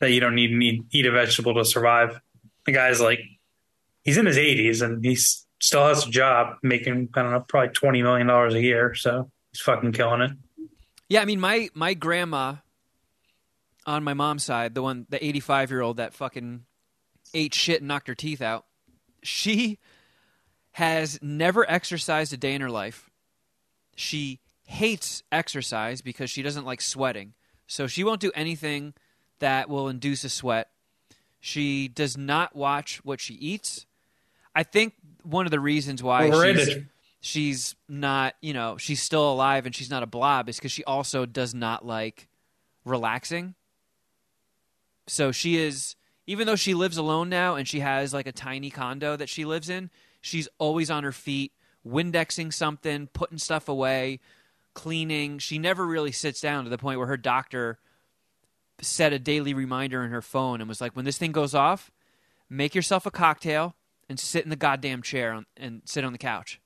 that 0.00 0.10
you 0.12 0.20
don't 0.20 0.34
need 0.34 0.48
to 0.48 0.84
eat 0.98 1.06
a 1.06 1.10
vegetable 1.10 1.54
to 1.54 1.64
survive. 1.64 2.20
The 2.66 2.72
guy's 2.72 3.00
like, 3.00 3.20
he's 4.04 4.16
in 4.16 4.26
his 4.26 4.36
80s 4.36 4.82
and 4.82 5.04
he 5.04 5.16
still 5.16 5.86
has 5.86 6.06
a 6.06 6.10
job 6.10 6.56
making, 6.62 7.08
I 7.14 7.22
don't 7.22 7.32
know, 7.32 7.40
probably 7.40 7.70
$20 7.70 8.02
million 8.02 8.30
a 8.30 8.58
year. 8.58 8.94
So 8.94 9.30
he's 9.52 9.60
fucking 9.60 9.92
killing 9.92 10.20
it. 10.20 10.30
Yeah, 11.08 11.20
I 11.20 11.26
mean 11.26 11.40
my 11.40 11.68
my 11.74 11.94
grandma 11.94 12.56
on 13.86 14.04
my 14.04 14.14
mom's 14.14 14.44
side, 14.44 14.74
the 14.74 14.82
one 14.82 15.06
the 15.10 15.24
85 15.24 15.70
year 15.70 15.80
old 15.82 15.96
that 15.98 16.14
fucking 16.14 16.64
ate 17.34 17.54
shit 17.54 17.80
and 17.80 17.88
knocked 17.88 18.08
her 18.08 18.14
teeth 18.14 18.40
out. 18.40 18.64
she 19.22 19.78
has 20.72 21.20
never 21.22 21.68
exercised 21.70 22.32
a 22.32 22.36
day 22.36 22.52
in 22.52 22.60
her 22.60 22.70
life. 22.70 23.08
She 23.94 24.40
hates 24.66 25.22
exercise 25.30 26.02
because 26.02 26.30
she 26.30 26.42
doesn't 26.42 26.64
like 26.64 26.80
sweating. 26.80 27.34
So 27.68 27.86
she 27.86 28.02
won't 28.02 28.20
do 28.20 28.32
anything 28.34 28.94
that 29.38 29.68
will 29.68 29.88
induce 29.88 30.24
a 30.24 30.28
sweat. 30.28 30.70
She 31.38 31.86
does 31.86 32.16
not 32.16 32.56
watch 32.56 33.04
what 33.04 33.20
she 33.20 33.34
eats. 33.34 33.86
I 34.54 34.62
think 34.62 34.94
one 35.22 35.46
of 35.46 35.50
the 35.50 35.60
reasons 35.60 36.02
why 36.02 36.30
she's, 36.30 36.78
she's 37.20 37.76
not, 37.88 38.34
you 38.40 38.52
know, 38.52 38.76
she's 38.76 39.02
still 39.02 39.32
alive 39.32 39.66
and 39.66 39.74
she's 39.74 39.90
not 39.90 40.02
a 40.02 40.06
blob 40.06 40.48
is 40.48 40.56
because 40.56 40.72
she 40.72 40.84
also 40.84 41.26
does 41.26 41.54
not 41.54 41.84
like 41.84 42.28
relaxing. 42.84 43.54
So 45.06 45.32
she 45.32 45.56
is, 45.56 45.96
even 46.26 46.46
though 46.46 46.56
she 46.56 46.74
lives 46.74 46.96
alone 46.96 47.28
now 47.28 47.56
and 47.56 47.66
she 47.66 47.80
has 47.80 48.14
like 48.14 48.26
a 48.26 48.32
tiny 48.32 48.70
condo 48.70 49.16
that 49.16 49.28
she 49.28 49.44
lives 49.44 49.68
in, 49.68 49.90
she's 50.20 50.48
always 50.58 50.90
on 50.90 51.04
her 51.04 51.12
feet, 51.12 51.52
Windexing 51.86 52.50
something, 52.50 53.08
putting 53.08 53.36
stuff 53.36 53.68
away, 53.68 54.20
cleaning. 54.72 55.38
She 55.38 55.58
never 55.58 55.86
really 55.86 56.12
sits 56.12 56.40
down 56.40 56.64
to 56.64 56.70
the 56.70 56.78
point 56.78 56.98
where 56.98 57.08
her 57.08 57.18
doctor 57.18 57.78
set 58.80 59.12
a 59.12 59.18
daily 59.18 59.52
reminder 59.52 60.02
in 60.02 60.10
her 60.10 60.22
phone 60.22 60.60
and 60.60 60.68
was 60.68 60.80
like, 60.80 60.96
when 60.96 61.04
this 61.04 61.18
thing 61.18 61.32
goes 61.32 61.54
off, 61.54 61.90
make 62.48 62.74
yourself 62.74 63.04
a 63.04 63.10
cocktail 63.10 63.74
and 64.08 64.18
sit 64.18 64.44
in 64.44 64.50
the 64.50 64.56
goddamn 64.56 65.02
chair 65.02 65.32
on, 65.32 65.46
and 65.56 65.82
sit 65.84 66.04
on 66.04 66.12
the 66.12 66.18
couch 66.18 66.60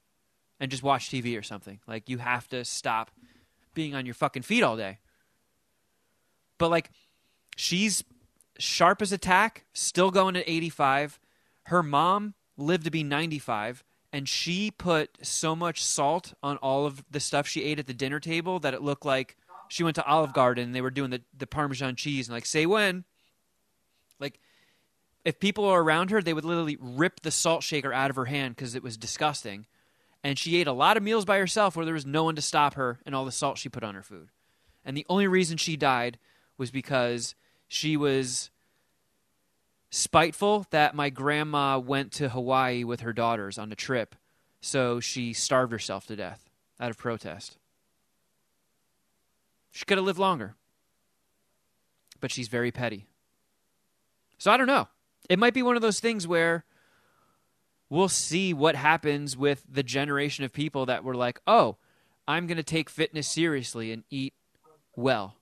and 0.61 0.71
just 0.71 0.83
watch 0.83 1.11
TV 1.11 1.39
or 1.39 1.43
something. 1.43 1.81
Like, 1.87 2.09
you 2.09 2.19
have 2.19 2.49
to 2.49 2.65
stop 2.65 3.11
being 3.75 3.95
on 3.95 4.07
your 4.07 4.15
fucking 4.15 4.43
feet 4.43 4.63
all 4.63 4.77
day. 4.77 4.99
But, 6.59 6.71
like, 6.71 6.91
she's 7.57 8.03
sharp 8.59 9.03
as 9.03 9.13
a 9.13 9.19
tack, 9.19 9.65
still 9.73 10.11
going 10.11 10.37
at 10.37 10.45
85. 10.47 11.21
Her 11.67 11.83
mom 11.83 12.35
lived 12.57 12.85
to 12.85 12.91
be 12.91 13.05
95, 13.05 13.85
and 14.13 14.29
she 14.29 14.71
put 14.71 15.19
so 15.23 15.55
much 15.55 15.85
salt 15.85 16.35
on 16.43 16.57
all 16.57 16.87
of 16.87 17.05
the 17.11 17.21
stuff 17.21 17.47
she 17.47 17.63
ate 17.63 17.79
at 17.79 17.87
the 17.87 17.95
dinner 17.95 18.19
table 18.21 18.59
that 18.61 18.75
it 18.75 18.83
looked 18.83 19.05
like 19.05 19.37
she 19.69 19.85
went 19.85 19.95
to 19.97 20.05
Olive 20.05 20.33
Garden 20.33 20.65
and 20.65 20.75
they 20.75 20.81
were 20.81 20.91
doing 20.91 21.11
the, 21.11 21.23
the 21.37 21.47
Parmesan 21.47 21.95
cheese 21.95 22.27
and 22.29 22.35
like 22.35 22.47
say 22.47 22.67
when. 22.67 23.05
If 25.29 25.41
people 25.41 25.67
are 25.67 25.83
around 25.83 26.11
her, 26.11 26.23
they 26.23 26.33
would 26.33 26.47
literally 26.47 26.79
rip 26.81 27.21
the 27.21 27.31
salt 27.31 27.63
shaker 27.63 27.93
out 27.93 28.09
of 28.09 28.17
her 28.17 28.25
hand 28.25 28.57
because 28.57 28.75
it 28.75 28.83
was 28.83 28.97
disgusting. 28.97 29.67
And 30.25 30.39
she 30.39 30.57
ate 30.57 30.67
a 30.67 30.73
lot 30.73 30.97
of 30.97 31.03
meals 31.03 31.27
by 31.27 31.37
herself 31.37 31.77
where 31.77 31.85
there 31.85 31.93
was 31.93 32.07
no 32.07 32.25
one 32.25 32.35
to 32.37 32.41
stop 32.41 32.73
her 32.77 32.99
and 33.05 33.15
all 33.15 33.27
the 33.27 33.31
salt 33.31 33.59
she 33.59 33.69
put 33.69 33.85
on 33.85 33.95
her 33.95 34.03
food. 34.03 34.31
And 34.87 34.97
the 34.97 35.05
only 35.07 35.27
reason 35.27 35.59
she 35.59 35.77
died 35.77 36.19
was 36.57 36.71
because 36.71 37.35
she 37.67 37.95
was 37.95 38.49
spiteful 39.91 40.65
that 40.71 40.95
my 40.95 41.11
grandma 41.11 41.79
went 41.79 42.11
to 42.13 42.31
Hawaii 42.31 42.83
with 42.83 43.01
her 43.01 43.13
daughters 43.13 43.59
on 43.59 43.71
a 43.71 43.77
trip. 43.77 44.15
So 44.63 44.99
she 44.99 45.35
starved 45.35 45.73
herself 45.73 46.07
to 46.07 46.17
death 46.17 46.49
out 46.81 46.89
of 46.89 46.97
protest. 46.97 47.59
She 49.73 49.85
could 49.85 49.99
have 49.99 50.07
lived 50.07 50.19
longer. 50.19 50.55
But 52.19 52.31
she's 52.31 52.49
very 52.49 52.73
petty. 52.73 53.05
So 54.39 54.51
I 54.51 54.57
don't 54.57 54.67
know. 54.67 54.89
It 55.29 55.39
might 55.39 55.55
be 55.55 55.63
one 55.63 55.77
of 55.77 55.83
those 55.83 56.01
things 56.01 56.27
where 56.27 56.65
we'll 57.91 58.09
see 58.09 58.55
what 58.55 58.75
happens 58.75 59.37
with 59.37 59.65
the 59.69 59.83
generation 59.83 60.45
of 60.45 60.53
people 60.53 60.87
that 60.87 61.05
were 61.05 61.15
like, 61.15 61.41
oh, 61.47 61.77
I'm 62.27 62.47
going 62.47 62.57
to 62.57 62.63
take 62.63 62.91
fitness 62.91 63.29
seriously 63.29 63.93
and 63.93 64.05
eat 64.11 64.35
well. 64.97 65.37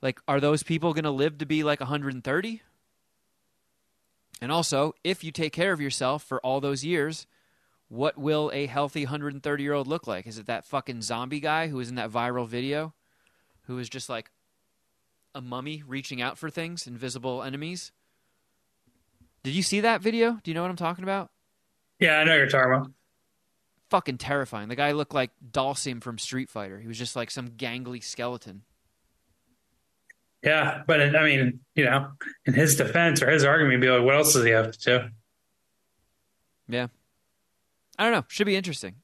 Like, 0.00 0.20
are 0.28 0.40
those 0.40 0.62
people 0.62 0.92
going 0.92 1.04
to 1.04 1.10
live 1.10 1.38
to 1.38 1.46
be 1.46 1.62
like 1.62 1.80
130? 1.80 2.62
And 4.40 4.52
also, 4.52 4.94
if 5.02 5.24
you 5.24 5.30
take 5.30 5.52
care 5.52 5.72
of 5.72 5.80
yourself 5.80 6.22
for 6.22 6.40
all 6.40 6.60
those 6.60 6.84
years, 6.84 7.26
what 7.88 8.18
will 8.18 8.50
a 8.52 8.66
healthy 8.66 9.04
130 9.04 9.62
year 9.62 9.72
old 9.72 9.86
look 9.86 10.06
like? 10.06 10.26
Is 10.26 10.38
it 10.38 10.46
that 10.46 10.66
fucking 10.66 11.02
zombie 11.02 11.40
guy 11.40 11.68
who 11.68 11.76
was 11.76 11.88
in 11.88 11.94
that 11.94 12.10
viral 12.10 12.46
video 12.46 12.92
who 13.62 13.76
was 13.76 13.88
just 13.88 14.08
like 14.08 14.30
a 15.34 15.40
mummy 15.40 15.82
reaching 15.86 16.20
out 16.20 16.36
for 16.36 16.50
things, 16.50 16.86
invisible 16.86 17.42
enemies? 17.42 17.92
Did 19.44 19.54
you 19.54 19.62
see 19.62 19.80
that 19.80 20.00
video? 20.00 20.40
Do 20.42 20.50
you 20.50 20.54
know 20.54 20.62
what 20.62 20.70
I'm 20.70 20.76
talking 20.76 21.04
about? 21.04 21.30
Yeah, 22.00 22.18
I 22.18 22.24
know 22.24 22.32
what 22.32 22.38
you're 22.38 22.48
talking 22.48 22.72
about. 22.72 22.90
Fucking 23.90 24.18
terrifying. 24.18 24.68
The 24.68 24.74
guy 24.74 24.92
looked 24.92 25.14
like 25.14 25.30
Dhalsim 25.52 26.02
from 26.02 26.18
Street 26.18 26.50
Fighter. 26.50 26.80
He 26.80 26.88
was 26.88 26.98
just 26.98 27.14
like 27.14 27.30
some 27.30 27.50
gangly 27.50 28.02
skeleton. 28.02 28.62
Yeah, 30.42 30.82
but 30.86 31.00
it, 31.00 31.14
I 31.14 31.24
mean, 31.24 31.60
you 31.74 31.84
know, 31.84 32.08
in 32.46 32.54
his 32.54 32.76
defense 32.76 33.22
or 33.22 33.30
his 33.30 33.44
argument, 33.44 33.80
be 33.80 33.88
like, 33.88 34.04
what 34.04 34.14
else 34.14 34.32
does 34.32 34.44
he 34.44 34.50
have 34.50 34.72
to 34.72 34.78
do? 34.78 35.08
Yeah. 36.68 36.88
I 37.98 38.04
don't 38.04 38.12
know. 38.12 38.24
Should 38.28 38.46
be 38.46 38.56
interesting. 38.56 38.96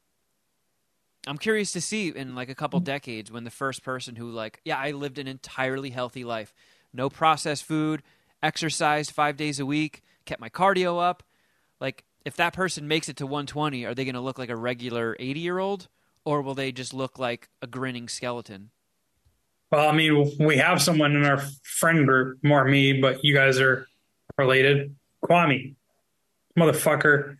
I'm 1.27 1.37
curious 1.37 1.71
to 1.73 1.81
see 1.81 2.09
in 2.09 2.35
like 2.35 2.49
a 2.49 2.55
couple 2.55 2.79
mm-hmm. 2.79 2.85
decades 2.85 3.31
when 3.31 3.43
the 3.43 3.51
first 3.51 3.83
person 3.83 4.15
who 4.15 4.29
like, 4.31 4.59
yeah, 4.65 4.77
I 4.77 4.91
lived 4.91 5.19
an 5.19 5.27
entirely 5.27 5.91
healthy 5.91 6.23
life. 6.23 6.53
No 6.93 7.09
processed 7.09 7.63
food, 7.63 8.01
exercised 8.41 9.11
5 9.11 9.37
days 9.37 9.59
a 9.59 9.65
week, 9.65 10.01
kept 10.25 10.41
my 10.41 10.49
cardio 10.49 11.01
up. 11.01 11.23
Like 11.79 12.03
if 12.25 12.35
that 12.37 12.53
person 12.53 12.87
makes 12.87 13.09
it 13.09 13.17
to 13.17 13.25
120, 13.25 13.85
are 13.85 13.93
they 13.93 14.05
going 14.05 14.15
to 14.15 14.21
look 14.21 14.37
like 14.37 14.49
a 14.49 14.55
regular 14.55 15.15
80-year-old 15.19 15.87
or 16.25 16.41
will 16.41 16.53
they 16.53 16.71
just 16.71 16.93
look 16.93 17.17
like 17.17 17.49
a 17.61 17.67
grinning 17.67 18.07
skeleton? 18.07 18.71
Well, 19.71 19.87
I 19.87 19.93
mean, 19.93 20.31
we 20.39 20.57
have 20.57 20.81
someone 20.81 21.15
in 21.15 21.25
our 21.25 21.41
friend 21.63 22.05
group, 22.05 22.39
more 22.43 22.65
me, 22.65 22.99
but 22.99 23.23
you 23.23 23.33
guys 23.33 23.59
are 23.59 23.87
related. 24.37 24.95
Kwame, 25.23 25.75
motherfucker. 26.57 27.37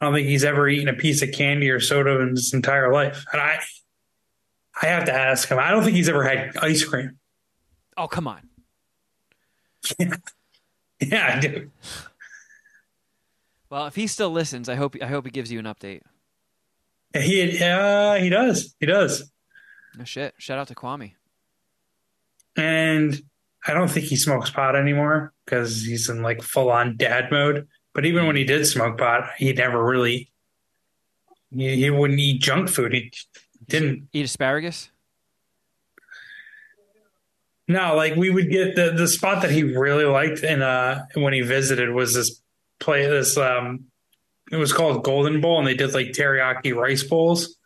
I 0.00 0.04
don't 0.04 0.14
think 0.14 0.28
he's 0.28 0.44
ever 0.44 0.68
eaten 0.68 0.88
a 0.88 0.94
piece 0.94 1.22
of 1.22 1.32
candy 1.32 1.70
or 1.70 1.80
soda 1.80 2.20
in 2.20 2.30
his 2.30 2.52
entire 2.52 2.92
life. 2.92 3.24
And 3.32 3.40
I, 3.40 3.60
I 4.80 4.86
have 4.86 5.06
to 5.06 5.12
ask 5.12 5.48
him. 5.48 5.58
I 5.58 5.70
don't 5.70 5.82
think 5.82 5.96
he's 5.96 6.08
ever 6.08 6.22
had 6.22 6.56
ice 6.58 6.84
cream. 6.84 7.18
Oh, 7.96 8.08
come 8.08 8.28
on. 8.28 8.48
Yeah, 11.00 11.34
I 11.34 11.40
do. 11.40 11.70
Well, 13.70 13.86
if 13.86 13.94
he 13.94 14.08
still 14.08 14.30
listens, 14.30 14.68
I 14.68 14.74
hope 14.74 14.96
I 15.00 15.06
hope 15.06 15.24
he 15.24 15.30
gives 15.30 15.52
you 15.52 15.60
an 15.60 15.64
update. 15.64 16.02
He, 17.14 17.62
uh, 17.62 18.14
he 18.16 18.28
does. 18.28 18.74
He 18.78 18.86
does. 18.86 19.30
No 19.96 20.04
shit. 20.04 20.34
Shout 20.38 20.58
out 20.58 20.68
to 20.68 20.74
Kwame. 20.74 21.12
And 22.56 23.20
I 23.66 23.74
don't 23.74 23.88
think 23.88 24.06
he 24.06 24.16
smokes 24.16 24.50
pot 24.50 24.76
anymore 24.76 25.32
because 25.44 25.82
he's 25.82 26.08
in 26.08 26.22
like 26.22 26.42
full 26.42 26.70
on 26.70 26.96
dad 26.96 27.30
mode. 27.30 27.68
But 27.94 28.06
even 28.06 28.26
when 28.26 28.36
he 28.36 28.44
did 28.44 28.66
smoke 28.66 28.98
pot, 28.98 29.30
he 29.38 29.52
never 29.52 29.84
really, 29.84 30.30
he, 31.52 31.76
he 31.76 31.90
wouldn't 31.90 32.20
eat 32.20 32.40
junk 32.40 32.68
food. 32.68 32.92
He 32.92 33.10
didn't. 33.66 34.08
Eat 34.12 34.24
asparagus? 34.24 34.90
No, 37.66 37.94
like 37.94 38.16
we 38.16 38.30
would 38.30 38.50
get 38.50 38.74
the 38.74 38.90
the 38.90 39.06
spot 39.06 39.42
that 39.42 39.50
he 39.52 39.62
really 39.62 40.04
liked 40.04 40.42
and 40.42 40.60
uh 40.60 41.02
when 41.14 41.32
he 41.32 41.40
visited 41.40 41.90
was 41.90 42.14
this 42.14 42.42
play 42.80 43.06
this 43.06 43.36
um 43.36 43.84
it 44.50 44.56
was 44.56 44.72
called 44.72 45.04
Golden 45.04 45.40
Bowl 45.40 45.58
and 45.58 45.66
they 45.66 45.74
did 45.74 45.94
like 45.94 46.08
teriyaki 46.08 46.74
rice 46.74 47.02
bowls. 47.04 47.56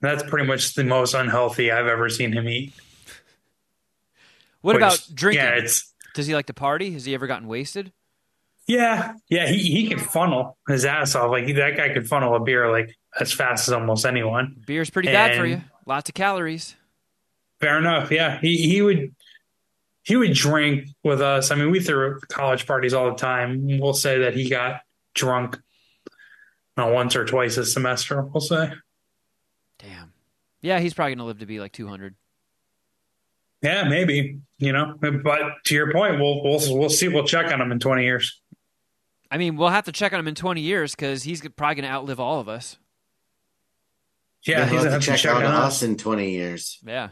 That's 0.00 0.22
pretty 0.24 0.46
much 0.46 0.74
the 0.74 0.84
most 0.84 1.14
unhealthy 1.14 1.70
I've 1.70 1.86
ever 1.86 2.08
seen 2.08 2.32
him 2.32 2.48
eat. 2.48 2.72
What 4.60 4.74
Which- 4.74 4.82
about 4.82 5.06
drinking? 5.14 5.44
Yeah, 5.44 5.54
it's 5.56 5.92
Does 6.14 6.26
he 6.26 6.34
like 6.34 6.46
to 6.46 6.54
party? 6.54 6.90
Has 6.92 7.04
he 7.04 7.14
ever 7.14 7.26
gotten 7.26 7.46
wasted? 7.48 7.92
yeah, 8.66 9.14
yeah. 9.28 9.46
He 9.46 9.58
he 9.58 9.88
can 9.88 9.98
funnel 10.00 10.58
his 10.68 10.84
ass 10.84 11.14
off. 11.14 11.30
Like 11.30 11.46
that 11.54 11.76
guy 11.76 11.90
could 11.90 12.08
funnel 12.08 12.34
a 12.34 12.40
beer 12.40 12.68
like 12.70 12.96
as 13.20 13.32
fast 13.32 13.68
as 13.68 13.72
almost 13.74 14.04
anyone. 14.04 14.56
Beer's 14.66 14.90
pretty 14.90 15.08
bad 15.08 15.36
for 15.38 15.46
you. 15.46 15.60
Lots 15.86 16.10
of 16.10 16.14
calories. 16.16 16.74
Fair 17.60 17.78
enough. 17.78 18.10
Yeah, 18.10 18.40
he 18.40 18.56
he 18.56 18.82
would 18.82 19.14
he 20.06 20.14
would 20.14 20.34
drink 20.34 20.88
with 21.02 21.20
us. 21.20 21.50
I 21.50 21.56
mean, 21.56 21.72
we 21.72 21.80
threw 21.80 22.20
college 22.28 22.64
parties 22.64 22.94
all 22.94 23.10
the 23.10 23.16
time. 23.16 23.80
We'll 23.80 23.92
say 23.92 24.20
that 24.20 24.34
he 24.36 24.48
got 24.48 24.82
drunk 25.14 25.58
once 26.76 27.16
or 27.16 27.24
twice 27.24 27.56
a 27.56 27.64
semester. 27.66 28.22
We'll 28.22 28.40
say. 28.40 28.70
Damn. 29.80 30.12
Yeah, 30.60 30.78
he's 30.78 30.94
probably 30.94 31.16
gonna 31.16 31.26
live 31.26 31.40
to 31.40 31.46
be 31.46 31.58
like 31.58 31.72
200. 31.72 32.14
Yeah, 33.62 33.88
maybe. 33.88 34.38
You 34.58 34.72
know, 34.72 34.94
but 35.00 35.42
to 35.64 35.74
your 35.74 35.92
point, 35.92 36.20
we'll 36.20 36.40
we'll 36.44 36.78
we'll 36.78 36.88
see. 36.88 37.08
We'll 37.08 37.26
check 37.26 37.52
on 37.52 37.60
him 37.60 37.72
in 37.72 37.80
twenty 37.80 38.04
years. 38.04 38.40
I 39.28 39.38
mean, 39.38 39.56
we'll 39.56 39.70
have 39.70 39.86
to 39.86 39.92
check 39.92 40.12
on 40.12 40.20
him 40.20 40.28
in 40.28 40.36
20 40.36 40.60
years 40.60 40.94
because 40.94 41.24
he's 41.24 41.40
probably 41.56 41.74
gonna 41.82 41.92
outlive 41.92 42.20
all 42.20 42.38
of 42.38 42.48
us. 42.48 42.78
Yeah, 44.46 44.58
You'll 44.58 44.66
he's 44.66 44.72
gonna 44.78 44.84
to 44.84 44.90
have 44.92 45.00
to 45.02 45.06
check 45.08 45.18
check 45.18 45.32
out 45.34 45.44
on 45.44 45.52
us 45.52 45.78
us. 45.78 45.82
in 45.82 45.96
20 45.96 46.30
years. 46.30 46.78
Yeah. 46.86 47.08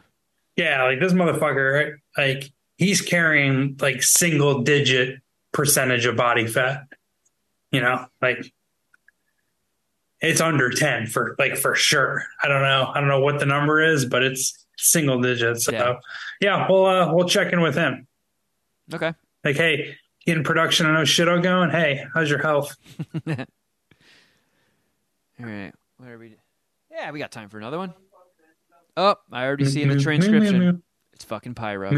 Yeah, 0.57 0.85
like 0.85 1.01
this 1.01 1.13
motherfucker, 1.13 1.97
like 2.17 2.53
he's 2.85 3.01
carrying 3.01 3.77
like 3.81 4.03
single 4.03 4.63
digit 4.63 5.21
percentage 5.53 6.05
of 6.07 6.17
body 6.17 6.47
fat. 6.47 6.83
You 7.71 7.81
know, 7.81 8.07
like 8.21 8.45
it's 10.21 10.41
under 10.41 10.71
10 10.71 11.07
for 11.07 11.35
like 11.39 11.57
for 11.57 11.75
sure. 11.75 12.25
I 12.43 12.49
don't 12.49 12.63
know. 12.63 12.91
I 12.95 13.01
don't 13.01 13.09
know 13.09 13.21
what 13.21 13.41
the 13.41 13.47
number 13.47 13.83
is, 13.83 14.05
but 14.05 14.23
it's 14.23 14.67
single 14.77 15.21
digits. 15.21 15.65
So 15.65 15.73
Yeah. 15.73 15.95
yeah, 16.41 16.67
we'll 16.69 16.87
uh 16.87 17.13
we'll 17.13 17.29
check 17.29 17.53
in 17.53 17.61
with 17.63 17.75
him. 17.75 18.07
Okay. 18.93 19.13
Like, 19.43 19.57
hey, 19.57 19.97
getting 20.27 20.45
production 20.45 20.87
on 20.87 20.95
those 20.95 21.09
shit 21.09 21.29
all 21.29 21.41
going. 21.41 21.71
Hey, 21.71 22.05
how's 22.15 22.29
your 22.31 22.41
health? 22.43 22.77
All 23.27 23.37
right. 25.47 25.73
What 25.97 26.09
are 26.11 26.19
we? 26.19 26.37
Yeah, 26.93 27.11
we 27.11 27.19
got 27.19 27.33
time 27.33 27.49
for 27.49 27.59
another 27.59 27.77
one. 27.77 27.93
Oh, 28.97 29.17
I 29.33 29.45
already 29.47 29.65
see 29.65 29.83
in 29.83 29.89
the 29.89 29.99
transcription. 29.99 30.84
It's 31.25 31.31
fucking 31.31 31.55
pyro. 31.55 31.89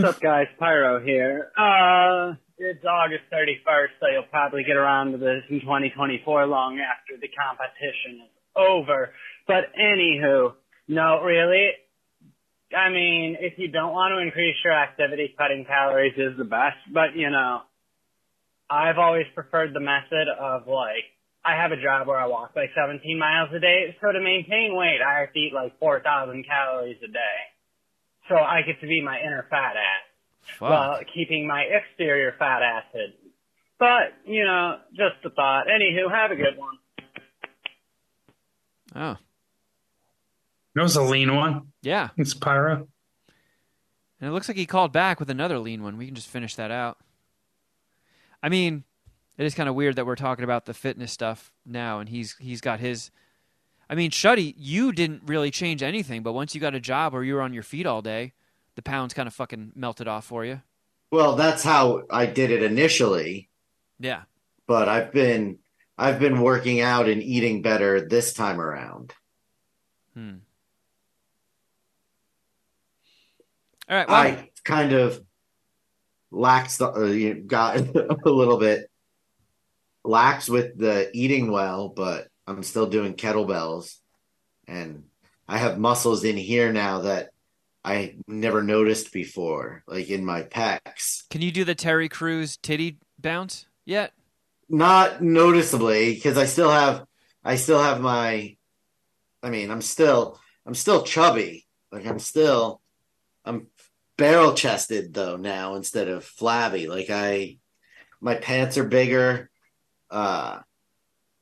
What's 0.00 0.16
up, 0.16 0.22
guys? 0.22 0.46
Pyro 0.58 1.04
here. 1.04 1.52
Uh, 1.54 2.32
it's 2.56 2.82
August 2.82 3.24
31st, 3.30 3.92
so 4.00 4.06
you'll 4.10 4.22
probably 4.30 4.64
get 4.64 4.76
around 4.76 5.12
to 5.12 5.18
this 5.18 5.42
in 5.50 5.60
2024 5.60 6.46
long 6.46 6.80
after 6.80 7.20
the 7.20 7.28
competition 7.28 8.24
is 8.24 8.30
over. 8.56 9.12
But 9.46 9.64
anywho, 9.78 10.54
no, 10.88 11.20
really. 11.20 11.72
I 12.74 12.88
mean, 12.88 13.36
if 13.38 13.58
you 13.58 13.68
don't 13.68 13.92
want 13.92 14.12
to 14.12 14.24
increase 14.24 14.56
your 14.64 14.72
activity, 14.72 15.34
cutting 15.36 15.66
calories 15.66 16.14
is 16.16 16.38
the 16.38 16.44
best. 16.44 16.78
But, 16.94 17.16
you 17.16 17.28
know, 17.28 17.60
I've 18.70 18.96
always 18.96 19.26
preferred 19.34 19.74
the 19.74 19.80
method 19.80 20.28
of 20.40 20.66
like, 20.66 21.04
I 21.44 21.60
have 21.60 21.70
a 21.70 21.76
job 21.76 22.08
where 22.08 22.18
I 22.18 22.26
walk 22.28 22.52
like 22.56 22.70
17 22.74 23.18
miles 23.18 23.50
a 23.54 23.60
day. 23.60 23.94
So 24.00 24.10
to 24.10 24.20
maintain 24.20 24.74
weight, 24.74 25.00
I 25.06 25.20
have 25.20 25.34
to 25.34 25.38
eat 25.38 25.52
like 25.54 25.78
4,000 25.78 26.46
calories 26.48 26.96
a 27.04 27.12
day. 27.12 27.38
So 28.28 28.36
I 28.36 28.62
get 28.62 28.80
to 28.80 28.86
be 28.86 29.00
my 29.02 29.18
inner 29.20 29.46
fat 29.50 29.74
ass 29.76 30.54
Fuck. 30.58 30.60
while 30.70 31.00
keeping 31.14 31.46
my 31.46 31.62
exterior 31.62 32.34
fat 32.38 32.62
ass 32.62 32.84
hidden. 32.92 33.12
But, 33.78 34.14
you 34.24 34.44
know, 34.44 34.78
just 34.90 35.24
a 35.24 35.30
thought. 35.30 35.66
Anywho, 35.66 36.10
have 36.10 36.30
a 36.30 36.36
good 36.36 36.56
one. 36.56 36.76
Oh, 38.94 39.16
That 40.74 40.82
was 40.82 40.96
a 40.96 41.02
lean 41.02 41.34
one. 41.34 41.72
yeah. 41.82 42.08
It's 42.16 42.32
Pyro. 42.34 42.88
And 44.20 44.30
it 44.30 44.32
looks 44.32 44.48
like 44.48 44.56
he 44.56 44.64
called 44.64 44.92
back 44.92 45.20
with 45.20 45.28
another 45.28 45.58
lean 45.58 45.82
one. 45.82 45.98
We 45.98 46.06
can 46.06 46.14
just 46.14 46.28
finish 46.28 46.54
that 46.56 46.70
out. 46.70 46.96
I 48.42 48.48
mean, 48.48 48.84
it 49.36 49.44
is 49.44 49.54
kind 49.54 49.68
of 49.68 49.74
weird 49.74 49.96
that 49.96 50.06
we're 50.06 50.16
talking 50.16 50.44
about 50.44 50.64
the 50.64 50.72
fitness 50.72 51.12
stuff 51.12 51.52
now, 51.66 51.98
and 52.00 52.08
he's 52.08 52.36
he's 52.38 52.60
got 52.62 52.80
his. 52.80 53.10
I 53.88 53.94
mean, 53.94 54.10
Shuddy, 54.10 54.54
you 54.56 54.92
didn't 54.92 55.22
really 55.26 55.50
change 55.50 55.82
anything, 55.82 56.22
but 56.22 56.32
once 56.32 56.54
you 56.54 56.60
got 56.60 56.74
a 56.74 56.80
job 56.80 57.12
where 57.12 57.22
you 57.22 57.34
were 57.34 57.42
on 57.42 57.52
your 57.52 57.62
feet 57.62 57.86
all 57.86 58.02
day, 58.02 58.32
the 58.74 58.82
pounds 58.82 59.14
kind 59.14 59.26
of 59.28 59.34
fucking 59.34 59.72
melted 59.74 60.08
off 60.08 60.24
for 60.24 60.44
you. 60.44 60.60
Well, 61.12 61.36
that's 61.36 61.62
how 61.62 62.02
I 62.10 62.26
did 62.26 62.50
it 62.50 62.62
initially, 62.62 63.48
Yeah. 64.00 64.22
but 64.66 64.88
I've 64.88 65.12
been 65.12 65.58
I've 65.98 66.18
been 66.18 66.40
working 66.42 66.80
out 66.80 67.08
and 67.08 67.22
eating 67.22 67.62
better 67.62 68.06
this 68.06 68.34
time 68.34 68.60
around. 68.60 69.14
Hmm. 70.14 70.34
All 73.88 73.96
right. 73.96 74.08
Well, 74.08 74.16
I 74.16 74.50
kind 74.64 74.92
of 74.92 75.22
lax 76.30 76.78
the, 76.78 76.90
uh, 76.92 77.04
you 77.06 77.34
got 77.34 77.76
a 77.96 78.30
little 78.30 78.58
bit 78.58 78.90
lax 80.06 80.48
with 80.48 80.78
the 80.78 81.10
eating 81.12 81.50
well, 81.50 81.88
but 81.88 82.28
I'm 82.46 82.62
still 82.62 82.86
doing 82.86 83.14
kettlebells 83.14 83.96
and 84.68 85.04
I 85.48 85.58
have 85.58 85.78
muscles 85.78 86.24
in 86.24 86.36
here 86.36 86.72
now 86.72 87.02
that 87.02 87.30
I 87.84 88.16
never 88.26 88.62
noticed 88.62 89.12
before, 89.12 89.84
like 89.86 90.10
in 90.10 90.24
my 90.24 90.42
pecs. 90.42 91.28
can 91.30 91.40
you 91.40 91.52
do 91.52 91.64
the 91.64 91.74
Terry 91.74 92.08
Crews 92.08 92.56
titty 92.56 92.98
bounce 93.18 93.66
yet? 93.84 94.12
Not 94.68 95.22
noticeably 95.22 96.14
because 96.14 96.36
I 96.36 96.46
still 96.46 96.70
have 96.70 97.04
I 97.44 97.56
still 97.56 97.80
have 97.80 98.00
my 98.00 98.56
I 99.42 99.50
mean, 99.50 99.70
I'm 99.70 99.82
still 99.82 100.40
I'm 100.66 100.74
still 100.74 101.04
chubby. 101.04 101.66
Like 101.92 102.06
I'm 102.06 102.18
still 102.18 102.80
I'm 103.44 103.68
barrel 104.18 104.54
chested 104.54 105.14
though 105.14 105.36
now 105.36 105.76
instead 105.76 106.08
of 106.08 106.24
flabby. 106.24 106.88
Like 106.88 107.10
I 107.10 107.58
my 108.20 108.34
pants 108.34 108.76
are 108.78 108.88
bigger. 108.88 109.50
Uh 110.10 110.60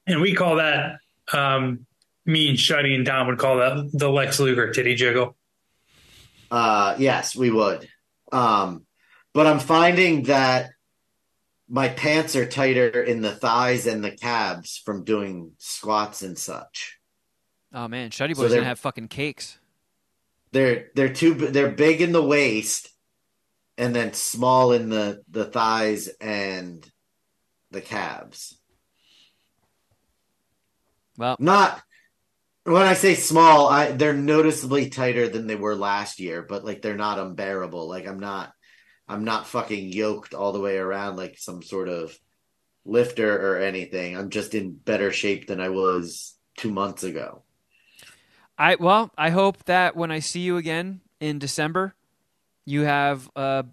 And 0.07 0.21
we 0.21 0.35
call 0.35 0.57
that, 0.57 0.97
um, 1.33 1.87
me 2.27 2.49
and 2.51 2.59
Shuddy 2.59 2.95
and 2.95 3.05
Dom 3.07 3.27
would 3.29 3.39
call 3.39 3.57
that 3.59 3.91
the 3.93 4.09
Lex 4.11 4.39
Luger 4.41 4.73
titty 4.73 4.95
jiggle. 4.95 5.37
Uh, 6.51 6.95
yes, 6.99 7.35
we 7.35 7.51
would. 7.51 7.89
Um, 8.33 8.85
but 9.33 9.47
I'm 9.47 9.59
finding 9.59 10.25
that 10.25 10.71
my 11.69 11.89
pants 11.89 12.37
are 12.37 12.47
tighter 12.47 13.03
in 13.03 13.21
the 13.23 13.35
thighs 13.35 13.87
and 13.87 14.05
the 14.05 14.11
calves 14.11 14.81
from 14.85 15.05
doing 15.05 15.53
squats 15.59 16.23
and 16.23 16.39
such. 16.39 16.99
Oh 17.73 17.89
man, 17.89 18.11
Shuddy 18.11 18.35
So 18.37 18.43
Boy's 18.43 18.51
they're- 18.51 18.61
gonna 18.61 18.69
have 18.69 18.79
fucking 18.79 19.09
cakes. 19.09 19.59
They're 20.53 20.91
they're 20.95 21.13
too 21.13 21.35
they're 21.35 21.73
big 21.73 22.01
in 22.01 22.13
the 22.13 22.23
waist 22.23 22.91
and 23.77 23.95
then 23.97 24.13
small 24.13 24.71
in 24.73 24.89
the 24.89 25.23
the 25.29 25.45
thighs 25.47 26.07
and 26.21 26.89
the 27.75 27.83
calves. 27.83 28.59
Well, 31.19 31.37
Not 31.39 31.83
when 32.65 32.83
I 32.83 32.95
say 32.95 33.15
small, 33.15 33.69
I 33.69 33.93
they're 33.93 34.15
noticeably 34.15 34.89
tighter 34.89 35.29
than 35.29 35.47
they 35.47 35.55
were 35.55 35.77
last 35.77 36.19
year, 36.19 36.43
but 36.43 36.65
like 36.65 36.81
they're 36.81 36.97
not 36.97 37.19
unbearable. 37.19 37.89
Like 37.89 38.07
I'm 38.07 38.19
not 38.19 38.53
I'm 39.07 39.25
not 39.25 39.47
fucking 39.47 39.93
yoked 39.93 40.33
all 40.33 40.53
the 40.53 40.61
way 40.61 40.79
around 40.79 41.17
like 41.17 41.37
some 41.39 41.63
sort 41.63 41.89
of 41.89 42.19
lifter 42.87 43.53
or 43.53 43.59
anything. 43.59 44.17
I'm 44.17 44.31
just 44.31 44.55
in 44.55 44.73
better 44.73 45.13
shape 45.13 45.47
than 45.47 45.61
I 45.61 45.69
was 45.69 46.35
2 46.59 46.71
months 46.71 47.03
ago. 47.03 47.43
I 48.57 48.77
well, 48.77 49.13
I 49.19 49.31
hope 49.31 49.65
that 49.65 49.95
when 49.95 50.11
I 50.11 50.21
see 50.21 50.41
you 50.41 50.57
again 50.57 51.03
in 51.21 51.39
December, 51.39 51.95
you 52.65 52.83
have 52.83 53.31
a 53.37 53.67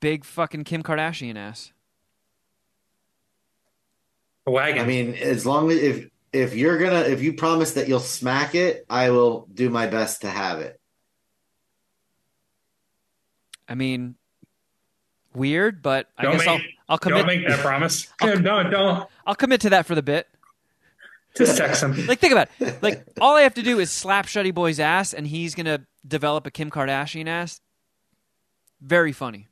big 0.00 0.24
fucking 0.24 0.64
Kim 0.64 0.82
Kardashian 0.82 1.36
ass. 1.36 1.72
A 4.48 4.50
wagon. 4.50 4.80
I 4.82 4.86
mean, 4.86 5.12
as 5.14 5.44
long 5.44 5.70
as 5.70 5.76
if 5.76 6.08
if 6.32 6.54
you're 6.54 6.78
going 6.78 6.92
to 6.92 7.10
if 7.12 7.20
you 7.20 7.34
promise 7.34 7.72
that 7.74 7.86
you'll 7.86 8.00
smack 8.00 8.54
it, 8.54 8.86
I 8.88 9.10
will 9.10 9.46
do 9.52 9.68
my 9.68 9.86
best 9.86 10.22
to 10.22 10.30
have 10.30 10.60
it. 10.60 10.80
I 13.68 13.74
mean, 13.74 14.14
weird, 15.34 15.82
but 15.82 16.08
I 16.16 16.22
Don't 16.22 16.32
guess 16.32 16.46
make- 16.46 16.48
I'll 16.48 16.60
I'll 16.88 16.98
commit. 16.98 17.18
don't 17.18 17.26
make 17.26 17.46
that 17.46 17.58
promise. 17.58 18.06
don't, 18.20 18.42
don't. 18.42 19.06
I'll 19.26 19.34
commit 19.34 19.60
to 19.62 19.70
that 19.70 19.84
for 19.84 19.94
the 19.94 20.02
bit. 20.02 20.26
Just 21.36 21.58
text 21.58 21.82
him. 21.82 22.06
Like, 22.06 22.18
think 22.20 22.32
about 22.32 22.48
it. 22.58 22.82
Like, 22.82 23.04
all 23.20 23.36
I 23.36 23.42
have 23.42 23.52
to 23.54 23.62
do 23.62 23.78
is 23.78 23.90
slap 23.90 24.24
Shuddy 24.24 24.52
Boy's 24.52 24.80
ass, 24.80 25.12
and 25.12 25.26
he's 25.26 25.54
gonna 25.54 25.86
develop 26.06 26.46
a 26.46 26.50
Kim 26.50 26.70
Kardashian 26.70 27.26
ass. 27.28 27.60
Very 28.80 29.12
funny. 29.12 29.48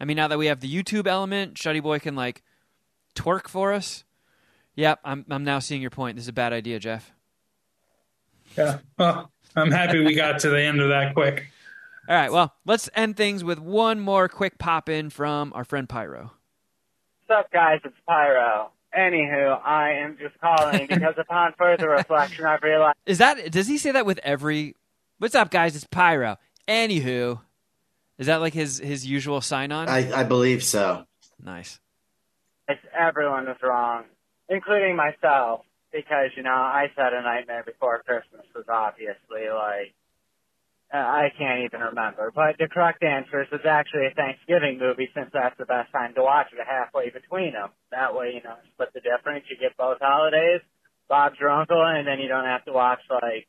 I 0.00 0.04
mean, 0.04 0.16
now 0.16 0.28
that 0.28 0.38
we 0.38 0.46
have 0.46 0.60
the 0.60 0.72
YouTube 0.72 1.08
element, 1.08 1.54
Shuddy 1.54 1.82
Boy 1.82 1.98
can 1.98 2.14
like 2.14 2.44
twerk 3.16 3.48
for 3.48 3.72
us. 3.72 4.04
Yep, 4.74 5.00
I'm 5.04 5.24
I'm 5.30 5.44
now 5.44 5.58
seeing 5.58 5.82
your 5.82 5.90
point. 5.90 6.16
This 6.16 6.24
is 6.24 6.28
a 6.28 6.32
bad 6.32 6.52
idea, 6.52 6.78
Jeff. 6.78 7.12
Yeah. 8.56 8.78
Well, 8.98 9.30
I'm 9.56 9.70
happy 9.70 10.00
we 10.00 10.14
got 10.14 10.40
to 10.40 10.50
the 10.50 10.60
end 10.62 10.80
of 10.80 10.88
that 10.88 11.14
quick. 11.14 11.50
All 12.08 12.16
right, 12.16 12.32
well, 12.32 12.54
let's 12.66 12.90
end 12.94 13.16
things 13.16 13.44
with 13.44 13.58
one 13.58 14.00
more 14.00 14.28
quick 14.28 14.58
pop 14.58 14.88
in 14.88 15.08
from 15.10 15.52
our 15.54 15.64
friend 15.64 15.88
Pyro. 15.88 16.32
What's 17.26 17.46
up, 17.46 17.52
guys? 17.52 17.80
It's 17.84 17.94
Pyro. 18.08 18.70
Anywho, 18.96 19.60
I 19.64 19.92
am 19.92 20.18
just 20.18 20.38
calling 20.40 20.86
because 20.88 21.14
upon 21.16 21.54
further 21.56 21.90
reflection, 21.90 22.44
I've 22.44 22.62
realized. 22.62 22.96
Is 23.06 23.18
that 23.18 23.50
does 23.50 23.68
he 23.68 23.78
say 23.78 23.92
that 23.92 24.04
with 24.06 24.20
every 24.22 24.74
What's 25.18 25.36
up 25.36 25.50
guys? 25.50 25.76
It's 25.76 25.84
Pyro. 25.84 26.36
Anywho, 26.66 27.40
is 28.18 28.26
that 28.26 28.40
like 28.40 28.54
his 28.54 28.78
his 28.78 29.06
usual 29.06 29.40
sign 29.40 29.70
on? 29.70 29.88
I 29.88 30.20
I 30.20 30.24
believe 30.24 30.64
so. 30.64 31.06
Nice. 31.40 31.78
everyone 32.92 33.46
is 33.48 33.56
wrong, 33.62 34.04
including 34.52 34.94
myself, 34.94 35.64
because 35.92 36.30
you 36.36 36.42
know 36.42 36.50
I 36.52 36.92
said 36.94 37.12
a 37.12 37.22
Nightmare 37.22 37.64
Before 37.64 38.02
Christmas 38.04 38.46
was 38.54 38.66
obviously 38.68 39.48
like 39.48 39.94
uh, 40.92 40.98
I 40.98 41.32
can't 41.38 41.64
even 41.64 41.80
remember. 41.80 42.30
But 42.34 42.58
the 42.58 42.68
correct 42.68 43.02
answer 43.02 43.42
is 43.42 43.48
it's 43.50 43.64
actually 43.64 44.06
a 44.06 44.14
Thanksgiving 44.14 44.78
movie 44.78 45.08
since 45.14 45.30
that's 45.32 45.56
the 45.58 45.64
best 45.64 45.90
time 45.90 46.12
to 46.14 46.22
watch 46.22 46.48
it 46.52 46.60
halfway 46.68 47.08
between 47.08 47.52
them. 47.54 47.70
That 47.90 48.14
way, 48.14 48.32
you 48.34 48.42
know, 48.42 48.56
split 48.74 48.92
the 48.92 49.00
difference. 49.00 49.44
You 49.48 49.56
get 49.56 49.76
both 49.76 49.98
holidays. 50.00 50.60
Bob's 51.08 51.36
your 51.40 51.50
uncle, 51.50 51.82
and 51.82 52.06
then 52.06 52.20
you 52.20 52.28
don't 52.28 52.44
have 52.44 52.64
to 52.66 52.72
watch 52.72 53.00
like 53.10 53.48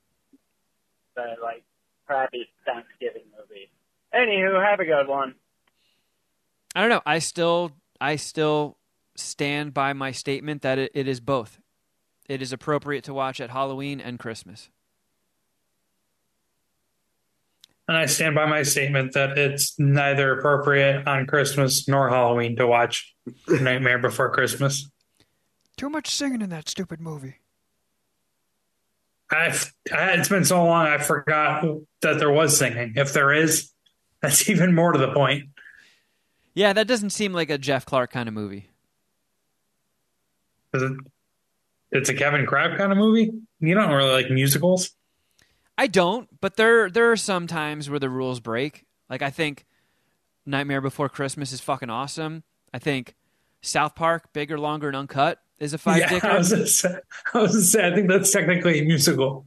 the 1.16 1.36
like 1.42 1.64
crappy 2.08 2.48
Thanksgiving 2.66 3.28
movie. 3.38 3.70
Anywho, 4.14 4.64
have 4.64 4.80
a 4.80 4.86
good 4.86 5.08
one. 5.08 5.36
I 6.76 6.82
don't 6.82 6.90
know. 6.90 7.02
I 7.06 7.20
still 7.20 7.72
I 8.00 8.16
still 8.16 8.78
stand 9.16 9.74
by 9.74 9.94
my 9.94 10.12
statement 10.12 10.62
that 10.62 10.78
it, 10.80 10.92
it 10.94 11.08
is 11.08 11.20
both. 11.20 11.60
It 12.28 12.42
is 12.42 12.54
appropriate 12.54 13.04
to 13.06 13.14
watch 13.14 13.42
at 13.42 13.50
Halloween 13.50 14.00
and 14.00 14.18
Christmas. 14.18 14.70
And 17.88 17.98
I 17.98 18.06
stand 18.06 18.34
by 18.34 18.46
my 18.46 18.64
statement 18.64 19.14
that 19.14 19.38
it's 19.38 19.76
neither 19.78 20.38
appropriate 20.38 21.06
on 21.06 21.26
Christmas 21.26 21.88
nor 21.88 22.10
Halloween 22.10 22.56
to 22.56 22.66
watch 22.66 23.14
Nightmare 23.48 24.00
Before 24.00 24.30
Christmas. 24.32 24.90
Too 25.76 25.90
much 25.90 26.10
singing 26.10 26.42
in 26.42 26.50
that 26.50 26.70
stupid 26.70 27.02
movie. 27.02 27.40
I've, 29.30 29.74
I, 29.92 30.12
it's 30.12 30.30
been 30.30 30.46
so 30.46 30.64
long, 30.64 30.86
I 30.86 30.98
forgot 31.00 31.66
that 32.02 32.20
there 32.20 32.32
was 32.32 32.58
singing. 32.58 32.94
If 32.96 33.14
there 33.14 33.34
is, 33.34 33.72
that's 34.22 34.50
even 34.50 34.74
more 34.74 34.94
to 34.94 35.00
the 35.00 35.12
point. 35.12 35.50
Yeah, 36.54 36.72
that 36.74 36.88
doesn't 36.88 37.10
seem 37.10 37.34
like 37.34 37.50
a 37.50 37.58
Jeff 37.58 37.86
Clark 37.86 38.12
kind 38.12 38.30
of 38.30 38.36
movie. 38.36 38.70
Is 40.74 40.82
it? 40.82 40.92
It's 41.92 42.10
a 42.10 42.14
Kevin 42.14 42.46
Crab 42.46 42.78
kind 42.78 42.92
of 42.92 42.98
movie. 42.98 43.32
You 43.60 43.76
don't 43.76 43.92
really 43.92 44.12
like 44.12 44.32
musicals. 44.32 44.92
I 45.78 45.88
don't, 45.88 46.28
but 46.42 46.56
there 46.56 46.90
there 46.90 47.12
are 47.12 47.18
some 47.18 47.48
times 47.48 47.90
where 47.90 48.00
the 48.00 48.10
rules 48.10 48.40
break. 48.40 48.86
Like 49.10 49.22
I 49.22 49.30
think 49.30 49.66
Nightmare 50.46 50.82
Before 50.82 51.10
Christmas 51.10 51.52
is 51.52 51.62
fucking 51.62 51.90
awesome. 51.90 52.44
I 52.74 52.80
think 52.80 53.16
South 53.62 53.96
Park, 53.96 54.34
bigger, 54.34 54.58
longer, 54.58 54.88
and 54.88 54.98
uncut 54.98 55.40
is 55.60 55.74
a 55.74 55.78
five 55.78 56.00
yeah. 56.00 56.20
I 56.24 56.38
was, 56.38 56.52
gonna 56.52 56.68
say, 56.68 56.96
I 57.34 57.38
was 57.40 57.52
gonna 57.52 57.64
say, 57.64 57.88
I 57.88 57.96
think 57.96 58.10
that's 58.10 58.32
technically 58.32 58.80
a 58.80 58.84
musical. 58.84 59.46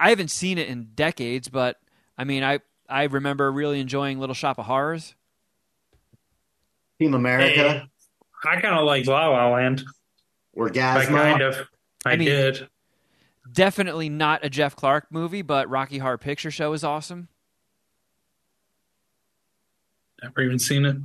I 0.00 0.10
haven't 0.10 0.30
seen 0.30 0.58
it 0.58 0.68
in 0.68 0.90
decades, 0.94 1.48
but 1.48 1.78
I 2.16 2.24
mean, 2.24 2.42
I 2.42 2.60
I 2.88 3.04
remember 3.04 3.50
really 3.50 3.80
enjoying 3.80 4.18
Little 4.18 4.34
Shop 4.34 4.58
of 4.58 4.66
Horrors. 4.66 5.14
Team 6.98 7.14
America, 7.14 7.54
Hey, 7.54 7.82
I 8.44 8.60
kind 8.60 8.76
of 8.76 8.84
like 8.84 9.06
La 9.06 9.28
La 9.28 9.48
Land. 9.50 9.82
I 10.56 10.58
Orgasmo. 10.60 11.06
kind 11.08 11.42
of. 11.42 11.68
I, 12.04 12.12
I 12.12 12.16
mean- 12.16 12.28
did. 12.28 12.68
Definitely 13.50 14.08
not 14.08 14.44
a 14.44 14.48
Jeff 14.48 14.76
Clark 14.76 15.06
movie, 15.10 15.42
but 15.42 15.68
Rocky 15.68 15.98
Horror 15.98 16.16
Picture 16.16 16.50
Show 16.52 16.72
is 16.74 16.84
awesome. 16.84 17.26
Never 20.22 20.42
even 20.42 20.60
seen 20.60 20.84
it. 20.84 20.96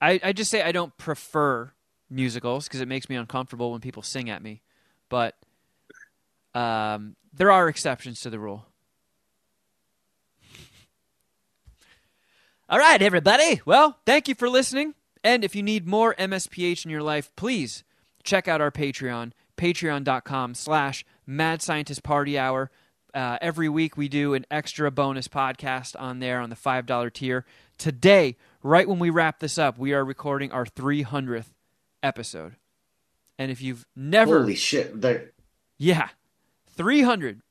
I, 0.00 0.20
I 0.22 0.32
just 0.32 0.52
say 0.52 0.62
I 0.62 0.70
don't 0.70 0.96
prefer 0.96 1.72
musicals 2.08 2.68
because 2.68 2.80
it 2.80 2.86
makes 2.86 3.08
me 3.08 3.16
uncomfortable 3.16 3.72
when 3.72 3.80
people 3.80 4.02
sing 4.04 4.30
at 4.30 4.40
me. 4.40 4.62
But 5.08 5.34
um, 6.54 7.16
there 7.32 7.50
are 7.50 7.68
exceptions 7.68 8.20
to 8.20 8.30
the 8.30 8.38
rule. 8.38 8.64
All 12.68 12.78
right, 12.78 13.02
everybody. 13.02 13.60
Well, 13.64 13.98
thank 14.06 14.28
you 14.28 14.36
for 14.36 14.48
listening. 14.48 14.94
And 15.24 15.42
if 15.44 15.56
you 15.56 15.62
need 15.62 15.88
more 15.88 16.14
MSPH 16.14 16.84
in 16.84 16.90
your 16.90 17.02
life, 17.02 17.34
please 17.34 17.82
check 18.24 18.48
out 18.48 18.60
our 18.60 18.70
Patreon, 18.70 19.32
patreon.com 19.56 20.54
slash 20.54 21.04
mad 21.26 21.62
scientist 21.62 22.02
party 22.02 22.38
hour. 22.38 22.70
Uh, 23.14 23.36
every 23.42 23.68
week 23.68 23.96
we 23.96 24.08
do 24.08 24.32
an 24.34 24.46
extra 24.50 24.90
bonus 24.90 25.28
podcast 25.28 25.94
on 26.00 26.18
there 26.18 26.40
on 26.40 26.50
the 26.50 26.56
$5 26.56 27.12
tier. 27.12 27.44
Today, 27.78 28.36
right 28.62 28.88
when 28.88 28.98
we 28.98 29.10
wrap 29.10 29.40
this 29.40 29.58
up, 29.58 29.78
we 29.78 29.92
are 29.92 30.04
recording 30.04 30.50
our 30.52 30.64
300th 30.64 31.52
episode. 32.02 32.56
And 33.38 33.50
if 33.50 33.60
you've 33.60 33.86
never 33.96 34.40
Holy 34.40 34.54
shit! 34.54 35.00
They're- 35.00 35.32
yeah, 35.78 36.10
300. 36.68 37.42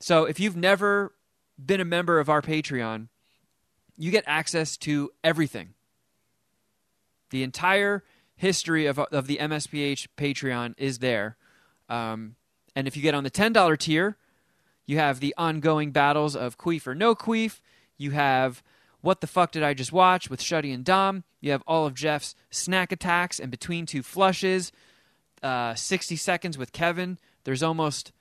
So 0.00 0.24
if 0.24 0.40
you've 0.40 0.56
never 0.56 1.14
been 1.62 1.80
a 1.80 1.84
member 1.84 2.18
of 2.18 2.28
our 2.28 2.42
Patreon, 2.42 3.08
you 3.96 4.10
get 4.10 4.24
access 4.26 4.76
to 4.78 5.10
everything. 5.22 5.74
The 7.30 7.42
entire 7.42 8.02
history 8.44 8.84
of, 8.84 8.98
of 8.98 9.26
the 9.26 9.38
MSPH 9.38 10.06
Patreon 10.18 10.74
is 10.76 10.98
there. 10.98 11.38
Um, 11.88 12.36
and 12.76 12.86
if 12.86 12.94
you 12.94 13.02
get 13.02 13.14
on 13.14 13.24
the 13.24 13.30
$10 13.30 13.78
tier, 13.78 14.18
you 14.84 14.98
have 14.98 15.20
the 15.20 15.34
ongoing 15.38 15.92
battles 15.92 16.36
of 16.36 16.58
Queef 16.58 16.86
or 16.86 16.94
No 16.94 17.14
Queef. 17.14 17.62
You 17.96 18.10
have 18.10 18.62
What 19.00 19.22
the 19.22 19.26
Fuck 19.26 19.52
Did 19.52 19.62
I 19.62 19.72
Just 19.72 19.92
Watch 19.92 20.28
with 20.28 20.42
Shuddy 20.42 20.74
and 20.74 20.84
Dom. 20.84 21.24
You 21.40 21.52
have 21.52 21.62
all 21.66 21.86
of 21.86 21.94
Jeff's 21.94 22.34
snack 22.50 22.92
attacks 22.92 23.40
and 23.40 23.50
between 23.50 23.86
two 23.86 24.02
flushes. 24.02 24.72
Uh, 25.42 25.74
60 25.74 26.14
seconds 26.16 26.58
with 26.58 26.72
Kevin. 26.72 27.18
There's 27.44 27.62
almost 27.62 28.12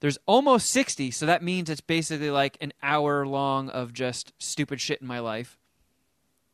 there's 0.00 0.18
almost 0.24 0.70
60, 0.70 1.10
so 1.10 1.26
that 1.26 1.42
means 1.42 1.68
it's 1.68 1.82
basically 1.82 2.30
like 2.30 2.56
an 2.62 2.72
hour 2.82 3.26
long 3.26 3.68
of 3.68 3.92
just 3.92 4.32
stupid 4.38 4.80
shit 4.80 5.02
in 5.02 5.06
my 5.06 5.18
life. 5.18 5.58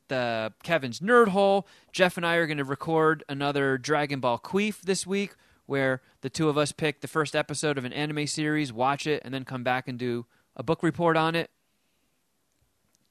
The 0.08 0.52
Kevin's 0.62 1.00
Nerd 1.00 1.28
Hole. 1.28 1.66
Jeff 1.92 2.16
and 2.16 2.26
I 2.26 2.34
are 2.36 2.46
going 2.46 2.58
to 2.58 2.64
record 2.64 3.24
another 3.28 3.78
Dragon 3.78 4.20
Ball 4.20 4.38
Queef 4.38 4.80
this 4.82 5.06
week 5.06 5.34
where 5.66 6.00
the 6.20 6.30
two 6.30 6.48
of 6.48 6.56
us 6.56 6.72
pick 6.72 7.00
the 7.00 7.08
first 7.08 7.34
episode 7.34 7.76
of 7.76 7.84
an 7.84 7.92
anime 7.92 8.26
series, 8.26 8.72
watch 8.72 9.06
it, 9.06 9.22
and 9.24 9.34
then 9.34 9.44
come 9.44 9.64
back 9.64 9.88
and 9.88 9.98
do 9.98 10.26
a 10.54 10.62
book 10.62 10.82
report 10.82 11.16
on 11.16 11.34
it. 11.34 11.50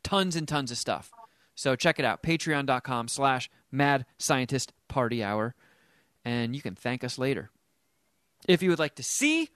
Tons 0.04 0.36
and 0.36 0.48
tons 0.48 0.72
of 0.72 0.78
stuff. 0.78 1.12
So 1.56 1.76
check 1.76 2.00
it 2.00 2.06
out. 2.06 2.24
Patreon.com 2.24 3.08
slash 3.08 3.50
Mad 3.72 4.06
Scientist 4.18 4.74
Party 4.88 5.24
Hour. 5.24 5.56
And 6.24 6.56
you 6.56 6.62
can 6.62 6.76
thank 6.76 7.04
us 7.04 7.18
later. 7.18 7.50
If 8.48 8.62
you 8.62 8.70
would 8.70 8.80
like 8.80 8.96
to 8.96 9.04
see 9.04 9.50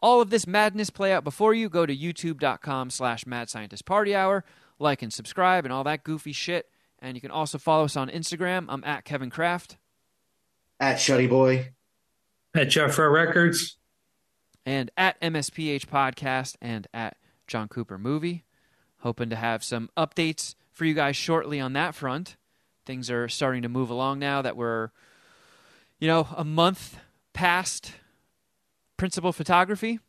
all 0.00 0.20
of 0.20 0.30
this 0.30 0.46
madness 0.46 0.90
play 0.90 1.12
out 1.12 1.24
before 1.24 1.54
you, 1.54 1.68
go 1.68 1.86
to 1.86 1.96
youtube.com 1.96 2.90
slash 2.90 3.26
mad 3.26 3.48
scientist 3.48 3.84
party 3.86 4.14
hour. 4.14 4.44
Like 4.78 5.02
and 5.02 5.12
subscribe 5.12 5.64
and 5.64 5.72
all 5.72 5.84
that 5.84 6.04
goofy 6.04 6.32
shit. 6.32 6.68
And 7.00 7.16
you 7.16 7.20
can 7.20 7.30
also 7.30 7.58
follow 7.58 7.84
us 7.84 7.96
on 7.96 8.08
Instagram. 8.08 8.66
I'm 8.68 8.82
at 8.84 9.04
Kevin 9.04 9.30
Kraft. 9.30 9.76
at 10.80 10.96
Shuddy 10.96 11.28
Boy. 11.28 11.72
At 12.54 12.68
Jeffro 12.68 13.12
Records. 13.12 13.76
and 14.64 14.90
at 14.96 15.20
MSPH 15.20 15.86
Podcast 15.86 16.56
and 16.60 16.86
at 16.94 17.16
John 17.46 17.68
Cooper 17.68 17.98
Movie. 17.98 18.44
Hoping 19.00 19.28
to 19.30 19.36
have 19.36 19.62
some 19.62 19.90
updates 19.96 20.54
for 20.72 20.84
you 20.86 20.94
guys 20.94 21.16
shortly 21.16 21.60
on 21.60 21.74
that 21.74 21.94
front. 21.94 22.36
Things 22.86 23.10
are 23.10 23.28
starting 23.28 23.62
to 23.62 23.68
move 23.68 23.90
along 23.90 24.18
now 24.18 24.40
that 24.42 24.56
we're, 24.56 24.90
you 26.00 26.08
know, 26.08 26.26
a 26.36 26.44
month 26.44 26.98
past 27.34 27.92
principal 28.96 29.32
photography. 29.32 30.00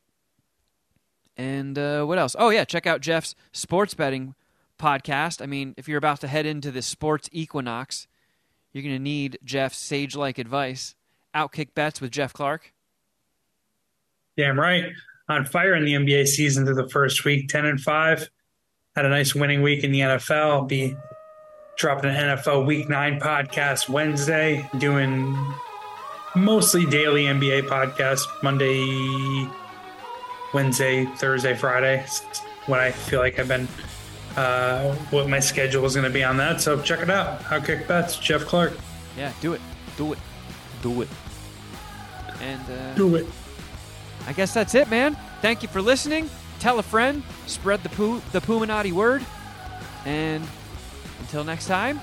And 1.35 1.77
uh, 1.77 2.05
what 2.05 2.17
else? 2.17 2.35
Oh, 2.39 2.49
yeah, 2.49 2.65
check 2.65 2.87
out 2.87 3.01
Jeff's 3.01 3.35
sports 3.51 3.93
betting 3.93 4.33
podcast. 4.77 5.41
I 5.41 5.45
mean, 5.45 5.73
if 5.77 5.87
you're 5.87 5.97
about 5.97 6.21
to 6.21 6.27
head 6.27 6.45
into 6.45 6.71
the 6.71 6.81
sports 6.81 7.29
equinox, 7.31 8.07
you're 8.71 8.83
going 8.83 8.95
to 8.95 9.01
need 9.01 9.39
Jeff's 9.43 9.77
sage 9.77 10.15
like 10.15 10.37
advice. 10.37 10.95
Outkick 11.35 11.73
bets 11.73 12.01
with 12.01 12.11
Jeff 12.11 12.33
Clark. 12.33 12.73
Damn 14.37 14.59
right. 14.59 14.85
On 15.29 15.45
fire 15.45 15.75
in 15.75 15.83
the 15.83 15.93
NBA 15.93 16.27
season 16.27 16.65
through 16.65 16.75
the 16.75 16.89
first 16.89 17.25
week, 17.25 17.49
10 17.49 17.65
and 17.65 17.81
5. 17.81 18.29
Had 18.95 19.05
a 19.05 19.09
nice 19.09 19.35
winning 19.35 19.61
week 19.61 19.83
in 19.83 19.91
the 19.91 19.99
NFL. 19.99 20.51
I'll 20.51 20.65
be 20.65 20.95
dropping 21.77 22.09
an 22.09 22.37
NFL 22.37 22.65
Week 22.65 22.89
9 22.89 23.19
podcast 23.19 23.87
Wednesday, 23.87 24.67
doing 24.79 25.37
mostly 26.35 26.85
daily 26.85 27.25
NBA 27.25 27.67
podcast 27.67 28.25
Monday, 28.41 29.47
Wednesday, 30.53 31.05
Thursday, 31.17 31.55
Friday. 31.55 32.05
When 32.65 32.79
I 32.79 32.91
feel 32.91 33.19
like 33.19 33.37
I've 33.39 33.47
been, 33.47 33.67
uh, 34.37 34.93
what 35.09 35.27
my 35.27 35.39
schedule 35.39 35.83
is 35.85 35.95
going 35.95 36.05
to 36.07 36.13
be 36.13 36.23
on 36.23 36.37
that. 36.37 36.61
So 36.61 36.79
check 36.81 37.01
it 37.01 37.09
out. 37.09 37.41
Outkick 37.41 37.87
Bets, 37.87 38.17
Jeff 38.17 38.45
Clark. 38.45 38.73
Yeah, 39.17 39.33
do 39.41 39.53
it. 39.53 39.61
Do 39.97 40.13
it. 40.13 40.19
Do 40.81 41.01
it. 41.01 41.09
And 42.39 42.61
uh, 42.69 42.93
Do 42.93 43.15
it. 43.15 43.25
I 44.27 44.33
guess 44.33 44.53
that's 44.53 44.75
it, 44.75 44.89
man. 44.89 45.17
Thank 45.41 45.63
you 45.63 45.69
for 45.69 45.81
listening. 45.81 46.29
Tell 46.59 46.79
a 46.79 46.83
friend. 46.83 47.23
Spread 47.47 47.81
the 47.81 47.89
poo 47.89 48.21
the 48.31 48.39
Puminati 48.39 48.91
word. 48.91 49.25
And 50.05 50.47
until 51.19 51.43
next 51.43 51.65
time, 51.67 51.99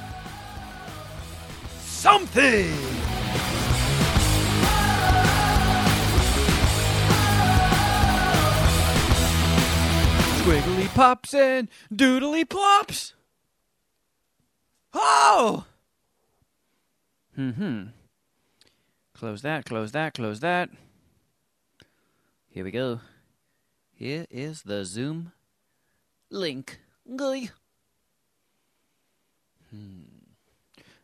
something. 1.79 2.75
Pops 10.95 11.35
and 11.35 11.69
doodly 11.93 12.49
plops. 12.49 13.15
Oh! 14.93 15.67
Hmm. 17.35 17.87
Close 19.13 19.43
that, 19.43 19.65
close 19.65 19.91
that, 19.93 20.15
close 20.15 20.41
that. 20.41 20.71
Here 22.49 22.63
we 22.63 22.71
go. 22.71 23.01
Here 23.93 24.27
is 24.31 24.63
the 24.63 24.85
Zoom 24.85 25.33
link. 26.31 26.79
Goy. 27.17 27.51
Hmm. 29.71 30.03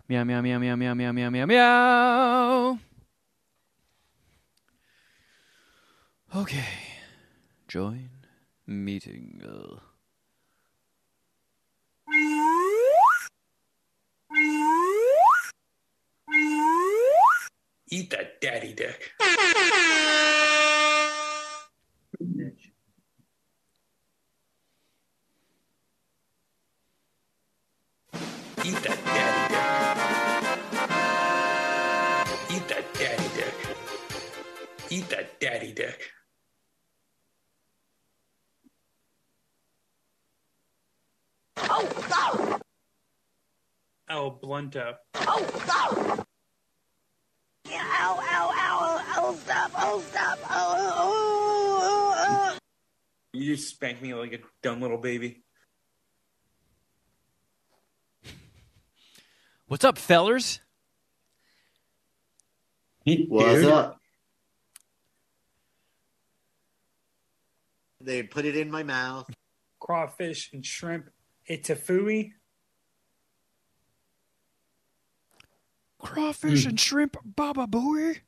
Meow, 0.09 0.25
meow, 0.25 0.41
meow, 0.41 0.59
meow, 0.59 0.77
meow, 0.77 0.95
meow, 0.95 1.13
meow, 1.13 1.31
meow, 1.31 1.47
meow. 1.47 2.79
Okay. 6.37 6.69
Join 7.67 8.20
meeting. 8.71 9.43
Uh. 9.45 9.77
Eat 17.93 18.11
that 18.11 18.41
daddy 18.41 18.73
dick. 18.73 19.11
Eat 28.63 28.77
that 28.83 29.05
daddy 29.05 29.55
dick. 29.55 29.65
Eat 32.51 32.69
that 32.69 32.95
daddy 32.95 33.29
dick. 33.35 33.55
Eat 34.91 35.09
that 35.09 35.41
daddy 35.41 35.73
dick. 35.73 36.20
El 44.11 44.31
Blunto. 44.33 44.95
Oh, 45.15 45.47
stop! 45.63 46.27
Yeah, 47.65 47.85
ow, 48.01 48.19
ow, 48.21 48.51
ow, 48.53 49.05
oh, 49.19 49.37
stop, 49.37 49.71
oh, 49.77 50.01
stop, 50.01 50.39
oh, 50.51 50.77
oh, 50.97 51.79
oh, 51.83 52.55
oh. 52.55 52.59
You 53.33 53.55
just 53.55 53.69
spank 53.69 54.03
me 54.03 54.13
like 54.15 54.33
a 54.33 54.41
dumb 54.63 54.81
little 54.83 54.99
baby. 54.99 55.45
What's 59.69 59.85
up, 59.85 59.97
fellers? 59.97 60.59
What's 63.05 63.65
up? 63.67 64.01
They 68.01 68.25
put 68.25 68.45
it 68.45 68.57
in 68.57 68.71
my 68.71 68.83
mouth. 68.83 69.31
Crawfish 69.79 70.51
and 70.53 70.67
shrimp. 70.67 71.11
Itafui. 71.51 72.33
Crawfish 75.99 76.65
and 76.65 76.81
shrimp, 76.81 77.17
baba 77.25 77.67
booey. 77.67 78.21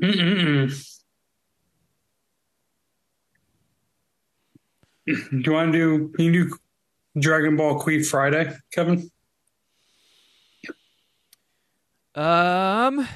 Mm-mm-mm. 0.00 0.90
Do 5.06 5.14
you 5.30 5.52
want 5.52 5.72
to 5.72 5.78
do? 5.78 6.08
Can 6.16 6.24
you 6.24 6.44
do 6.44 6.56
Dragon 7.20 7.56
Ball 7.56 7.78
Queef 7.78 8.06
Friday, 8.06 8.56
Kevin? 8.72 9.10
Um, 12.14 13.06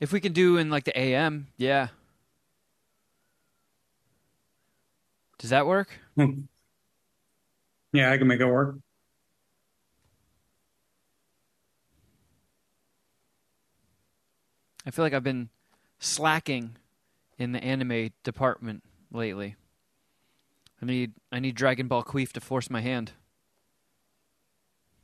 if 0.00 0.12
we 0.12 0.20
can 0.20 0.32
do 0.32 0.56
in 0.56 0.70
like 0.70 0.84
the 0.84 0.98
AM, 0.98 1.48
yeah. 1.58 1.88
Does 5.38 5.50
that 5.50 5.66
work? 5.66 5.88
Yeah, 7.92 8.12
I 8.12 8.18
can 8.18 8.26
make 8.26 8.40
it 8.40 8.46
work. 8.46 8.76
I 14.86 14.90
feel 14.90 15.04
like 15.04 15.14
I've 15.14 15.24
been 15.24 15.48
slacking 15.98 16.76
in 17.38 17.52
the 17.52 17.62
anime 17.64 18.10
department 18.24 18.82
lately. 19.10 19.56
I 20.82 20.86
need 20.86 21.12
I 21.32 21.40
need 21.40 21.54
Dragon 21.54 21.88
Ball 21.88 22.04
Queef 22.04 22.32
to 22.32 22.40
force 22.40 22.68
my 22.70 22.80
hand. 22.80 23.12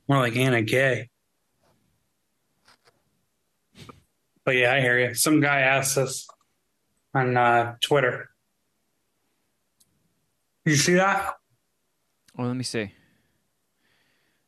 More 0.07 0.19
like 0.19 0.35
Anna 0.35 0.61
Gay. 0.61 1.09
But 4.43 4.55
yeah, 4.55 4.73
I 4.73 4.79
hear 4.79 4.99
you. 4.99 5.15
Some 5.15 5.41
guy 5.41 5.61
asked 5.61 5.97
us 5.97 6.27
on 7.15 7.35
uh, 7.35 7.75
Twitter. 7.81 8.29
You 10.65 10.75
see 10.75 10.95
that? 10.95 11.35
Oh, 12.37 12.43
let 12.43 12.55
me 12.55 12.63
see. 12.63 12.81
I 12.81 12.91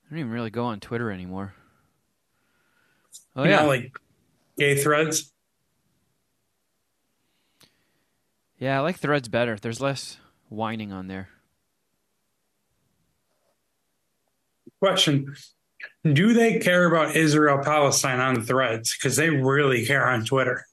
don't 0.09 0.19
even 0.19 0.31
really 0.31 0.49
go 0.49 0.65
on 0.65 0.79
Twitter 0.79 1.11
anymore. 1.11 1.53
Oh 3.35 3.43
You 3.43 3.51
yeah, 3.51 3.61
know, 3.61 3.67
like 3.67 3.95
gay 4.57 4.75
threads. 4.75 5.31
yeah. 8.57 8.77
I 8.77 8.81
like 8.81 8.97
Threads 8.97 9.27
better. 9.27 9.57
There's 9.57 9.79
less 9.79 10.17
whining 10.49 10.91
on 10.91 11.07
there. 11.07 11.29
Question: 14.79 15.35
Do 16.03 16.33
they 16.33 16.59
care 16.59 16.85
about 16.87 17.15
Israel 17.15 17.59
Palestine 17.63 18.19
on 18.19 18.41
Threads? 18.43 18.95
Because 18.97 19.15
they 19.17 19.29
really 19.29 19.85
care 19.85 20.07
on 20.07 20.25
Twitter. 20.25 20.65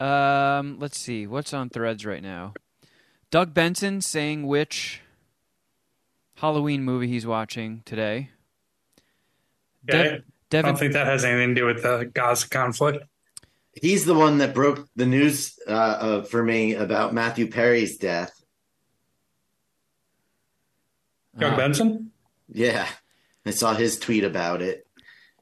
Um, 0.00 0.78
let's 0.78 0.98
see 0.98 1.26
what's 1.26 1.52
on 1.52 1.68
Threads 1.70 2.06
right 2.06 2.22
now. 2.22 2.54
Doug 3.30 3.52
Benson 3.52 4.00
saying 4.00 4.46
which 4.46 5.00
Halloween 6.36 6.82
movie 6.82 7.08
he's 7.08 7.26
watching 7.26 7.82
today. 7.84 8.30
Okay. 9.88 10.02
De- 10.02 10.14
I 10.14 10.20
Devin, 10.50 10.68
don't 10.70 10.78
think 10.78 10.92
that 10.94 11.06
has 11.06 11.24
anything 11.24 11.54
to 11.54 11.60
do 11.60 11.66
with 11.66 11.82
the 11.82 12.10
Gaza 12.12 12.48
conflict. 12.48 13.04
He's 13.74 14.06
the 14.06 14.14
one 14.14 14.38
that 14.38 14.54
broke 14.54 14.88
the 14.96 15.04
news 15.06 15.58
uh, 15.68 15.70
uh, 15.72 16.22
for 16.22 16.42
me 16.42 16.74
about 16.74 17.12
Matthew 17.12 17.50
Perry's 17.50 17.98
death. 17.98 18.32
Doug 21.38 21.52
Ah. 21.52 21.56
Benson. 21.56 22.10
Yeah, 22.50 22.88
I 23.44 23.50
saw 23.50 23.74
his 23.74 23.98
tweet 23.98 24.24
about 24.24 24.62
it, 24.62 24.86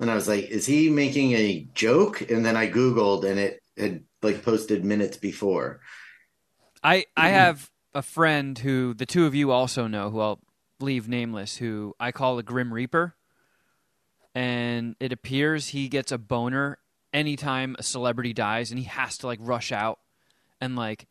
and 0.00 0.10
I 0.10 0.16
was 0.16 0.26
like, 0.26 0.44
"Is 0.50 0.66
he 0.66 0.90
making 0.90 1.32
a 1.32 1.68
joke?" 1.72 2.20
And 2.28 2.44
then 2.44 2.56
I 2.56 2.68
googled, 2.68 3.24
and 3.24 3.38
it 3.38 3.62
had 3.78 4.02
like 4.22 4.42
posted 4.42 4.84
minutes 4.84 5.16
before. 5.16 5.80
I 6.82 7.06
I 7.16 7.28
have 7.28 7.70
a 7.96 8.02
friend 8.02 8.58
who 8.58 8.92
the 8.92 9.06
two 9.06 9.24
of 9.24 9.34
you 9.34 9.50
also 9.50 9.86
know, 9.86 10.10
who 10.10 10.20
I'll 10.20 10.40
leave 10.80 11.08
nameless, 11.08 11.56
who 11.56 11.94
I 11.98 12.12
call 12.12 12.38
a 12.38 12.42
Grim 12.42 12.72
Reaper, 12.72 13.14
and 14.34 14.96
it 15.00 15.12
appears 15.12 15.68
he 15.68 15.88
gets 15.88 16.12
a 16.12 16.18
boner 16.18 16.76
anytime 17.14 17.74
a 17.78 17.82
celebrity 17.82 18.34
dies, 18.34 18.70
and 18.70 18.78
he 18.78 18.84
has 18.84 19.16
to 19.18 19.26
like 19.26 19.38
rush 19.40 19.72
out 19.72 19.98
and 20.60 20.76
like 20.76 21.06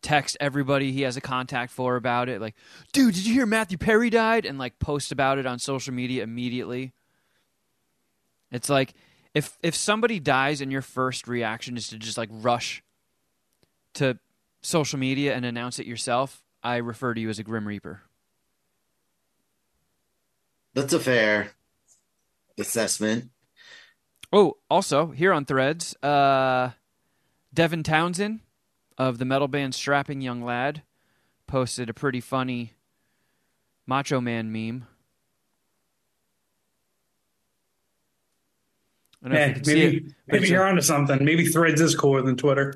text 0.00 0.36
everybody 0.38 0.92
he 0.92 1.02
has 1.02 1.16
a 1.16 1.20
contact 1.20 1.72
for 1.72 1.96
about 1.96 2.28
it, 2.28 2.40
like, 2.40 2.54
dude, 2.92 3.16
did 3.16 3.26
you 3.26 3.34
hear 3.34 3.46
Matthew 3.46 3.76
Perry 3.76 4.08
died? 4.08 4.46
And 4.46 4.60
like 4.60 4.78
post 4.78 5.10
about 5.10 5.38
it 5.38 5.46
on 5.46 5.58
social 5.58 5.92
media 5.92 6.22
immediately. 6.22 6.92
It's 8.52 8.70
like 8.70 8.94
if 9.34 9.58
if 9.60 9.74
somebody 9.74 10.20
dies 10.20 10.60
and 10.60 10.70
your 10.70 10.82
first 10.82 11.26
reaction 11.26 11.76
is 11.76 11.88
to 11.88 11.98
just 11.98 12.16
like 12.16 12.30
rush 12.30 12.84
to 13.94 14.20
social 14.60 14.98
media 14.98 15.34
and 15.34 15.44
announce 15.44 15.78
it 15.78 15.86
yourself, 15.86 16.42
I 16.62 16.76
refer 16.76 17.14
to 17.14 17.20
you 17.20 17.28
as 17.28 17.38
a 17.38 17.42
Grim 17.42 17.66
Reaper. 17.66 18.02
That's 20.74 20.92
a 20.92 21.00
fair 21.00 21.52
assessment. 22.58 23.30
Oh, 24.32 24.58
also 24.70 25.08
here 25.08 25.32
on 25.32 25.44
Threads, 25.44 25.96
uh, 26.02 26.70
Devin 27.54 27.82
Townsend 27.82 28.40
of 28.98 29.18
the 29.18 29.24
metal 29.24 29.48
band 29.48 29.74
Strapping 29.74 30.20
Young 30.20 30.42
Lad 30.44 30.82
posted 31.46 31.88
a 31.88 31.94
pretty 31.94 32.20
funny 32.20 32.74
Macho 33.86 34.20
Man 34.20 34.52
meme. 34.52 34.86
I 39.24 39.28
don't 39.28 39.32
know 39.32 39.38
if 39.38 39.40
Yeah, 39.40 39.46
you 39.48 39.54
can 39.54 39.64
see 39.64 39.74
maybe 39.74 39.96
it, 39.96 40.14
maybe 40.28 40.48
you're 40.48 40.64
a- 40.64 40.68
onto 40.68 40.82
something. 40.82 41.24
Maybe 41.24 41.46
Threads 41.46 41.80
is 41.80 41.94
cooler 41.96 42.22
than 42.22 42.36
Twitter. 42.36 42.74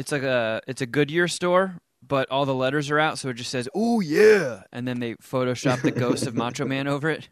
It's 0.00 0.12
like 0.12 0.22
a 0.22 0.62
it's 0.66 0.80
a 0.80 0.86
Goodyear 0.86 1.28
store, 1.28 1.76
but 2.06 2.30
all 2.30 2.46
the 2.46 2.54
letters 2.54 2.90
are 2.90 2.98
out, 2.98 3.18
so 3.18 3.28
it 3.28 3.34
just 3.34 3.50
says 3.50 3.68
"Oh 3.74 4.00
yeah," 4.00 4.62
and 4.72 4.88
then 4.88 4.98
they 4.98 5.14
Photoshop 5.16 5.82
the 5.82 5.90
ghost 5.90 6.26
of 6.26 6.34
Macho 6.34 6.64
Man 6.64 6.88
over 6.88 7.10
it. 7.10 7.28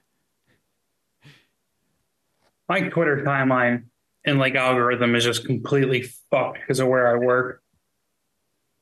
My 2.68 2.82
Twitter 2.90 3.24
timeline 3.24 3.84
and 4.26 4.38
like 4.38 4.54
algorithm 4.54 5.14
is 5.14 5.24
just 5.24 5.46
completely 5.46 6.02
fucked 6.30 6.58
because 6.60 6.78
of 6.78 6.88
where 6.88 7.08
I 7.08 7.18
work. 7.18 7.62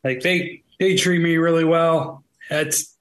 Like 0.02 0.20
they 0.20 0.64
they 0.80 0.96
treat 0.96 1.20
me 1.20 1.36
really 1.36 1.64
well. 1.64 2.24
That's 2.50 2.96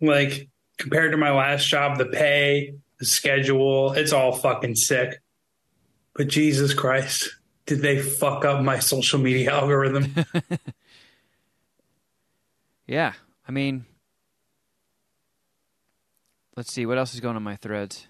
like 0.00 0.48
compared 0.78 1.12
to 1.12 1.16
my 1.16 1.30
last 1.30 1.68
job, 1.68 1.96
the 1.96 2.06
pay, 2.06 2.74
the 2.98 3.06
schedule, 3.06 3.92
it's 3.92 4.12
all 4.12 4.32
fucking 4.32 4.74
sick. 4.74 5.22
But 6.16 6.26
Jesus 6.26 6.74
Christ, 6.74 7.37
did 7.68 7.80
they 7.82 8.02
fuck 8.02 8.44
up 8.44 8.62
my 8.62 8.80
social 8.80 9.20
media 9.20 9.52
algorithm? 9.52 10.12
Yeah, 12.88 13.12
I 13.46 13.52
mean, 13.52 13.84
let's 16.56 16.72
see 16.72 16.86
what 16.86 16.96
else 16.96 17.12
is 17.12 17.20
going 17.20 17.36
on 17.36 17.42
my 17.42 17.56
threads. 17.56 18.06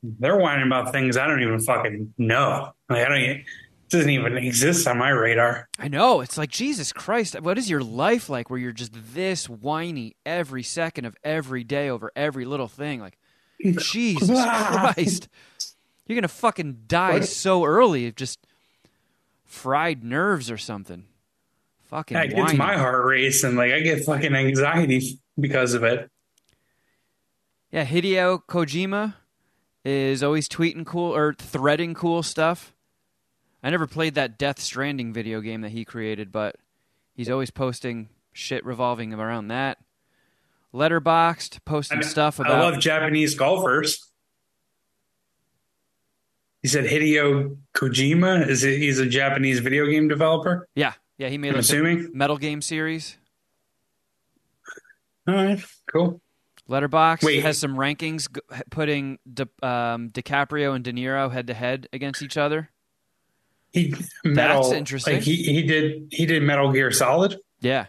They're 0.00 0.36
whining 0.36 0.68
about 0.68 0.92
things 0.92 1.16
I 1.16 1.26
don't 1.26 1.42
even 1.42 1.58
fucking 1.58 2.14
know. 2.16 2.72
Like 2.88 3.04
I 3.04 3.08
don't. 3.08 3.18
Even, 3.18 3.36
it 3.38 3.90
doesn't 3.90 4.10
even 4.10 4.36
exist 4.36 4.86
on 4.86 4.98
my 4.98 5.08
radar. 5.08 5.68
I 5.76 5.88
know 5.88 6.20
it's 6.20 6.38
like 6.38 6.50
Jesus 6.50 6.92
Christ. 6.92 7.40
What 7.40 7.58
is 7.58 7.68
your 7.68 7.82
life 7.82 8.28
like 8.28 8.48
where 8.48 8.60
you're 8.60 8.70
just 8.70 8.92
this 9.12 9.48
whiny 9.48 10.14
every 10.24 10.62
second 10.62 11.06
of 11.06 11.16
every 11.24 11.64
day 11.64 11.88
over 11.88 12.12
every 12.14 12.44
little 12.44 12.68
thing? 12.68 13.00
Like 13.00 13.18
Jesus 13.80 14.28
Christ, 14.30 15.28
you're 16.08 16.16
gonna 16.16 16.26
fucking 16.26 16.84
die 16.88 17.20
so 17.20 17.64
early 17.64 18.08
of 18.08 18.16
just 18.16 18.40
fried 19.44 20.02
nerves 20.02 20.50
or 20.50 20.56
something. 20.56 21.04
Fucking 21.84 22.14
That 22.14 22.34
gets 22.34 22.54
my 22.54 22.76
heart 22.76 23.06
racing. 23.06 23.54
Like 23.54 23.72
I 23.72 23.80
get 23.80 24.04
fucking 24.04 24.34
anxiety 24.34 25.20
because 25.38 25.74
of 25.74 25.84
it. 25.84 26.10
Yeah, 27.70 27.84
Hideo 27.84 28.42
Kojima 28.48 29.14
is 29.84 30.22
always 30.22 30.48
tweeting 30.48 30.86
cool 30.86 31.14
or 31.14 31.34
threading 31.34 31.94
cool 31.94 32.22
stuff. 32.22 32.74
I 33.62 33.70
never 33.70 33.86
played 33.86 34.14
that 34.14 34.38
Death 34.38 34.60
Stranding 34.60 35.12
video 35.12 35.40
game 35.40 35.60
that 35.62 35.72
he 35.72 35.84
created, 35.84 36.32
but 36.32 36.56
he's 37.14 37.28
always 37.28 37.50
posting 37.50 38.08
shit 38.32 38.64
revolving 38.64 39.12
around 39.12 39.48
that. 39.48 39.78
Letterboxd, 40.72 41.58
posting 41.64 41.98
I, 41.98 42.02
stuff 42.02 42.38
about. 42.38 42.52
I 42.52 42.60
love 42.60 42.78
Japanese 42.78 43.34
golfers. 43.34 44.08
He 46.62 46.68
said 46.68 46.84
Hideo 46.86 47.56
Kojima 47.74 48.48
is 48.48 48.64
it, 48.64 48.78
he's 48.78 48.98
a 48.98 49.06
Japanese 49.06 49.60
video 49.60 49.86
game 49.86 50.08
developer. 50.08 50.66
Yeah, 50.74 50.94
yeah, 51.16 51.28
he 51.28 51.38
made 51.38 51.50
I'm 51.50 51.54
like 51.54 51.60
assuming. 51.60 52.06
a 52.12 52.16
metal 52.16 52.36
game 52.36 52.60
series. 52.62 53.16
All 55.26 55.34
right, 55.34 55.62
cool. 55.92 56.20
Letterboxd 56.68 57.22
Wait. 57.24 57.42
has 57.42 57.58
some 57.58 57.76
rankings 57.76 58.28
putting 58.70 59.18
Di, 59.32 59.44
um, 59.62 60.10
DiCaprio 60.10 60.74
and 60.74 60.84
De 60.84 60.92
Niro 60.92 61.32
head 61.32 61.46
to 61.46 61.54
head 61.54 61.88
against 61.92 62.22
each 62.22 62.36
other. 62.36 62.70
He 63.72 63.94
metal, 64.24 64.62
That's 64.62 64.72
interesting. 64.72 65.14
Like 65.14 65.22
he 65.22 65.36
he 65.36 65.62
did 65.62 66.08
he 66.10 66.26
did 66.26 66.42
Metal 66.42 66.72
Gear 66.72 66.90
Solid. 66.90 67.38
Yeah. 67.60 67.86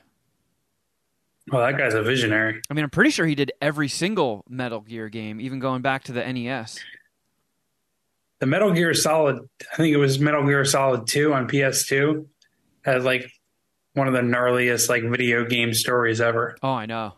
Well, 1.51 1.65
that 1.65 1.77
guy's 1.77 1.93
a 1.93 2.03
visionary. 2.03 2.61
I 2.69 2.73
mean, 2.73 2.83
I'm 2.83 2.89
pretty 2.91 3.09
sure 3.09 3.25
he 3.25 3.33
did 3.35 3.51
every 3.61 3.87
single 3.87 4.43
Metal 4.47 4.81
Gear 4.81 5.09
game, 5.09 5.41
even 5.41 5.59
going 5.59 5.81
back 5.81 6.03
to 6.03 6.11
the 6.11 6.21
NES. 6.31 6.77
The 8.39 8.45
Metal 8.45 8.71
Gear 8.71 8.93
Solid, 8.93 9.47
I 9.71 9.75
think 9.75 9.93
it 9.93 9.97
was 9.97 10.19
Metal 10.19 10.45
Gear 10.45 10.63
Solid 10.65 11.07
Two 11.07 11.33
on 11.33 11.47
PS2, 11.47 12.25
had 12.83 13.03
like 13.03 13.31
one 13.93 14.07
of 14.07 14.13
the 14.13 14.21
gnarliest 14.21 14.89
like 14.89 15.03
video 15.03 15.45
game 15.45 15.73
stories 15.73 16.21
ever. 16.21 16.55
Oh, 16.63 16.71
I 16.71 16.85
know. 16.85 17.13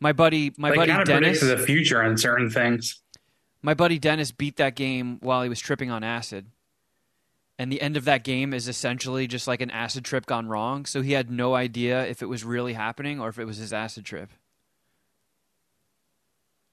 My 0.00 0.12
buddy, 0.12 0.52
my 0.56 0.70
like 0.70 0.88
buddy 0.88 1.04
Dennis, 1.04 1.40
the 1.40 1.58
future 1.58 2.02
on 2.02 2.16
certain 2.16 2.50
things. 2.50 3.02
my 3.62 3.74
buddy 3.74 3.98
Dennis 3.98 4.30
beat 4.30 4.56
that 4.56 4.76
game 4.76 5.18
while 5.20 5.42
he 5.42 5.48
was 5.48 5.60
tripping 5.60 5.90
on 5.90 6.04
acid. 6.04 6.46
And 7.58 7.72
the 7.72 7.82
end 7.82 7.96
of 7.96 8.04
that 8.04 8.22
game 8.22 8.54
is 8.54 8.68
essentially 8.68 9.26
just 9.26 9.48
like 9.48 9.60
an 9.60 9.70
acid 9.72 10.04
trip 10.04 10.26
gone 10.26 10.46
wrong. 10.46 10.86
So 10.86 11.02
he 11.02 11.12
had 11.12 11.28
no 11.28 11.56
idea 11.56 12.06
if 12.06 12.22
it 12.22 12.26
was 12.26 12.44
really 12.44 12.74
happening 12.74 13.20
or 13.20 13.28
if 13.28 13.38
it 13.38 13.46
was 13.46 13.56
his 13.56 13.72
acid 13.72 14.04
trip. 14.04 14.30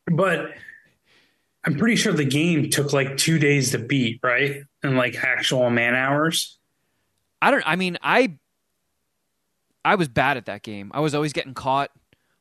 But 0.05 0.53
I'm 1.65 1.77
pretty 1.77 1.95
sure 1.95 2.13
the 2.13 2.25
game 2.25 2.69
took 2.69 2.93
like 2.93 3.17
two 3.17 3.39
days 3.39 3.71
to 3.71 3.79
beat, 3.79 4.19
right? 4.23 4.63
And 4.83 4.97
like 4.97 5.15
actual 5.15 5.69
man 5.69 5.95
hours. 5.95 6.59
I 7.41 7.51
don't. 7.51 7.63
I 7.65 7.75
mean, 7.75 7.97
I 8.01 8.37
I 9.83 9.95
was 9.95 10.07
bad 10.07 10.37
at 10.37 10.45
that 10.45 10.63
game. 10.63 10.91
I 10.93 10.99
was 10.99 11.15
always 11.15 11.33
getting 11.33 11.53
caught 11.53 11.91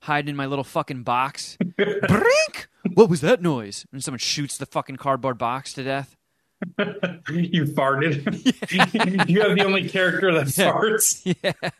hiding 0.02 0.30
in 0.30 0.36
my 0.36 0.46
little 0.46 0.64
fucking 0.64 1.02
box. 1.02 1.56
Brink! 1.76 2.68
What 2.92 3.08
was 3.08 3.22
that 3.22 3.40
noise? 3.40 3.86
And 3.92 4.04
someone 4.04 4.18
shoots 4.18 4.58
the 4.58 4.66
fucking 4.66 4.96
cardboard 4.96 5.38
box 5.38 5.72
to 5.74 5.84
death. 5.84 6.16
you 6.78 7.64
farted. 7.64 8.24
you 9.28 9.40
have 9.40 9.54
the 9.54 9.64
only 9.64 9.88
character 9.88 10.32
that 10.32 10.46
farts. 10.46 11.36
Yeah. 11.42 11.70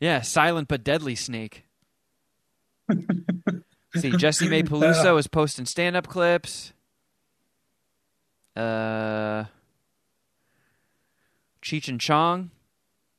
Yeah, 0.00 0.20
silent 0.20 0.68
but 0.68 0.82
deadly 0.82 1.14
snake. 1.14 1.64
See, 3.96 4.10
Jessimae 4.10 4.62
Peluso 4.68 5.18
is 5.18 5.26
posting 5.26 5.66
stand-up 5.66 6.08
clips. 6.08 6.72
Uh, 8.56 9.44
Cheech 11.62 11.88
and 11.88 12.00
Chong 12.00 12.50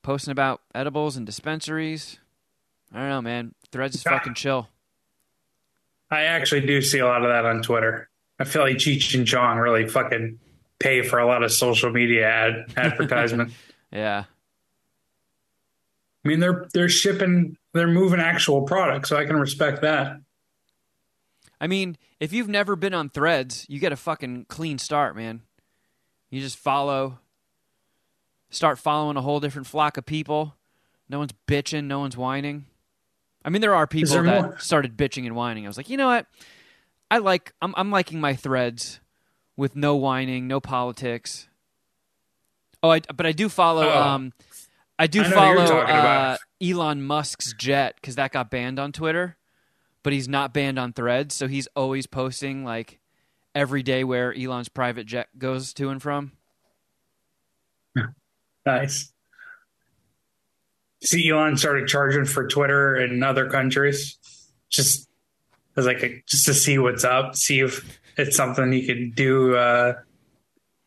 posting 0.03 0.31
about 0.31 0.61
edibles 0.75 1.15
and 1.17 1.25
dispensaries. 1.25 2.19
I 2.93 2.99
don't 2.99 3.09
know, 3.09 3.21
man. 3.21 3.55
Threads 3.71 3.95
is 3.95 4.03
fucking 4.03 4.35
chill. 4.35 4.69
I 6.11 6.23
actually 6.23 6.61
do 6.61 6.81
see 6.81 6.99
a 6.99 7.07
lot 7.07 7.23
of 7.23 7.29
that 7.29 7.45
on 7.45 7.63
Twitter. 7.63 8.09
I 8.39 8.43
feel 8.43 8.61
like 8.61 8.75
Cheech 8.77 9.15
and 9.15 9.25
Chong 9.25 9.57
really 9.57 9.87
fucking 9.87 10.39
pay 10.79 11.01
for 11.01 11.17
a 11.17 11.25
lot 11.25 11.43
of 11.43 11.51
social 11.51 11.89
media 11.89 12.27
ad 12.27 12.73
advertisement. 12.77 13.51
Yeah. 13.91 14.25
I 16.23 16.27
mean, 16.27 16.39
they're 16.39 16.67
they're 16.73 16.89
shipping, 16.89 17.57
they're 17.73 17.87
moving 17.87 18.19
actual 18.19 18.61
products, 18.61 19.09
so 19.09 19.17
I 19.17 19.25
can 19.25 19.35
respect 19.37 19.81
that. 19.81 20.19
I 21.63 21.67
mean, 21.67 21.97
if 22.19 22.33
you've 22.33 22.49
never 22.49 22.75
been 22.75 22.93
on 22.93 23.07
Threads, 23.07 23.65
you 23.69 23.79
get 23.79 23.93
a 23.93 23.95
fucking 23.95 24.47
clean 24.49 24.77
start, 24.77 25.15
man. 25.15 25.43
You 26.29 26.41
just 26.41 26.57
follow, 26.57 27.19
start 28.49 28.77
following 28.77 29.15
a 29.15 29.21
whole 29.21 29.39
different 29.39 29.65
flock 29.65 29.95
of 29.95 30.05
people. 30.05 30.55
No 31.07 31.19
one's 31.19 31.31
bitching, 31.47 31.85
no 31.85 31.99
one's 31.99 32.17
whining. 32.17 32.65
I 33.45 33.49
mean, 33.49 33.61
there 33.61 33.73
are 33.73 33.87
people 33.87 34.11
there 34.11 34.23
that 34.23 34.41
more? 34.41 34.59
started 34.59 34.97
bitching 34.97 35.25
and 35.25 35.37
whining. 35.37 35.63
I 35.65 35.69
was 35.69 35.77
like, 35.77 35.89
you 35.89 35.95
know 35.95 36.07
what? 36.07 36.25
I 37.09 37.19
like, 37.19 37.53
I'm, 37.61 37.73
I'm 37.77 37.91
liking 37.91 38.19
my 38.19 38.35
Threads 38.35 38.99
with 39.55 39.73
no 39.73 39.95
whining, 39.95 40.49
no 40.49 40.59
politics. 40.59 41.47
Oh, 42.83 42.89
I, 42.89 42.99
but 43.15 43.25
I 43.25 43.31
do 43.31 43.47
follow. 43.47 43.87
Oh. 43.87 44.01
Um, 44.01 44.33
I 44.99 45.07
do 45.07 45.21
I 45.21 45.29
know 45.29 45.29
who 45.29 45.35
you're 45.35 45.67
follow 45.67 45.79
uh, 45.79 45.83
about. 45.83 46.39
Elon 46.61 47.03
Musk's 47.03 47.53
jet 47.53 47.95
because 48.01 48.15
that 48.15 48.33
got 48.33 48.51
banned 48.51 48.79
on 48.79 48.91
Twitter, 48.91 49.37
but 50.03 50.13
he's 50.13 50.27
not 50.27 50.53
banned 50.53 50.77
on 50.77 50.93
Threads, 50.93 51.33
so 51.33 51.47
he's 51.47 51.67
always 51.75 52.05
posting 52.07 52.63
like 52.63 52.99
every 53.55 53.83
day 53.83 54.03
where 54.03 54.33
Elon's 54.33 54.69
private 54.69 55.05
jet 55.05 55.29
goes 55.37 55.73
to 55.73 55.89
and 55.89 56.01
from. 56.01 56.33
Nice. 58.65 59.11
See, 61.03 61.29
Elon 61.29 61.57
started 61.57 61.89
charging 61.89 62.23
for 62.23 62.47
Twitter 62.47 62.95
in 62.95 63.21
other 63.21 63.49
countries, 63.49 64.17
just 64.69 65.09
as 65.75 65.85
like 65.85 66.01
a, 66.01 66.23
just 66.29 66.45
to 66.45 66.53
see 66.53 66.77
what's 66.77 67.03
up, 67.03 67.35
see 67.35 67.59
if 67.59 67.99
it's 68.15 68.37
something 68.37 68.71
he 68.71 68.85
could 68.85 69.15
do 69.15 69.53
uh, 69.53 69.95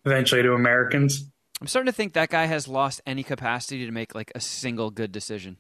eventually 0.07 0.43
to 0.43 0.55
Americans. 0.55 1.31
I'm 1.61 1.67
starting 1.67 1.93
to 1.93 1.97
think 1.97 2.15
that 2.15 2.31
guy 2.31 2.47
has 2.47 2.67
lost 2.67 3.03
any 3.07 3.23
capacity 3.23 3.85
to 3.85 3.93
make 3.93 4.15
like 4.15 4.33
a 4.35 4.41
single 4.41 4.91
good 4.91 5.13
decision. 5.13 5.59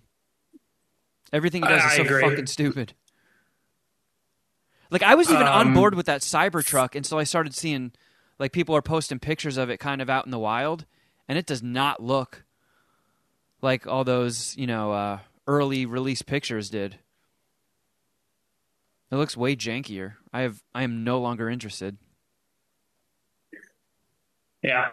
Everything 1.32 1.62
he 1.62 1.68
does 1.68 1.82
I 1.82 2.00
is 2.00 2.08
so 2.08 2.20
fucking 2.20 2.46
stupid. 2.46 2.94
Like 4.90 5.02
I 5.02 5.14
was 5.14 5.30
even 5.30 5.46
on 5.46 5.68
Um, 5.68 5.74
board 5.74 5.94
with 5.94 6.06
that 6.06 6.20
Cybertruck 6.20 6.94
until 6.94 7.18
I 7.18 7.24
started 7.24 7.54
seeing 7.54 7.92
like 8.38 8.52
people 8.52 8.76
are 8.76 8.82
posting 8.82 9.18
pictures 9.18 9.56
of 9.56 9.70
it 9.70 9.78
kind 9.78 10.00
of 10.00 10.10
out 10.10 10.24
in 10.24 10.30
the 10.30 10.38
wild, 10.38 10.86
and 11.28 11.38
it 11.38 11.46
does 11.46 11.62
not 11.62 12.02
look 12.02 12.44
like 13.62 13.86
all 13.86 14.04
those 14.04 14.56
you 14.56 14.66
know 14.66 14.92
uh, 14.92 15.18
early 15.46 15.86
release 15.86 16.22
pictures 16.22 16.70
did. 16.70 16.98
It 19.10 19.16
looks 19.16 19.36
way 19.36 19.56
jankier. 19.56 20.14
I 20.32 20.42
have 20.42 20.62
I 20.74 20.82
am 20.82 21.04
no 21.04 21.20
longer 21.20 21.48
interested. 21.48 21.96
Yeah. 24.62 24.88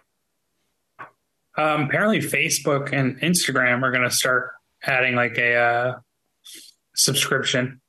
Um, 1.55 1.83
apparently, 1.83 2.19
Facebook 2.19 2.91
and 2.93 3.19
Instagram 3.21 3.83
are 3.83 3.91
going 3.91 4.03
to 4.03 4.11
start 4.11 4.53
adding 4.83 5.15
like 5.15 5.37
a 5.37 5.55
uh, 5.55 5.99
subscription 6.95 7.79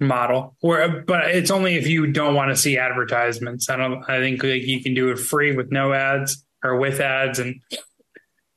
model, 0.00 0.56
where 0.60 1.02
but 1.02 1.30
it's 1.30 1.50
only 1.50 1.76
if 1.76 1.86
you 1.86 2.06
don't 2.06 2.34
want 2.34 2.50
to 2.50 2.56
see 2.56 2.78
advertisements. 2.78 3.68
I 3.70 3.76
don't. 3.76 4.02
I 4.08 4.18
think 4.18 4.42
like, 4.42 4.62
you 4.62 4.82
can 4.82 4.94
do 4.94 5.10
it 5.10 5.18
free 5.18 5.54
with 5.54 5.70
no 5.70 5.92
ads 5.92 6.44
or 6.62 6.76
with 6.76 7.00
ads, 7.00 7.38
and 7.38 7.60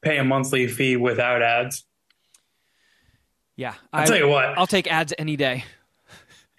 pay 0.01 0.17
a 0.17 0.23
monthly 0.23 0.67
fee 0.67 0.95
without 0.97 1.41
ads. 1.41 1.85
Yeah, 3.55 3.73
I'll 3.91 4.03
I- 4.03 4.05
tell 4.05 4.17
you 4.17 4.27
what. 4.27 4.57
I'll 4.57 4.67
take 4.67 4.91
ads 4.91 5.13
any 5.17 5.35
day. 5.35 5.65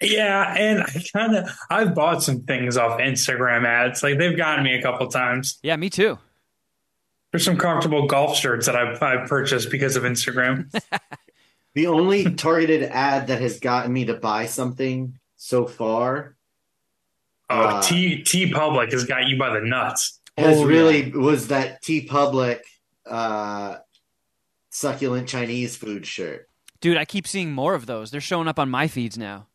Yeah, 0.01 0.55
and 0.57 0.81
I 0.81 1.03
kind 1.11 1.35
of 1.35 1.49
I've 1.69 1.93
bought 1.93 2.23
some 2.23 2.43
things 2.43 2.77
off 2.77 2.99
Instagram 2.99 3.65
ads. 3.65 4.01
Like 4.01 4.17
they've 4.17 4.37
gotten 4.37 4.63
me 4.63 4.73
a 4.75 4.81
couple 4.81 5.05
times. 5.07 5.59
Yeah, 5.61 5.75
me 5.75 5.89
too. 5.89 6.17
There's 7.31 7.43
some 7.43 7.57
comfortable 7.57 8.07
golf 8.07 8.37
shirts 8.37 8.65
that 8.65 8.75
I've, 8.75 9.03
I've 9.03 9.27
purchased 9.27 9.69
because 9.69 9.95
of 9.95 10.03
Instagram. 10.03 10.73
The 11.75 11.87
only 11.87 12.33
targeted 12.35 12.83
ad 12.83 13.27
that 13.27 13.41
has 13.41 13.59
gotten 13.59 13.93
me 13.93 14.05
to 14.05 14.15
buy 14.15 14.45
something 14.47 15.17
so 15.35 15.65
far 15.65 16.35
Oh, 17.51 17.61
Uh, 17.61 17.81
T 17.81 18.21
TeePublic 18.21 18.91
has 18.91 19.05
got 19.05 19.27
you 19.27 19.37
by 19.37 19.49
the 19.59 19.61
nuts. 19.65 20.19
has 20.37 20.59
Oh, 20.59 20.65
really 20.65 21.09
was 21.11 21.47
that 21.47 21.81
TeePublic 21.81 22.59
uh, 23.07 23.77
succulent 24.69 25.27
Chinese 25.27 25.75
food 25.75 26.05
shirt. 26.05 26.47
Dude, 26.79 26.95
I 26.97 27.05
keep 27.05 27.27
seeing 27.27 27.51
more 27.51 27.73
of 27.73 27.87
those. 27.87 28.11
They're 28.11 28.21
showing 28.21 28.47
up 28.47 28.59
on 28.59 28.69
my 28.69 28.87
feeds 28.87 29.17
now. 29.17 29.47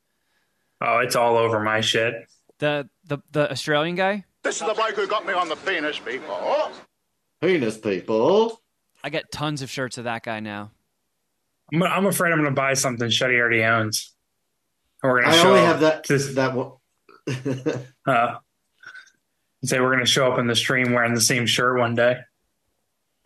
Oh, 0.80 0.98
it's 0.98 1.14
all 1.14 1.36
over 1.38 1.60
my 1.60 1.80
shit. 1.80 2.14
The 2.58 2.88
the 3.04 3.18
the 3.30 3.50
Australian 3.50 3.94
guy, 3.94 4.24
This 4.42 4.60
is 4.60 4.66
the 4.66 4.74
bloke 4.74 4.94
who 4.96 5.06
got 5.06 5.24
me 5.24 5.32
on 5.32 5.48
the 5.48 5.56
penis 5.56 5.98
before. 6.00 6.70
Penis 7.40 7.78
people. 7.78 8.60
I 9.04 9.10
get 9.10 9.30
tons 9.30 9.62
of 9.62 9.70
shirts 9.70 9.98
of 9.98 10.04
that 10.04 10.24
guy 10.24 10.40
now. 10.40 10.72
I'm, 11.74 11.82
I'm 11.82 12.06
afraid 12.06 12.32
I'm 12.32 12.38
going 12.38 12.50
to 12.50 12.60
buy 12.60 12.74
something 12.74 13.08
Shuddy 13.08 13.38
already 13.38 13.62
owns. 13.62 14.12
And 15.02 15.12
we're 15.12 15.22
going 15.22 15.32
to 15.32 15.38
I 15.38 15.42
show 15.42 15.48
only 15.48 15.60
up 15.60 15.66
have 15.66 15.80
that 15.80 16.04
to 16.04 16.18
that 16.18 16.54
one. 16.54 16.72
uh, 18.06 18.36
say 19.64 19.80
we're 19.80 19.90
going 19.90 20.04
to 20.04 20.10
show 20.10 20.30
up 20.30 20.38
in 20.38 20.46
the 20.46 20.56
stream 20.56 20.92
wearing 20.92 21.14
the 21.14 21.20
same 21.20 21.46
shirt 21.46 21.78
one 21.78 21.94
day. 21.94 22.18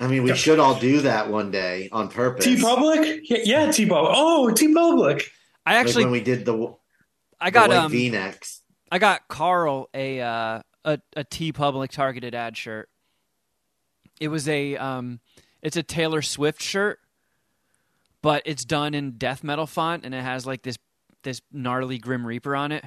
I 0.01 0.07
mean, 0.07 0.23
we 0.23 0.35
should 0.37 0.61
all 0.61 0.79
do 0.79 1.01
that 1.01 1.29
one 1.29 1.51
day 1.51 1.89
on 1.91 2.09
purpose. 2.09 2.47
TeePublic? 2.47 3.21
Yeah, 3.25 3.39
yeah 3.43 3.67
TeePublic. 3.67 4.13
Oh, 4.15 4.53
TeePublic. 4.55 5.25
I 5.67 5.77
Like 5.77 5.87
actually 5.87 6.05
when 6.05 6.13
we 6.13 6.21
did 6.21 6.45
the 6.45 6.75
I 7.41 7.51
got 7.51 7.69
the 7.69 7.77
white 7.77 7.85
um 7.85 7.91
V-necks. 7.91 8.63
I 8.91 8.99
got 8.99 9.29
Carl 9.29 9.91
a 9.93 10.21
uh, 10.21 10.61
a 10.85 11.01
a 11.17 11.25
TeePublic 11.25 11.91
targeted 11.91 12.35
ad 12.35 12.57
shirt. 12.57 12.89
It 14.21 14.29
was 14.29 14.49
a 14.49 14.77
um 14.77 15.21
it's 15.63 15.77
a 15.77 15.83
Taylor 15.83 16.23
Swift 16.23 16.63
shirt, 16.63 17.01
but 18.23 18.43
it's 18.45 18.65
done 18.65 18.95
in 18.95 19.13
death 19.13 19.45
metal 19.45 19.67
font 19.67 20.05
and 20.05 20.15
it 20.15 20.23
has 20.23 20.47
like 20.47 20.63
this 20.63 20.79
this 21.23 21.41
gnarly 21.53 21.99
Grim 21.99 22.27
Reaper 22.27 22.55
on 22.55 22.73
it. 22.73 22.85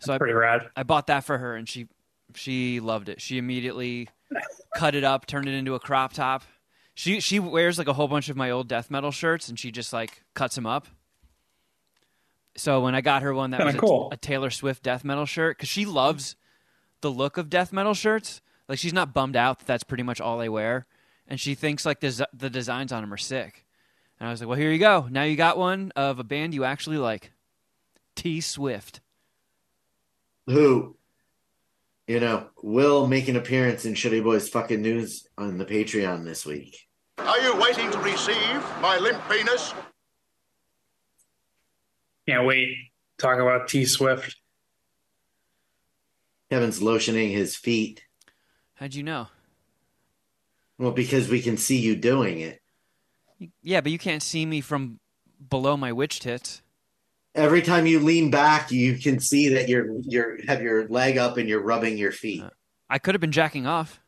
So 0.00 0.12
I, 0.12 0.18
Pretty 0.18 0.34
rad. 0.34 0.68
I 0.76 0.82
bought 0.82 1.06
that 1.06 1.24
for 1.24 1.38
her 1.38 1.54
and 1.54 1.68
she 1.68 1.88
she 2.34 2.80
loved 2.80 3.08
it. 3.08 3.20
She 3.20 3.38
immediately 3.38 4.08
cut 4.76 4.94
it 4.94 5.04
up, 5.04 5.26
turned 5.26 5.48
it 5.48 5.54
into 5.54 5.74
a 5.74 5.80
crop 5.80 6.12
top. 6.12 6.42
She 6.94 7.20
she 7.20 7.38
wears 7.40 7.78
like 7.78 7.88
a 7.88 7.92
whole 7.92 8.08
bunch 8.08 8.28
of 8.28 8.36
my 8.36 8.50
old 8.50 8.68
death 8.68 8.90
metal 8.90 9.10
shirts 9.10 9.48
and 9.48 9.58
she 9.58 9.70
just 9.70 9.92
like 9.92 10.22
cuts 10.34 10.54
them 10.54 10.66
up. 10.66 10.86
So 12.56 12.80
when 12.80 12.94
I 12.94 13.02
got 13.02 13.22
her 13.22 13.34
one 13.34 13.50
that 13.50 13.58
Kinda 13.58 13.66
was 13.66 13.74
a, 13.74 13.78
cool. 13.78 14.08
a 14.12 14.16
Taylor 14.16 14.50
Swift 14.50 14.82
death 14.82 15.04
metal 15.04 15.26
shirt, 15.26 15.58
because 15.58 15.68
she 15.68 15.84
loves 15.84 16.36
the 17.02 17.10
look 17.10 17.36
of 17.36 17.50
death 17.50 17.72
metal 17.72 17.94
shirts. 17.94 18.40
Like 18.68 18.78
she's 18.78 18.94
not 18.94 19.12
bummed 19.12 19.36
out 19.36 19.58
that 19.58 19.66
that's 19.66 19.84
pretty 19.84 20.02
much 20.02 20.20
all 20.20 20.38
they 20.38 20.48
wear, 20.48 20.86
and 21.28 21.40
she 21.40 21.54
thinks 21.54 21.84
like 21.84 22.00
the 22.00 22.28
the 22.32 22.50
designs 22.50 22.92
on 22.92 23.02
them 23.02 23.12
are 23.12 23.18
sick. 23.18 23.64
And 24.18 24.28
I 24.28 24.30
was 24.30 24.40
like, 24.40 24.48
well, 24.48 24.58
here 24.58 24.72
you 24.72 24.78
go. 24.78 25.08
Now 25.10 25.24
you 25.24 25.36
got 25.36 25.58
one 25.58 25.92
of 25.94 26.18
a 26.18 26.24
band 26.24 26.54
you 26.54 26.64
actually 26.64 26.96
like, 26.98 27.32
T 28.14 28.40
Swift. 28.40 29.00
Who, 30.46 30.96
you 32.06 32.20
know, 32.20 32.48
will 32.62 33.06
make 33.06 33.28
an 33.28 33.36
appearance 33.36 33.84
in 33.84 33.94
Shitty 33.94 34.22
Boys 34.22 34.48
fucking 34.48 34.80
news 34.80 35.26
on 35.36 35.58
the 35.58 35.66
Patreon 35.66 36.24
this 36.24 36.46
week. 36.46 36.78
Are 37.18 37.40
you 37.40 37.56
waiting 37.56 37.90
to 37.90 37.98
receive 37.98 38.62
my 38.80 38.98
limp 38.98 39.20
penis? 39.28 39.74
Can't 42.28 42.46
wait. 42.46 42.74
Talk 43.18 43.38
about 43.38 43.68
T 43.68 43.84
Swift. 43.84 44.36
Kevin's 46.50 46.80
lotioning 46.80 47.32
his 47.32 47.56
feet. 47.56 48.04
How'd 48.74 48.94
you 48.94 49.02
know? 49.02 49.28
Well, 50.78 50.92
because 50.92 51.28
we 51.28 51.40
can 51.40 51.56
see 51.56 51.78
you 51.78 51.96
doing 51.96 52.40
it. 52.40 52.60
Yeah, 53.62 53.80
but 53.80 53.92
you 53.92 53.98
can't 53.98 54.22
see 54.22 54.44
me 54.46 54.60
from 54.60 54.98
below 55.50 55.76
my 55.76 55.92
witch 55.92 56.20
tits. 56.20 56.62
Every 57.34 57.60
time 57.60 57.86
you 57.86 58.00
lean 58.00 58.30
back, 58.30 58.70
you 58.70 58.96
can 58.96 59.20
see 59.20 59.50
that 59.50 59.68
you're 59.68 59.86
you're 60.02 60.38
have 60.46 60.62
your 60.62 60.88
leg 60.88 61.18
up 61.18 61.36
and 61.36 61.48
you're 61.48 61.60
rubbing 61.60 61.98
your 61.98 62.12
feet. 62.12 62.42
Uh, 62.42 62.50
I 62.88 62.98
could 62.98 63.14
have 63.14 63.20
been 63.20 63.32
jacking 63.32 63.66
off. 63.66 64.00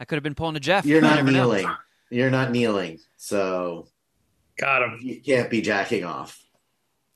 I 0.00 0.04
could 0.04 0.16
have 0.16 0.24
been 0.24 0.34
pulling 0.34 0.56
a 0.56 0.60
Jeff. 0.60 0.84
You're 0.84 1.00
not 1.00 1.16
never 1.16 1.30
know. 1.30 1.44
kneeling. 1.44 1.68
You're 2.10 2.30
not 2.30 2.50
kneeling, 2.50 2.98
so 3.16 3.86
got 4.56 4.82
him. 4.82 4.98
You 5.00 5.20
can't 5.20 5.50
be 5.50 5.60
jacking 5.60 6.04
off. 6.04 6.42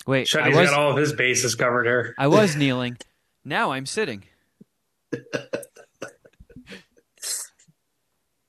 Wait, 0.07 0.23
I 0.23 0.25
Shuddy's 0.25 0.57
was 0.57 0.71
got 0.71 0.79
all 0.79 0.91
of 0.93 0.97
his 0.97 1.13
bases 1.13 1.55
covered 1.55 1.87
here. 1.87 2.15
I 2.19 2.27
was 2.29 2.57
kneeling. 2.57 2.99
Now 3.45 3.73
I'm 3.73 3.87
sitting. 3.87 4.25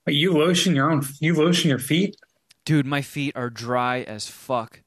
Wait, 0.06 0.14
you 0.16 0.34
lotion 0.34 0.76
your 0.76 0.92
own. 0.92 1.04
You 1.20 1.36
lotion 1.36 1.70
your 1.70 1.80
feet, 1.80 2.18
dude. 2.66 2.86
My 2.86 3.02
feet 3.02 3.36
are 3.36 3.50
dry 3.50 4.02
as 4.02 4.28
fuck. 4.28 4.82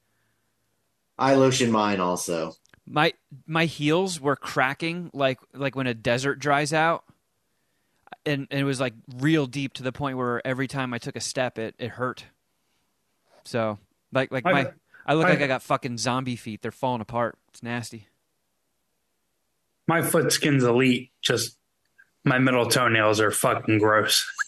I 1.18 1.34
lotion 1.34 1.70
mine 1.70 2.00
also. 2.00 2.52
My 2.86 3.14
my 3.46 3.64
heels 3.64 4.20
were 4.20 4.36
cracking 4.36 5.10
like 5.14 5.38
like 5.54 5.74
when 5.74 5.86
a 5.86 5.94
desert 5.94 6.38
dries 6.38 6.72
out. 6.72 7.04
And, 8.24 8.48
and 8.50 8.60
it 8.60 8.64
was 8.64 8.80
like 8.80 8.94
real 9.18 9.46
deep 9.46 9.74
to 9.74 9.84
the 9.84 9.92
point 9.92 10.16
where 10.18 10.44
every 10.44 10.66
time 10.66 10.92
I 10.92 10.98
took 10.98 11.14
a 11.16 11.20
step 11.20 11.58
it, 11.58 11.76
it 11.78 11.90
hurt. 11.90 12.24
So 13.44 13.78
like 14.12 14.30
like 14.32 14.44
my 14.44 14.52
I've- 14.60 14.70
I 15.08 15.14
look 15.14 15.24
like 15.24 15.34
I've- 15.34 15.44
I 15.44 15.46
got 15.46 15.62
fucking 15.62 15.98
zombie 15.98 16.34
feet. 16.36 16.60
They're 16.62 16.72
falling 16.72 17.00
apart. 17.00 17.38
It's 17.50 17.62
nasty. 17.62 18.08
my 19.86 20.02
foot 20.02 20.32
skin's 20.32 20.64
elite. 20.64 21.12
Just 21.22 21.56
my 22.24 22.38
middle 22.40 22.66
toenails 22.66 23.20
are 23.20 23.30
fucking 23.30 23.78
gross. 23.78 24.26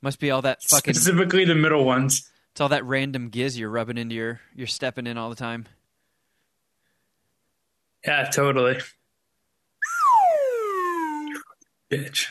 Must 0.00 0.20
be 0.20 0.30
all 0.30 0.42
that 0.42 0.62
fucking 0.62 0.94
Specifically 0.94 1.44
the 1.44 1.54
middle 1.54 1.84
ones. 1.84 2.30
It's 2.52 2.60
all 2.60 2.68
that 2.68 2.84
random 2.84 3.28
giz 3.28 3.58
you're 3.58 3.70
rubbing 3.70 3.98
into 3.98 4.14
your 4.14 4.40
you're 4.54 4.66
stepping 4.66 5.06
in 5.06 5.18
all 5.18 5.30
the 5.30 5.36
time. 5.36 5.66
Yeah, 8.06 8.24
totally. 8.24 8.78
Bitch. 11.90 12.28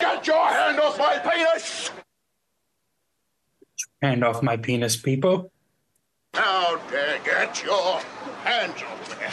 Get 0.00 0.26
your 0.26 0.48
hand 0.48 0.80
off 0.80 0.98
my 0.98 1.18
penis! 1.18 1.90
Hand 4.02 4.24
off 4.24 4.42
my 4.42 4.56
penis, 4.56 4.96
people. 4.96 5.52
How 6.32 6.78
dare 6.90 7.18
get 7.24 7.62
your 7.62 8.00
hands 8.44 8.82
off 8.82 9.20
me? 9.20 9.26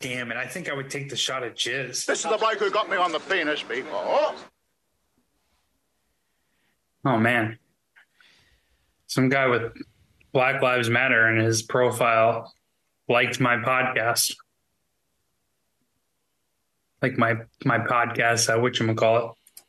Damn 0.00 0.30
it! 0.30 0.36
I 0.36 0.46
think 0.46 0.70
I 0.70 0.74
would 0.74 0.90
take 0.90 1.10
the 1.10 1.16
shot 1.16 1.42
at 1.42 1.56
jizz. 1.56 2.06
This 2.06 2.24
is 2.24 2.30
the 2.30 2.38
bloke 2.38 2.58
who 2.58 2.70
got 2.70 2.88
me 2.88 2.96
on 2.96 3.10
the 3.10 3.18
penis 3.18 3.62
before. 3.62 4.34
Oh 7.04 7.16
man, 7.16 7.58
some 9.08 9.28
guy 9.28 9.46
with 9.46 9.72
Black 10.32 10.62
Lives 10.62 10.88
Matter 10.88 11.28
in 11.28 11.44
his 11.44 11.62
profile 11.62 12.52
liked 13.08 13.40
my 13.40 13.56
podcast. 13.56 14.36
Like 17.02 17.18
my 17.18 17.36
my 17.64 17.78
podcast, 17.78 18.54
uh, 18.54 18.60
which 18.60 18.80
call 18.96 19.16
it. 19.18 19.64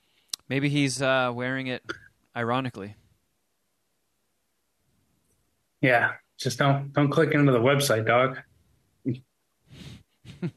Maybe 0.48 0.70
he's 0.70 1.02
uh, 1.02 1.32
wearing 1.34 1.68
it 1.68 1.84
ironically. 2.36 2.96
Yeah, 5.82 6.14
just 6.38 6.60
don't 6.60 6.92
don't 6.94 7.10
click 7.10 7.32
into 7.32 7.52
the 7.52 7.60
website, 7.60 8.06
dog. 8.06 8.40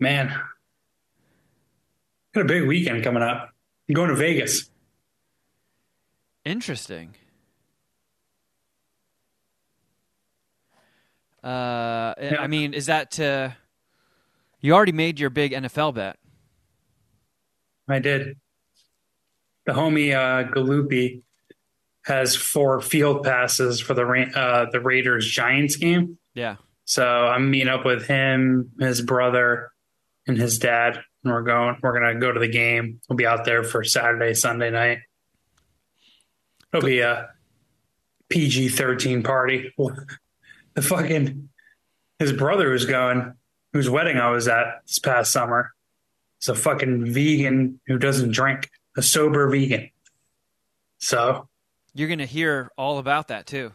Man, 0.00 0.34
got 2.34 2.40
a 2.40 2.44
big 2.44 2.66
weekend 2.66 3.04
coming 3.04 3.22
up. 3.22 3.50
I'm 3.88 3.94
going 3.94 4.08
to 4.10 4.16
Vegas. 4.16 4.70
Interesting. 6.44 7.14
Uh, 11.42 12.14
I 12.38 12.46
mean, 12.48 12.74
is 12.74 12.86
that 12.86 13.10
to? 13.12 13.56
You 14.60 14.72
already 14.72 14.92
made 14.92 15.20
your 15.20 15.28
big 15.30 15.52
NFL 15.52 15.94
bet. 15.94 16.16
I 17.88 17.98
did. 17.98 18.38
The 19.66 19.72
homie 19.72 20.14
uh, 20.14 20.50
Galupi 20.50 21.22
has 22.04 22.36
four 22.36 22.80
field 22.80 23.24
passes 23.24 23.80
for 23.80 23.94
the 23.94 24.04
uh, 24.04 24.66
the 24.70 24.80
Raiders 24.80 25.28
Giants 25.28 25.76
game. 25.76 26.18
Yeah. 26.34 26.56
So 26.84 27.04
I'm 27.06 27.50
meeting 27.50 27.68
up 27.68 27.84
with 27.84 28.06
him, 28.06 28.70
his 28.78 29.00
brother, 29.00 29.72
and 30.26 30.36
his 30.36 30.58
dad, 30.58 31.02
and 31.24 31.32
we're 31.32 31.42
going. 31.42 31.76
We're 31.82 31.98
gonna 31.98 32.20
go 32.20 32.30
to 32.30 32.40
the 32.40 32.48
game. 32.48 33.00
We'll 33.08 33.16
be 33.16 33.26
out 33.26 33.44
there 33.44 33.64
for 33.64 33.82
Saturday, 33.84 34.34
Sunday 34.34 34.70
night. 34.70 34.98
It'll 36.72 36.86
be 36.86 37.00
a 37.00 37.30
PG 38.28 38.68
thirteen 38.70 39.22
party. 39.22 39.72
The 40.74 40.82
fucking 40.82 41.50
his 42.18 42.32
brother 42.32 42.70
who's 42.70 42.84
going, 42.84 43.34
whose 43.72 43.88
wedding 43.88 44.16
I 44.16 44.30
was 44.30 44.48
at 44.48 44.80
this 44.86 44.98
past 44.98 45.30
summer, 45.30 45.72
is 46.42 46.48
a 46.48 46.54
fucking 46.56 47.12
vegan 47.12 47.80
who 47.86 47.96
doesn't 47.96 48.32
drink, 48.32 48.68
a 48.96 49.02
sober 49.02 49.48
vegan. 49.48 49.90
So 50.98 51.48
You're 51.94 52.08
gonna 52.08 52.26
hear 52.26 52.70
all 52.76 52.98
about 52.98 53.28
that 53.28 53.46
too. 53.46 53.72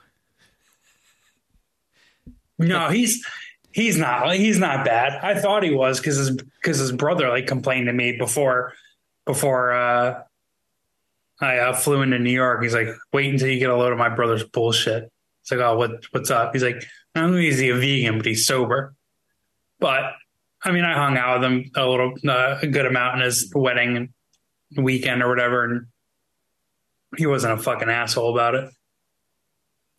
No, 2.57 2.89
he's 2.89 3.25
he's 3.71 3.97
not 3.97 4.35
he's 4.35 4.59
not 4.59 4.85
bad. 4.85 5.13
I 5.23 5.39
thought 5.39 5.63
he 5.63 5.73
was 5.73 5.99
because 5.99 6.17
his 6.17 6.31
because 6.31 6.77
his 6.79 6.91
brother 6.91 7.29
like 7.29 7.47
complained 7.47 7.87
to 7.87 7.93
me 7.93 8.17
before 8.17 8.73
before 9.25 9.71
uh, 9.71 10.23
I 11.39 11.57
uh, 11.59 11.73
flew 11.73 12.01
into 12.01 12.19
New 12.19 12.31
York. 12.31 12.61
He's 12.61 12.73
like, 12.73 12.89
wait 13.13 13.31
until 13.31 13.47
you 13.47 13.59
get 13.59 13.69
a 13.69 13.75
load 13.75 13.93
of 13.93 13.97
my 13.97 14.09
brother's 14.09 14.43
bullshit. 14.43 15.09
It's 15.41 15.51
like, 15.51 15.61
oh, 15.61 15.77
what 15.77 16.05
what's 16.11 16.31
up? 16.31 16.51
He's 16.53 16.63
like, 16.63 16.83
not 17.15 17.25
only 17.25 17.47
is 17.47 17.59
he 17.59 17.69
a 17.69 17.75
vegan, 17.75 18.17
but 18.17 18.25
he's 18.25 18.45
sober. 18.45 18.93
But 19.79 20.11
I 20.63 20.71
mean, 20.71 20.83
I 20.83 20.93
hung 20.93 21.17
out 21.17 21.39
with 21.39 21.49
him 21.49 21.71
a 21.75 21.85
little 21.87 22.13
uh, 22.27 22.59
a 22.61 22.67
good 22.67 22.85
amount 22.85 23.19
in 23.19 23.25
his 23.25 23.51
wedding 23.55 24.13
weekend 24.75 25.23
or 25.23 25.29
whatever, 25.29 25.63
and 25.63 25.85
he 27.18 27.26
wasn't 27.26 27.53
a 27.53 27.57
fucking 27.57 27.90
asshole 27.90 28.34
about 28.34 28.56
it. 28.56 28.69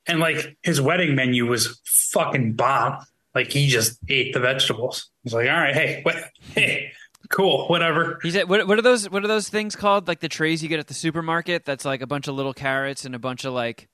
And 0.07 0.21
like 0.21 0.57
his 0.63 0.81
wedding 0.81 1.15
menu 1.15 1.47
was 1.47 1.81
fucking 1.85 2.55
bomb. 2.55 3.05
Like 3.35 3.51
he 3.53 3.69
just 3.69 3.99
ate 4.09 4.33
the 4.33 4.41
vegetables. 4.41 5.11
He's 5.23 5.35
like, 5.35 5.49
all 5.49 5.57
right, 5.57 5.75
hey, 5.75 6.01
what, 6.03 6.17
hey, 6.55 6.93
cool, 7.29 7.69
whatever. 7.69 8.19
He 8.23 8.31
said, 8.31 8.49
"What 8.49 8.67
what 8.67 8.79
are 8.79 8.83
those? 8.83 9.09
What 9.09 9.25
are 9.25 9.29
those 9.29 9.49
things 9.49 9.77
called? 9.77 10.09
Like 10.09 10.21
the 10.21 10.29
trays 10.29 10.63
you 10.63 10.69
get 10.69 10.81
at 10.81 10.89
the 10.89 10.95
supermarket? 10.95 11.65
That's 11.65 11.85
like 11.85 12.03
a 12.03 12.07
bunch 12.07 12.27
of 12.27 12.35
little 12.35 12.55
carrots 12.55 13.05
and 13.05 13.15
a 13.15 13.19
bunch 13.21 13.45
of 13.45 13.53
like 13.53 13.89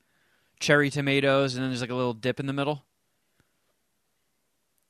cherry 0.59 0.89
tomatoes, 0.89 1.55
and 1.55 1.63
then 1.63 1.71
there's 1.71 1.83
like 1.83 1.91
a 1.91 1.95
little 1.95 2.15
dip 2.15 2.41
in 2.41 2.47
the 2.47 2.53
middle." 2.55 2.85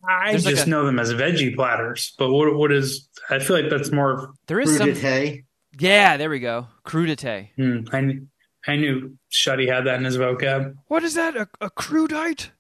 I 0.09 0.31
There's 0.31 0.45
like 0.45 0.55
just 0.55 0.67
a- 0.69 0.71
know 0.71 0.87
them 0.87 1.01
as 1.01 1.13
veggie 1.13 1.57
platters. 1.57 2.15
But 2.19 2.31
what 2.31 2.55
what 2.55 2.71
is? 2.71 3.09
I 3.29 3.41
feel 3.41 3.61
like 3.61 3.71
that's 3.71 3.91
more. 3.91 4.33
There 4.47 4.61
is 4.61 4.77
some. 4.77 4.91
Crudité. 4.91 5.45
Yeah, 5.79 6.17
there 6.17 6.31
we 6.31 6.39
go. 6.41 6.69
Crudité. 6.87 7.51
Hmm, 7.57 7.81
I 7.89 8.01
kn- 8.01 8.29
I 8.67 8.77
knew 8.77 9.17
Shuddy 9.31 9.69
had 9.73 9.85
that 9.87 9.97
in 9.97 10.05
his 10.05 10.17
vocab. 10.17 10.75
What 10.89 11.05
is 11.05 11.15
that? 11.15 11.37
A, 11.37 11.49
a 11.61 11.71
crudite? 11.71 12.51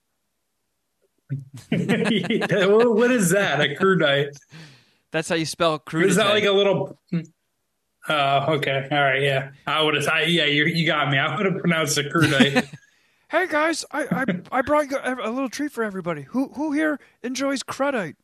what 1.70 2.94
what 2.94 3.10
is 3.10 3.30
that? 3.30 3.60
A 3.60 3.74
crudite? 3.74 4.36
That's 5.12 5.28
how 5.28 5.34
you 5.34 5.46
spell 5.46 5.78
crudité. 5.78 6.06
Is 6.06 6.16
that 6.16 6.28
like 6.28 6.44
a 6.44 6.52
little? 6.52 6.98
Oh, 8.08 8.54
okay, 8.54 8.86
all 8.92 8.98
right, 9.00 9.20
yeah. 9.22 9.50
I 9.66 9.82
would 9.82 9.94
have. 9.94 10.06
I, 10.06 10.22
yeah, 10.22 10.44
you 10.44 10.64
you 10.66 10.86
got 10.86 11.10
me. 11.10 11.18
I 11.18 11.34
would 11.36 11.46
have 11.46 11.58
pronounced 11.58 11.98
a 11.98 12.02
crudite. 12.04 12.68
Hey 13.28 13.48
guys, 13.48 13.84
I, 13.90 14.04
I 14.12 14.24
I 14.52 14.62
brought 14.62 14.88
you 14.88 14.98
a 14.98 15.28
a 15.28 15.30
little 15.32 15.48
treat 15.48 15.72
for 15.72 15.82
everybody. 15.82 16.22
Who 16.22 16.50
who 16.50 16.70
here 16.70 17.00
enjoys 17.24 17.64
crudite? 17.64 18.14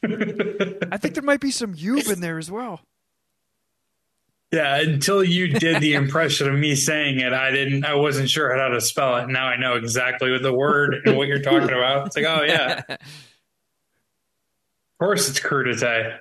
I 0.04 0.96
think 0.96 1.14
there 1.14 1.24
might 1.24 1.40
be 1.40 1.50
some 1.50 1.74
yube 1.74 2.08
in 2.08 2.20
there 2.20 2.38
as 2.38 2.52
well. 2.52 2.82
Yeah, 4.50 4.80
until 4.80 5.22
you 5.22 5.48
did 5.48 5.82
the 5.82 5.92
impression 5.94 6.48
of 6.48 6.58
me 6.58 6.74
saying 6.74 7.20
it, 7.20 7.34
I 7.34 7.50
didn't. 7.50 7.84
I 7.84 7.94
wasn't 7.96 8.30
sure 8.30 8.56
how 8.56 8.68
to 8.68 8.80
spell 8.80 9.16
it. 9.18 9.28
Now 9.28 9.46
I 9.46 9.58
know 9.58 9.74
exactly 9.74 10.30
what 10.30 10.42
the 10.42 10.54
word 10.54 10.96
and 11.04 11.18
what 11.18 11.28
you're 11.28 11.42
talking 11.42 11.68
about. 11.68 12.06
It's 12.06 12.16
like, 12.16 12.24
oh 12.24 12.42
yeah, 12.44 12.80
of 12.88 12.98
course 14.98 15.28
it's 15.28 15.38
crudité. 15.38 16.18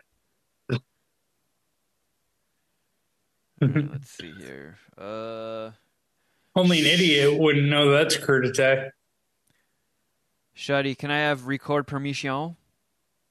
Let's 3.62 4.12
see 4.18 4.34
here. 4.38 4.78
Uh, 4.98 5.72
Only 6.54 6.80
an 6.82 6.86
idiot 6.86 7.40
wouldn't 7.40 7.68
know 7.68 7.91
that's 7.91 8.18
crudité. 8.18 8.90
Shuddy, 10.56 10.98
can 10.98 11.12
I 11.12 11.20
have 11.20 11.48
record 11.48 11.88
permission? 11.88 12.58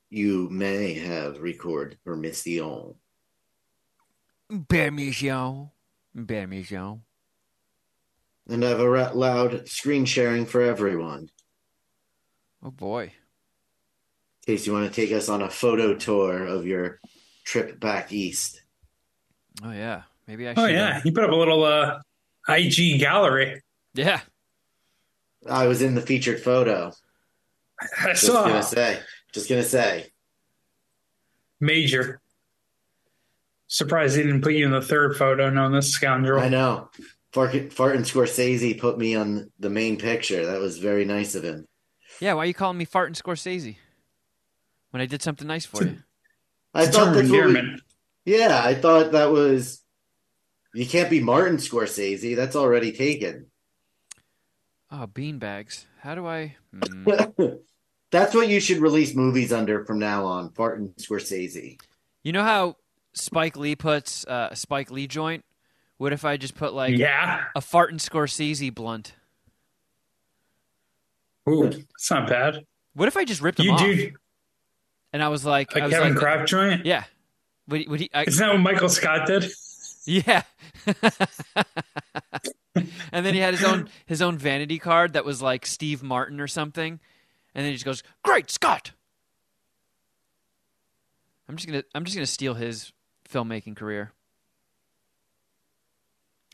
You 0.08 0.48
may 0.48 0.94
have 0.94 1.40
record 1.40 1.98
permission. 2.04 2.94
Permission. 4.68 5.70
Permission. 6.14 7.02
And 8.48 8.64
I've 8.64 8.80
loud 9.16 9.68
screen 9.68 10.04
sharing 10.04 10.46
for 10.46 10.62
everyone. 10.62 11.30
Oh 12.62 12.70
boy. 12.70 13.12
In 14.46 14.54
case 14.54 14.66
you 14.66 14.72
want 14.72 14.92
to 14.92 14.94
take 14.94 15.12
us 15.12 15.28
on 15.28 15.42
a 15.42 15.50
photo 15.50 15.94
tour 15.94 16.44
of 16.44 16.66
your 16.66 17.00
trip 17.44 17.80
back 17.80 18.12
east. 18.12 18.62
Oh 19.64 19.72
yeah. 19.72 20.02
Maybe 20.26 20.48
I 20.48 20.54
should. 20.54 20.60
Oh 20.60 20.66
yeah, 20.66 21.00
you 21.04 21.12
put 21.12 21.24
up 21.24 21.30
a 21.30 21.36
little 21.36 21.64
uh, 21.64 22.00
IG 22.48 22.98
gallery. 22.98 23.62
Yeah. 23.94 24.20
I 25.48 25.66
was 25.66 25.82
in 25.82 25.94
the 25.94 26.00
featured 26.00 26.40
photo. 26.40 26.92
I 27.98 28.12
saw. 28.12 28.12
Just 28.12 28.22
saw 28.22 28.48
gonna 28.48 28.62
say. 28.62 29.00
Just 29.32 29.48
gonna 29.48 29.62
say. 29.62 30.06
major. 31.60 32.20
Surprised 33.68 34.16
they 34.16 34.22
didn't 34.22 34.42
put 34.42 34.52
you 34.54 34.64
in 34.64 34.70
the 34.70 34.80
third 34.82 35.16
photo. 35.16 35.50
Knowing 35.50 35.72
this 35.72 35.90
scoundrel. 35.90 36.40
I 36.40 36.48
know. 36.48 36.90
Fart- 37.32 37.52
Fartin 37.70 38.00
Scorsese 38.04 38.78
put 38.80 38.98
me 38.98 39.14
on 39.14 39.50
the 39.58 39.68
main 39.70 39.98
picture. 39.98 40.46
That 40.46 40.60
was 40.60 40.78
very 40.78 41.04
nice 41.04 41.34
of 41.34 41.42
him. 41.44 41.66
Yeah. 42.20 42.34
Why 42.34 42.44
are 42.44 42.46
you 42.46 42.54
calling 42.54 42.78
me 42.78 42.86
Fartin 42.86 43.20
Scorsese? 43.20 43.76
When 44.90 45.00
I 45.00 45.06
did 45.06 45.20
something 45.22 45.46
nice 45.46 45.66
for 45.66 45.82
you. 45.84 45.98
I 46.72 46.84
It's 46.84 46.90
a 46.90 46.92
thought 46.92 47.04
term 47.06 47.08
of 47.08 47.14
that's 47.16 47.30
what 47.30 47.46
we- 47.54 47.80
Yeah, 48.24 48.60
I 48.64 48.74
thought 48.74 49.12
that 49.12 49.30
was. 49.30 49.82
You 50.74 50.86
can't 50.86 51.10
be 51.10 51.20
Martin 51.22 51.56
Scorsese. 51.56 52.36
That's 52.36 52.54
already 52.56 52.92
taken. 52.92 53.46
Oh, 54.90 55.06
beanbags. 55.12 55.84
How 56.00 56.14
do 56.14 56.26
I? 56.26 56.56
Hmm. 56.72 57.04
That's 58.12 58.34
what 58.34 58.48
you 58.48 58.60
should 58.60 58.78
release 58.78 59.16
movies 59.16 59.52
under 59.52 59.84
from 59.84 59.98
now 59.98 60.24
on. 60.26 60.50
Fartin 60.50 60.94
Scorsese. 60.96 61.80
You 62.22 62.32
know 62.32 62.44
how 62.44 62.76
Spike 63.16 63.56
Lee 63.56 63.74
puts 63.74 64.24
uh, 64.26 64.48
a 64.52 64.56
Spike 64.56 64.90
Lee 64.90 65.06
joint? 65.08 65.44
What 65.98 66.12
if 66.12 66.24
I 66.24 66.36
just 66.36 66.54
put 66.54 66.74
like 66.74 66.96
Yeah. 66.96 67.44
a 67.56 67.60
farting 67.60 67.94
Scorsese 67.98 68.72
blunt? 68.74 69.14
Ooh, 71.48 71.68
that's 71.70 72.10
not 72.10 72.28
bad. 72.28 72.64
What 72.94 73.08
if 73.08 73.16
I 73.16 73.24
just 73.24 73.40
ripped 73.40 73.58
him 73.60 73.66
You 73.66 73.72
off? 73.72 73.80
do 73.80 74.12
And 75.12 75.22
I 75.22 75.28
was 75.28 75.44
like, 75.44 75.74
a 75.74 75.82
I 75.82 75.86
was 75.86 75.92
Kevin 75.94 76.10
like, 76.14 76.18
Kraft 76.18 76.48
joint. 76.48 76.84
yeah. 76.86 77.04
Would, 77.68 77.88
would 77.88 78.00
he? 78.00 78.10
I, 78.14 78.24
Isn't 78.24 78.46
that 78.46 78.52
what 78.52 78.60
Michael 78.60 78.88
Scott 78.88 79.26
did? 79.26 79.50
Yeah. 80.04 80.42
and 82.76 83.26
then 83.26 83.34
he 83.34 83.40
had 83.40 83.54
his 83.54 83.64
own 83.64 83.88
his 84.06 84.22
own 84.22 84.38
vanity 84.38 84.78
card 84.78 85.14
that 85.14 85.24
was 85.24 85.42
like 85.42 85.66
Steve 85.66 86.00
Martin 86.02 86.40
or 86.40 86.46
something, 86.46 87.00
and 87.54 87.64
then 87.64 87.66
he 87.66 87.72
just 87.72 87.84
goes, 87.84 88.04
"Great 88.22 88.48
Scott!" 88.50 88.92
I'm 91.48 91.56
just 91.56 91.66
gonna 91.66 91.82
I'm 91.94 92.04
just 92.04 92.16
gonna 92.16 92.24
steal 92.26 92.54
his 92.54 92.92
filmmaking 93.28 93.76
career. 93.76 94.12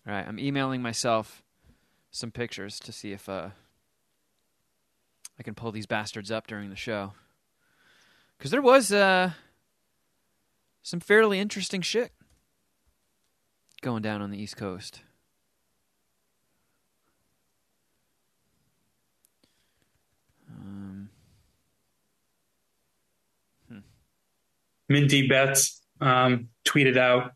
All 0.06 0.12
right, 0.12 0.26
I'm 0.26 0.38
emailing 0.38 0.82
myself 0.82 1.42
some 2.10 2.30
pictures 2.30 2.80
to 2.80 2.92
see 2.92 3.12
if 3.12 3.28
uh, 3.28 3.50
I 5.38 5.42
can 5.42 5.54
pull 5.54 5.72
these 5.72 5.86
bastards 5.86 6.30
up 6.30 6.46
during 6.46 6.70
the 6.70 6.76
show. 6.76 7.12
Because 8.36 8.50
there 8.50 8.62
was 8.62 8.92
uh, 8.92 9.30
some 10.82 10.98
fairly 10.98 11.38
interesting 11.38 11.82
shit 11.82 12.12
going 13.80 14.02
down 14.02 14.20
on 14.20 14.30
the 14.30 14.38
East 14.42 14.56
Coast. 14.56 15.00
Um, 20.50 21.08
Minty 24.88 25.28
Betts 25.28 25.81
um, 26.02 26.48
tweeted 26.64 26.96
out. 26.96 27.32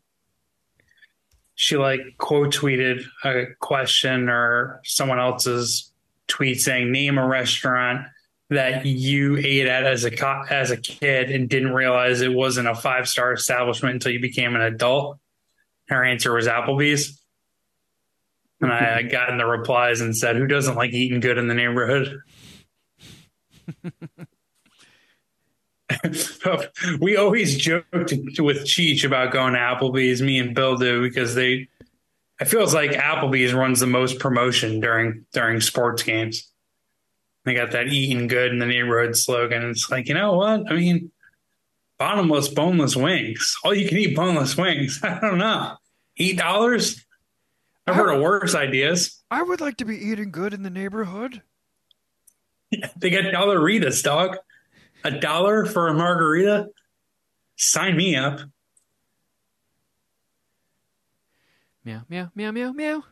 She 1.55 1.77
like 1.77 2.01
quote 2.17 2.53
tweeted 2.53 3.03
a 3.23 3.45
question 3.59 4.29
or 4.29 4.81
someone 4.83 5.19
else's 5.19 5.91
tweet 6.27 6.61
saying, 6.61 6.91
"Name 6.91 7.17
a 7.17 7.25
restaurant 7.25 8.05
that 8.49 8.85
you 8.85 9.37
ate 9.37 9.67
at 9.67 9.83
as 9.83 10.05
a 10.05 10.11
co- 10.11 10.43
as 10.49 10.69
a 10.69 10.77
kid 10.77 11.31
and 11.31 11.49
didn't 11.49 11.73
realize 11.73 12.21
it 12.21 12.31
wasn't 12.31 12.67
a 12.67 12.75
five 12.75 13.09
star 13.09 13.33
establishment 13.33 13.95
until 13.95 14.11
you 14.11 14.19
became 14.19 14.55
an 14.55 14.61
adult." 14.61 15.17
Her 15.87 16.03
answer 16.03 16.33
was 16.33 16.47
Applebee's, 16.47 17.19
and 18.61 18.71
I 18.71 19.01
got 19.03 19.29
in 19.29 19.37
the 19.37 19.45
replies 19.47 20.01
and 20.01 20.15
said, 20.15 20.35
"Who 20.35 20.45
doesn't 20.45 20.75
like 20.75 20.93
eating 20.93 21.21
good 21.21 21.39
in 21.39 21.47
the 21.47 21.55
neighborhood?" 21.55 22.19
we 26.99 27.15
always 27.15 27.57
joked 27.57 27.91
with 27.91 28.65
Cheech 28.65 29.05
about 29.05 29.31
going 29.31 29.53
to 29.53 29.59
Applebee's, 29.59 30.21
me 30.21 30.39
and 30.39 30.53
Bill 30.53 30.75
do, 30.75 31.01
because 31.01 31.33
they 31.33 31.67
I 32.39 32.45
feels 32.45 32.73
like 32.73 32.91
Applebee's 32.91 33.53
runs 33.53 33.79
the 33.79 33.87
most 33.87 34.19
promotion 34.19 34.79
during 34.79 35.25
during 35.33 35.59
sports 35.61 36.03
games. 36.03 36.51
They 37.45 37.53
got 37.53 37.71
that 37.71 37.87
eating 37.87 38.27
good 38.27 38.51
in 38.51 38.59
the 38.59 38.65
neighborhood 38.65 39.15
slogan. 39.15 39.69
It's 39.69 39.89
like, 39.89 40.07
you 40.09 40.13
know 40.13 40.33
what? 40.33 40.69
I 40.69 40.75
mean, 40.75 41.11
bottomless, 41.97 42.49
boneless 42.49 42.95
wings. 42.95 43.55
All 43.63 43.73
you 43.73 43.87
can 43.87 43.97
eat 43.97 44.15
boneless 44.15 44.57
wings. 44.57 44.99
I 45.03 45.19
don't 45.19 45.37
know. 45.37 45.77
Eight 46.17 46.37
dollars? 46.37 47.03
I've 47.87 47.95
heard 47.95 48.13
of 48.13 48.21
worse 48.21 48.53
ideas. 48.53 49.23
I 49.31 49.41
would 49.41 49.61
like 49.61 49.77
to 49.77 49.85
be 49.85 49.97
eating 49.97 50.31
good 50.31 50.53
in 50.53 50.63
the 50.63 50.69
neighborhood. 50.69 51.41
They 52.97 53.09
got 53.09 53.23
dollaritas, 53.33 54.03
dog. 54.03 54.35
A 55.03 55.11
dollar 55.11 55.65
for 55.65 55.87
a 55.87 55.93
margarita? 55.93 56.67
Sign 57.55 57.95
me 57.95 58.15
up. 58.15 58.39
meow, 61.83 62.01
meow, 62.09 62.29
meow, 62.35 62.51
meow, 62.51 62.71
meow. 62.73 63.03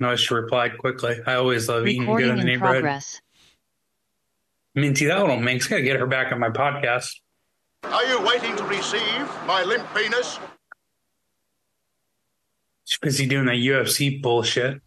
No, 0.00 0.16
she 0.16 0.34
replied 0.34 0.78
quickly. 0.78 1.16
I 1.26 1.34
always 1.34 1.68
love 1.68 1.86
eating 1.86 2.06
good 2.06 2.22
in 2.22 2.34
the 2.34 2.40
in 2.40 2.46
neighborhood. 2.46 2.80
progress. 2.80 3.20
Minty, 4.74 5.06
that 5.06 5.20
little 5.20 5.36
minx. 5.38 5.68
Gotta 5.68 5.82
get 5.82 5.98
her 5.98 6.06
back 6.06 6.32
on 6.32 6.40
my 6.40 6.50
podcast. 6.50 7.14
Are 7.84 8.04
you 8.04 8.20
waiting 8.26 8.56
to 8.56 8.64
receive 8.64 9.28
my 9.46 9.62
limp 9.62 9.86
penis? 9.94 10.40
She's 12.84 12.98
busy 12.98 13.26
doing 13.26 13.46
that 13.46 13.56
UFC 13.56 14.20
bullshit. 14.20 14.80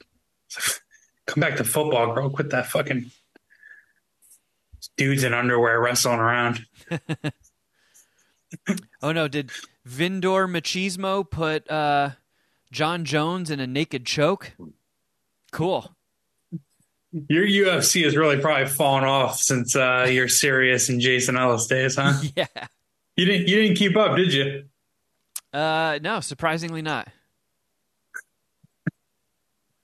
Come 1.25 1.41
back 1.41 1.55
to 1.57 1.63
football, 1.63 2.13
girl. 2.13 2.29
Quit 2.29 2.49
that 2.49 2.67
fucking 2.67 3.11
dudes 4.98 5.24
in 5.24 5.34
underwear 5.34 5.80
wrestling 5.80 6.19
around. 6.19 6.65
Oh 9.02 9.11
no, 9.11 9.28
did 9.28 9.52
Vindor 9.88 10.49
Machismo 10.49 11.30
put 11.30 11.69
uh, 11.69 12.11
Jon 12.72 13.06
Jones 13.06 13.52
in 13.52 13.60
a 13.60 13.68
naked 13.68 14.06
choke? 14.06 14.53
Cool. 15.52 15.91
Your 17.11 17.45
UFC 17.45 18.03
has 18.03 18.15
really 18.15 18.40
probably 18.40 18.68
fallen 18.68 19.03
off 19.03 19.40
since 19.40 19.76
uh, 19.76 20.07
your 20.10 20.28
Sirius 20.28 20.90
and 20.90 20.99
Jason 20.99 21.38
Ellis 21.38 21.68
days, 21.68 21.95
huh? 21.95 22.14
Yeah. 22.36 22.45
You 23.15 23.26
didn't 23.26 23.48
you 23.48 23.64
didn't 23.64 23.78
keep 23.78 23.98
up, 23.98 24.15
did 24.15 24.32
you? 24.34 24.65
Uh, 25.52 25.99
no, 26.02 26.19
surprisingly 26.19 26.82
not. 26.82 27.07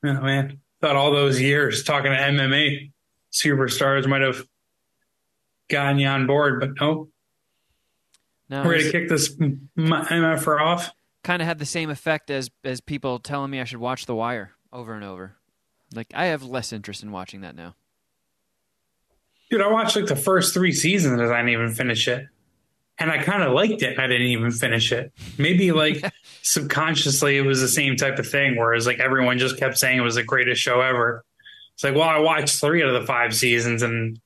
Oh 0.06 0.22
man. 0.22 0.60
Thought 0.82 0.96
all 0.96 1.12
those 1.12 1.42
years 1.42 1.84
talking 1.84 2.12
to 2.12 2.18
MMA 2.18 2.92
superstars 3.32 4.06
might 4.06 4.22
have 4.22 4.46
gotten 5.70 6.00
you 6.00 6.08
on 6.08 6.28
board, 6.28 6.60
but 6.60 6.72
nope. 6.80 7.10
No, 8.50 8.64
We're 8.64 8.80
gonna 8.80 8.92
kick 8.92 9.10
this 9.10 9.34
MFR 9.36 10.62
off. 10.62 10.92
kind 11.24 11.42
of 11.42 11.48
had 11.48 11.60
the 11.60 11.66
same 11.66 11.90
effect 11.90 12.30
as 12.30 12.52
as 12.64 12.82
people 12.82 13.20
telling 13.20 13.50
me 13.52 13.60
I 13.62 13.64
should 13.64 13.80
watch 13.80 14.06
The 14.06 14.16
Wire 14.16 14.52
over 14.72 14.94
and 14.94 15.04
over. 15.04 15.36
Like 15.96 16.08
I 16.14 16.26
have 16.26 16.44
less 16.44 16.74
interest 16.74 17.04
in 17.04 17.12
watching 17.12 17.42
that 17.42 17.56
now. 17.56 17.76
Dude, 19.50 19.62
I 19.62 19.68
watched 19.72 19.96
like 19.96 20.08
the 20.08 20.16
first 20.16 20.54
three 20.54 20.72
seasons 20.72 21.20
and 21.20 21.32
I 21.32 21.38
didn't 21.38 21.50
even 21.50 21.72
finish 21.74 22.08
it. 22.08 22.28
And 23.00 23.10
I 23.12 23.24
kind 23.24 23.42
of 23.44 23.54
liked 23.54 23.82
it. 23.82 23.98
I 24.00 24.08
didn't 24.08 24.28
even 24.28 24.52
finish 24.52 24.92
it. 24.92 25.12
Maybe 25.38 25.72
like 25.72 26.04
subconsciously 26.42 27.38
it 27.38 27.42
was 27.42 27.60
the 27.62 27.68
same 27.68 27.96
type 27.96 28.20
of 28.20 28.28
thing, 28.28 28.56
whereas 28.56 28.86
like 28.86 29.00
everyone 29.00 29.38
just 29.40 29.58
kept 29.58 29.78
saying 29.78 29.98
it 29.98 30.02
was 30.02 30.16
the 30.16 30.24
greatest 30.24 30.62
show 30.62 30.82
ever. 30.82 31.24
It's 31.74 31.84
like, 31.84 31.96
well, 31.96 32.04
I 32.04 32.20
watched 32.20 32.60
three 32.60 32.84
out 32.84 32.90
of 32.90 33.02
the 33.02 33.08
five 33.08 33.36
seasons 33.36 33.82
and 33.82 34.20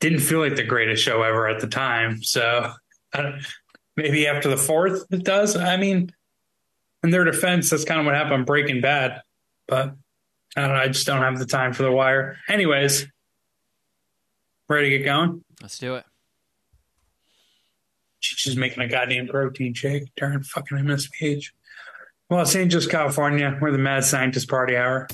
didn't 0.00 0.20
feel 0.20 0.40
like 0.40 0.56
the 0.56 0.64
greatest 0.64 1.02
show 1.02 1.22
ever 1.22 1.48
at 1.48 1.60
the 1.60 1.66
time. 1.66 2.22
So 2.22 2.72
uh, 3.12 3.32
maybe 3.96 4.26
after 4.26 4.48
the 4.48 4.56
fourth 4.56 5.04
it 5.10 5.24
does. 5.24 5.56
I 5.56 5.76
mean, 5.76 6.12
in 7.02 7.10
their 7.10 7.24
defense, 7.24 7.70
that's 7.70 7.84
kind 7.84 8.00
of 8.00 8.06
what 8.06 8.14
happened 8.14 8.46
Breaking 8.46 8.80
Bad. 8.80 9.22
But 9.68 9.94
I 10.56 10.60
don't 10.60 10.70
know. 10.70 10.76
I 10.76 10.88
just 10.88 11.06
don't 11.06 11.22
have 11.22 11.38
the 11.38 11.46
time 11.46 11.72
for 11.72 11.82
the 11.82 11.92
wire. 11.92 12.38
Anyways, 12.48 13.06
ready 14.68 14.90
to 14.90 14.98
get 14.98 15.04
going? 15.04 15.44
Let's 15.60 15.78
do 15.78 15.96
it. 15.96 16.04
She's 18.20 18.56
making 18.56 18.82
a 18.82 18.88
goddamn 18.88 19.28
protein 19.28 19.74
shake 19.74 20.04
during 20.16 20.42
fucking 20.42 20.78
MSPH. 20.78 21.50
Los 22.30 22.56
Angeles, 22.56 22.86
California, 22.86 23.58
we're 23.60 23.70
the 23.70 23.78
Mad 23.78 24.02
Scientist 24.02 24.48
Party 24.48 24.76
Hour. 24.76 25.08